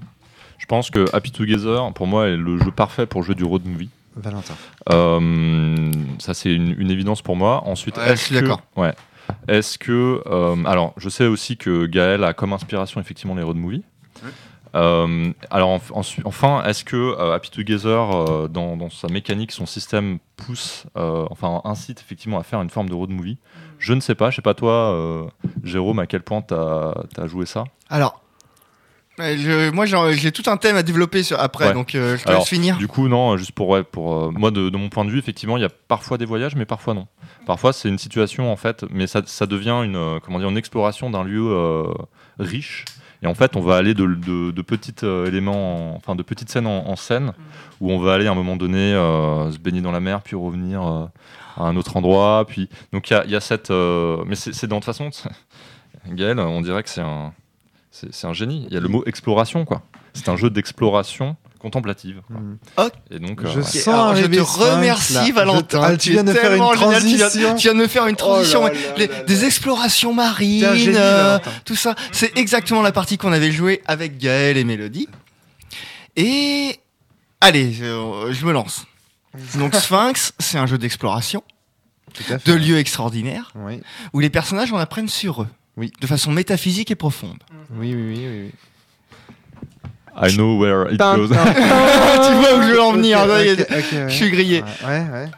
Je 0.57 0.65
pense 0.65 0.89
que 0.89 1.05
Happy 1.13 1.31
Together, 1.31 1.91
pour 1.93 2.07
moi, 2.07 2.27
est 2.27 2.37
le 2.37 2.57
jeu 2.57 2.71
parfait 2.71 3.05
pour 3.05 3.23
jouer 3.23 3.35
du 3.35 3.43
road 3.43 3.65
movie. 3.65 3.89
Valentin. 4.15 4.53
Euh, 4.91 5.91
ça, 6.19 6.33
c'est 6.33 6.53
une, 6.53 6.73
une 6.79 6.89
évidence 6.91 7.21
pour 7.21 7.35
moi. 7.35 7.63
Ensuite, 7.67 7.97
Ouais, 7.97 8.07
je 8.07 8.11
est-ce 8.13 8.25
suis 8.25 8.35
que- 8.35 8.41
d'accord. 8.41 8.61
Ouais. 8.77 8.93
Est-ce 9.47 9.77
que. 9.77 10.21
euh, 10.25 10.55
alors, 10.65 10.93
je 10.97 11.09
sais 11.09 11.25
aussi 11.25 11.57
que 11.57 11.85
Gaël 11.85 12.23
a 12.23 12.33
comme 12.33 12.53
inspiration 12.53 13.01
effectivement 13.01 13.35
les 13.35 13.43
road 13.43 13.57
movies. 13.57 13.83
Euh, 14.75 15.31
alors, 15.51 15.69
en- 15.69 16.01
enfin, 16.25 16.63
est-ce 16.65 16.83
que 16.83 16.95
euh, 16.97 17.33
Happy 17.33 17.49
Together, 17.49 18.11
euh, 18.11 18.47
dans, 18.49 18.75
dans 18.75 18.89
sa 18.89 19.07
mécanique, 19.07 19.51
son 19.51 19.65
système 19.65 20.19
pousse, 20.35 20.85
enfin, 20.95 21.61
incite 21.63 22.01
effectivement 22.01 22.37
à 22.39 22.43
faire 22.43 22.61
une 22.61 22.69
forme 22.69 22.89
de 22.89 22.93
road 22.95 23.09
movie? 23.09 23.37
Je 23.79 23.93
ne 23.93 23.99
sais 24.01 24.15
pas. 24.15 24.29
Je 24.31 24.37
sais 24.37 24.41
pas, 24.41 24.53
toi, 24.53 25.27
Jérôme, 25.63 25.99
à 25.99 26.07
quel 26.07 26.21
point 26.21 26.41
tu 26.41 26.53
as, 26.53 26.93
joué 27.27 27.45
ça? 27.45 27.63
Alors, 27.89 28.21
je- 29.17 29.71
moi 29.71 29.85
j'ai 30.11 30.31
tout 30.33 30.43
un 30.49 30.57
thème 30.57 30.75
à 30.75 30.83
développer 30.83 31.23
sur- 31.23 31.39
après, 31.39 31.67
Ouais. 31.67 31.73
donc 31.73 31.95
euh, 31.95 32.17
je 32.17 32.23
te 32.23 32.27
Alors, 32.29 32.41
laisse 32.41 32.49
finir. 32.49 32.77
Du 32.77 32.87
coup, 32.89 33.07
non, 33.07 33.37
juste 33.37 33.51
pour, 33.53 33.69
ouais, 33.69 33.83
pour 33.83 34.13
euh, 34.25 34.31
moi, 34.31 34.51
de, 34.51 34.69
de 34.69 34.77
mon 34.77 34.89
point 34.89 35.05
de 35.05 35.09
vue, 35.09 35.19
effectivement, 35.19 35.55
il 35.57 35.61
y 35.61 35.65
a 35.65 35.69
parfois 35.69 36.17
des 36.17 36.25
voyages, 36.25 36.55
mais 36.55 36.65
parfois 36.65 36.93
non. 36.93 37.07
Parfois, 37.45 37.71
c'est 37.73 37.87
une 37.89 37.97
situation, 37.99 38.51
en 38.51 38.55
fait, 38.57 38.83
mais 38.89 39.07
ça, 39.07 39.21
ça 39.25 39.45
devient 39.45 39.81
une, 39.85 40.19
comment 40.21 40.39
dire, 40.39 40.49
une 40.49 40.57
exploration 40.57 41.09
d'un 41.09 41.23
lieu 41.23 41.45
euh, 41.47 41.83
riche. 42.39 42.83
Et 43.23 43.27
en 43.27 43.33
fait, 43.33 43.55
on 43.55 43.61
va 43.61 43.77
aller 43.77 43.93
de, 43.93 44.05
de, 44.05 44.51
de 44.51 44.61
petits 44.61 44.93
euh, 45.03 45.25
éléments, 45.25 45.93
en- 45.93 45.95
enfin 45.97 46.15
de 46.15 46.23
petites 46.23 46.49
scènes 46.49 46.67
en, 46.67 46.87
en 46.87 46.95
scène, 46.95 47.33
où 47.81 47.91
on 47.91 47.99
va 47.99 48.13
aller 48.13 48.27
à 48.27 48.31
un 48.31 48.35
moment 48.35 48.55
donné 48.55 48.93
euh, 48.93 49.51
se 49.51 49.57
baigner 49.57 49.81
dans 49.81 49.91
la 49.91 49.99
mer, 49.99 50.21
puis 50.21 50.35
revenir 50.35 50.85
euh, 50.85 51.05
à 51.57 51.63
un 51.63 51.75
autre 51.77 51.95
endroit. 51.97 52.45
Puis 52.47 52.69
donc 52.91 53.09
il 53.09 53.13
y 53.13 53.15
a, 53.15 53.25
il 53.25 53.31
y 53.31 53.35
a 53.35 53.39
cette, 53.41 53.69
mais 53.71 54.35
c'est 54.35 54.67
dans 54.67 54.77
de 54.79 54.85
toute 54.85 54.85
façon, 54.85 55.09
Gaël, 56.07 56.39
on 56.39 56.61
dirait 56.61 56.83
que 56.83 56.89
c'est 56.89 57.01
un, 57.01 57.33
c'est 57.91 58.27
un 58.27 58.33
génie. 58.33 58.65
Il 58.69 58.73
y 58.73 58.77
a 58.77 58.81
le 58.81 58.89
mot 58.89 59.03
exploration, 59.05 59.65
quoi. 59.65 59.81
C'est 60.13 60.29
un 60.29 60.35
jeu 60.35 60.49
d'exploration 60.49 61.35
contemplative. 61.65 62.21
quoi. 62.27 62.37
Mm. 62.37 62.57
Ok. 62.77 62.91
Et 63.11 63.19
donc, 63.19 63.41
Je 63.41 63.47
euh, 63.47 63.55
ouais. 63.55 63.63
sens 63.63 63.87
Alors, 63.87 64.15
je 64.15 64.25
te 64.25 64.35
là. 64.35 64.43
remercie 64.75 65.27
Je- 65.27 65.33
Valentin. 65.33 65.81
Ah, 65.83 65.97
tu 65.97 66.11
viens 66.11 66.23
de 66.23 66.31
faire 66.33 66.53
une 66.53 66.61
tu 66.71 66.77
viens- 66.77 66.89
transition. 66.89 67.55
Tu 67.55 67.61
viens 67.63 67.73
de 67.73 67.79
me 67.79 67.87
faire 67.87 68.05
une 68.07 68.15
transition. 68.15 68.59
Oh 68.61 68.67
là 68.67 68.69
avec 68.69 68.85
là 68.85 68.93
les- 68.97 69.07
là 69.07 69.17
là. 69.17 69.23
des 69.23 69.45
explorations 69.45 70.13
marines, 70.13 70.73
génie, 70.75 70.95
euh, 70.97 71.39
tout 71.65 71.75
ça. 71.75 71.95
C'est 72.11 72.37
exactement 72.37 72.81
la 72.81 72.91
partie 72.91 73.17
qu'on 73.17 73.31
avait 73.33 73.51
jouée 73.51 73.81
avec 73.87 74.17
Gaël 74.17 74.57
et 74.57 74.63
Mélodie. 74.63 75.07
Et 76.15 76.79
allez, 77.41 77.73
je, 77.73 78.29
je 78.31 78.45
me 78.45 78.51
lance. 78.53 78.85
Donc 79.55 79.75
Sphinx, 79.75 80.33
c'est 80.39 80.57
un 80.57 80.65
jeu 80.65 80.77
d'exploration, 80.77 81.43
de 82.45 82.53
lieux 82.53 82.77
extraordinaires, 82.77 83.51
Oui, 83.55 83.81
où 84.13 84.19
les 84.19 84.29
personnages 84.29 84.71
en 84.71 84.77
apprennent 84.77 85.09
sur 85.09 85.41
eux, 85.43 85.47
Oui. 85.77 85.91
de 85.99 86.07
façon 86.07 86.31
métaphysique 86.31 86.91
et 86.91 86.95
profonde. 86.95 87.39
oui, 87.71 87.93
oui, 87.93 88.01
oui, 88.01 88.15
oui, 88.17 88.41
oui. 88.45 88.51
I 90.17 90.33
know 90.35 90.57
where 90.59 90.91
it 90.91 90.99
goes. 90.99 91.27
tu 91.29 91.33
vois 91.33 92.57
où 92.57 92.61
je 92.61 92.71
veux 92.71 92.81
en 92.81 92.93
venir. 92.93 93.19
Je 93.27 94.07
suis 94.09 94.31
grillé. 94.31 94.63
Ouais, 94.85 95.03
ouais. 95.11 95.31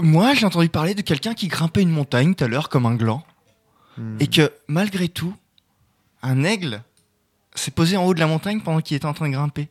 Moi, 0.00 0.34
j'ai 0.34 0.46
entendu 0.46 0.68
parler 0.68 0.94
de 0.94 1.02
quelqu'un 1.02 1.34
qui 1.34 1.48
grimpait 1.48 1.82
une 1.82 1.90
montagne 1.90 2.34
tout 2.34 2.44
à 2.44 2.48
l'heure 2.48 2.68
comme 2.68 2.86
un 2.86 2.94
gland. 2.94 3.22
Hmm. 3.98 4.16
Et 4.20 4.28
que 4.28 4.50
malgré 4.68 5.08
tout, 5.08 5.34
un 6.22 6.44
aigle 6.44 6.82
s'est 7.54 7.70
posé 7.72 7.96
en 7.96 8.04
haut 8.06 8.14
de 8.14 8.20
la 8.20 8.26
montagne 8.26 8.60
pendant 8.60 8.80
qu'il 8.80 8.96
était 8.96 9.06
en 9.06 9.12
train 9.14 9.28
de 9.28 9.32
grimper. 9.34 9.68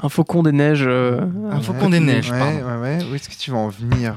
un 0.00 0.08
faucon 0.08 0.42
des 0.42 0.52
neiges. 0.52 0.84
euh, 0.86 1.20
Un 1.50 1.60
faucon 1.60 1.90
des 1.90 2.00
neiges, 2.00 2.30
Ouais, 2.30 2.38
pardon. 2.38 2.58
ouais, 2.64 2.76
ouais. 2.98 3.04
Où 3.10 3.14
est-ce 3.14 3.28
que 3.28 3.34
tu 3.34 3.50
vas 3.50 3.58
en 3.58 3.68
venir? 3.68 4.16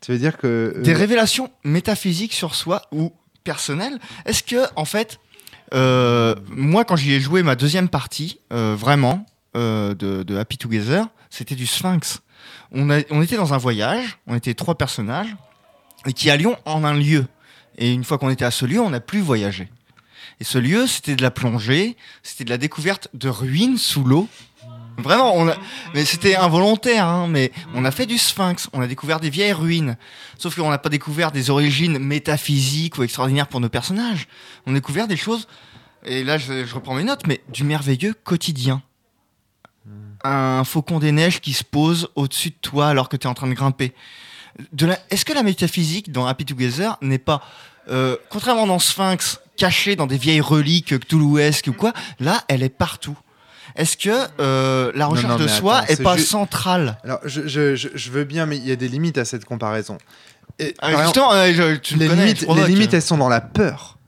Tu 0.00 0.12
veux 0.12 0.18
dire 0.18 0.36
que. 0.36 0.74
euh, 0.76 0.82
Des 0.82 0.92
révélations 0.92 1.50
métaphysiques 1.64 2.34
sur 2.34 2.54
soi 2.54 2.82
ou 2.92 3.12
personnelles. 3.44 3.98
Est-ce 4.26 4.42
que, 4.42 4.66
en 4.76 4.84
fait, 4.84 5.18
euh, 5.74 6.34
moi, 6.48 6.84
quand 6.84 6.96
j'y 6.96 7.12
ai 7.12 7.20
joué 7.20 7.42
ma 7.42 7.56
deuxième 7.56 7.88
partie, 7.88 8.40
euh, 8.52 8.76
vraiment, 8.78 9.26
euh, 9.56 9.94
de, 9.94 10.36
Happy 10.36 10.56
Together, 10.56 11.06
c'était 11.30 11.54
du 11.54 11.66
Sphinx. 11.66 12.20
On, 12.72 12.88
on 13.10 13.22
était 13.22 13.36
dans 13.36 13.54
un 13.54 13.58
voyage, 13.58 14.18
on 14.26 14.34
était 14.34 14.54
trois 14.54 14.76
personnages, 14.76 15.34
et 16.06 16.12
qui 16.12 16.30
allions 16.30 16.56
en 16.64 16.84
un 16.84 16.94
lieu. 16.94 17.26
Et 17.76 17.92
une 17.92 18.04
fois 18.04 18.18
qu'on 18.18 18.30
était 18.30 18.44
à 18.44 18.50
ce 18.50 18.66
lieu, 18.66 18.80
on 18.80 18.90
n'a 18.90 19.00
plus 19.00 19.20
voyagé. 19.20 19.68
Et 20.40 20.44
ce 20.44 20.58
lieu, 20.58 20.86
c'était 20.86 21.16
de 21.16 21.22
la 21.22 21.30
plongée, 21.30 21.96
c'était 22.22 22.44
de 22.44 22.50
la 22.50 22.58
découverte 22.58 23.08
de 23.14 23.28
ruines 23.28 23.78
sous 23.78 24.04
l'eau. 24.04 24.28
Vraiment, 24.98 25.34
on 25.34 25.48
a... 25.48 25.56
mais 25.92 26.04
c'était 26.04 26.36
involontaire, 26.36 27.06
hein, 27.06 27.26
mais 27.28 27.52
on 27.74 27.84
a 27.84 27.90
fait 27.90 28.06
du 28.06 28.18
sphinx, 28.18 28.68
on 28.72 28.80
a 28.80 28.86
découvert 28.86 29.20
des 29.20 29.30
vieilles 29.30 29.52
ruines. 29.52 29.96
Sauf 30.38 30.54
qu'on 30.54 30.70
n'a 30.70 30.78
pas 30.78 30.88
découvert 30.88 31.32
des 31.32 31.50
origines 31.50 31.98
métaphysiques 31.98 32.98
ou 32.98 33.02
extraordinaires 33.02 33.48
pour 33.48 33.60
nos 33.60 33.68
personnages. 33.68 34.28
On 34.66 34.70
a 34.70 34.74
découvert 34.74 35.08
des 35.08 35.16
choses, 35.16 35.48
et 36.04 36.22
là 36.22 36.38
je, 36.38 36.72
reprends 36.72 36.94
mes 36.94 37.04
notes, 37.04 37.26
mais 37.26 37.40
du 37.52 37.64
merveilleux 37.64 38.14
quotidien. 38.24 38.82
Un 40.22 40.64
faucon 40.64 41.00
des 41.00 41.12
neiges 41.12 41.40
qui 41.40 41.52
se 41.52 41.64
pose 41.64 42.08
au-dessus 42.14 42.50
de 42.50 42.56
toi 42.60 42.88
alors 42.88 43.08
que 43.08 43.16
tu 43.16 43.26
es 43.26 43.30
en 43.30 43.34
train 43.34 43.48
de 43.48 43.54
grimper. 43.54 43.92
De 44.72 44.86
la... 44.86 44.98
Est-ce 45.10 45.24
que 45.24 45.32
la 45.32 45.42
métaphysique 45.42 46.12
dans 46.12 46.26
Happy 46.26 46.44
Together 46.44 46.96
n'est 47.02 47.18
pas, 47.18 47.42
euh, 47.90 48.16
contrairement 48.30 48.66
dans 48.66 48.78
Sphinx, 48.78 49.40
cachée 49.56 49.96
dans 49.96 50.06
des 50.06 50.16
vieilles 50.16 50.40
reliques 50.40 50.98
cthulhuesques 51.00 51.66
ou 51.68 51.72
quoi, 51.72 51.92
là 52.20 52.44
elle 52.48 52.62
est 52.62 52.68
partout 52.68 53.18
est-ce 53.76 53.96
que 53.96 54.26
euh, 54.40 54.92
la 54.94 55.06
recherche 55.06 55.32
non, 55.32 55.38
de 55.38 55.48
soi 55.48 55.78
attends, 55.78 55.86
est 55.86 55.96
c'est 55.96 56.02
pas 56.02 56.18
centrale 56.18 56.98
Alors, 57.04 57.20
je, 57.24 57.74
je, 57.74 58.10
veux 58.10 58.24
bien, 58.24 58.46
mais 58.46 58.56
il 58.56 58.66
y 58.66 58.72
a 58.72 58.76
des 58.76 58.88
limites 58.88 59.18
à 59.18 59.24
cette 59.24 59.44
comparaison. 59.44 59.98
Et, 60.58 60.74
Ah, 60.80 60.92
exemple, 60.92 61.34
euh, 61.34 61.52
je- 61.52 61.76
tu 61.76 61.94
me 61.96 62.00
les, 62.00 62.08
connais, 62.08 62.26
limites, 62.26 62.46
les 62.48 62.66
limites, 62.66 62.94
elles 62.94 63.02
sont 63.02 63.18
dans 63.18 63.28
la 63.28 63.40
peur. 63.40 63.98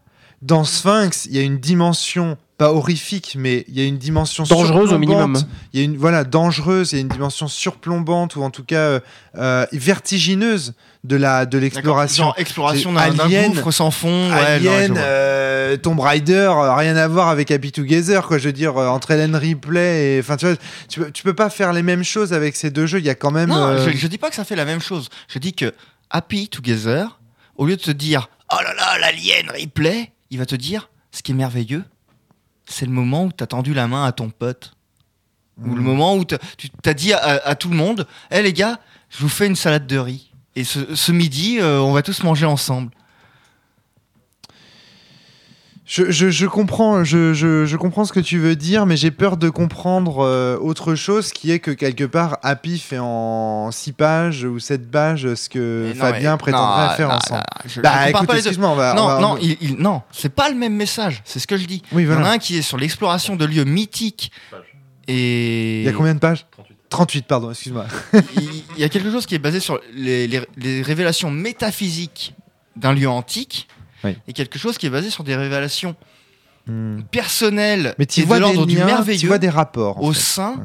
Dans 0.42 0.64
Sphinx, 0.64 1.26
il 1.26 1.34
y 1.34 1.38
a 1.38 1.42
une 1.42 1.58
dimension, 1.58 2.36
pas 2.59 2.72
horrifique, 2.72 3.36
mais 3.38 3.64
il 3.68 3.78
y 3.78 3.82
a 3.82 3.84
une 3.84 3.98
dimension 3.98 4.44
Dangereuse 4.44 4.92
au 4.92 4.98
minimum. 4.98 5.36
Il 5.72 5.80
y 5.80 5.82
a 5.82 5.84
une 5.84 5.96
voilà 5.98 6.24
dangereuse, 6.24 6.92
il 6.92 6.96
y 6.96 6.98
a 6.98 7.02
une 7.02 7.09
dimension 7.09 7.48
surplombante 7.48 8.36
ou 8.36 8.42
en 8.42 8.50
tout 8.50 8.64
cas 8.64 8.76
euh, 8.78 9.00
euh, 9.36 9.66
vertigineuse 9.72 10.74
de 11.04 11.16
la 11.16 11.44
de 11.46 11.59
l'exploration. 11.59 12.24
genre 12.24 12.34
exploration 12.38 12.92
d'un 12.92 13.11
gouffre 13.11 13.70
sans 13.70 13.90
fond. 13.90 14.30
ouais, 14.30 14.40
Alien, 14.40 14.72
non, 14.72 14.86
je 14.88 14.92
vois. 14.92 15.00
euh, 15.02 15.76
Tomb 15.76 16.00
Raider, 16.00 16.50
rien 16.76 16.96
à 16.96 17.07
voir 17.09 17.28
avec 17.28 17.50
Happy 17.50 17.72
Together, 17.72 18.26
quoi. 18.26 18.38
Je 18.38 18.46
veux 18.46 18.52
dire, 18.52 18.76
entre 18.76 19.11
Ellen 19.11 19.36
Ripley 19.36 20.16
et. 20.16 20.20
Enfin, 20.20 20.36
tu 20.36 20.46
vois, 20.46 20.57
tu 20.88 21.00
peux, 21.00 21.11
tu 21.11 21.22
peux 21.22 21.34
pas 21.34 21.50
faire 21.50 21.72
les 21.72 21.82
mêmes 21.82 22.04
choses 22.04 22.32
avec 22.32 22.57
ces 22.57 22.70
deux 22.70 22.86
jeux. 22.86 22.98
Il 22.98 23.04
y 23.04 23.11
a 23.11 23.14
quand 23.14 23.30
même. 23.30 23.50
Non, 23.50 23.66
euh, 23.66 23.86
je, 23.90 23.96
je 23.96 24.07
dis 24.07 24.18
pas 24.18 24.30
que 24.30 24.36
ça 24.36 24.44
fait 24.44 24.57
la 24.57 24.64
même 24.64 24.80
chose. 24.80 25.09
Je 25.28 25.38
dis 25.38 25.52
que 25.52 25.72
Happy 26.11 26.48
Together, 26.48 27.18
au 27.57 27.66
lieu 27.66 27.76
de 27.76 27.82
te 27.82 27.90
dire 27.90 28.28
oh 28.52 28.57
là 28.62 28.72
là, 28.74 28.98
l'alien 28.98 29.50
replay, 29.50 30.12
il 30.30 30.38
va 30.38 30.46
te 30.46 30.54
dire 30.57 30.88
ce 31.12 31.22
qui 31.22 31.32
est 31.32 31.34
merveilleux, 31.34 31.84
c'est 32.68 32.86
le 32.86 32.92
moment 32.92 33.24
où 33.24 33.32
t'as 33.32 33.46
tendu 33.46 33.74
la 33.74 33.86
main 33.86 34.04
à 34.04 34.12
ton 34.12 34.30
pote. 34.30 34.72
Ou 35.64 35.74
le 35.74 35.80
moment 35.80 36.16
où 36.16 36.24
tu 36.24 36.36
t'as 36.82 36.92
dit 36.92 37.14
à, 37.14 37.18
à 37.18 37.54
tout 37.54 37.70
le 37.70 37.76
monde 37.76 38.06
hé 38.30 38.42
les 38.42 38.52
gars, 38.52 38.78
je 39.08 39.18
vous 39.18 39.28
fais 39.30 39.46
une 39.46 39.56
salade 39.56 39.86
de 39.86 39.96
riz. 39.96 40.30
Et 40.54 40.64
ce, 40.64 40.94
ce 40.94 41.12
midi, 41.12 41.58
euh, 41.60 41.80
on 41.80 41.92
va 41.92 42.02
tous 42.02 42.22
manger 42.22 42.44
ensemble. 42.44 42.90
Je, 45.89 46.11
je, 46.11 46.30
je 46.30 46.47
comprends, 46.47 47.05
je, 47.05 47.32
je, 47.32 47.64
je 47.64 47.76
comprends 47.76 48.05
ce 48.05 48.12
que 48.12 48.18
tu 48.18 48.39
veux 48.39 48.57
dire, 48.57 48.87
mais 48.87 48.97
j'ai 48.97 49.12
peur 49.12 49.37
de 49.37 49.49
comprendre 49.51 50.18
euh, 50.24 50.59
autre 50.59 50.97
chose, 50.97 51.30
qui 51.30 51.53
est 51.53 51.61
que 51.61 51.70
quelque 51.70 52.03
part, 52.03 52.39
Happy 52.43 52.80
fait 52.80 52.99
en 52.99 53.70
6 53.70 53.93
pages 53.93 54.43
ou 54.45 54.59
7 54.59 54.91
pages 54.91 55.32
ce 55.37 55.49
que 55.49 55.93
non, 55.95 56.01
Fabien 56.01 56.32
mais- 56.32 56.39
prétendrait 56.39 56.89
non, 56.89 56.95
faire 56.97 57.09
non, 57.11 57.14
ensemble. 57.14 57.39
non, 57.55 57.61
je- 57.66 57.68
je 57.74 57.80
bah 57.82 58.11
écoute, 58.11 58.28
excuse-moi, 58.34 58.68
on 58.70 58.74
va. 58.74 58.93
on 58.95 58.97
Non, 58.97 59.07
va- 59.07 59.20
non, 59.20 59.39
il, 59.41 59.57
il- 59.61 59.76
non, 59.76 60.03
c'est 60.11 60.34
pas 60.34 60.49
le 60.49 60.57
même 60.57 60.74
message. 60.74 61.22
C'est 61.24 61.39
ce 61.39 61.47
que 61.47 61.57
je 61.57 61.66
dis. 61.66 61.82
Oui, 61.93 62.03
Il 62.03 62.09
y 62.11 62.12
en 62.12 62.24
a 62.24 62.30
un 62.30 62.39
qui 62.39 62.57
est 62.59 62.62
sur 62.62 62.78
l'exploration 62.78 63.37
de 63.37 63.45
lieux 63.45 63.64
mythiques. 63.64 64.32
Et 65.07 65.82
Il 65.82 65.87
y 65.87 65.89
a 65.89 65.93
combien 65.93 66.14
de 66.14 66.18
pages 66.18 66.47
38, 66.89 67.26
pardon, 67.26 67.51
excuse-moi. 67.51 67.87
il 68.12 68.64
il 68.76 68.80
y 68.80 68.84
a 68.84 68.89
quelque 68.89 69.11
chose 69.12 69.24
qui 69.26 69.37
est 69.37 69.41
basé 69.41 69.61
sur 69.61 69.78
les, 69.95 70.26
les- 70.26 70.43
les 70.57 70.82
révélations 70.82 71.30
métaphysiques 71.30 72.34
d'un 72.74 72.93
lieu 72.93 73.09
antique 73.09 73.68
Oui. 74.05 74.16
et 74.28 74.32
quelque 74.32 74.59
chose 74.59 74.78
qui 74.78 74.86
est 74.86 74.90
basé 74.90 75.11
sur 75.11 75.24
des 75.24 75.36
révélations 75.36 75.94
Hmm. 76.68 77.03
personnelles 77.12 77.94
Mais 77.97 78.07
tu 78.07 78.22
vois 78.22 78.38
de 78.38 78.40
l'ordre 78.40 78.66
du 78.66 78.74
liens, 78.74 78.80
tu 78.80 78.86
merveilleux 78.86 79.28
vois 79.28 79.38
des 79.38 79.49
rapports. 79.49 80.03
au 80.03 80.12
fait. 80.12 80.18
sein 80.18 80.57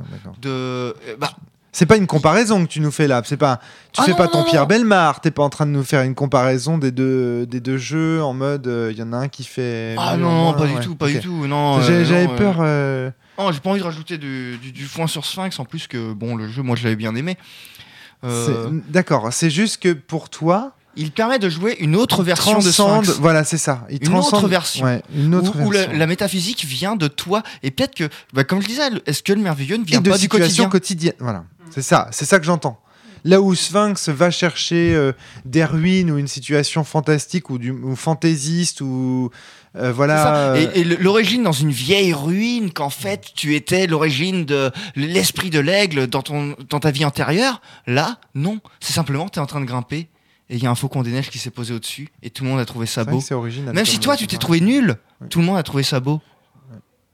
de. 0.41 0.49
euh, 0.49 0.93
bah, 1.19 1.29
C'est 1.71 1.85
pas 1.85 1.95
une 1.95 2.07
comparaison 2.07 2.65
que 2.65 2.71
tu 2.71 2.79
nous 2.79 2.89
fais 2.89 3.07
là. 3.07 3.21
C'est 3.23 3.37
pas, 3.37 3.59
tu 3.93 4.01
Ah 4.01 4.05
fais 4.05 4.11
non, 4.13 4.17
pas 4.17 4.27
ton 4.27 4.39
non, 4.39 4.45
Pierre 4.45 4.61
non. 4.63 4.67
Belmar. 4.67 5.21
T'es 5.21 5.29
pas 5.29 5.43
en 5.43 5.49
train 5.51 5.67
de 5.67 5.71
nous 5.71 5.83
faire 5.83 6.01
une 6.01 6.15
comparaison 6.15 6.79
des 6.79 6.89
deux, 6.91 7.45
des 7.45 7.59
deux 7.59 7.77
jeux 7.77 8.23
en 8.23 8.33
mode, 8.33 8.65
il 8.89 8.97
y 8.97 9.03
en 9.03 9.13
a 9.13 9.17
un 9.17 9.27
qui 9.27 9.43
fait. 9.43 9.93
Ah 9.99 10.17
non, 10.17 10.31
moins, 10.31 10.53
pas 10.53 10.65
du 10.65 10.79
tout, 10.79 10.95
pas 10.95 11.07
du 11.07 11.19
tout. 11.19 11.45
Non, 11.45 11.77
euh, 11.77 12.03
J'avais 12.03 12.27
peur. 12.35 12.55
euh, 12.61 12.63
euh, 12.65 13.11
non, 13.37 13.51
j'ai 13.51 13.59
pas 13.59 13.69
envie 13.69 13.79
de 13.81 13.85
rajouter 13.85 14.17
du, 14.17 14.57
du, 14.57 14.71
du 14.71 14.85
foin 14.85 15.05
sur 15.05 15.23
Sphinx 15.23 15.59
en 15.59 15.65
plus 15.65 15.85
que 15.85 16.13
bon, 16.13 16.35
le 16.35 16.47
jeu, 16.47 16.63
moi 16.63 16.75
je 16.75 16.83
l'avais 16.83 16.95
bien 16.95 17.13
aimé. 17.15 17.37
Euh, 18.23 18.69
D'accord. 18.89 19.31
C'est 19.31 19.51
juste 19.51 19.81
que 19.83 19.93
pour 19.93 20.29
toi, 20.31 20.73
il 20.95 21.11
permet 21.11 21.39
de 21.39 21.49
jouer 21.49 21.77
une 21.79 21.95
autre 21.95 22.23
version 22.23 22.59
de. 22.59 22.71
Sphinx. 22.71 23.19
Voilà, 23.19 23.43
c'est 23.43 23.57
ça. 23.57 23.85
Il 23.89 24.05
Une 24.07 24.15
autre 24.15 24.47
version. 24.47 24.85
Ouais, 24.85 25.01
une 25.15 25.35
autre 25.35 25.53
où, 25.57 25.67
où 25.67 25.71
la, 25.71 25.81
version. 25.81 25.97
la 25.99 26.07
métaphysique 26.07 26.65
vient 26.65 26.95
de 26.95 27.07
toi 27.07 27.43
et 27.63 27.71
peut-être 27.71 27.95
que, 27.95 28.09
bah, 28.33 28.43
comme 28.43 28.61
je 28.61 28.67
disais, 28.67 28.83
est-ce 29.05 29.23
que 29.23 29.33
le 29.33 29.41
merveilleux 29.41 29.77
ne 29.77 29.83
et 29.83 29.85
vient 29.85 30.01
de 30.01 30.09
pas 30.09 30.17
du 30.17 30.23
situation 30.23 30.69
quotidien 30.69 31.13
quotidienne. 31.13 31.13
Voilà, 31.19 31.43
c'est 31.69 31.81
ça, 31.81 32.09
c'est 32.11 32.25
ça 32.25 32.39
que 32.39 32.45
j'entends. 32.45 32.79
Là 33.23 33.39
où 33.39 33.53
Sphinx 33.53 34.09
va 34.09 34.31
chercher 34.31 34.95
euh, 34.95 35.11
des 35.45 35.63
ruines 35.63 36.09
ou 36.09 36.17
une 36.17 36.27
situation 36.27 36.83
fantastique 36.83 37.49
ou, 37.51 37.59
du, 37.59 37.69
ou 37.71 37.95
fantaisiste 37.95 38.81
ou 38.81 39.29
euh, 39.75 39.91
voilà. 39.93 40.53
euh, 40.53 40.67
Et, 40.73 40.83
l'origine 40.83 41.43
dans 41.43 41.51
une 41.51 41.71
vieille 41.71 42.13
ruine, 42.13 42.71
qu'en 42.71 42.89
fait 42.89 43.31
tu 43.35 43.55
étais 43.55 43.85
l'origine 43.87 44.45
de 44.45 44.71
l'esprit 44.95 45.49
de 45.49 45.59
l'aigle 45.59 46.07
dans, 46.07 46.23
ton, 46.23 46.55
dans 46.69 46.79
ta 46.79 46.91
vie 46.91 47.05
antérieure, 47.05 47.61
là, 47.85 48.17
non. 48.33 48.59
C'est 48.79 48.93
simplement 48.93 49.29
tu 49.29 49.39
es 49.39 49.41
en 49.41 49.45
train 49.45 49.61
de 49.61 49.65
grimper 49.65 50.07
et 50.51 50.57
il 50.57 50.61
y 50.63 50.67
a 50.67 50.69
un 50.69 50.75
faucon 50.75 51.01
des 51.01 51.11
neiges 51.11 51.29
qui 51.29 51.39
s'est 51.39 51.49
posé 51.49 51.73
au-dessus 51.73 52.09
et 52.21 52.29
tout 52.29 52.43
le 52.43 52.49
monde 52.51 52.59
a 52.59 52.65
trouvé 52.65 52.85
ça 52.85 53.05
beau. 53.05 53.23
original. 53.31 53.73
Même 53.73 53.85
si 53.85 53.99
toi 53.99 54.15
tu 54.17 54.27
t'es 54.27 54.37
trouvé 54.37 54.59
nul, 54.61 54.97
tout 55.29 55.39
le 55.39 55.45
monde 55.45 55.57
a 55.57 55.63
trouvé 55.63 55.81
ça 55.81 55.99
beau. 55.99 56.21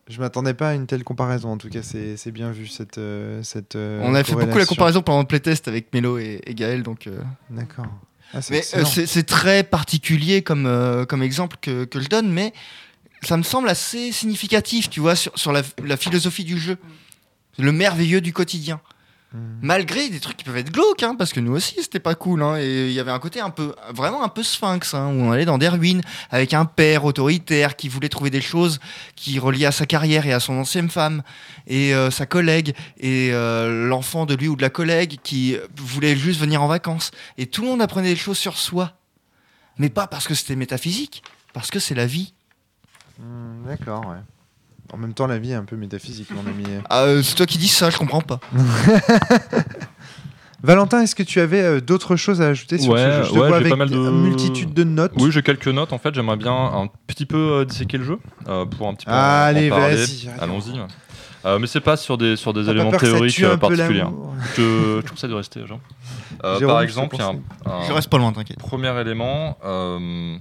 Je 0.10 0.20
m'attendais 0.20 0.54
pas 0.54 0.70
à 0.70 0.74
une 0.74 0.88
telle 0.88 1.04
comparaison. 1.04 1.52
En 1.52 1.58
tout 1.58 1.68
cas, 1.70 1.82
c'est 1.84 2.32
bien 2.32 2.52
vu 2.52 2.68
cette 2.68 2.98
euh, 2.98 3.44
cette. 3.44 3.76
euh, 3.76 4.02
On 4.04 4.16
a 4.16 4.24
fait 4.24 4.34
beaucoup 4.34 4.58
la 4.58 4.66
comparaison 4.66 5.02
pendant 5.02 5.20
le 5.20 5.28
playtest 5.28 5.68
avec 5.68 5.94
Mélo 5.94 6.18
et, 6.18 6.42
et 6.46 6.56
Gaël, 6.56 6.82
donc. 6.82 7.08
euh, 7.08 7.20
D'accord. 7.50 7.86
Ah, 8.34 8.42
c'est 8.42 8.54
Mais 8.54 8.64
euh, 8.82 8.86
c'est 8.86 9.24
très 9.26 9.64
particulier 9.64 10.42
comme, 10.42 10.66
euh, 10.66 11.06
comme 11.06 11.24
exemple 11.24 11.58
que, 11.62 11.84
que 11.86 12.00
je 12.00 12.08
donne, 12.08 12.32
mais 12.32 12.54
ça 13.22 13.36
me 13.38 13.44
semble 13.44 13.68
assez 13.70 14.12
significatif, 14.14 14.90
tu 14.90 15.00
vois, 15.02 15.16
sur, 15.16 15.38
sur 15.38 15.52
la, 15.52 15.62
la 15.84 15.98
philosophie 15.98 16.44
du 16.46 16.58
jeu. 16.58 16.78
Le 17.58 17.72
merveilleux 17.72 18.22
du 18.22 18.32
quotidien. 18.34 18.80
Hmm. 19.34 19.60
Malgré 19.62 20.10
des 20.10 20.22
trucs 20.22 20.38
qui 20.38 20.46
peuvent 20.46 20.56
être 20.56 20.72
glauques, 20.72 21.04
hein, 21.04 21.14
parce 21.18 21.34
que 21.34 21.42
nous 21.42 21.52
aussi 21.52 21.76
c'était 21.82 22.00
pas 22.00 22.16
cool. 22.16 22.42
hein, 22.42 22.56
et 22.58 22.88
il 22.88 22.94
y 22.94 23.00
avait 23.02 23.12
un 23.12 23.20
côté 23.20 23.42
un 23.42 23.50
peu, 23.50 23.76
vraiment 23.94 24.24
un 24.24 24.30
peu 24.30 24.42
sphinx, 24.42 24.94
hein, 24.94 25.08
où 25.08 25.20
on 25.20 25.32
allait 25.34 25.44
dans 25.44 25.58
des 25.58 25.68
ruines 25.68 26.02
avec 26.30 26.54
un 26.54 26.64
père 26.64 27.04
autoritaire 27.04 27.76
qui 27.76 27.90
voulait 27.90 28.08
trouver 28.08 28.30
des 28.30 28.40
choses 28.40 28.80
qui 29.18 29.38
reliaient 29.38 29.66
à 29.66 29.74
sa 29.74 29.86
carrière 29.86 30.26
et 30.26 30.32
à 30.32 30.40
son 30.40 30.54
ancienne 30.58 30.90
femme 30.90 31.24
et 31.68 31.94
euh, 31.94 32.10
sa 32.10 32.26
collègue 32.26 32.74
et 33.00 33.32
euh, 33.34 33.90
l'enfant 33.90 34.26
de 34.26 34.34
lui 34.34 34.48
ou 34.48 34.56
de 34.56 34.62
la 34.62 34.70
collègue 34.70 35.18
qui 35.24 35.58
voulait 35.76 36.16
juste 36.16 36.40
venir 36.40 36.64
en 36.64 36.68
vacances. 36.68 37.12
Et 37.38 37.48
tout 37.48 37.64
le 37.64 37.68
monde 37.68 37.82
apprenait 37.82 38.12
des 38.12 38.16
choses 38.16 38.38
sur 38.38 38.58
soi, 38.58 38.94
mais 39.78 39.90
pas 39.90 40.08
parce 40.08 40.26
que 40.26 40.36
c'était 40.36 40.56
métaphysique, 40.56 41.22
parce 41.52 41.70
que 41.70 41.80
c'est 41.80 41.96
la 41.96 42.06
vie. 42.06 42.34
Hmm, 43.20 43.66
D'accord, 43.66 44.06
ouais. 44.08 44.16
En 44.94 44.98
même 44.98 45.14
temps, 45.14 45.28
la 45.28 45.38
vie 45.38 45.52
est 45.52 45.56
un 45.56 45.66
peu 45.66 45.76
métaphysique, 45.76 46.30
mon 46.32 46.50
ami. 46.50 46.64
Ah, 46.90 47.04
euh, 47.04 47.22
c'est 47.24 47.36
toi 47.36 47.46
qui 47.46 47.58
dis 47.58 47.68
ça, 47.68 47.90
je 47.90 47.98
comprends 47.98 48.22
pas. 48.22 48.40
Valentin, 50.64 51.02
est-ce 51.02 51.16
que 51.16 51.24
tu 51.24 51.40
avais 51.40 51.62
euh, 51.62 51.80
d'autres 51.82 52.16
choses 52.16 52.42
à 52.42 52.48
ajouter 52.48 52.80
sur 52.80 52.92
Ouais, 52.94 53.00
ce 53.00 53.12
jeu? 53.12 53.24
Je 53.24 53.30
te 53.30 53.34
ouais, 53.34 53.40
vois 53.40 53.50
j'ai 53.50 53.56
avec 53.56 53.70
pas 53.70 53.76
mal 53.76 53.90
de- 53.90 53.96
une 53.96 54.22
multitude 54.24 54.74
de 54.74 54.84
notes. 54.84 55.12
Oui, 55.18 55.32
j'ai 55.32 55.44
quelques 55.44 55.68
notes. 55.68 55.94
En 55.94 56.00
fait, 56.00 56.16
j'aimerais 56.16 56.36
bien 56.38 56.52
un 56.54 56.88
petit 57.06 57.26
peu 57.28 57.38
euh, 57.38 57.66
disséquer 57.66 58.00
le 58.00 58.04
jeu 58.04 58.20
euh, 58.48 58.66
pour 58.66 58.88
un 58.88 58.96
petit 58.96 59.06
peu. 59.06 59.12
Allez, 59.12 59.70
vas-y. 59.70 60.28
Allons-y. 60.40 60.80
Euh, 61.46 61.60
mais 61.60 61.68
c'est 61.68 61.80
pas 61.80 61.96
sur 61.96 62.18
des 62.18 62.36
sur 62.36 62.52
des 62.54 62.68
éléments 62.68 62.92
ça 62.92 62.98
théoriques 62.98 63.40
euh, 63.44 63.52
peu 63.52 63.58
particuliers. 63.60 64.00
l'amour 64.00 64.34
Je, 64.58 65.02
je 65.06 65.10
conseille 65.10 65.30
de 65.30 65.36
rester, 65.36 65.62
Jean. 65.68 65.80
Euh, 66.44 66.58
Jérôme, 66.58 66.74
par 66.74 66.82
exemple, 66.82 67.16
il 67.16 67.20
y 67.20 67.22
a 67.22 67.28
un, 67.28 67.36
un- 67.72 67.88
Je 67.88 67.94
reste 67.94 68.10
pas 68.10 68.18
loin, 68.18 68.34
t'inquiète. 68.34 68.58
Premier 68.58 69.00
élément, 69.00 69.58
euh, 69.64 70.36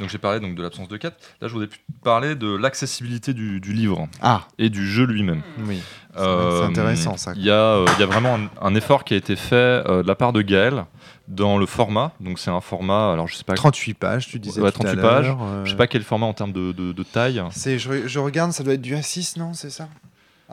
donc 0.00 0.08
j'ai 0.08 0.18
parlé 0.18 0.40
donc 0.40 0.54
de 0.54 0.62
l'absence 0.62 0.88
de 0.88 0.96
quête. 0.96 1.14
Là, 1.40 1.48
je 1.48 1.52
voudrais 1.52 1.68
plus 1.68 1.80
parler 2.02 2.34
de 2.34 2.54
l'accessibilité 2.54 3.34
du, 3.34 3.60
du 3.60 3.72
livre 3.72 4.08
Ah, 4.20 4.46
et 4.58 4.70
du 4.70 4.86
jeu 4.88 5.04
lui-même. 5.04 5.42
oui. 5.58 5.80
C'est 6.14 6.20
Euh, 6.20 6.60
c'est 6.60 6.66
intéressant, 6.66 7.16
ça. 7.16 7.32
Il 7.36 7.42
y, 7.42 7.50
a, 7.50 7.54
euh, 7.54 7.86
il 7.96 8.00
y 8.00 8.02
a 8.02 8.06
vraiment 8.06 8.36
un, 8.38 8.48
un 8.60 8.74
effort 8.74 9.02
qui 9.04 9.14
a 9.14 9.16
été 9.16 9.34
fait 9.34 9.54
euh, 9.56 10.02
de 10.02 10.06
la 10.08 10.14
part 10.14 10.34
de 10.34 10.42
Gaël 10.42 10.84
dans 11.26 11.56
le 11.56 11.64
format. 11.64 12.12
Donc 12.20 12.38
c'est 12.38 12.50
un 12.50 12.60
format, 12.60 13.12
alors 13.14 13.28
je 13.28 13.36
sais 13.36 13.44
pas, 13.44 13.54
38 13.54 13.94
pages, 13.94 14.26
tu 14.28 14.38
disais. 14.38 14.60
Ouais, 14.60 14.70
tout 14.72 14.80
à 14.82 14.92
38 14.94 14.96
l'heure, 14.96 15.10
pages. 15.10 15.36
euh, 15.40 15.64
je 15.64 15.70
sais 15.70 15.76
pas 15.76 15.86
quel 15.86 16.02
format 16.02 16.26
en 16.26 16.34
termes 16.34 16.52
de, 16.52 16.72
de- 16.72 16.92
de 16.92 17.02
taille. 17.02 17.42
C'est, 17.50 17.78
je, 17.78 18.06
je 18.06 18.18
regarde, 18.18 18.52
ça 18.52 18.62
doit 18.62 18.74
être 18.74 18.82
du 18.82 18.94
A6, 18.94 19.38
non? 19.38 19.54
C'est 19.54 19.70
ça? 19.70 19.88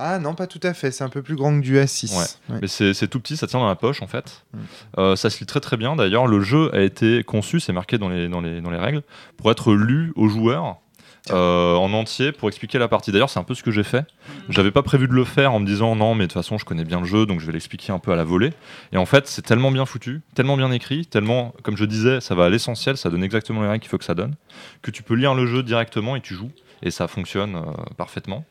Ah 0.01 0.17
non, 0.17 0.33
pas 0.33 0.47
tout 0.47 0.61
à 0.63 0.73
fait. 0.73 0.91
C'est 0.91 1.03
un 1.03 1.09
peu 1.09 1.21
plus 1.21 1.35
grand 1.35 1.53
que 1.59 1.61
du 1.63 1.77
A6. 1.77 2.17
Ouais. 2.17 2.59
Mais 2.61 2.67
c'est 2.67 2.93
c'est 2.93 3.09
tout 3.09 3.19
petit, 3.19 3.35
ça 3.35 3.47
tient 3.47 3.59
dans 3.59 3.67
la 3.67 3.75
poche 3.75 4.01
en 4.01 4.07
fait. 4.07 4.45
Mm. 4.53 4.57
Euh, 4.97 5.15
ça 5.17 5.29
se 5.29 5.39
lit 5.39 5.45
très 5.45 5.59
très 5.59 5.75
bien. 5.75 5.97
D'ailleurs, 5.97 6.25
le 6.25 6.39
jeu 6.39 6.73
a 6.73 6.79
été 6.79 7.23
conçu, 7.25 7.59
c'est 7.59 7.73
marqué 7.73 7.97
dans 7.97 8.07
les, 8.07 8.29
dans, 8.29 8.39
les, 8.39 8.61
dans 8.61 8.71
les 8.71 8.77
règles, 8.77 9.03
pour 9.35 9.51
être 9.51 9.73
lu 9.73 10.13
aux 10.15 10.29
joueurs. 10.29 10.77
euh, 11.31 11.75
en 11.75 11.91
entier 11.93 12.31
pour 12.31 12.47
expliquer 12.47 12.79
la 12.79 12.87
partie. 12.87 13.11
D'ailleurs, 13.11 13.29
c'est 13.29 13.39
un 13.39 13.43
peu 13.43 13.53
ce 13.53 13.61
que 13.61 13.71
j'ai 13.71 13.83
fait. 13.83 14.05
J'avais 14.47 14.71
pas 14.71 14.81
prévu 14.83 15.07
de 15.07 15.13
le 15.13 15.25
faire 15.25 15.53
en 15.53 15.59
me 15.59 15.65
disant 15.65 15.95
non, 15.95 16.15
mais 16.15 16.23
de 16.23 16.27
toute 16.29 16.41
façon, 16.41 16.57
je 16.57 16.65
connais 16.65 16.85
bien 16.85 17.01
le 17.01 17.05
jeu, 17.05 17.25
donc 17.25 17.39
je 17.39 17.45
vais 17.45 17.51
l'expliquer 17.51 17.91
un 17.91 17.99
peu 17.99 18.11
à 18.11 18.15
la 18.15 18.23
volée. 18.23 18.51
Et 18.93 18.97
en 18.97 19.05
fait, 19.05 19.27
c'est 19.27 19.41
tellement 19.43 19.69
bien 19.69 19.85
foutu, 19.85 20.21
tellement 20.33 20.57
bien 20.57 20.71
écrit, 20.71 21.05
tellement, 21.05 21.53
comme 21.61 21.77
je 21.77 21.85
disais, 21.85 22.21
ça 22.21 22.35
va 22.35 22.45
à 22.45 22.49
l'essentiel, 22.49 22.97
ça 22.97 23.09
donne 23.09 23.23
exactement 23.23 23.61
les 23.61 23.67
règles 23.67 23.81
qu'il 23.81 23.89
faut 23.89 23.97
que 23.97 24.05
ça 24.05 24.15
donne, 24.15 24.35
que 24.81 24.91
tu 24.91 25.03
peux 25.03 25.13
lire 25.13 25.35
le 25.35 25.45
jeu 25.45 25.61
directement 25.61 26.15
et 26.15 26.21
tu 26.21 26.33
joues, 26.33 26.51
et 26.81 26.89
ça 26.89 27.07
fonctionne 27.07 27.55
euh, 27.57 27.61
parfaitement. 27.97 28.45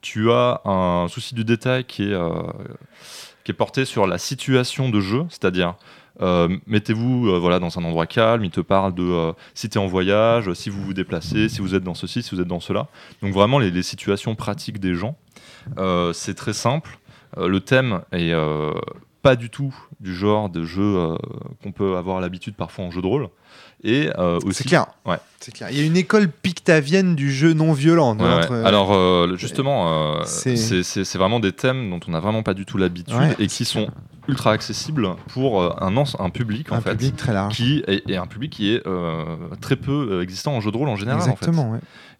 Tu 0.00 0.30
as 0.30 0.62
un 0.64 1.08
souci 1.08 1.34
du 1.34 1.44
détail 1.44 1.84
qui 1.84 2.04
est, 2.04 2.14
euh, 2.14 2.42
qui 3.44 3.50
est 3.50 3.54
porté 3.54 3.84
sur 3.84 4.06
la 4.06 4.18
situation 4.18 4.88
de 4.88 5.00
jeu, 5.00 5.26
c'est-à-dire 5.28 5.74
euh, 6.22 6.48
mettez-vous 6.66 7.28
euh, 7.28 7.38
voilà, 7.38 7.58
dans 7.58 7.78
un 7.78 7.84
endroit 7.84 8.06
calme, 8.06 8.44
il 8.44 8.50
te 8.50 8.60
parle 8.60 8.94
de 8.94 9.32
si 9.54 9.68
tu 9.68 9.78
es 9.78 9.80
en 9.80 9.86
voyage, 9.86 10.52
si 10.54 10.70
vous 10.70 10.82
vous 10.82 10.94
déplacez, 10.94 11.48
si 11.48 11.60
vous 11.60 11.74
êtes 11.74 11.84
dans 11.84 11.94
ceci, 11.94 12.22
si 12.22 12.34
vous 12.34 12.40
êtes 12.40 12.48
dans 12.48 12.60
cela. 12.60 12.88
Donc 13.22 13.32
vraiment 13.32 13.58
les, 13.58 13.70
les 13.70 13.82
situations 13.82 14.34
pratiques 14.34 14.80
des 14.80 14.94
gens. 14.94 15.16
C'est 16.12 16.34
très 16.34 16.52
simple. 16.54 16.98
Le 17.36 17.60
thème 17.60 18.02
est 18.12 18.34
pas 19.22 19.36
du 19.36 19.50
tout 19.50 19.74
du 20.00 20.14
genre 20.14 20.48
de 20.48 20.64
jeu 20.64 21.14
qu'on 21.62 21.72
peut 21.72 21.96
avoir 21.96 22.20
l'habitude 22.20 22.54
parfois 22.54 22.86
en 22.86 22.90
jeu 22.90 23.02
de 23.02 23.06
rôle. 23.06 23.28
Et 23.82 24.10
euh, 24.18 24.38
aussi, 24.44 24.58
C'est 24.62 24.68
clair. 24.68 24.86
Ouais. 25.06 25.16
C'est 25.40 25.52
clair. 25.54 25.68
Il 25.70 25.78
y 25.78 25.80
a 25.80 25.84
une 25.86 25.96
école 25.96 26.28
pictavienne 26.28 27.14
du 27.16 27.32
jeu 27.32 27.54
non 27.54 27.72
violent. 27.72 28.14
Ouais, 28.16 28.22
ouais. 28.24 28.34
entre- 28.44 28.52
Alors 28.66 28.92
euh, 28.92 29.36
justement, 29.36 30.18
euh, 30.18 30.22
c'est- 30.26 31.16
vraiment 31.16 31.40
des 31.40 31.52
thèmes 31.52 31.88
dont 31.88 32.00
on 32.06 32.10
n'a 32.10 32.20
vraiment 32.20 32.42
pas 32.42 32.52
du 32.54 32.66
tout 32.66 32.76
l'habitude 32.76 33.16
et 33.38 33.46
qui 33.46 33.64
sont 33.64 33.88
ultra 34.28 34.52
accessibles 34.52 35.08
pour 35.32 35.62
un, 35.82 36.30
public 36.30 36.70
en 36.70 36.76
un 36.76 36.80
fait, 36.82 36.90
public 36.90 37.16
très 37.16 37.32
large. 37.32 37.56
qui 37.56 37.82
est, 37.88 38.02
est 38.08 38.16
un 38.16 38.26
public 38.26 38.52
qui 38.52 38.70
est 38.74 38.82
très 39.62 39.76
peu 39.76 40.22
existant 40.22 40.52
en 40.52 40.60
jeu 40.60 40.70
de 40.70 40.76
rôle 40.76 40.88
en 40.90 40.96
général. 40.96 41.22
en 41.30 41.36
fait. 41.36 41.46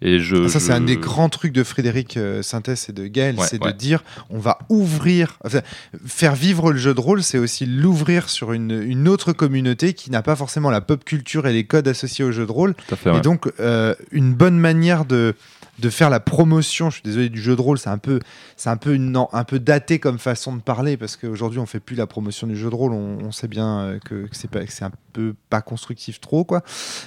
Et 0.03 0.19
je, 0.19 0.47
Ah, 0.47 0.49
ça, 0.49 0.61
c'est 0.61 0.73
un 0.73 0.81
des 0.81 0.97
grands 0.97 1.29
trucs 1.29 1.53
de 1.53 1.63
Frédéric 1.63 2.17
euh, 2.17 2.43
Sintès 2.43 2.89
et 2.89 2.93
de 2.93 3.07
Gaël, 3.07 3.37
Ouais, 3.37 3.47
c'est 3.49 3.63
ouais. 3.63 3.73
de 3.73 3.77
dire 3.77 4.03
on 4.31 4.39
va 4.39 4.59
ouvrir, 4.69 5.39
enfin, 5.45 5.61
faire 6.07 6.35
vivre 6.35 6.73
le 6.73 6.79
jeu 6.79 6.95
de 6.95 7.01
rôle, 7.01 7.23
c'est 7.23 7.39
aussi 7.39 7.67
l'ouvrir 7.67 8.29
sur 8.31 8.53
une, 8.53 8.71
une 8.83 9.09
autre 9.09 9.33
communauté 9.33 9.93
qui 9.93 10.11
n'a 10.11 10.23
pas 10.23 10.37
forcément 10.37 10.71
la 10.71 10.81
pop 10.81 11.05
culture 11.05 11.47
et 11.47 11.53
les 11.53 11.65
codes 11.65 11.89
associés 11.89 12.25
au 12.25 12.33
jeu 12.33 12.47
de 12.47 12.53
rôle. 12.53 12.75
Ouais. 13.05 13.19
Et 13.19 13.21
donc, 13.21 13.51
euh, 13.61 13.95
une 14.11 14.33
bonne 14.35 14.59
manière 14.59 15.05
de, 15.05 15.35
de 15.81 15.91
faire 15.91 16.11
la 16.11 16.21
promotion, 16.21 16.91
je 16.91 16.95
suis 16.97 17.03
désolé, 17.03 17.29
du 17.29 17.41
jeu 17.41 17.57
de 17.57 17.61
rôle, 17.61 17.79
c'est 17.79 17.91
un 17.91 17.99
peu, 17.99 18.21
c'est 18.57 18.71
un 18.71 18.77
peu, 18.77 18.95
une, 18.95 19.17
un 19.33 19.45
peu 19.45 19.59
daté 19.59 19.99
comme 19.99 20.19
façon 20.19 20.55
de 20.57 20.61
parler, 20.63 20.97
parce 20.97 21.17
qu'aujourd'hui, 21.17 21.59
on 21.59 21.67
fait 21.67 21.81
plus 21.81 21.97
la 21.97 22.07
promotion 22.07 22.47
du 22.47 22.57
jeu 22.57 22.71
de 22.71 22.75
rôle, 22.75 22.93
on, 22.93 23.19
on 23.25 23.33
sait 23.33 23.49
bien 23.49 23.81
euh, 23.81 23.99
que, 24.05 24.27
que 24.27 24.37
c'est 24.37 24.51
pas- 24.51 24.65
que 24.65 24.73
c'est 24.73 24.85
un 24.85 24.91
peu 25.13 25.35
pas 25.49 25.61
constructif 25.61 26.21
trop, 26.21 26.45
quoi. 26.45 26.63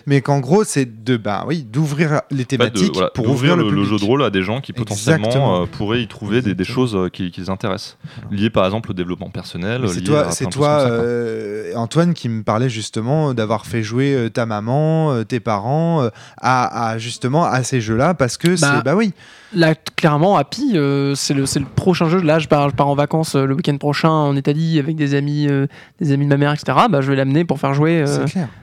Mais 0.06 0.22
qu'en 0.22 0.40
gros, 0.40 0.64
c'est 0.64 1.04
de, 1.04 1.16
bah 1.18 1.46
oui, 1.48 1.64
d'ouvrir 1.64 2.22
les 2.32 2.40
de- 2.40 2.44
thématiques 2.44 2.94
voilà, 2.94 3.10
pour 3.12 3.30
ouvrir 3.30 3.56
le, 3.56 3.64
le, 3.64 3.70
le 3.70 3.76
public. 3.76 3.92
jeu 3.92 4.00
de 4.00 4.06
rôle 4.06 4.24
à 4.24 4.30
des 4.30 4.42
gens 4.44 4.60
qui 4.62 4.74
potentiellement 4.74 5.62
euh, 5.62 5.66
pourraient 5.66 6.02
y 6.02 6.08
trouver 6.08 6.42
des, 6.42 6.64
choses 6.66 6.96
euh, 6.96 7.10
qui, 7.10 7.32
qui 7.32 7.42
les 7.42 7.50
intéressent, 7.50 7.98
liées 8.32 8.50
par 8.50 8.66
exemple 8.66 8.92
au 8.92 8.94
développement 8.94 9.30
personnel. 9.30 9.86
C'est 9.90 10.02
toi, 10.02 10.32
c'est 10.32 10.46
de 10.46 10.52
euh, 10.62 11.74
Antoine, 11.76 12.14
qui 12.14 12.30
me 12.30 12.44
parlait 12.44 12.70
justement 12.70 13.34
d'avoir 13.34 13.66
fait 13.66 13.84
jouer 13.84 14.30
ta 14.34 14.46
maman, 14.46 15.24
tes 15.24 15.40
parents 15.40 16.10
à, 16.42 16.90
à, 16.90 16.98
justement 16.98 17.46
à 17.46 17.64
ces 17.64 17.82
jeux-là 17.82 18.14
parce 18.14 18.38
que 18.38 18.56
Bah, 18.64 18.82
bah 18.84 18.96
oui, 18.96 19.14
Là, 19.56 19.76
clairement, 19.76 20.38
Happy, 20.38 20.72
euh, 20.76 21.14
c'est 21.16 21.34
le, 21.34 21.46
prochain 21.76 22.10
jeu. 22.10 22.22
Là, 22.22 22.40
je 22.40 22.48
pars, 22.48 22.70
je 22.70 22.76
pars 22.76 22.88
en 22.88 22.96
vacances 22.96 23.36
euh, 23.36 23.46
le 23.46 23.54
week-end 23.54 23.78
prochain 23.78 24.10
en 24.10 24.36
Italie 24.36 24.80
avec 24.80 24.96
des 24.96 25.14
amis, 25.14 25.48
euh, 25.48 25.68
des 26.00 26.12
amis 26.12 26.26
de 26.26 26.30
ma 26.30 26.38
mère, 26.38 26.54
etc. 26.54 26.78
Bah, 26.90 27.02
je 27.02 27.10
vais 27.10 27.16
l'amener 27.16 27.46
pour 27.46 27.60
faire 27.60 27.74
jouer. 27.74 28.04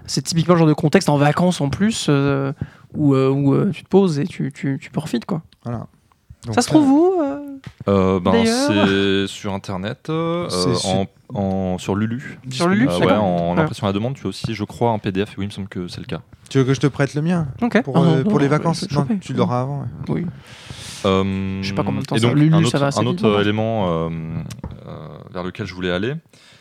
c'est 0.07 0.23
typiquement 0.23 0.55
le 0.55 0.59
genre 0.59 0.69
de 0.69 0.75
contexte 0.75 1.09
en 1.09 1.17
vacances 1.17 1.61
en 1.61 1.69
plus 1.69 2.09
où, 2.95 3.15
où, 3.15 3.71
tu 3.73 3.85
te 3.85 3.89
poses 3.89 4.19
et 4.19 4.27
tu, 4.27 4.53
tu, 4.53 4.79
tu 4.81 4.91
profites. 4.91 5.25
Quoi. 5.25 5.43
Voilà. 5.65 5.87
Donc, 6.47 6.55
Ça 6.55 6.63
se 6.63 6.69
trouve 6.69 6.89
où 6.91 7.21
euh 7.23 7.39
Euh, 7.89 8.19
ben, 8.21 8.33
D'ailleurs- 8.33 8.69
c'est 8.69 9.27
sur 9.33 9.53
internet, 9.53 10.09
euh, 10.09 10.49
en, 10.85 11.07
en- 11.35 11.79
sur 11.79 11.95
Lulu. 11.95 12.39
Sur 12.51 12.69
Lulu, 12.69 12.89
Euh, 12.89 12.99
ouais, 12.99 13.13
en 13.13 13.55
Ouais. 13.55 13.61
impression 13.61 13.87
à 13.87 13.91
la 13.91 13.93
demande, 13.93 14.15
tu 14.15 14.27
as 14.27 14.29
aussi, 14.31 14.55
je 14.55 14.65
crois, 14.65 14.91
un 14.93 14.99
PDF. 14.99 15.35
Oui, 15.37 15.45
il 15.45 15.49
me 15.49 15.53
semble 15.53 15.69
que 15.69 15.87
c'est 15.89 16.01
le 16.01 16.07
cas. 16.07 16.21
Tu 16.49 16.59
veux 16.59 16.65
que 16.65 16.73
je 16.75 16.81
te 16.81 16.87
prête 16.87 17.15
le 17.15 17.23
mien 17.23 17.49
Ok. 17.63 17.83
pour, 17.83 17.97
Ah, 17.99 18.01
non, 18.01 18.07
euh, 18.17 18.23
pour 18.23 18.33
non, 18.33 18.39
les 18.39 18.49
bah, 18.49 18.57
vacances 18.59 18.91
Non, 18.91 19.07
tu 19.21 19.35
l'auras 19.35 19.61
avant. 19.63 19.81
ouais. 19.81 19.87
Oui. 20.09 20.27
Euh, 21.07 21.63
Je 21.63 21.69
sais 21.69 21.75
pas 21.75 21.83
combien 21.85 22.01
de 22.01 22.07
temps 22.07 22.17
et 22.17 22.21
ça- 22.21 22.27
donc, 22.29 22.37
Lulu, 22.37 22.55
un 22.55 22.61
ça 22.63 22.67
autre, 22.67 22.79
va 22.79 22.87
assez 22.89 23.01
un 23.01 23.07
autre 23.07 23.41
élément 23.41 23.87
euh, 23.89 24.09
euh, 24.87 24.91
vers 25.33 25.43
lequel 25.43 25.67
je 25.67 25.75
voulais 25.75 25.91
aller, 25.91 26.15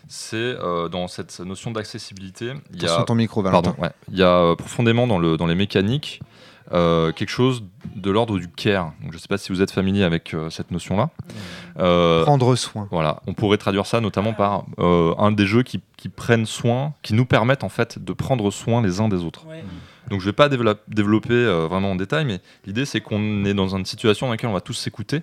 c'est 0.07 0.35
euh, 0.37 0.87
dans 0.89 1.07
cette 1.07 1.39
notion 1.41 1.71
d'accessibilité. 1.71 2.53
Il 2.73 2.81
y 2.81 2.87
a, 2.87 3.03
ton 3.03 3.15
micro, 3.15 3.41
Valentin. 3.41 3.71
pardon, 3.71 3.81
ouais, 3.83 3.91
il 4.11 4.17
y 4.17 4.23
a 4.23 4.27
euh, 4.29 4.55
profondément 4.55 5.07
dans, 5.07 5.19
le, 5.19 5.35
dans 5.37 5.47
les 5.47 5.55
mécaniques 5.55 6.21
euh, 6.73 7.11
quelque 7.11 7.29
chose 7.29 7.63
de 7.95 8.11
l'ordre 8.11 8.37
du 8.39 8.47
care. 8.47 8.93
Donc, 9.01 9.11
je 9.11 9.17
ne 9.17 9.21
sais 9.21 9.27
pas 9.27 9.37
si 9.37 9.51
vous 9.51 9.61
êtes 9.61 9.71
familier 9.71 10.03
avec 10.03 10.33
euh, 10.33 10.49
cette 10.49 10.71
notion-là. 10.71 11.09
Euh, 11.79 12.23
Prendre 12.23 12.55
soin. 12.55 12.87
voilà, 12.91 13.21
on 13.27 13.33
pourrait 13.33 13.57
traduire 13.57 13.85
ça 13.85 14.01
notamment 14.01 14.33
par 14.33 14.65
euh, 14.79 15.13
un 15.17 15.31
des 15.31 15.45
jeux 15.45 15.63
qui, 15.63 15.81
qui 15.97 16.09
prennent 16.09 16.45
soin, 16.45 16.93
qui 17.01 17.13
nous 17.13 17.25
permettent 17.25 17.63
en 17.63 17.69
fait 17.69 18.03
de 18.03 18.13
prendre 18.13 18.49
soin 18.51 18.81
les 18.81 18.99
uns 19.01 19.07
des 19.09 19.23
autres. 19.23 19.45
Donc 20.09 20.21
je 20.21 20.25
vais 20.25 20.33
pas 20.33 20.49
dévelop- 20.49 20.79
développer 20.87 21.33
euh, 21.33 21.67
vraiment 21.67 21.91
en 21.91 21.95
détail, 21.95 22.25
mais 22.25 22.39
l'idée 22.65 22.85
c'est 22.85 22.99
qu'on 23.01 23.45
est 23.45 23.53
dans 23.53 23.75
une 23.75 23.85
situation 23.85 24.25
dans 24.27 24.31
laquelle 24.33 24.49
on 24.49 24.53
va 24.53 24.61
tous 24.61 24.73
s'écouter, 24.73 25.21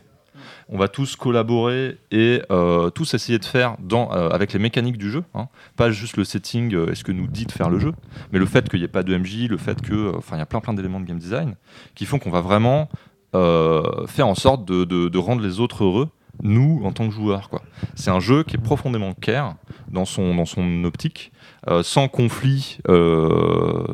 on 0.68 0.78
va 0.78 0.88
tous 0.88 1.16
collaborer 1.16 1.98
et 2.10 2.42
euh, 2.50 2.90
tous 2.90 3.14
essayer 3.14 3.38
de 3.38 3.44
faire 3.44 3.76
euh, 3.92 4.30
avec 4.30 4.52
les 4.52 4.58
mécaniques 4.58 4.98
du 4.98 5.10
jeu, 5.10 5.22
hein. 5.34 5.48
pas 5.76 5.90
juste 5.90 6.16
le 6.16 6.24
setting 6.24 6.74
euh, 6.74 6.90
et 6.90 6.94
ce 6.94 7.04
que 7.04 7.12
nous 7.12 7.26
dit 7.26 7.46
de 7.46 7.52
faire 7.52 7.70
le 7.70 7.78
jeu, 7.78 7.92
mais 8.32 8.38
le 8.38 8.46
fait 8.46 8.68
qu'il 8.68 8.80
n'y 8.80 8.84
ait 8.84 8.88
pas 8.88 9.02
de 9.02 9.16
MJ, 9.16 9.48
le 9.48 9.56
fait 9.56 9.80
que, 9.80 9.94
euh, 9.94 10.12
enfin 10.16 10.36
il 10.36 10.40
y 10.40 10.42
a 10.42 10.46
plein 10.46 10.60
plein 10.60 10.74
d'éléments 10.74 11.00
de 11.00 11.06
game 11.06 11.18
design 11.18 11.54
qui 11.94 12.04
font 12.04 12.18
qu'on 12.18 12.30
va 12.30 12.40
vraiment 12.40 12.88
euh, 13.36 14.06
faire 14.06 14.26
en 14.26 14.34
sorte 14.34 14.64
de, 14.64 15.18
rendre 15.18 15.42
les 15.42 15.60
autres 15.60 15.84
heureux, 15.84 16.08
nous 16.42 16.80
en 16.84 16.92
tant 16.92 17.08
que 17.08 17.14
joueurs. 17.14 17.48
quoi. 17.48 17.62
C'est 17.94 18.10
un 18.10 18.20
jeu 18.20 18.44
qui 18.44 18.56
est 18.56 18.62
profondément 18.62 19.14
care 19.14 19.56
dans 19.88 20.04
son, 20.04 20.34
dans 20.34 20.44
son 20.44 20.84
optique, 20.84 21.32
euh, 21.68 21.82
sans 21.82 22.08
conflit 22.08 22.78
euh, 22.88 23.84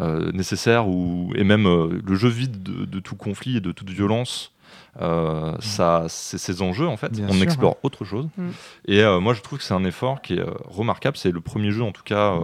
euh, 0.00 0.30
nécessaire, 0.32 0.88
ou, 0.88 1.32
et 1.34 1.44
même 1.44 1.66
euh, 1.66 2.00
le 2.04 2.14
jeu 2.14 2.28
vide 2.28 2.62
de, 2.62 2.84
de 2.84 3.00
tout 3.00 3.16
conflit 3.16 3.56
et 3.56 3.60
de 3.60 3.72
toute 3.72 3.90
violence. 3.90 4.52
Euh, 5.00 5.54
ça, 5.60 6.06
c'est 6.08 6.38
ces 6.38 6.60
enjeux 6.62 6.88
en 6.88 6.96
fait. 6.96 7.12
Bien 7.12 7.26
on 7.28 7.32
sûr, 7.34 7.42
explore 7.42 7.76
autre 7.82 8.04
chose. 8.04 8.28
Mm. 8.36 8.48
Et 8.86 9.02
euh, 9.02 9.20
moi, 9.20 9.32
je 9.34 9.40
trouve 9.42 9.58
que 9.58 9.64
c'est 9.64 9.74
un 9.74 9.84
effort 9.84 10.20
qui 10.22 10.34
est 10.34 10.40
euh, 10.40 10.50
remarquable. 10.66 11.16
C'est 11.16 11.30
le 11.30 11.40
premier 11.40 11.70
jeu, 11.70 11.82
en 11.84 11.92
tout 11.92 12.02
cas. 12.04 12.32
euh, 12.34 12.40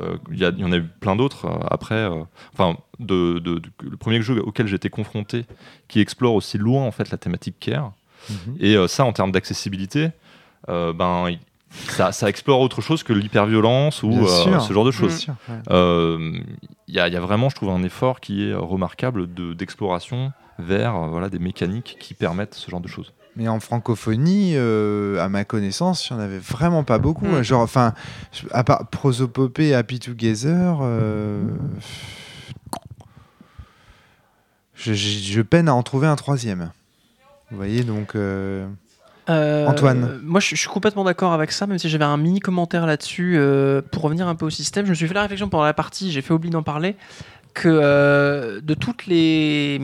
euh, 0.00 0.16
Il 0.32 0.38
y, 0.42 0.64
en 0.64 0.72
a 0.72 0.76
eu 0.78 0.82
plein 1.00 1.16
d'autres 1.16 1.44
euh, 1.46 1.58
après. 1.70 1.94
euh, 1.94 2.22
enfin, 2.54 2.76
de, 2.98 3.38
de- 3.38 3.58
de- 3.58 3.70
le 3.82 3.96
premier 3.96 4.20
jeu 4.22 4.40
auquel 4.42 4.66
j'ai 4.66 4.76
été 4.76 4.88
confronté, 4.90 5.44
qui 5.88 6.00
explore 6.00 6.34
aussi 6.34 6.56
loin 6.58 6.82
en 6.84 6.90
fait 6.92 7.10
la 7.10 7.18
thématique 7.18 7.56
care. 7.60 7.92
Mhm. 8.30 8.56
Et 8.58 8.74
euh, 8.76 8.88
ça, 8.88 9.04
en 9.04 9.12
termes 9.12 9.32
d'accessibilité, 9.32 10.08
euh, 10.68 10.92
ben, 10.92 11.36
ça, 11.70 12.10
ça 12.12 12.28
explore 12.28 12.60
autre 12.60 12.80
chose 12.80 13.02
que 13.02 13.12
l'hyperviolence 13.12 14.02
ou 14.02 14.12
euh, 14.12 14.58
ce 14.60 14.72
genre 14.72 14.84
de 14.84 14.90
choses. 14.90 15.26
Ouais. 15.28 15.54
Euh, 15.70 16.38
Il 16.88 16.94
y, 16.94 16.98
y 16.98 17.00
a 17.00 17.20
vraiment, 17.20 17.48
je 17.48 17.54
trouve, 17.56 17.70
un 17.70 17.82
effort 17.82 18.20
qui 18.20 18.48
est 18.48 18.54
remarquable 18.54 19.32
de- 19.32 19.52
d'exploration 19.54 20.32
vers 20.58 20.94
euh, 20.96 21.08
voilà, 21.08 21.28
des 21.28 21.38
mécaniques 21.38 21.96
qui 21.98 22.14
permettent 22.14 22.54
ce 22.54 22.70
genre 22.70 22.80
de 22.80 22.88
choses. 22.88 23.12
Mais 23.36 23.48
en 23.48 23.60
francophonie, 23.60 24.52
euh, 24.56 25.18
à 25.24 25.28
ma 25.30 25.44
connaissance, 25.44 26.08
il 26.10 26.14
n'y 26.14 26.20
en 26.20 26.22
avait 26.24 26.38
vraiment 26.38 26.84
pas 26.84 26.98
beaucoup. 26.98 27.24
Mm. 27.26 27.34
hein. 27.36 27.42
Genre, 27.42 27.62
enfin, 27.62 27.94
à 28.50 28.62
part 28.62 28.88
Prosopopée 28.88 29.68
et 29.68 29.74
Happy 29.74 29.98
Together, 29.98 30.78
euh, 30.82 31.42
je, 34.74 34.92
je- 34.94 35.32
je 35.32 35.42
peine 35.42 35.68
à 35.68 35.74
en 35.74 35.82
trouver 35.82 36.06
un 36.06 36.16
troisième. 36.16 36.70
Vous 37.50 37.56
voyez, 37.56 37.84
donc. 37.84 38.14
euh, 38.16 38.66
Euh, 39.28 39.66
Antoine. 39.66 40.20
Moi, 40.22 40.40
je, 40.40 40.48
je 40.54 40.56
suis 40.60 40.68
complètement 40.68 41.04
d'accord 41.04 41.32
avec 41.32 41.52
ça, 41.52 41.66
même 41.66 41.78
si 41.78 41.88
j'avais 41.88 42.04
un 42.04 42.16
mini 42.16 42.40
commentaire 42.40 42.86
là-dessus. 42.86 43.34
euh, 43.36 43.80
pour 43.80 44.02
revenir 44.02 44.26
un 44.26 44.34
peu 44.34 44.46
au 44.46 44.50
système, 44.50 44.84
je 44.84 44.90
me 44.90 44.94
suis 44.94 45.06
fait 45.06 45.14
la 45.14 45.22
réflexion 45.22 45.48
pendant 45.48 45.64
la 45.64 45.74
partie, 45.74 46.10
j'ai 46.10 46.22
fait 46.22 46.34
oublier 46.34 46.52
d'en 46.52 46.62
parler, 46.64 46.96
que 47.54 47.68
euh, 47.70 48.60
de 48.60 48.74
toutes 48.74 49.06
les 49.06 49.80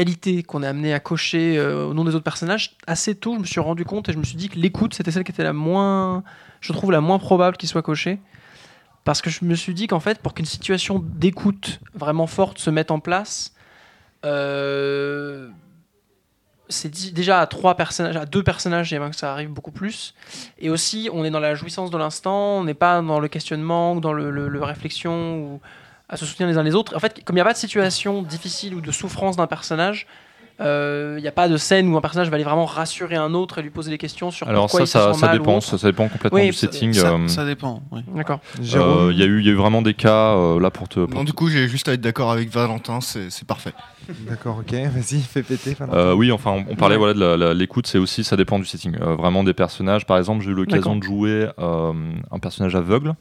qualités 0.00 0.42
qu'on 0.42 0.62
est 0.62 0.66
amené 0.66 0.92
à 0.92 1.00
cocher 1.00 1.56
euh, 1.56 1.86
au 1.86 1.94
nom 1.94 2.04
des 2.04 2.14
autres 2.14 2.24
personnages, 2.32 2.76
assez 2.86 3.14
tôt, 3.14 3.34
je 3.36 3.40
me 3.40 3.46
suis 3.46 3.60
rendu 3.60 3.86
compte 3.86 4.10
et 4.10 4.12
je 4.12 4.18
me 4.18 4.24
suis 4.24 4.36
dit 4.36 4.50
que 4.50 4.58
l'écoute, 4.58 4.92
c'était 4.92 5.10
celle 5.10 5.24
qui 5.24 5.32
était 5.32 5.42
la 5.42 5.54
moins, 5.54 6.22
je 6.60 6.70
trouve, 6.74 6.92
la 6.92 7.00
moins 7.00 7.18
probable 7.18 7.56
qu'il 7.56 7.66
soit 7.68 7.80
coché. 7.82 8.18
Parce 9.04 9.22
que 9.22 9.30
je 9.30 9.44
me 9.44 9.54
suis 9.54 9.72
dit 9.72 9.86
qu'en 9.86 10.00
fait, 10.00 10.18
pour 10.20 10.34
qu'une 10.34 10.44
situation 10.44 10.98
d'écoute 11.02 11.80
vraiment 11.94 12.26
forte 12.26 12.58
se 12.58 12.68
mette 12.68 12.90
en 12.90 13.00
place, 13.00 13.54
euh, 14.26 15.48
c'est 16.68 17.12
déjà 17.14 17.40
à 17.40 17.46
trois 17.46 17.74
personnages, 17.76 18.16
à 18.16 18.26
deux 18.26 18.42
personnages, 18.42 18.88
j'aimerais 18.88 19.10
que 19.10 19.16
ça 19.16 19.32
arrive 19.32 19.48
beaucoup 19.50 19.70
plus. 19.70 20.14
Et 20.58 20.68
aussi, 20.68 21.08
on 21.10 21.24
est 21.24 21.30
dans 21.30 21.40
la 21.40 21.54
jouissance 21.54 21.90
de 21.90 21.96
l'instant, 21.96 22.58
on 22.58 22.64
n'est 22.64 22.74
pas 22.74 23.00
dans 23.00 23.20
le 23.20 23.28
questionnement 23.28 23.94
ou 23.94 24.00
dans 24.00 24.12
le- 24.12 24.30
le 24.48 24.62
réflexion 24.62 25.38
ou 25.38 25.60
à 26.08 26.16
se 26.16 26.24
soutenir 26.26 26.48
les 26.48 26.56
uns 26.58 26.62
les 26.62 26.74
autres. 26.74 26.94
En 26.96 27.00
fait, 27.00 27.22
comme 27.24 27.34
il 27.36 27.38
n'y 27.38 27.42
a 27.42 27.44
pas 27.44 27.52
de 27.52 27.58
situation 27.58 28.22
difficile 28.22 28.74
ou 28.74 28.80
de 28.80 28.90
souffrance 28.92 29.36
d'un 29.36 29.46
personnage, 29.46 30.06
euh, 30.58 31.16
il 31.18 31.22
n'y 31.22 31.28
a 31.28 31.32
pas 31.32 31.48
de 31.50 31.58
scène 31.58 31.92
où 31.92 31.98
un 31.98 32.00
personnage 32.00 32.30
va 32.30 32.36
aller 32.36 32.44
vraiment 32.44 32.64
rassurer 32.64 33.16
un 33.16 33.34
autre 33.34 33.58
et 33.58 33.62
lui 33.62 33.68
poser 33.68 33.90
des 33.90 33.98
questions 33.98 34.30
sur 34.30 34.48
Alors 34.48 34.62
pourquoi 34.68 34.80
ça, 34.80 34.84
il 34.84 34.86
se 34.86 34.92
ça, 35.08 35.12
sent 35.12 35.20
ça 35.20 35.26
mal 35.26 35.38
dépend, 35.38 35.60
ça, 35.60 35.76
ça 35.76 35.86
dépend 35.86 36.08
complètement 36.08 36.38
Oui, 36.38 36.46
du 36.46 36.52
setting. 36.54 36.94
Ça, 36.94 37.12
euh, 37.12 37.28
ça 37.28 37.44
dépend. 37.44 37.82
oui. 37.92 38.00
D'accord. 38.14 38.40
Euh, 38.74 39.10
Il 39.12 39.18
y, 39.18 39.22
a 39.22 39.26
eu- 39.26 39.40
il 39.40 39.46
y 39.46 39.50
a 39.50 39.52
eu 39.52 39.56
vraiment 39.56 39.82
des 39.82 39.92
cas 39.92 40.34
euh, 40.34 40.58
là 40.58 40.70
pour 40.70 40.88
te. 40.88 41.00
pour 41.00 41.14
Non, 41.18 41.24
du 41.24 41.34
coup, 41.34 41.48
j'ai 41.50 41.68
juste 41.68 41.88
à 41.88 41.92
être 41.92 42.00
d'accord 42.00 42.30
avec 42.32 42.48
Valentin, 42.48 43.00
c'est 43.02 43.28
parfait. 43.46 43.74
D'accord, 44.20 44.58
ok, 44.60 44.72
vas-y, 44.72 45.20
fais 45.20 45.42
péter. 45.42 45.76
Euh, 45.92 46.14
oui, 46.14 46.30
enfin, 46.32 46.52
on, 46.52 46.72
on 46.72 46.76
parlait 46.76 46.96
Ouais. 46.96 47.12
voilà, 47.12 47.36
de 47.36 47.58
l'écoute, 47.58 47.86
c'est 47.86 47.98
aussi, 47.98 48.24
ça 48.24 48.36
dépend 48.36 48.58
du 48.58 48.64
setting. 48.64 48.96
Euh, 49.02 49.14
vraiment 49.16 49.44
des 49.44 49.52
personnages. 49.52 50.06
Par 50.06 50.16
exemple, 50.16 50.42
j'ai 50.42 50.52
eu 50.52 50.54
l'occasion 50.54 50.96
de 50.96 51.02
jouer 51.02 51.48
euh, 51.58 51.92
un 52.30 52.38
personnage 52.38 52.74
aveugle 52.76 53.08
euh, 53.10 53.12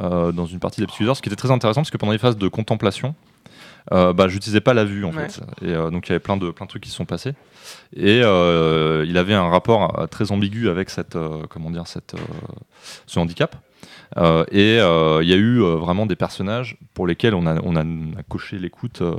dans 0.00 0.46
une 0.46 0.58
partie 0.60 0.80
d'Epic 0.80 1.00
User, 1.00 1.14
ce 1.14 1.22
qui 1.22 1.28
était 1.28 1.36
très 1.36 1.50
intéressant 1.50 1.80
parce 1.80 1.90
que 1.90 1.96
pendant 1.96 2.12
les 2.12 2.18
phases 2.18 2.36
de 2.36 2.48
contemplation, 2.48 3.14
euh, 3.92 4.12
bah, 4.12 4.28
j'utilisais 4.28 4.60
pas 4.60 4.74
la 4.74 4.84
vue 4.84 5.04
en 5.04 5.12
Ouais. 5.14 5.28
fait. 5.28 5.40
Et 5.62 5.70
euh, 5.72 5.90
donc 5.90 6.06
il 6.06 6.10
y 6.10 6.12
avait 6.12 6.20
plein 6.20 6.36
de, 6.36 6.50
plein 6.50 6.66
de 6.66 6.68
trucs 6.70 6.82
qui 6.82 6.90
se 6.90 6.96
sont 6.96 7.06
passés. 7.06 7.32
Et 7.96 8.20
euh, 8.22 9.04
il 9.08 9.16
avait 9.16 9.34
un 9.34 9.48
rapport 9.48 9.98
euh, 9.98 10.06
très 10.06 10.30
ambigu 10.30 10.68
avec 10.68 10.90
cette, 10.90 11.16
euh, 11.16 11.42
comment 11.48 11.70
dire, 11.70 11.86
cette, 11.86 12.14
euh, 12.14 12.18
ce 13.06 13.18
handicap. 13.18 13.56
Euh, 14.16 14.44
et 14.50 14.78
euh, 14.80 15.20
il 15.22 15.28
y 15.28 15.32
a 15.32 15.36
eu 15.36 15.60
euh, 15.62 15.76
vraiment 15.76 16.06
des 16.06 16.16
personnages 16.16 16.76
pour 16.94 17.06
lesquels 17.06 17.34
on 17.34 17.46
a, 17.46 17.60
on 17.62 17.76
a, 17.76 17.84
on 17.84 18.12
a 18.18 18.22
coché 18.28 18.58
l'écoute 18.58 19.00
euh, 19.02 19.16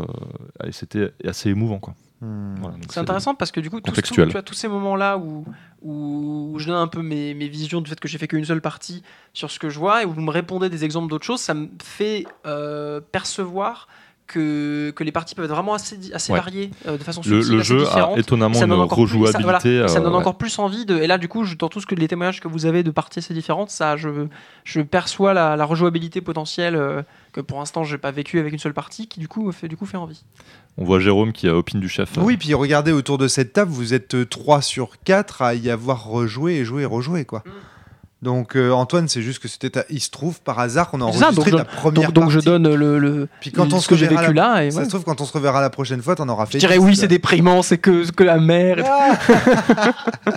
et 0.66 0.72
c'était 0.72 1.12
assez 1.26 1.50
émouvant. 1.50 1.80
Quoi. 1.80 1.94
Hmm. 2.22 2.56
Voilà, 2.60 2.76
C'est 2.90 3.00
intéressant 3.00 3.34
parce 3.36 3.52
que 3.52 3.62
du 3.62 3.70
coup, 3.70 3.80
tout- 3.80 3.94
tu 4.02 4.22
vois, 4.26 4.42
tous 4.42 4.54
ces 4.54 4.68
moments-là 4.68 5.18
où, 5.18 5.46
où 5.82 6.56
je 6.58 6.68
donne 6.68 6.76
un 6.76 6.88
peu 6.88 7.02
mes, 7.02 7.34
mes 7.34 7.48
visions 7.48 7.80
du 7.82 7.90
fait 7.90 8.00
que 8.00 8.08
j'ai 8.10 8.18
fait 8.18 8.28
qu'une 8.28 8.44
seule 8.46 8.62
partie 8.62 9.04
sur 9.34 9.50
ce 9.50 9.58
que 9.60 9.70
je 9.70 9.80
vois 9.80 10.04
et 10.04 10.06
où 10.06 10.12
vous 10.12 10.22
me 10.22 10.32
répondez 10.32 10.70
des 10.70 10.84
exemples 10.84 11.10
d'autres 11.10 11.26
choses, 11.26 11.40
ça 11.40 11.54
me 11.54 11.70
fait 11.82 12.26
euh, 12.46 13.00
percevoir 13.12 13.88
que, 14.28 14.92
que 14.96 15.04
les 15.04 15.12
parties 15.12 15.34
peuvent 15.34 15.46
être 15.46 15.52
vraiment 15.56 15.74
assez, 15.74 15.98
di- 15.98 16.14
assez 16.14 16.32
Ouais. 16.32 16.38
variées 16.38 16.70
euh, 16.88 17.00
de 17.00 17.04
façon 17.04 17.22
Le, 17.26 17.40
le 17.42 17.64
jeu 17.64 17.88
a 17.88 18.12
étonnamment 18.16 18.54
ça 18.54 18.66
une 18.66 18.70
donne 18.70 18.82
encore 18.82 18.98
plus- 19.00 19.08
ça- 19.08 19.14
rejouabilité. 19.40 19.42
voilà, 19.44 19.60
ça 19.60 19.96
me 19.96 20.02
euh, 20.02 20.04
donne 20.04 20.14
ouais. 20.14 20.20
encore 20.20 20.38
plus 20.38 20.60
envie 20.60 20.86
de. 20.86 20.98
Et 20.98 21.08
là, 21.08 21.18
du 21.18 21.28
coup, 21.28 21.46
je- 21.46 21.56
dans 21.56 21.68
tout 21.68 21.82
ce 21.82 21.88
que 21.88 21.96
les 21.96 22.08
témoignages 22.08 22.40
que 22.40 22.48
vous 22.48 22.68
avez 22.68 22.84
de 22.84 22.92
parties 22.92 23.18
assez 23.20 23.34
différentes, 23.34 23.72
ça, 23.72 23.98
je, 23.98 24.28
je 24.66 24.82
perçois 24.82 25.34
la, 25.34 25.56
la 25.56 25.66
rejouabilité 25.66 26.22
potentielle 26.22 26.76
euh, 26.76 27.02
que 27.34 27.42
pour 27.42 27.58
l'instant, 27.58 27.84
j'ai 27.84 27.98
pas 27.98 28.12
vécu 28.12 28.38
avec 28.38 28.54
une 28.54 28.60
seule 28.60 28.76
partie, 28.76 29.08
qui 29.08 29.20
du 29.20 29.28
coup 29.28 29.52
fait 29.52 29.68
du 29.68 29.78
coup 29.78 29.88
fait 29.88 29.98
envie. 29.98 30.24
On 30.82 30.86
voit 30.86 31.00
Jérôme 31.00 31.34
qui 31.34 31.48
a 31.50 31.56
opine 31.56 31.80
du 31.82 31.90
chef. 31.90 32.12
Oui, 32.18 32.38
puis 32.38 32.54
regardez 32.54 32.92
autour 32.94 33.18
de 33.18 33.28
cette 33.28 33.52
table, 33.54 33.70
vous 33.72 33.94
êtes 33.94 34.30
3 34.30 34.62
sur 34.62 34.92
4 35.04 35.42
à 35.42 35.54
y 35.54 35.70
avoir 35.70 36.06
rejoué 36.06 36.54
et 36.56 36.66
joué 36.66 36.84
et 36.84 36.86
rejoué, 36.86 37.26
quoi. 37.26 37.44
Mm. 37.46 37.50
Donc 38.22 38.56
euh, 38.58 38.72
Antoine, 38.72 39.08
c'est 39.08 39.22
juste 39.22 39.40
que 39.40 39.48
c'était, 39.48 39.70
ta- 39.70 39.86
il 39.90 40.02
se 40.02 40.10
trouve 40.10 40.42
par 40.42 40.60
hasard 40.60 40.90
qu'on 40.90 41.00
a 41.02 41.10
C'est 41.14 41.20
ça, 41.20 41.26
enregistré 41.28 41.52
donc 41.52 41.60
ta 41.62 41.66
première 41.66 42.12
Donc, 42.12 42.24
donc 42.26 42.32
je 42.32 42.40
donne 42.42 42.74
le, 42.74 43.00
le 43.00 43.30
Puis 43.40 43.52
quand 43.54 43.72
on 43.72 43.78
ce 43.78 43.84
se 43.86 43.88
que 43.90 43.96
j'ai 43.96 44.08
reverra 44.08 44.24
vécu 44.24 44.34
la- 44.34 44.44
là. 44.56 44.66
Et 44.66 44.72
Ça 44.72 44.80
ouais. 44.80 44.84
se 44.86 44.90
trouve, 44.90 45.04
quand 45.06 45.22
on 45.22 45.26
se 45.26 45.32
reverra 45.32 45.62
la 45.62 45.70
prochaine 45.70 46.02
fois, 46.02 46.16
t'en 46.16 46.28
auras 46.28 46.46
fait. 46.46 46.54
Je 46.54 46.58
dirais 46.60 46.80
10, 46.80 46.84
oui, 46.86 46.96
c'est 46.98 47.08
déprimant, 47.08 47.62
c'est 47.62 47.78
que, 47.78 48.10
que 48.12 48.24
la 48.26 48.38
mer. 48.38 48.80
et- 48.80 48.84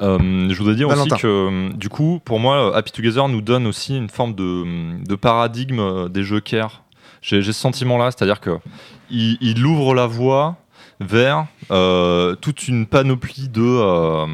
Euh, 0.00 0.48
je 0.48 0.56
voudrais 0.58 0.74
dire 0.74 0.88
Valentin. 0.88 1.14
aussi 1.14 1.22
que 1.22 1.26
euh, 1.28 1.68
du 1.74 1.88
coup, 1.88 2.18
pour 2.24 2.40
moi, 2.40 2.76
Happy 2.76 2.90
Together 2.90 3.28
nous 3.28 3.42
donne 3.42 3.66
aussi 3.66 3.96
une 3.96 4.08
forme 4.08 4.34
de, 4.34 5.04
de 5.04 5.14
paradigme 5.14 5.78
euh, 5.78 6.08
des 6.08 6.24
jeux 6.24 6.40
care. 6.40 6.81
J'ai 7.22 7.42
ce 7.42 7.52
sentiment-là, 7.52 8.10
c'est-à-dire 8.10 8.40
que 8.40 8.58
il, 9.10 9.38
il 9.40 9.64
ouvre 9.64 9.94
la 9.94 10.06
voie 10.06 10.56
vers 11.00 11.46
euh, 11.70 12.34
toute 12.36 12.68
une 12.68 12.86
panoplie 12.86 13.48
de, 13.48 13.62
euh, 13.62 14.26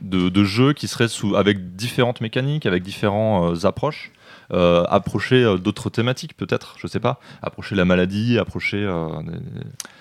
de, 0.00 0.28
de 0.28 0.44
jeux 0.44 0.72
qui 0.72 0.86
seraient 0.88 1.08
sous, 1.08 1.34
avec 1.36 1.74
différentes 1.76 2.20
mécaniques, 2.20 2.66
avec 2.66 2.82
différentes 2.82 3.64
approches. 3.64 4.10
Euh, 4.52 4.84
approcher 4.90 5.42
euh, 5.42 5.56
d'autres 5.56 5.88
thématiques 5.88 6.36
peut-être, 6.36 6.74
je 6.78 6.86
sais 6.86 7.00
pas, 7.00 7.18
approcher 7.42 7.74
la 7.74 7.86
maladie, 7.86 8.38
approcher 8.38 8.76
des- 8.76 9.32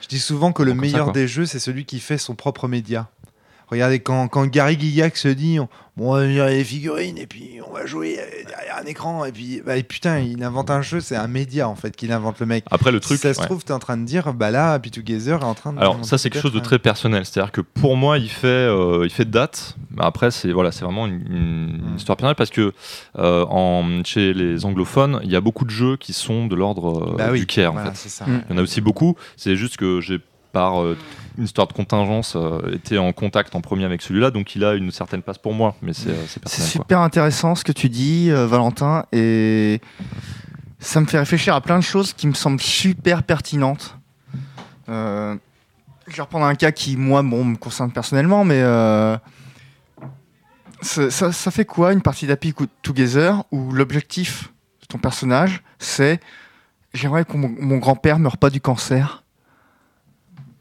Je 0.02 0.08
dis 0.10 0.20
souvent 0.20 0.52
que 0.52 0.64
le 0.64 0.72
ça, 0.72 0.78
meilleur 0.78 1.12
des 1.14 1.30
jeux, 1.30 1.46
c'est 1.46 1.60
celui 1.60 1.86
qui 1.86 2.02
fait 2.02 2.18
son 2.18 2.36
propre 2.36 2.68
média. 2.68 3.08
Regardez, 3.74 4.00
quand, 4.00 4.28
quand 4.28 4.46
Gary 4.48 4.78
Gygax 4.80 5.22
se 5.22 5.28
dit 5.28 5.60
on, 5.60 5.68
bon, 5.98 6.12
on 6.12 6.16
va 6.16 6.22
venir 6.24 6.46
les 6.46 6.64
figurines 6.64 7.18
et 7.18 7.28
puis 7.28 7.60
on 7.68 7.74
va 7.74 7.86
jouer 7.86 8.18
euh, 8.20 8.24
derrière 8.48 8.78
un 8.82 8.86
écran, 8.86 9.26
et 9.26 9.32
puis 9.32 9.62
bah, 9.66 9.78
et 9.78 9.84
putain, 9.84 10.20
il 10.20 10.44
invente 10.44 10.70
un 10.70 10.82
jeu, 10.82 11.00
c'est 11.02 11.16
un 11.16 11.28
média 11.28 11.68
en 11.68 11.76
fait 11.76 11.96
qu'il 11.96 12.12
invente 12.12 12.40
le 12.40 12.46
mec. 12.46 12.66
Après 12.72 12.92
le 12.92 12.98
Si 13.00 13.08
truc, 13.08 13.20
ça 13.20 13.34
se 13.34 13.40
ouais. 13.40 13.46
trouve, 13.46 13.64
tu 13.64 13.72
es 13.72 13.76
en 13.76 13.80
train 13.80 13.98
de 13.98 14.06
dire, 14.06 14.34
bah 14.34 14.52
là, 14.52 14.74
Happy 14.74 14.92
Together 14.92 15.40
est 15.42 15.44
en 15.44 15.54
train 15.54 15.74
de. 15.74 15.80
Alors 15.80 16.04
ça 16.06 16.18
c'est 16.18 16.30
quelque 16.30 16.42
chose 16.42 16.54
de 16.54 16.60
très 16.60 16.80
personnel, 16.80 17.26
c'est-à-dire 17.26 17.52
que 17.52 17.62
pour 17.62 17.98
moi 17.98 18.18
il 18.18 18.30
fait 18.30 18.48
euh, 18.48 19.02
il 19.04 19.10
fait 19.12 19.30
date, 19.30 19.76
mais 19.92 20.04
après 20.06 20.32
c'est 20.32 20.52
voilà 20.52 20.72
c'est 20.72 20.86
vraiment 20.86 21.06
une, 21.08 21.22
une 21.30 21.64
Mm. 21.94 21.96
histoire 21.98 22.18
personnelle 22.18 22.36
parce 22.36 22.50
que 22.50 22.74
euh, 23.18 23.46
en, 23.50 24.04
chez 24.04 24.34
les 24.34 24.66
anglophones 24.66 25.20
il 25.24 25.32
y 25.32 25.36
a 25.36 25.42
beaucoup 25.42 25.66
de 25.66 25.70
jeux 25.70 25.98
qui 25.98 26.14
sont 26.14 26.48
de 26.48 26.56
l'ordre 26.56 27.12
euh, 27.14 27.18
Bah 27.18 27.30
oui, 27.32 27.40
du 27.40 27.46
care 27.46 27.72
en 27.72 27.76
voilà, 27.76 27.94
fait. 27.94 28.10
ça. 28.10 28.26
Mm. 28.26 28.42
Il 28.50 28.54
y 28.54 28.56
en 28.56 28.60
a 28.60 28.64
aussi 28.64 28.82
beaucoup, 28.82 29.16
c'est 29.38 29.56
juste 29.56 29.78
que 29.78 30.02
j'ai 30.02 30.20
par 30.54 30.82
euh, 30.82 30.98
une 31.38 31.44
histoire 31.44 31.68
de 31.68 31.74
contingence, 31.74 32.36
euh, 32.38 32.62
était 32.76 32.98
en 32.98 33.12
contact 33.12 33.56
en 33.56 33.60
premier 33.62 33.84
avec 33.84 34.02
celui-là, 34.02 34.32
donc 34.32 34.56
il 34.56 34.64
a 34.64 34.76
une 34.76 34.92
certaine 34.92 35.22
place 35.22 35.38
pour 35.40 35.54
moi, 35.54 35.76
mais 35.82 35.92
c'est 35.94 36.12
euh, 36.12 36.26
quoi. 36.42 36.50
super 36.50 37.00
intéressant 37.02 37.56
ce 37.56 37.64
que 37.66 37.72
tu 37.74 37.90
dis, 37.90 38.30
euh, 38.32 38.48
Valentin, 38.48 39.06
et 39.12 39.82
ça 40.80 41.02
me 41.02 41.06
fait 41.08 41.20
réfléchir 41.20 41.56
à 41.56 41.62
plein 41.62 41.78
de 41.80 41.84
choses 41.84 42.14
qui 42.14 42.28
me 42.28 42.34
semblent 42.34 42.62
super 42.62 43.24
pertinentes. 43.24 43.98
Je 44.88 45.38
vais 46.18 46.22
reprendre 46.22 46.46
un 46.46 46.56
cas 46.56 46.72
qui, 46.72 46.98
moi, 46.98 47.24
bon, 47.24 47.44
me 47.46 47.56
concerne 47.56 47.92
personnellement, 47.92 48.44
mais 48.46 48.62
ça, 50.82 51.10
ça- 51.10 51.32
ça 51.32 51.52
fait 51.52 51.66
quoi 51.66 51.94
une 51.94 52.02
partie 52.02 52.28
d'Happy 52.28 52.54
Together 52.82 53.44
où 53.52 53.72
l'objectif 53.72 54.52
de 54.82 54.88
ton 54.88 54.98
personnage, 54.98 55.64
c'est 55.80 56.20
j'aimerais 56.94 57.24
que 57.26 57.38
mon, 57.38 57.50
mon 57.58 57.78
grand-père 57.78 58.20
meure 58.20 58.38
pas 58.38 58.50
du 58.50 58.60
cancer? 58.62 59.23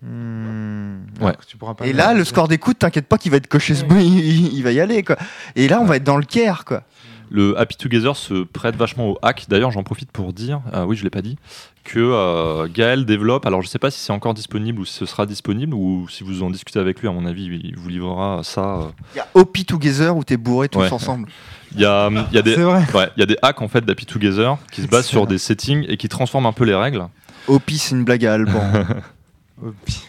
Hmm, 0.02 1.02
Ouais. 1.20 1.26
alors 1.28 1.36
que 1.38 1.46
tu 1.46 1.56
pourras 1.56 1.74
pas 1.74 1.86
Et 1.86 1.92
là, 1.92 2.12
le 2.14 2.24
score 2.24 2.48
d'écoute, 2.48 2.78
t'inquiète 2.80 3.06
pas 3.06 3.18
qu'il 3.18 3.30
va 3.30 3.36
être 3.36 3.46
coché, 3.46 3.74
ce- 3.74 3.84
il, 4.00 4.52
il 4.54 4.62
va 4.62 4.72
y 4.72 4.80
aller, 4.80 5.02
quoi. 5.02 5.16
Et 5.56 5.68
là, 5.68 5.80
on 5.80 5.84
va 5.84 5.96
être 5.96 6.04
dans 6.04 6.16
le 6.16 6.24
care, 6.24 6.64
quoi. 6.64 6.82
Le 7.30 7.58
Happy 7.58 7.76
Together 7.76 8.14
se 8.14 8.42
prête 8.44 8.76
vachement 8.76 9.08
au 9.08 9.18
hack. 9.22 9.46
D'ailleurs, 9.48 9.70
j'en 9.70 9.82
profite 9.84 10.10
pour 10.12 10.34
dire, 10.34 10.60
euh, 10.74 10.84
oui, 10.84 10.96
je 10.96 11.02
l'ai 11.04 11.08
pas 11.08 11.22
dit, 11.22 11.38
que 11.82 11.98
euh, 11.98 12.68
Gaël 12.70 13.06
développe. 13.06 13.46
Alors, 13.46 13.62
je 13.62 13.68
sais 13.68 13.78
pas 13.78 13.90
si 13.90 14.00
c'est 14.00 14.12
encore 14.12 14.34
disponible 14.34 14.80
ou 14.80 14.84
si 14.84 14.92
ce 14.92 15.06
sera 15.06 15.24
disponible 15.24 15.72
ou 15.72 16.06
si 16.10 16.24
vous 16.24 16.42
en 16.42 16.50
discutez 16.50 16.78
avec 16.78 17.00
lui. 17.00 17.08
À 17.08 17.12
mon 17.12 17.24
avis, 17.24 17.44
il 17.44 17.74
vous 17.78 17.88
livrera 17.88 18.40
ça. 18.42 18.74
euh. 18.80 18.84
Il 19.14 19.18
y 19.18 19.20
a 19.20 19.26
OP 19.32 19.64
Together 19.66 20.14
où 20.14 20.24
t'es 20.24 20.36
bourré 20.36 20.68
tous 20.68 20.80
Ouais. 20.80 20.92
ensemble. 20.92 21.26
Il 21.74 21.80
y 21.80 21.86
a, 21.86 22.10
il 22.10 22.34
y 22.34 22.38
a 22.38 22.42
des, 22.42 22.54
C'est 22.54 22.60
vrai. 22.62 22.84
ouais, 22.94 23.08
il 23.16 23.20
y 23.20 23.22
a 23.22 23.26
des 23.26 23.38
hacks 23.40 23.62
en 23.62 23.68
fait 23.68 23.82
d'Happy 23.82 24.04
Together 24.04 24.58
qui 24.70 24.82
se 24.82 24.86
basent 24.88 25.06
sur. 25.06 25.22
Ah. 25.22 25.26
des 25.26 25.38
settings 25.38 25.86
et 25.88 25.96
qui 25.96 26.10
transforment 26.10 26.44
un 26.46 26.52
peu 26.52 26.64
les 26.64 26.74
règles. 26.74 27.06
OP, 27.46 27.70
c'est 27.70 27.92
une 27.94 28.04
blague 28.04 28.26
à 28.26 28.34
Alban. 28.34 28.60
Hopi. 29.62 30.08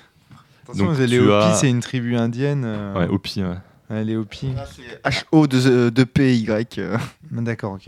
Attention, 0.64 0.86
Donc, 0.88 0.98
les 0.98 1.08
tu 1.08 1.20
Hopi, 1.20 1.32
as- 1.46 1.54
c'est 1.56 1.70
une 1.70 1.82
tribu 1.82 2.16
indienne. 2.18 2.64
euh, 2.66 2.94
Ouais, 2.96 3.08
Hopi, 3.08 3.44
ouais. 3.44 3.56
ouais, 3.90 4.04
les 4.04 4.16
Hopi. 4.16 4.54
H-O 5.04 5.48
de, 5.48 5.90
de 5.90 6.04
P-Y. 6.04 6.80
euh. 6.80 6.98
D'accord, 7.32 7.74
ok. 7.74 7.88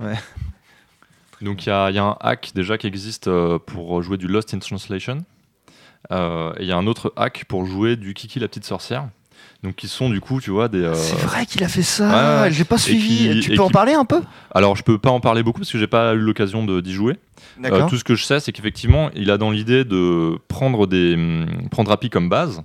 ouais. 0.00 0.14
Donc 1.40 1.66
il 1.66 1.70
y, 1.70 1.72
y 1.72 1.98
a 1.98 2.04
un 2.04 2.16
hack 2.20 2.52
déjà 2.54 2.78
qui 2.78 2.86
existe 2.86 3.26
euh, 3.28 3.58
pour 3.58 4.00
jouer 4.02 4.16
du 4.16 4.28
Lost 4.28 4.54
in 4.54 4.58
Translation. 4.60 5.24
Euh, 6.10 6.52
et 6.58 6.62
il 6.62 6.68
y 6.68 6.72
a 6.72 6.76
un 6.76 6.86
autre 6.86 7.12
hack 7.16 7.44
pour 7.48 7.66
jouer 7.66 7.96
du 7.96 8.14
Kiki 8.14 8.38
la 8.38 8.48
petite 8.48 8.64
sorcière. 8.64 9.08
Donc 9.62 9.76
qui 9.76 9.86
sont 9.86 10.10
du 10.10 10.20
coup, 10.20 10.40
tu 10.40 10.50
vois, 10.50 10.68
des... 10.68 10.82
euh, 10.82 10.94
C'est 10.94 11.16
vrai 11.20 11.46
qu'il 11.46 11.62
a 11.62 11.68
fait 11.68 11.82
ça. 11.82 12.42
ouais. 12.42 12.50
J'ai 12.52 12.64
pas 12.64 12.78
suivi. 12.78 13.30
qui- 13.40 13.40
tu 13.50 13.54
peux 13.56 13.62
en 13.62 13.70
parler 13.70 13.92
un 13.92 14.04
peu? 14.04 14.20
Alors 14.52 14.74
je 14.76 14.82
peux 14.82 14.98
pas 14.98 15.10
en 15.10 15.20
parler 15.20 15.42
beaucoup 15.44 15.60
parce 15.60 15.70
que 15.70 15.78
j'ai 15.78 15.86
pas 15.86 16.14
eu 16.14 16.18
l'occasion 16.18 16.64
d'y 16.66 16.92
jouer. 16.92 17.18
Euh, 17.64 17.86
tout 17.88 17.96
ce 17.96 18.02
que 18.04 18.14
je 18.16 18.24
sais, 18.24 18.40
c'est 18.40 18.50
qu'effectivement, 18.52 19.10
il 19.14 19.30
a 19.30 19.38
dans 19.38 19.50
l'idée 19.50 19.84
de 19.84 20.36
prendre 20.48 20.86
des 20.88 21.14
hum, 21.14 21.46
prendre 21.70 21.92
API 21.92 22.10
comme 22.10 22.28
base 22.28 22.62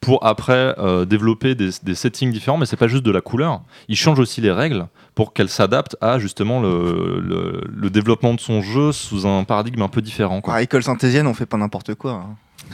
pour 0.00 0.24
après 0.24 0.74
euh, 0.78 1.04
développer 1.04 1.54
des, 1.54 1.68
des 1.82 1.94
settings 1.94 2.32
différents, 2.32 2.56
mais 2.56 2.64
c'est 2.64 2.78
pas 2.78 2.88
juste 2.88 3.02
de 3.04 3.10
la 3.10 3.20
couleur. 3.20 3.60
Il 3.88 3.96
change 3.96 4.18
aussi 4.18 4.40
les 4.40 4.50
règles 4.50 4.86
pour 5.14 5.34
qu'elles 5.34 5.50
s'adaptent 5.50 5.96
à 6.00 6.18
justement 6.18 6.62
le, 6.62 7.20
le, 7.20 7.60
le 7.70 7.90
développement 7.90 8.32
de 8.32 8.40
son 8.40 8.62
jeu 8.62 8.92
sous 8.92 9.26
un 9.26 9.44
paradigme 9.44 9.82
un 9.82 9.88
peu 9.88 10.00
différent. 10.00 10.40
Quoi. 10.40 10.54
À 10.54 10.62
école 10.62 10.82
syntésienne, 10.82 11.26
on 11.26 11.34
fait 11.34 11.44
pas 11.44 11.58
n'importe 11.58 11.94
quoi. 11.96 12.24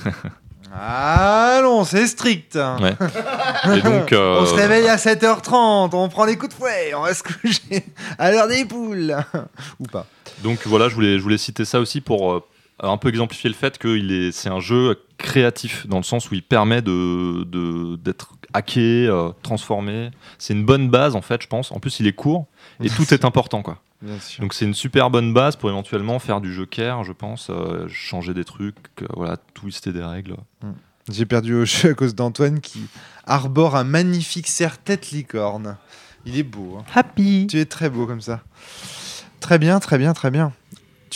hein. 0.07 0.11
Allons, 0.75 1.85
c'est 1.85 2.07
strict. 2.07 2.57
Ouais. 2.81 2.95
Et 3.77 3.81
donc, 3.83 4.13
euh, 4.13 4.41
On 4.41 4.47
se 4.47 4.55
réveille 4.55 4.89
à 4.89 4.97
7h30, 4.97 5.91
on 5.95 6.09
prend 6.09 6.27
des 6.27 6.37
coups 6.37 6.55
de 6.55 6.59
fouet, 6.59 6.93
on 6.95 7.03
va 7.03 7.15
se 7.15 7.23
coucher 7.23 7.85
à 8.19 8.31
l'heure 8.31 8.49
des 8.49 8.65
poules. 8.65 9.17
Ou 9.81 9.85
pas. 9.85 10.07
Donc 10.43 10.67
voilà, 10.67 10.89
je 10.89 10.95
voulais, 10.95 11.19
je 11.19 11.23
voulais 11.23 11.39
citer 11.39 11.65
ça 11.65 11.81
aussi 11.81 12.01
pour 12.01 12.33
euh, 12.33 12.45
un 12.83 12.97
peu 12.97 13.09
exemplifier 13.09 13.49
le 13.49 13.57
fait 13.57 13.79
que 13.79 13.89
est, 14.29 14.33
c'est 14.33 14.49
un 14.51 14.61
jeu 14.61 15.01
créatif 15.19 15.87
dans 15.87 15.97
le 15.99 16.03
sens 16.03 16.31
où 16.31 16.35
il 16.35 16.43
permet 16.43 16.83
de, 16.83 17.45
de- 17.45 17.97
d'être 17.97 18.33
hacké, 18.53 19.07
euh, 19.09 19.31
transformé. 19.43 20.11
C'est 20.39 20.53
une 20.53 20.65
bonne 20.65 20.89
base 20.91 21.17
en 21.17 21.23
fait, 21.23 21.41
je 21.43 21.47
pense. 21.47 21.73
En 21.73 21.79
plus, 21.79 22.01
il 22.01 22.07
est 22.07 22.13
court 22.13 22.47
et 22.83 22.91
tout 22.97 23.13
est 23.15 23.25
important 23.25 23.63
quoi. 23.63 23.79
Bien 24.03 24.19
sûr. 24.21 24.43
Donc 24.43 24.53
c'est 24.55 24.65
une 24.65 24.75
super 24.75 25.11
bonne 25.11 25.33
base 25.33 25.57
pour 25.57 25.71
éventuellement 25.71 26.19
faire 26.19 26.41
du 26.41 26.67
care, 26.67 27.03
je 27.05 27.13
pense, 27.13 27.49
euh, 27.51 27.89
changer 27.89 28.35
des 28.35 28.45
trucs, 28.45 28.77
euh, 29.03 29.07
voilà, 29.15 29.37
twister 29.55 29.93
des 29.93 30.03
règles. 30.03 30.37
J'ai 31.11 31.25
perdu 31.27 31.55
au 31.55 31.65
jeu 31.65 31.91
à 31.91 31.95
cause 31.95 32.15
d'Antoine 32.15 32.61
qui 32.61 32.81
arbore 33.25 33.77
un 33.77 33.85
magnifique 33.85 34.49
serre-tête 34.49 35.11
licorne. 35.13 35.77
Il 36.25 36.37
est 36.37 36.43
beau. 36.43 36.79
hein. 36.81 36.85
Happy. 36.95 37.47
Tu 37.49 37.59
es 37.61 37.65
très 37.65 37.89
beau 37.89 38.07
comme 38.07 38.21
ça. 38.21 38.43
Très 39.41 39.59
bien, 39.59 39.79
très 39.79 39.99
bien, 39.99 40.13
très 40.13 40.31
bien. 40.31 40.53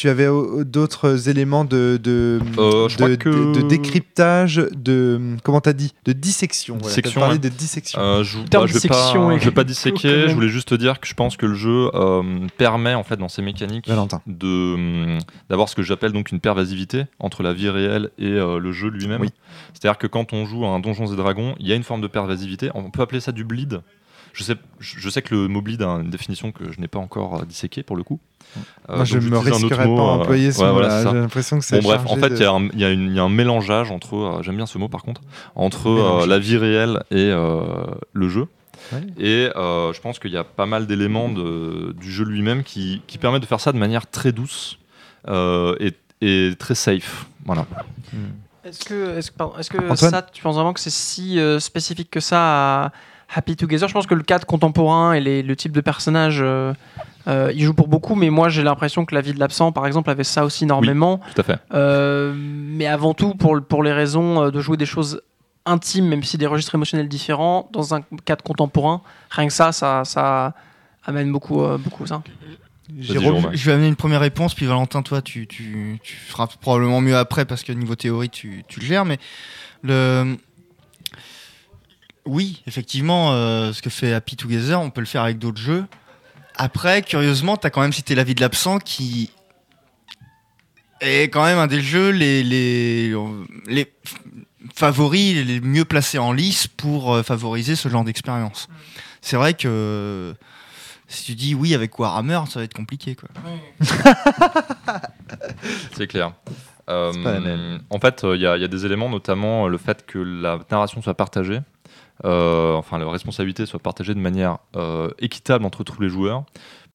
Tu 0.00 0.08
avais 0.08 0.24
euh, 0.24 0.64
d'autres 0.64 1.28
éléments 1.28 1.66
de, 1.66 2.00
de, 2.02 2.40
Euh, 2.56 2.88
de, 2.88 3.16
que- 3.16 3.28
de- 3.28 3.60
de 3.60 3.68
décryptage, 3.68 4.56
de. 4.74 5.20
Comment 5.44 5.60
t'as 5.60 5.74
dit 5.74 5.92
De 6.06 6.14
dissection. 6.14 6.76
Voilà, 6.80 6.88
Dissection, 6.88 7.20
parlé 7.20 7.34
ouais. 7.34 7.38
de 7.38 7.48
dissection. 7.50 8.00
Euh, 8.00 8.22
je, 8.24 8.38
terme 8.38 8.66
je 8.66 8.72
vais 8.78 8.88
pas, 8.88 9.12
je 9.12 9.44
vais 9.44 9.50
pas 9.50 9.60
quand 9.60 9.66
disséquer. 9.68 10.26
Je 10.28 10.32
voulais 10.32 10.48
juste 10.48 10.68
te 10.68 10.74
dire 10.74 11.00
que 11.00 11.06
je 11.06 11.12
pense 11.12 11.36
que 11.36 11.44
le 11.44 11.52
jeu 11.54 11.90
euh, 11.92 12.22
permet 12.56 12.94
en 12.94 13.04
fait 13.04 13.18
dans 13.18 13.28
ses 13.28 13.42
mécaniques 13.42 13.86
Valentin. 13.88 14.22
de 14.26 15.18
d'avoir 15.50 15.68
ce 15.68 15.74
que 15.74 15.82
j'appelle 15.82 16.12
donc 16.12 16.32
une 16.32 16.40
pervasivité 16.40 17.04
entre 17.18 17.42
la 17.42 17.52
vie 17.52 17.68
réelle 17.68 18.08
et 18.18 18.24
euh, 18.24 18.58
le 18.58 18.72
jeu 18.72 18.88
lui-même. 18.88 19.20
Oui. 19.20 19.28
C'est-à-dire 19.74 19.98
que 19.98 20.06
quand 20.06 20.32
on 20.32 20.46
joue 20.46 20.64
à 20.64 20.68
un 20.68 20.80
Donjons 20.80 21.12
et 21.12 21.16
Dragons, 21.16 21.54
il 21.60 21.68
y 21.68 21.72
a 21.72 21.76
une 21.76 21.82
forme 21.82 22.00
de 22.00 22.06
pervasivité. 22.06 22.70
On 22.74 22.90
peut 22.90 23.02
appeler 23.02 23.20
ça 23.20 23.32
du 23.32 23.44
bleed. 23.44 23.82
Je 24.32 24.42
sais, 24.44 24.54
je 24.78 24.98
je 24.98 25.10
sais 25.10 25.22
que 25.22 25.34
le 25.34 25.48
mot 25.48 25.60
bleed 25.60 25.82
a 25.82 25.88
une 25.88 26.10
définition 26.10 26.52
que 26.52 26.70
je 26.72 26.80
n'ai 26.80 26.88
pas 26.88 26.98
encore 26.98 27.40
euh, 27.40 27.44
disséquée 27.44 27.82
pour 27.82 27.96
le 27.96 28.02
coup. 28.04 28.20
Euh, 28.88 28.96
Moi, 28.96 29.04
je 29.04 29.18
me 29.18 29.38
risquerais 29.38 29.76
pas 29.76 29.82
à 29.82 29.86
euh, 29.86 30.20
employer 30.20 30.52
ce 30.52 30.60
ouais, 30.62 30.72
mot-là. 30.72 30.88
voilà. 30.88 31.10
J'ai 31.12 31.16
l'impression 31.20 31.58
que 31.58 31.64
c'est. 31.64 31.80
Bon 31.80 31.88
bref, 31.88 32.02
en 32.06 32.16
fait, 32.16 32.30
de- 32.30 32.36
il 32.36 32.40
y 32.42 32.44
a 32.44 32.52
un- 32.52 32.68
y, 32.68 33.14
y 33.14 33.20
a 33.20 33.28
mélangeage 33.28 33.90
entre, 33.90 34.16
euh, 34.16 34.42
j'aime 34.42 34.56
bien 34.56 34.66
ce 34.66 34.78
mot 34.78 34.88
par 34.88 35.02
contre, 35.02 35.20
entre 35.54 35.88
euh, 35.88 36.26
la 36.26 36.38
vie 36.38 36.56
réelle 36.56 37.02
et 37.10 37.30
euh, 37.30 37.62
le 38.12 38.28
jeu. 38.28 38.46
Ouais. 38.92 39.02
Et 39.18 39.50
euh, 39.56 39.92
je 39.92 40.00
pense 40.00 40.18
qu'il 40.18 40.32
y 40.32 40.36
a 40.36 40.42
pas 40.44 40.66
mal 40.66 40.86
d'éléments 40.86 41.28
du 41.28 42.10
jeu 42.10 42.24
lui-même 42.24 42.64
qui, 42.64 43.02
qui 43.06 43.18
permettent 43.18 43.42
de 43.42 43.46
faire 43.46 43.60
ça 43.60 43.72
de 43.72 43.78
manière 43.78 44.08
très 44.10 44.32
douce 44.32 44.78
euh, 45.28 45.76
et, 45.78 45.92
et 46.22 46.54
très 46.58 46.74
safe. 46.74 47.26
Voilà. 47.44 47.66
Est-ce 48.64 48.84
que, 48.84 49.16
est-ce, 49.16 49.30
que- 49.30 49.76
pardon, 49.78 49.94
ça, 49.96 50.22
tu 50.22 50.42
penses 50.42 50.54
vraiment 50.56 50.72
que 50.72 50.80
c'est 50.80 50.90
si 50.90 51.38
euh, 51.38 51.60
spécifique 51.60 52.10
que 52.10 52.20
ça 52.20 52.84
à 52.86 52.92
Happy 53.34 53.56
Together 53.56 53.88
Je 53.88 53.92
pense 53.94 54.06
que 54.06 54.14
le 54.14 54.22
cadre 54.22 54.46
contemporain 54.46 55.12
et 55.12 55.20
les- 55.20 55.42
le 55.42 55.56
type 55.56 55.72
de 55.72 55.80
personnage, 55.80 56.40
euh, 56.42 56.72
euh, 57.28 57.52
il 57.54 57.62
joue 57.64 57.74
pour 57.74 57.88
beaucoup, 57.88 58.14
mais 58.14 58.30
moi 58.30 58.48
j'ai 58.48 58.62
l'impression 58.62 59.04
que 59.04 59.14
La 59.14 59.20
vie 59.20 59.32
de 59.32 59.38
l'absent, 59.40 59.72
par 59.72 59.86
exemple, 59.86 60.10
avait 60.10 60.24
ça 60.24 60.44
aussi 60.44 60.64
énormément. 60.64 61.20
Tout 61.34 61.40
à 61.40 61.44
fait. 61.44 61.58
Euh, 61.72 62.34
mais 62.36 62.86
avant 62.86 63.14
tout, 63.14 63.34
pour, 63.34 63.60
pour 63.62 63.82
les 63.82 63.92
raisons 63.92 64.42
euh, 64.44 64.50
de 64.50 64.60
jouer 64.60 64.76
des 64.76 64.86
choses 64.86 65.20
intimes, 65.66 66.06
même 66.08 66.22
si 66.22 66.38
des 66.38 66.46
registres 66.46 66.74
émotionnels 66.74 67.08
différents, 67.08 67.68
dans 67.72 67.94
un 67.94 68.00
cadre 68.24 68.42
contemporain, 68.42 69.02
rien 69.30 69.46
que 69.46 69.52
ça, 69.52 69.72
ça, 69.72 70.02
ça 70.04 70.54
amène 71.04 71.30
beaucoup, 71.30 71.62
euh, 71.62 71.78
beaucoup 71.78 72.06
ça. 72.06 72.22
Jérôme. 72.98 73.50
Je 73.52 73.66
vais 73.66 73.72
amener 73.74 73.86
une 73.86 73.94
première 73.94 74.20
réponse, 74.20 74.54
puis 74.54 74.66
Valentin, 74.66 75.02
toi, 75.02 75.22
tu, 75.22 75.46
tu, 75.46 76.00
tu 76.02 76.16
feras 76.16 76.48
probablement 76.60 77.00
mieux 77.00 77.16
après 77.16 77.44
parce 77.44 77.62
que 77.62 77.72
niveau 77.72 77.94
théorie, 77.94 78.30
tu, 78.30 78.64
tu 78.66 78.80
le 78.80 78.86
gères. 78.86 79.04
Mais 79.04 79.18
le. 79.82 80.36
Oui, 82.26 82.62
effectivement, 82.66 83.32
euh, 83.32 83.72
ce 83.72 83.82
que 83.82 83.90
fait 83.90 84.12
Happy 84.12 84.36
Together, 84.36 84.80
on 84.80 84.90
peut 84.90 85.00
le 85.00 85.06
faire 85.06 85.22
avec 85.22 85.38
d'autres 85.38 85.60
jeux. 85.60 85.84
Après, 86.56 87.02
curieusement, 87.02 87.56
tu 87.56 87.66
as 87.66 87.70
quand 87.70 87.80
même 87.80 87.92
cité 87.92 88.14
La 88.14 88.24
vie 88.24 88.34
de 88.34 88.40
l'absent 88.40 88.78
qui 88.78 89.30
est 91.00 91.24
quand 91.24 91.44
même 91.44 91.56
un 91.58 91.66
des 91.66 91.80
jeux 91.80 92.10
les, 92.10 92.42
les, 92.42 93.14
les 93.66 93.90
favoris, 94.74 95.44
les 95.46 95.60
mieux 95.60 95.86
placés 95.86 96.18
en 96.18 96.32
lice 96.32 96.66
pour 96.66 97.14
euh, 97.14 97.22
favoriser 97.22 97.74
ce 97.76 97.88
genre 97.88 98.04
d'expérience. 98.04 98.68
C'est 99.22 99.36
vrai 99.36 99.54
que 99.54 100.34
si 101.08 101.24
tu 101.24 101.34
dis 101.34 101.54
oui 101.54 101.74
avec 101.74 101.98
Warhammer, 101.98 102.40
ça 102.50 102.60
va 102.60 102.64
être 102.64 102.74
compliqué. 102.74 103.16
Quoi. 103.16 103.28
C'est 105.96 106.06
clair. 106.06 106.32
Euh. 106.88 107.78
En 107.90 107.98
fait, 108.00 108.24
euh, 108.24 108.36
il 108.36 108.42
y, 108.42 108.46
a- 108.46 108.56
il 108.56 108.62
y 108.62 108.64
a 108.64 108.68
des 108.68 108.84
éléments, 108.84 109.08
notamment 109.08 109.68
le 109.68 109.78
fait 109.78 110.04
que 110.06 110.18
la 110.18 110.58
narration 110.70 111.00
soit 111.02 111.14
partagée, 111.14 111.56
euh, 111.58 111.60
enfin 112.24 112.98
la 112.98 113.08
responsabilité 113.08 113.66
soit 113.66 113.80
partagée 113.80 114.14
de 114.14 114.20
manière 114.20 114.58
euh, 114.76 115.10
équitable 115.18 115.64
entre 115.64 115.84
tous 115.84 116.00
les 116.00 116.08
joueurs. 116.08 116.44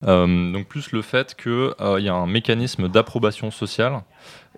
Euh, 0.03 0.51
donc 0.51 0.67
plus 0.67 0.91
le 0.91 1.01
fait 1.01 1.35
qu'il 1.35 1.73
y 1.99 2.09
a 2.09 2.13
un 2.13 2.27
mécanisme 2.27 2.89
d'approbation 2.89 3.49
sociale 3.49 4.01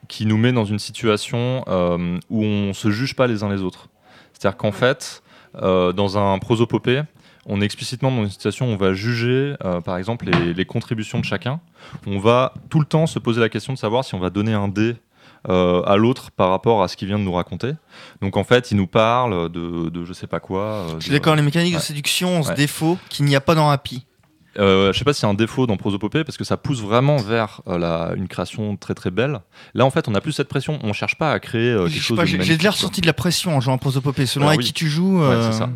qui 0.08 0.26
nous 0.26 0.38
met 0.38 0.52
dans 0.52 0.66
une 0.66 0.80
situation 0.80 1.64
euh, 1.68 2.18
où 2.30 2.44
on 2.44 2.74
se 2.74 2.90
juge 2.90 3.16
pas 3.16 3.28
les 3.28 3.44
uns 3.44 3.50
les 3.50 3.62
autres. 3.62 3.90
C'est-à-dire 4.34 4.58
qu'en 4.58 4.72
fait, 4.72 5.24
euh, 5.62 5.92
dans 5.92 6.18
un 6.18 6.38
prosopopée, 6.40 7.02
on 7.46 7.62
est 7.62 7.66
explicitement 7.66 8.12
dans 8.12 8.24
une 8.24 8.30
situation 8.30 8.68
où 8.68 8.72
on 8.72 8.78
va 8.78 8.94
juger, 8.94 9.56
euh, 9.64 9.82
par 9.82 9.98
exemple, 9.98 10.26
les, 10.26 10.54
les 10.54 10.66
contributions 10.66 11.20
de 11.20 11.26
chacun. 11.26 11.60
On 12.06 12.20
va 12.20 12.54
tout 12.70 12.80
le 12.80 12.86
temps 12.86 13.08
se 13.08 13.20
poser 13.20 13.40
la 13.40 13.50
question 13.50 13.74
de 13.74 13.78
savoir 13.78 14.04
si 14.04 14.16
on 14.16 14.20
va 14.20 14.30
donner 14.30 14.54
un 14.54 14.68
dé 14.68 14.96
euh, 15.50 15.82
à 15.84 15.96
l'autre 15.98 16.32
par 16.32 16.50
rapport 16.50 16.84
à 16.84 16.88
ce 16.88 16.98
qu'il 16.98 17.08
vient 17.08 17.20
de 17.20 17.24
nous 17.24 17.34
raconter. 17.34 17.72
Donc 18.22 18.38
en 18.38 18.44
fait, 18.44 18.72
il 18.72 18.78
nous 18.78 18.88
parle 18.88 19.50
de, 19.52 19.90
de 19.90 20.06
je 20.06 20.14
sais 20.14 20.28
pas 20.28 20.40
quoi. 20.40 20.62
euh, 20.62 20.88
Je 21.00 21.04
suis 21.06 21.12
d'accord, 21.12 21.36
les 21.36 21.42
mécaniques 21.42 21.74
Ouais. 21.74 21.80
de 21.80 21.84
séduction 21.86 22.40
ont 22.40 22.44
ce 22.44 22.50
Ouais. 22.50 22.56
défaut 22.56 22.98
qu'il 23.10 23.26
n'y 23.26 23.36
a 23.36 23.42
pas 23.42 23.56
dans 23.56 23.70
Happy. 23.70 24.06
Euh, 24.60 24.92
je 24.92 24.98
sais 24.98 25.06
pas 25.06 25.14
si 25.14 25.20
c'est 25.20 25.28
un 25.28 25.36
défaut 25.36 25.68
dans 25.68 25.78
Prosopopée 25.78 26.24
parce 26.24 26.36
que 26.36 26.44
ça 26.44 26.58
pousse 26.58 26.82
vraiment 26.82 27.18
vers 27.18 27.62
euh, 27.68 27.78
la, 27.78 28.14
une 28.16 28.28
création 28.28 28.76
très 28.76 28.96
très 28.96 29.12
belle. 29.12 29.42
Là, 29.76 29.86
en 29.86 29.92
fait, 29.92 30.08
on 30.08 30.12
n'a 30.12 30.20
plus 30.22 30.32
cette 30.32 30.48
pression. 30.48 30.80
On 30.82 30.94
cherche 30.94 31.16
pas 31.16 31.32
à 31.32 31.40
créer 31.40 31.70
euh, 31.70 31.88
quelque 31.88 32.02
chose 32.02 32.20
J'ai 32.26 32.58
déjà 32.58 32.72
ressenti 32.72 33.02
de 33.02 33.06
la 33.06 33.14
pression 33.14 33.56
en 33.56 33.62
jouant 33.62 33.76
à 33.76 33.78
Prosopopée. 33.78 34.26
Selon 34.26 34.46
Alors 34.46 34.54
avec 34.54 34.62
oui. 34.62 34.66
qui 34.66 34.74
tu 34.74 34.88
joues. 34.88 35.20
Ouais, 35.20 35.26
euh, 35.28 35.52
ça. 35.52 35.70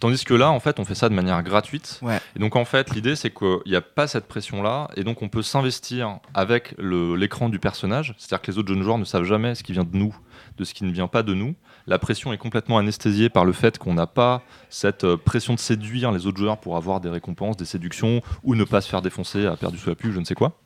Tandis 0.00 0.24
que 0.24 0.34
là, 0.34 0.50
en 0.50 0.60
fait, 0.60 0.78
on 0.78 0.84
fait 0.84 0.94
ça 0.94 1.08
de 1.08 1.14
manière 1.14 1.42
gratuite. 1.42 2.00
Ouais. 2.02 2.20
Et 2.34 2.38
donc, 2.38 2.56
en 2.56 2.64
fait, 2.64 2.94
l'idée, 2.94 3.16
c'est 3.16 3.30
qu'il 3.30 3.60
n'y 3.66 3.76
a 3.76 3.80
pas 3.80 4.06
cette 4.06 4.26
pression-là. 4.26 4.88
Et 4.96 5.04
donc, 5.04 5.22
on 5.22 5.28
peut 5.28 5.42
s'investir 5.42 6.18
avec 6.34 6.74
l'écran 6.78 7.48
du 7.48 7.58
personnage. 7.58 8.14
C'est-à-dire 8.18 8.42
que 8.42 8.50
les 8.50 8.58
autres 8.58 8.68
jeunes 8.68 8.82
joueurs 8.82 8.98
ne 8.98 9.04
savent 9.04 9.24
jamais 9.24 9.54
ce 9.54 9.62
qui 9.62 9.72
vient 9.72 9.84
de 9.84 9.96
nous, 9.96 10.16
de 10.58 10.64
ce 10.64 10.74
qui 10.74 10.84
ne 10.84 10.92
vient 10.92 11.08
pas 11.08 11.22
de 11.22 11.34
nous. 11.34 11.54
La 11.86 11.98
pression 11.98 12.32
est 12.32 12.38
complètement 12.38 12.78
anesthésiée 12.78 13.28
par 13.28 13.44
le 13.44 13.52
fait 13.52 13.78
qu'on 13.78 13.94
n'a 13.94 14.06
pas 14.06 14.42
cette 14.70 15.04
euh, 15.04 15.16
pression 15.16 15.54
de 15.54 15.60
séduire 15.60 16.10
les 16.10 16.26
autres 16.26 16.38
joueurs 16.38 16.58
pour 16.58 16.76
avoir 16.76 17.00
des 17.00 17.08
récompenses, 17.08 17.56
des 17.56 17.64
séductions, 17.64 18.22
ou 18.42 18.54
ne 18.54 18.64
pas 18.64 18.80
se 18.80 18.88
faire 18.88 19.02
défoncer 19.02 19.46
à 19.46 19.56
perdu 19.56 19.78
sous 19.78 19.88
la 19.88 19.94
pluie, 19.94 20.12
je 20.12 20.18
ne 20.18 20.24
sais 20.24 20.34
quoi. 20.34 20.58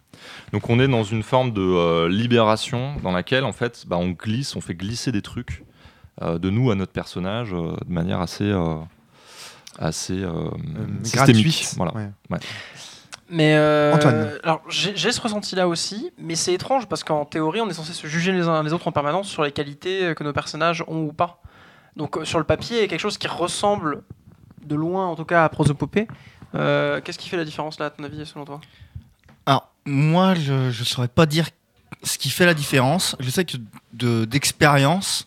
Donc, 0.53 0.71
on 0.71 0.81
est 0.81 0.89
dans 0.89 1.05
une 1.05 1.23
forme 1.23 1.53
de 1.53 1.61
euh, 1.61 2.09
libération 2.09 2.97
dans 3.03 3.13
laquelle, 3.13 3.45
en 3.45 3.53
fait, 3.53 3.85
bah, 3.87 3.97
on 3.99 4.11
glisse, 4.11 4.57
on 4.57 4.61
fait 4.61 4.75
glisser 4.75 5.13
des 5.13 5.23
trucs 5.23 5.65
euh, 6.23 6.39
de 6.39 6.51
nous 6.51 6.71
à 6.71 6.75
notre 6.75 6.93
personnage 6.93 7.55
euh, 7.55 7.77
de 7.87 7.93
manière 7.93 8.21
assez. 8.21 8.53
Assez 9.79 10.15
euh, 10.23 10.29
Euh, 10.29 10.51
systémique. 11.03 11.45
gratuite. 11.45 11.75
Voilà. 11.77 11.93
Ouais. 11.95 12.39
Mais 13.33 13.55
euh, 13.55 13.95
Antoine. 13.95 14.31
alors 14.43 14.61
j'ai 14.69 15.13
ce 15.13 15.21
ressenti-là 15.21 15.69
aussi, 15.69 16.11
mais 16.19 16.35
c'est 16.35 16.53
étrange 16.53 16.87
parce 16.89 17.05
qu'en 17.05 17.25
théorie, 17.25 17.61
on 17.61 17.69
est 17.71 17.75
censé 17.75 17.93
se 17.93 18.07
juger 18.09 18.33
les 18.33 18.49
uns 18.49 18.63
les 18.65 18.73
autres 18.73 18.89
en 18.89 18.93
permanence 18.93 19.29
sur 19.29 19.45
les 19.45 19.53
qualités 19.53 20.15
que 20.17 20.25
nos 20.25 20.33
personnages 20.33 20.83
ont 20.89 21.03
ou 21.05 21.13
pas. 21.13 21.41
Donc 21.97 22.19
sur 22.25 22.39
le 22.39 22.45
papier, 22.45 22.79
il 22.79 22.81
y 22.81 22.85
a 22.85 22.89
quelque 22.89 23.01
chose 23.01 23.19
qui 23.19 23.29
ressemble 23.29 24.03
de 24.65 24.75
loin, 24.75 25.07
en 25.07 25.15
tout 25.17 25.25
cas, 25.25 25.45
à 25.45 25.49
Prosopopée. 25.49 26.09
Euh, 26.57 27.01
Qu'est-ce 27.01 27.19
qui 27.19 27.29
fait 27.29 27.37
la 27.37 27.45
différence 27.45 27.79
là, 27.79 27.87
à 27.87 27.91
ton 27.91 28.03
avis, 28.03 28.25
selon 28.27 28.45
toi? 28.45 28.61
Alors, 29.47 29.71
moi, 29.87 30.35
je 30.35 30.53
ne 30.53 30.73
saurais 30.85 31.09
pas 31.09 31.27
dire 31.27 31.47
ce 32.03 32.19
qui 32.19 32.31
fait 32.31 32.47
la 32.47 32.55
différence. 32.55 33.15
Je 33.21 33.31
sais 33.31 33.45
que 33.45 33.57
de- 33.93 34.25
d'expérience, 34.25 35.25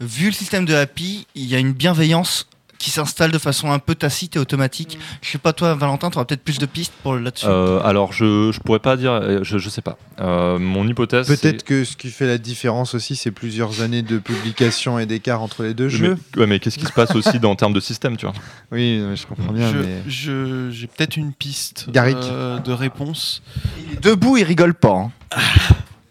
vu 0.00 0.26
le 0.26 0.32
système 0.32 0.66
de 0.66 0.74
Happy, 0.74 1.26
il 1.34 1.44
y 1.46 1.54
a 1.54 1.58
une 1.58 1.72
bienveillance 1.72 2.48
qui 2.78 2.90
s'installe 2.90 3.30
de 3.30 3.38
façon 3.38 3.70
un 3.72 3.78
peu 3.78 3.94
tacite 3.94 4.36
et 4.36 4.38
automatique. 4.38 4.98
Je 5.22 5.30
sais 5.30 5.38
pas, 5.38 5.52
toi, 5.52 5.74
Valentin, 5.74 6.10
tu 6.10 6.16
auras 6.16 6.24
peut-être 6.24 6.42
plus 6.44 6.58
de 6.58 6.66
pistes 6.66 6.92
pour 7.02 7.16
là-dessus. 7.16 7.46
Euh, 7.48 7.80
alors, 7.84 8.12
je, 8.12 8.50
je 8.52 8.60
pourrais 8.60 8.78
pas 8.78 8.96
dire, 8.96 9.12
euh, 9.12 9.40
je, 9.42 9.58
je 9.58 9.68
sais 9.68 9.82
pas. 9.82 9.96
Euh, 10.20 10.58
mon 10.58 10.86
hypothèse. 10.86 11.26
Peut-être 11.26 11.62
que 11.64 11.84
ce 11.84 11.96
qui 11.96 12.10
fait 12.10 12.26
la 12.26 12.38
différence 12.38 12.94
aussi, 12.94 13.16
c'est 13.16 13.30
plusieurs 13.30 13.80
années 13.82 14.02
de 14.02 14.18
publication 14.18 14.98
et 14.98 15.06
d'écart 15.06 15.42
entre 15.42 15.62
les 15.62 15.74
deux 15.74 15.84
Mais, 15.86 15.90
jeux. 15.90 16.16
ouais, 16.36 16.46
mais 16.46 16.58
qu'est-ce 16.58 16.78
qui 16.78 16.86
se 16.86 16.92
passe 16.92 17.14
aussi 17.14 17.38
dans, 17.38 17.50
en 17.50 17.56
termes 17.56 17.72
de 17.74 17.80
système, 17.80 18.16
tu 18.16 18.26
vois 18.26 18.34
Oui, 18.72 19.00
mais 19.06 19.16
je 19.16 19.26
comprends 19.26 19.52
bien. 19.52 19.70
Je- 19.72 19.78
mais... 19.78 20.02
je- 20.06 20.70
J'ai 20.70 20.86
peut-être 20.86 21.16
une 21.16 21.32
piste 21.32 21.86
euh, 21.96 22.58
de 22.58 22.72
réponse. 22.72 23.42
Il 23.86 23.94
est 23.94 24.00
debout, 24.02 24.36
il 24.36 24.44
rigole 24.44 24.74
pas. 24.74 24.92
hein. 24.92 25.12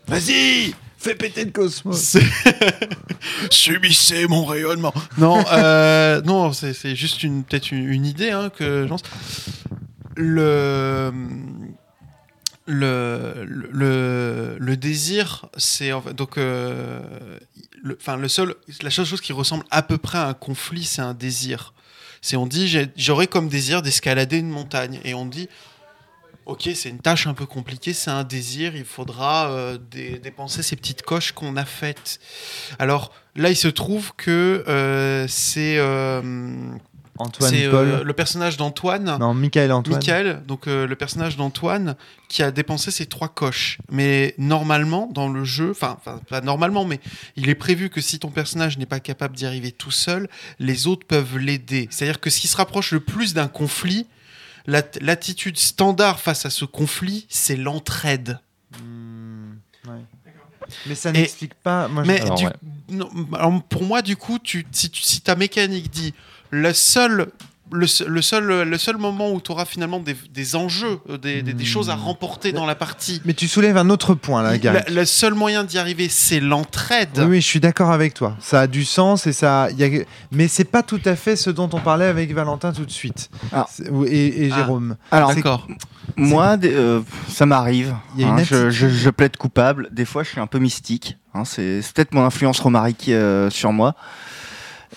Vas-y, 0.07 0.73
fais 1.05 1.15
péter 1.15 1.45
le 1.45 1.51
cosmos. 1.51 2.17
Subissez 3.51 4.27
mon 4.27 4.43
rayonnement. 4.43 4.93
Non, 5.17 5.43
euh, 5.51 6.21
non, 6.25 6.51
c'est 6.51 6.95
juste 6.95 7.23
une 7.23 7.43
peut-être 7.43 7.71
une, 7.71 8.05
idée 8.05 8.31
hein, 8.31 8.49
que 8.49 8.83
je 8.83 8.87
pense. 8.87 9.03
Le 10.15 11.11
le 12.65 14.57
le, 14.57 14.77
désir, 14.77 15.45
c'est 15.55 15.91
donc 16.15 16.37
euh, 16.37 17.01
le, 17.83 17.95
enfin 17.99 18.17
le 18.17 18.27
seul 18.27 18.55
la 18.81 18.89
seule 18.89 19.05
chose 19.05 19.21
qui 19.21 19.33
ressemble 19.33 19.63
à 19.69 19.83
peu 19.83 19.99
près 19.99 20.17
à 20.17 20.27
un 20.27 20.33
conflit, 20.33 20.85
c'est 20.85 21.03
un 21.03 21.13
désir. 21.13 21.73
C'est 22.21 22.37
on 22.37 22.47
dit 22.47 22.67
j'aurais 22.97 23.27
comme 23.27 23.49
désir 23.49 23.83
d'escalader 23.83 24.39
une 24.39 24.49
montagne 24.49 24.99
et 25.03 25.13
on 25.13 25.27
dit 25.27 25.47
Ok, 26.45 26.69
c'est 26.75 26.89
une 26.89 26.99
tâche 26.99 27.25
un 27.25 27.33
peu 27.33 27.45
compliquée, 27.47 27.93
c'est 27.93 28.11
un 28.11 28.23
désir, 28.23 28.75
il 28.75 28.85
faudra 28.85 29.49
euh, 29.49 29.77
dé- 29.89 30.19
dépenser 30.19 30.61
ces 30.61 30.75
petites 30.75 31.01
coches 31.01 31.31
qu'on 31.31 31.57
a 31.57 31.65
faites. 31.65 32.19
Alors 32.77 33.11
là, 33.35 33.49
il 33.49 33.55
se 33.55 33.67
trouve 33.67 34.13
que 34.15 34.63
euh, 34.67 35.25
c'est 35.27 35.77
euh, 35.79 36.21
Antoine 37.17 37.51
Paul. 37.71 37.87
euh, 37.87 38.03
le 38.03 38.13
personnage 38.13 38.57
d'Antoine, 38.57 39.17
Non, 39.19 39.33
Michael 39.33 39.71
Antoine. 39.71 39.97
Michael, 39.97 40.43
donc 40.45 40.67
euh, 40.67 40.85
le 40.85 40.95
personnage 40.95 41.35
d'Antoine, 41.35 41.95
qui 42.27 42.43
a 42.43 42.51
dépensé 42.51 42.91
ces 42.91 43.07
trois 43.07 43.29
coches. 43.29 43.79
Mais 43.89 44.35
normalement, 44.37 45.09
dans 45.11 45.29
le 45.29 45.45
jeu, 45.45 45.71
enfin, 45.71 45.97
pas 46.29 46.41
normalement, 46.41 46.85
mais 46.85 46.99
il 47.37 47.49
est 47.49 47.55
prévu 47.55 47.89
que 47.89 48.01
si 48.01 48.19
ton 48.19 48.29
personnage 48.29 48.77
n'est 48.77 48.85
pas 48.85 48.99
capable 48.99 49.35
d'y 49.35 49.47
arriver 49.47 49.71
tout 49.71 49.91
seul, 49.91 50.27
les 50.59 50.85
autres 50.85 51.07
peuvent 51.07 51.39
l'aider. 51.39 51.87
C'est-à-dire 51.89 52.19
que 52.19 52.29
ce 52.29 52.39
qui 52.39 52.47
se 52.47 52.57
rapproche 52.57 52.91
le 52.91 52.99
plus 52.99 53.33
d'un 53.33 53.47
conflit, 53.47 54.05
l'attitude 54.67 55.57
standard 55.57 56.19
face 56.19 56.45
à 56.45 56.49
ce 56.49 56.65
conflit, 56.65 57.25
c'est 57.29 57.55
l'entraide. 57.55 58.39
Hmm, 58.79 59.53
ouais. 59.87 60.01
Mais 60.87 60.95
ça 60.95 61.11
n'explique 61.11 61.53
pas. 61.53 61.87
Moi, 61.87 62.03
Mais 62.05 62.19
Alors, 62.21 62.35
du- 62.37 62.45
ouais. 62.47 62.53
non, 62.89 63.09
alors, 63.33 63.61
pour 63.63 63.83
moi, 63.83 64.01
du 64.01 64.15
coup, 64.15 64.39
tu, 64.39 64.65
si, 64.71 64.89
tu- 64.89 65.03
si 65.03 65.21
ta 65.21 65.35
mécanique 65.35 65.91
dit 65.91 66.13
le 66.49 66.73
seul, 66.73 67.31
le, 67.71 67.87
seul- 67.87 68.07
le 68.07 68.21
seul, 68.21 68.61
le 68.69 68.77
seul 68.77 68.97
moment 68.97 69.31
où 69.31 69.41
tu 69.41 69.51
auras 69.51 69.65
finalement 69.65 69.99
des, 69.99 70.15
des 70.33 70.55
enjeux, 70.55 70.99
euh, 71.09 71.17
des, 71.17 71.41
des- 71.41 71.53
des 71.53 71.65
choses 71.65 71.89
à 71.89 71.95
Hmm. 71.95 72.01
remporter 72.01 72.51
dans 72.51 72.65
la 72.65 72.75
partie, 72.75 73.21
Mais 73.25 73.33
tu 73.33 73.47
soulèves 73.47 73.75
un 73.77 73.89
autre 73.89 74.13
point 74.13 74.43
là, 74.43 74.57
Gary. 74.57 74.79
le 74.91 75.03
seul 75.05 75.33
moyen 75.33 75.63
d'y 75.63 75.77
arriver, 75.77 76.07
c'est 76.09 76.39
l'entraide. 76.39 77.09
Oui, 77.17 77.23
oui, 77.25 77.41
je 77.41 77.47
suis 77.47 77.59
d'accord 77.59 77.91
avec 77.91 78.13
toi. 78.13 78.35
Ça 78.39 78.61
a 78.61 78.67
du 78.67 78.85
sens 78.85 79.25
et 79.27 79.33
ça. 79.33 79.69
Y 79.71 79.83
a... 80.01 80.03
Mais 80.31 80.47
c'est 80.47 80.63
pas 80.63 80.83
tout 80.83 81.01
à 81.05 81.15
fait 81.15 81.35
ce 81.35 81.49
dont 81.49 81.69
on 81.73 81.79
parlait 81.79 82.05
avec 82.05 82.31
Valentin 82.33 82.71
tout 82.71 82.85
de 82.85 82.91
suite. 82.91 83.29
Ah. 83.51 83.65
Et, 84.07 84.49
Ah. 84.51 84.55
Jérôme. 84.57 84.95
Alors, 85.11 85.33
D'accord. 85.33 85.67
moi, 86.17 86.57
euh, 86.63 87.01
ça 87.27 87.45
m'arrive. 87.45 87.95
Hein, 88.19 88.37
je, 88.43 88.69
je, 88.69 88.85
attitude. 88.85 88.89
je 88.89 89.09
plaide 89.09 89.37
coupable. 89.37 89.89
Des 89.91 90.05
fois, 90.05 90.23
je 90.23 90.29
suis 90.29 90.39
un 90.39 90.47
peu 90.47 90.59
mystique. 90.59 91.17
hein, 91.33 91.43
c'est 91.45 91.81
c'est 91.81 91.93
peut-être 91.95 92.13
mon 92.13 92.23
influence 92.23 92.59
romarique 92.59 93.09
euh, 93.09 93.49
sur 93.49 93.73
moi. 93.73 93.95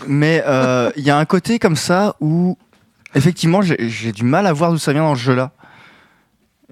Mais 0.07 0.43
euh, 0.47 0.91
il 0.97 1.05
y 1.05 1.11
a 1.11 1.19
un 1.19 1.25
côté 1.25 1.59
comme 1.59 1.77
ça 1.77 2.15
où, 2.21 2.57
effectivement, 3.15 3.61
j'ai 3.63 4.13
du 4.13 4.25
mal 4.25 4.47
à 4.47 4.53
voir 4.53 4.71
d'où 4.73 4.79
ça 4.79 4.93
vient 4.93 5.03
dans 5.03 5.15
ce 5.15 5.21
jeu-là. 5.23 5.51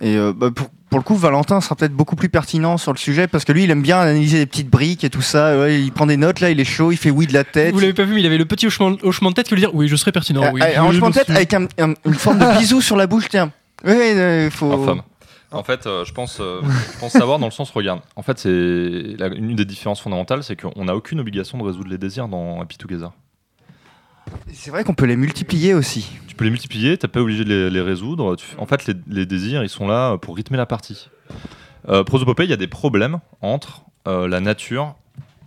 Et 0.00 0.16
euh, 0.16 0.32
bah, 0.36 0.50
pour, 0.54 0.68
pour 0.90 0.98
le 0.98 1.02
coup, 1.04 1.16
Valentin 1.16 1.60
sera 1.60 1.74
peut-être 1.74 1.92
beaucoup 1.94 2.16
plus 2.16 2.28
pertinent 2.28 2.76
sur 2.76 2.92
le 2.92 2.98
sujet 2.98 3.26
parce 3.26 3.44
que 3.44 3.52
lui, 3.52 3.64
il 3.64 3.70
aime 3.70 3.82
bien 3.82 3.98
analyser 3.98 4.38
les 4.38 4.46
petites 4.46 4.68
briques 4.68 5.04
et 5.04 5.10
tout 5.10 5.22
ça. 5.22 5.58
Ouais, 5.58 5.80
il 5.80 5.90
prend 5.92 6.06
des 6.06 6.16
notes, 6.16 6.40
là, 6.40 6.50
il 6.50 6.60
est 6.60 6.64
chaud, 6.64 6.92
il 6.92 6.96
fait 6.98 7.10
oui 7.10 7.26
de 7.26 7.32
la 7.32 7.44
tête. 7.44 7.72
Vous 7.74 7.80
l'avez 7.80 7.94
pas 7.94 8.04
vu, 8.04 8.14
mais 8.14 8.20
il 8.20 8.26
avait 8.26 8.38
le 8.38 8.44
petit 8.44 8.66
hochement, 8.66 8.92
hochement 9.02 9.30
de 9.30 9.34
tête 9.34 9.48
que 9.48 9.54
lui 9.54 9.62
dire 9.62 9.74
oui, 9.74 9.88
je 9.88 9.96
serai 9.96 10.12
pertinent. 10.12 10.42
Euh, 10.44 10.50
oui, 10.52 10.60
euh, 10.62 10.78
un 10.80 10.82
Oui, 10.84 10.88
hochement 10.96 11.08
de 11.10 11.14
tête 11.14 11.30
avec 11.30 11.52
un- 11.54 11.66
un- 11.78 11.94
une 12.04 12.14
forme 12.14 12.38
de 12.38 12.44
bisou 12.58 12.80
sur 12.80 12.96
la 12.96 13.06
bouche, 13.06 13.28
tiens. 13.30 13.50
Oui, 13.84 13.94
il 14.44 14.50
faut. 14.50 14.96
En 15.56 15.62
fait, 15.64 15.86
euh, 15.86 16.04
je 16.04 16.12
pense, 16.12 16.38
euh, 16.40 16.60
je 16.94 16.98
pense 17.00 17.12
savoir 17.12 17.38
dans 17.38 17.46
le 17.46 17.52
sens, 17.52 17.70
regarde. 17.70 18.00
En 18.16 18.22
fait, 18.22 18.38
c'est 18.38 19.16
la- 19.18 19.28
une 19.28 19.56
des 19.56 19.64
différences 19.64 20.00
fondamentales, 20.00 20.42
c'est 20.44 20.56
qu'on 20.60 20.84
n'a 20.84 20.94
aucune 20.94 21.18
obligation 21.20 21.58
de 21.58 21.62
résoudre 21.64 21.88
les 21.88 21.98
désirs 21.98 22.28
dans 22.28 22.60
Happy 22.60 22.76
Together. 22.78 23.10
C'est 24.52 24.70
vrai 24.70 24.84
qu'on 24.84 24.94
peut 24.94 25.06
les 25.06 25.16
multiplier 25.16 25.74
aussi. 25.74 26.08
Tu 26.26 26.34
peux 26.34 26.44
les 26.44 26.50
multiplier, 26.50 26.96
t'es 26.98 27.08
pas 27.08 27.20
obligé 27.20 27.44
de 27.44 27.48
les, 27.48 27.70
les 27.70 27.80
résoudre. 27.80 28.36
Tu- 28.36 28.46
en 28.58 28.66
fait, 28.66 28.86
les, 28.86 28.94
les 29.08 29.26
désirs, 29.26 29.62
ils 29.62 29.68
sont 29.68 29.86
là 29.86 30.16
pour 30.18 30.36
rythmer 30.36 30.56
la 30.56 30.66
partie. 30.66 31.08
Euh, 31.88 32.02
Prosopopée, 32.02 32.44
il 32.44 32.50
y 32.50 32.52
a 32.52 32.56
des 32.56 32.66
problèmes 32.66 33.18
entre 33.40 33.82
euh, 34.08 34.26
la 34.28 34.40
nature 34.40 34.94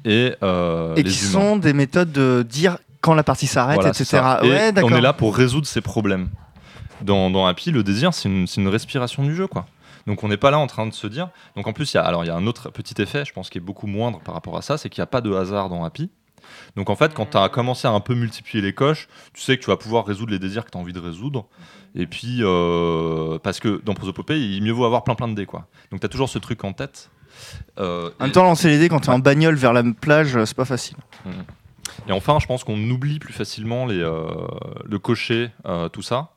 et, 0.06 0.34
euh, 0.44 0.96
et 0.96 1.04
les 1.04 1.10
qui 1.12 1.24
humains. 1.26 1.32
sont 1.32 1.58
des 1.58 1.74
méthodes 1.74 2.12
de 2.12 2.46
dire 2.48 2.78
quand 3.02 3.14
la 3.14 3.24
partie 3.24 3.48
s'arrête, 3.48 3.76
Voilà, 3.76 3.94
c'est 3.94 4.04
etc. 4.04 4.18
ça. 4.24 4.40
Et 4.44 4.50
Ouais, 4.50 4.72
on 4.84 4.90
est 4.90 5.02
là 5.02 5.14
pour 5.14 5.36
résoudre 5.36 5.68
ces 5.68 5.82
problèmes. 5.82 6.30
Dans, 7.02 7.30
dans 7.30 7.46
Happy, 7.46 7.72
le 7.72 7.84
désir, 7.84 8.14
c'est 8.14 8.30
une, 8.30 8.68
respiration 8.68 9.24
du 9.24 9.36
jeu, 9.36 9.48
quoi. 9.48 9.66
Donc 10.08 10.24
on 10.24 10.28
n'est 10.28 10.38
pas 10.38 10.52
là 10.52 10.60
en 10.60 10.68
train 10.68 10.88
de 10.88 10.94
se 10.94 11.08
dire. 11.08 11.30
Donc 11.56 11.68
en 11.68 11.74
plus, 11.74 11.94
il 11.94 11.98
y 11.98 12.00
a, 12.00 12.04
alors 12.04 12.24
il 12.24 12.28
y 12.28 12.32
a 12.32 12.36
un 12.36 12.48
autre 12.48 12.70
petit 12.70 13.00
effet, 13.02 13.26
je 13.26 13.34
pense, 13.34 13.50
qui 13.50 13.58
est 13.58 13.62
beaucoup 13.62 13.88
moindre 13.88 14.20
par 14.22 14.34
rapport 14.34 14.58
à 14.58 14.62
ça, 14.62 14.78
c'est 14.78 14.90
qu'il 14.90 15.02
n'y 15.02 15.04
a 15.04 15.08
pas 15.08 15.22
de 15.22 15.32
hasard 15.34 15.70
dans 15.70 15.84
Happy. 15.84 16.10
Donc 16.76 16.90
en 16.90 16.96
fait, 16.96 17.14
quand 17.14 17.28
tu 17.28 17.38
as 17.38 17.48
commencé 17.50 17.88
à 17.88 17.92
un 17.92 18.00
peu 18.00 18.16
multiplier 18.16 18.62
les 18.62 18.74
coches, 18.74 19.08
tu 19.34 19.42
sais 19.42 19.58
que 19.58 19.64
tu 19.64 19.70
vas 19.70 19.78
pouvoir 19.78 20.06
résoudre 20.06 20.32
les 20.32 20.40
désirs 20.40 20.66
que 20.66 20.72
tu 20.72 20.78
as 20.78 20.82
envie 20.82 20.94
de 20.94 21.00
résoudre. 21.00 21.46
Et 21.96 22.08
puis, 22.08 22.38
euh, 22.40 23.38
parce 23.40 23.60
que 23.60 23.82
dans 23.84 23.94
Prosopopée, 23.94 24.40
il 24.40 24.64
mieux 24.64 24.72
vaut 24.72 24.86
avoir 24.86 25.04
plein 25.04 25.16
plein 25.16 25.28
de 25.28 25.36
dés, 25.36 25.46
quoi. 25.46 25.68
Donc 25.92 26.00
tu 26.00 26.06
as 26.06 26.10
toujours 26.10 26.30
ce 26.30 26.40
truc 26.40 26.64
en 26.64 26.74
tête. 26.74 27.12
Euh, 27.80 28.10
En 28.20 28.24
même 28.24 28.32
temps, 28.32 28.44
lancer 28.44 28.70
les 28.70 28.80
dés 28.80 28.90
quand 28.90 29.00
t'es 29.00 29.10
en 29.10 29.20
bagnole 29.20 29.56
vers 29.56 29.74
la 29.74 29.84
plage, 29.84 30.44
c'est 30.46 30.56
pas 30.56 30.66
facile. 30.66 30.98
et 32.08 32.12
enfin, 32.12 32.40
je 32.40 32.48
pense 32.48 32.64
qu'on 32.64 32.80
oublie 32.90 33.20
plus 33.20 33.34
facilement 33.34 33.86
les, 33.86 34.00
euh, 34.00 34.28
le 34.86 35.00
cocher, 35.00 35.52
euh, 35.66 35.90
tout 35.90 36.02
ça, 36.02 36.32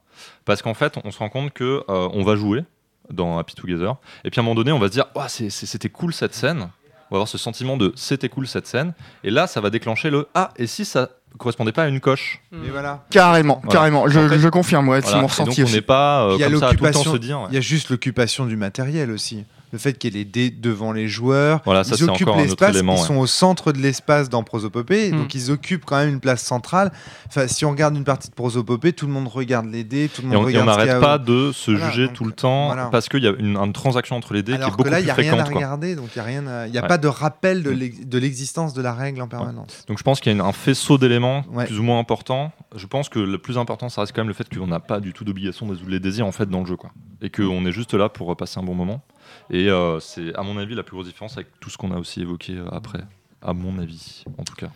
parce 0.45 0.63
qu'en 0.63 0.75
fait, 0.75 0.95
on 1.05 1.11
se 1.11 1.19
rend 1.19 1.29
compte 1.29 1.53
que 1.53 1.85
euh, 1.89 2.09
on 2.13 2.23
va 2.25 2.37
jouer 2.37 2.65
dans 3.11 3.39
Happy 3.39 3.55
Together, 3.55 3.97
et 4.25 4.31
puis 4.31 4.39
à 4.39 4.43
un 4.43 4.45
moment 4.45 4.55
donné, 4.55 4.73
on 4.73 4.79
va 4.79 4.87
se 4.87 4.93
dire, 4.93 5.07
c'est- 5.29 5.51
c'était 5.51 5.89
cool 5.89 6.13
cette 6.15 6.35
scène. 6.35 6.69
On 7.11 7.15
va 7.15 7.19
avoir 7.19 7.29
ce 7.29 7.37
sentiment 7.37 7.77
de 7.77 7.93
c'était 7.95 8.29
cool 8.31 8.47
cette 8.47 8.67
scène, 8.67 8.95
et 9.23 9.31
là, 9.31 9.47
ça 9.47 9.61
va 9.61 9.69
déclencher 9.71 10.09
le 10.09 10.29
ah 10.35 10.51
et 10.57 10.67
si 10.67 10.85
ça 10.87 11.11
correspondait 11.39 11.73
pas 11.73 11.85
à 11.85 11.89
une 11.89 12.01
coche. 12.01 12.41
Et 12.53 12.71
voilà. 12.71 13.05
Carrément, 13.11 13.61
Voilà. 13.65 13.73
carrément. 13.79 14.09
Je, 14.09 14.19
En 14.21 14.29
fait, 14.29 14.39
je 14.39 14.49
confirme, 14.49 14.89
ouais, 14.89 15.01
Voilà. 15.01 15.07
c'est 15.07 15.13
mon 15.15 15.19
Et 15.19 15.23
donc 15.23 15.31
ressenti 15.31 15.65
on 15.65 15.69
n'est 15.77 15.81
pas 15.83 16.25
euh, 16.27 16.35
Il 16.37 16.41
y 16.41 16.45
a 16.45 16.51
comme 16.51 16.61
ça 16.61 16.69
à 16.69 16.71
tout 16.71 16.75
le 16.75 16.79
temps 16.81 16.87
l'occupation- 16.87 17.13
se 17.13 17.17
dire. 17.19 17.41
ouais. 17.41 17.47
Il 17.51 17.55
y 17.55 17.59
a 17.59 17.61
juste 17.61 17.91
l'occupation 17.91 18.47
du 18.47 18.57
matériel 18.57 19.11
aussi. 19.11 19.45
Le 19.73 19.79
fait 19.79 19.95
qu'il 19.95 20.15
y 20.15 20.17
ait 20.21 20.25
les 20.25 20.25
dés 20.31 20.51
devant 20.51 20.93
les 20.93 21.09
joueurs. 21.09 21.61
Voilà, 21.65 21.83
ça 21.83 21.97
ils 21.99 22.05
occupent 22.09 22.29
l'espace, 22.37 22.77
ils 22.77 22.87
ouais. 22.89 22.97
sont 22.99 23.17
au 23.17 23.27
centre 23.27 23.73
de 23.73 23.79
l'espace 23.79 24.29
dans 24.29 24.43
Prosopopée, 24.43 25.11
Mm. 25.13 25.17
donc 25.19 25.35
ils 25.35 25.51
occupent 25.51 25.85
quand 25.85 25.97
même 25.97 26.11
une 26.11 26.21
place 26.21 26.43
centrale. 26.43 26.93
Enfin, 27.27 27.49
si 27.49 27.65
on 27.65 27.71
regarde 27.71 27.97
une 27.97 28.05
partie 28.05 28.29
de 28.29 28.35
Prosopopée, 28.35 28.93
tout 28.93 29.07
le 29.07 29.13
monde 29.13 29.29
regarde 29.29 29.67
les 29.67 29.83
dés, 29.85 30.09
tout 30.15 30.23
le 30.23 30.29
Et 30.29 30.31
monde 30.31 30.37
on 30.37 30.49
et 30.49 30.57
on 30.59 30.61
regarde 30.63 30.67
y 30.67 30.71
a 30.83 30.87
n'arrête 30.87 31.01
pas 31.03 31.19
de 31.19 31.53
se 31.53 31.71
Voilà, 31.71 31.91
juger 31.91 32.07
donc, 32.07 32.15
tout 32.17 32.25
le 32.25 32.33
temps 32.33 32.67
voilà. 32.67 32.87
parce 32.87 33.09
qu'il 33.09 33.23
y 33.25 33.27
a 33.29 33.33
une, 33.39 33.57
une 33.57 33.73
transaction 33.73 34.17
entre 34.17 34.35
les 34.35 34.43
dés 34.43 34.53
qui 34.53 34.59
est 34.59 34.63
Alors 34.63 34.71
beaucoup 34.77 34.85
que 34.85 34.89
là, 34.91 35.01
il 35.01 35.05
plus 35.07 35.23
n'y 35.23 35.29
a 35.29 35.33
rien 35.35 35.39
à 35.43 35.45
quoi. 35.49 35.55
regarder, 35.57 35.97
donc 35.97 36.09
il 36.15 36.19
n'y 36.19 36.21
a, 36.21 36.25
rien 36.25 36.47
à- 36.47 36.67
il 36.67 36.75
y 36.75 36.79
a 36.79 36.83
Ouais. 36.83 36.89
pas 36.89 36.99
de 36.99 37.09
rappel 37.09 37.63
de 37.63 37.71
Mm. 37.71 37.75
l'ex- 37.75 38.07
de 38.07 38.19
l'existence 38.19 38.75
de 38.75 38.83
la 38.83 38.93
règle 38.93 39.23
en 39.23 39.29
permanence. 39.29 39.85
Donc 39.89 39.97
je 39.99 40.03
pense 40.03 40.21
qu'il 40.21 40.31
y 40.33 40.35
a 40.35 40.37
une- 40.39 40.45
un 40.47 40.53
faisceau 40.53 40.99
d'éléments 40.99 41.45
Ouais. 41.53 41.65
plus 41.67 41.79
ou 41.79 41.83
moins 41.83 41.99
important. 41.99 42.53
Je 42.77 42.87
pense 42.87 43.09
que 43.09 43.19
le 43.19 43.39
plus 43.39 43.57
important, 43.59 43.89
ça 43.89 44.03
reste 44.03 44.13
quand 44.15 44.21
même 44.23 44.29
le 44.29 44.35
fait 44.35 44.49
qu'on 44.55 44.67
n'a 44.67 44.81
pas 44.81 45.01
du 45.01 45.13
tout 45.13 45.25
d'obligation 45.25 45.67
de 45.67 45.73
résoudre 45.73 45.91
les 45.91 46.01
désirs 46.01 46.27
en 46.27 46.33
fait 46.33 46.49
dans 46.49 46.61
le 46.61 46.67
jeu, 46.67 46.77
quoi. 46.77 46.91
Et 47.23 47.31
qu'on 47.31 47.65
est 47.65 47.73
juste 47.73 47.95
là 47.95 48.09
pour 48.09 48.37
passer 48.37 48.59
un 48.59 48.63
bon 48.65 48.75
moment. 48.75 49.03
Et 49.51 49.69
euh, 49.69 50.01
c'est 50.01 50.35
à 50.35 50.43
mon 50.43 50.57
avis 50.59 50.75
la 50.75 50.83
plus 50.83 50.95
grosse 50.95 51.07
différence 51.07 51.35
avec 51.35 51.49
tout 51.61 51.71
ce 51.71 51.77
qu'on 51.79 51.93
a 51.93 51.99
aussi 51.99 52.21
évoqué 52.23 52.55
euh, 52.57 52.65
après, 52.73 53.01
à 53.43 53.53
mon 53.53 53.79
avis, 53.79 54.25
en 54.39 54.45
tout 54.45 54.55
cas. 54.55 54.69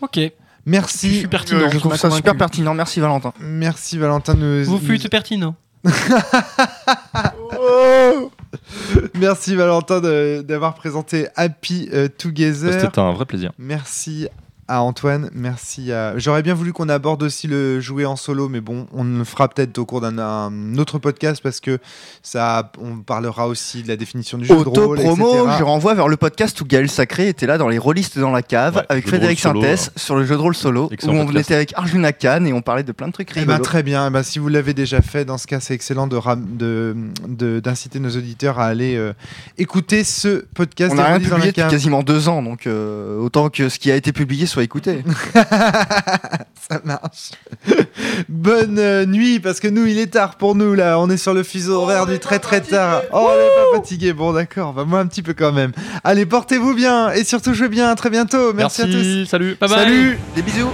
Ok. 0.00 0.18
Merci. 0.66 1.26
Pertinent. 1.28 1.62
Euh, 1.62 1.70
je 1.70 1.78
trouve 1.78 1.96
ça 1.96 2.10
super 2.10 2.36
pertinent. 2.36 2.74
Merci 2.74 3.00
Valentin. 3.00 3.32
Merci 3.40 3.98
Valentin. 3.98 4.34
de 4.34 4.62
Vous 4.64 4.74
nous- 4.74 4.78
fûtes 4.78 5.08
pertinent. 5.10 5.54
Oh 7.58 8.30
Merci 9.14 9.54
Valentin 9.54 10.00
de- 10.00 10.42
d'avoir 10.46 10.74
présenté 10.74 11.28
Happy 11.36 11.88
euh, 11.92 12.08
Together. 12.08 12.80
C'était 12.80 12.98
un 12.98 13.12
vrai 13.12 13.24
plaisir. 13.24 13.52
Merci 13.58 14.28
à 14.74 14.80
Antoine, 14.80 15.28
merci 15.34 15.92
à. 15.92 16.16
J'aurais 16.18 16.42
bien 16.42 16.54
voulu 16.54 16.72
qu'on 16.72 16.88
aborde 16.88 17.22
aussi 17.22 17.46
le 17.46 17.78
jouer 17.80 18.06
en 18.06 18.16
solo, 18.16 18.48
mais 18.48 18.60
bon, 18.62 18.86
on 18.94 19.04
le 19.04 19.24
fera 19.24 19.48
peut-être 19.48 19.76
au 19.78 19.84
cours 19.84 20.00
d'un 20.00 20.18
un 20.18 20.78
autre 20.78 20.98
podcast 20.98 21.42
parce 21.42 21.60
que 21.60 21.78
ça, 22.22 22.72
on 22.80 22.96
parlera 22.98 23.48
aussi 23.48 23.82
de 23.82 23.88
la 23.88 23.96
définition 23.96 24.38
du 24.38 24.44
jeu 24.46 24.54
de 24.54 24.60
rôle, 24.62 24.98
Auto-promo, 24.98 25.34
etc. 25.42 25.56
je 25.58 25.62
renvoie 25.64 25.92
vers 25.94 26.08
le 26.08 26.16
podcast 26.16 26.58
où 26.60 26.64
Gaël 26.64 26.88
Sacré 26.88 27.28
était 27.28 27.46
là 27.46 27.58
dans 27.58 27.68
les 27.68 27.76
rôlistes 27.76 28.18
dans 28.18 28.30
la 28.30 28.40
cave 28.42 28.76
Ouais, 28.76 28.82
avec 28.88 29.06
Frédéric 29.06 29.38
Sintès 29.40 29.90
sur 29.96 30.16
le 30.16 30.24
jeu 30.24 30.36
de 30.36 30.40
rôle 30.40 30.54
solo 30.54 30.84
où 30.84 31.08
on 31.10 31.26
podcast. 31.26 31.46
était 31.50 31.54
avec 31.54 31.72
Arjuna 31.76 32.12
Khan 32.12 32.44
et 32.46 32.52
on 32.54 32.62
parlait 32.62 32.82
de 32.82 32.92
plein 32.92 33.08
de 33.08 33.12
trucs 33.12 33.30
Eh 33.36 33.44
ben, 33.44 33.58
très 33.58 33.82
bien. 33.82 34.06
Eh 34.06 34.10
ben, 34.10 34.22
si 34.22 34.38
vous 34.38 34.48
l'avez 34.48 34.72
déjà 34.72 35.02
fait, 35.02 35.24
dans 35.26 35.36
ce 35.38 35.46
cas, 35.46 35.60
c'est 35.60 35.74
excellent 35.74 36.06
de 36.06 36.16
ram- 36.16 36.46
de- 36.56 36.96
de- 37.28 37.60
d'inciter 37.60 38.00
nos 38.00 38.10
auditeurs 38.16 38.58
à 38.58 38.66
aller 38.66 38.96
euh, 38.96 39.12
écouter 39.58 40.02
ce 40.04 40.44
podcast. 40.54 40.92
on 40.92 40.96
n'a 40.96 41.04
rien 41.04 41.20
publié 41.20 41.52
depuis 41.52 41.68
quasiment 41.68 42.02
deux 42.02 42.28
ans, 42.30 42.42
donc 42.42 42.66
euh, 42.66 43.18
autant 43.18 43.50
que 43.50 43.68
ce 43.68 43.78
qui 43.78 43.90
a 43.90 43.96
été 43.96 44.12
publié 44.12 44.46
soit 44.46 44.61
écouté. 44.62 45.04
Ça 45.34 46.80
marche. 46.84 47.32
Bonne 48.28 48.78
euh, 48.78 49.06
nuit, 49.06 49.40
parce 49.40 49.60
que 49.60 49.68
nous, 49.68 49.86
il 49.86 49.98
est 49.98 50.06
tard 50.06 50.36
pour 50.36 50.54
nous, 50.54 50.74
là. 50.74 50.98
On 50.98 51.10
est 51.10 51.16
sur 51.16 51.34
le 51.34 51.42
fuseau 51.42 51.82
horaire 51.82 52.06
du 52.06 52.18
très 52.18 52.38
très 52.38 52.60
tard. 52.60 53.02
Oh, 53.12 53.28
on 53.30 53.36
n'est 53.36 53.48
pas 53.48 53.76
fatigué. 53.76 54.12
Bon, 54.12 54.32
d'accord. 54.32 54.72
Bah, 54.72 54.84
moi, 54.84 55.00
un 55.00 55.06
petit 55.06 55.22
peu 55.22 55.34
quand 55.34 55.52
même. 55.52 55.72
Allez, 56.04 56.26
portez-vous 56.26 56.74
bien. 56.74 57.12
Et 57.12 57.24
surtout, 57.24 57.54
jouez 57.54 57.68
bien. 57.68 57.90
À 57.90 57.94
très 57.94 58.10
bientôt. 58.10 58.52
Merci, 58.52 58.82
à 58.82 58.86
tous. 58.86 59.24
Salut. 59.26 59.56
Bye 59.60 59.68
bye. 59.68 59.78
Salut. 59.78 60.18
Des 60.34 60.42
bisous 60.42 60.70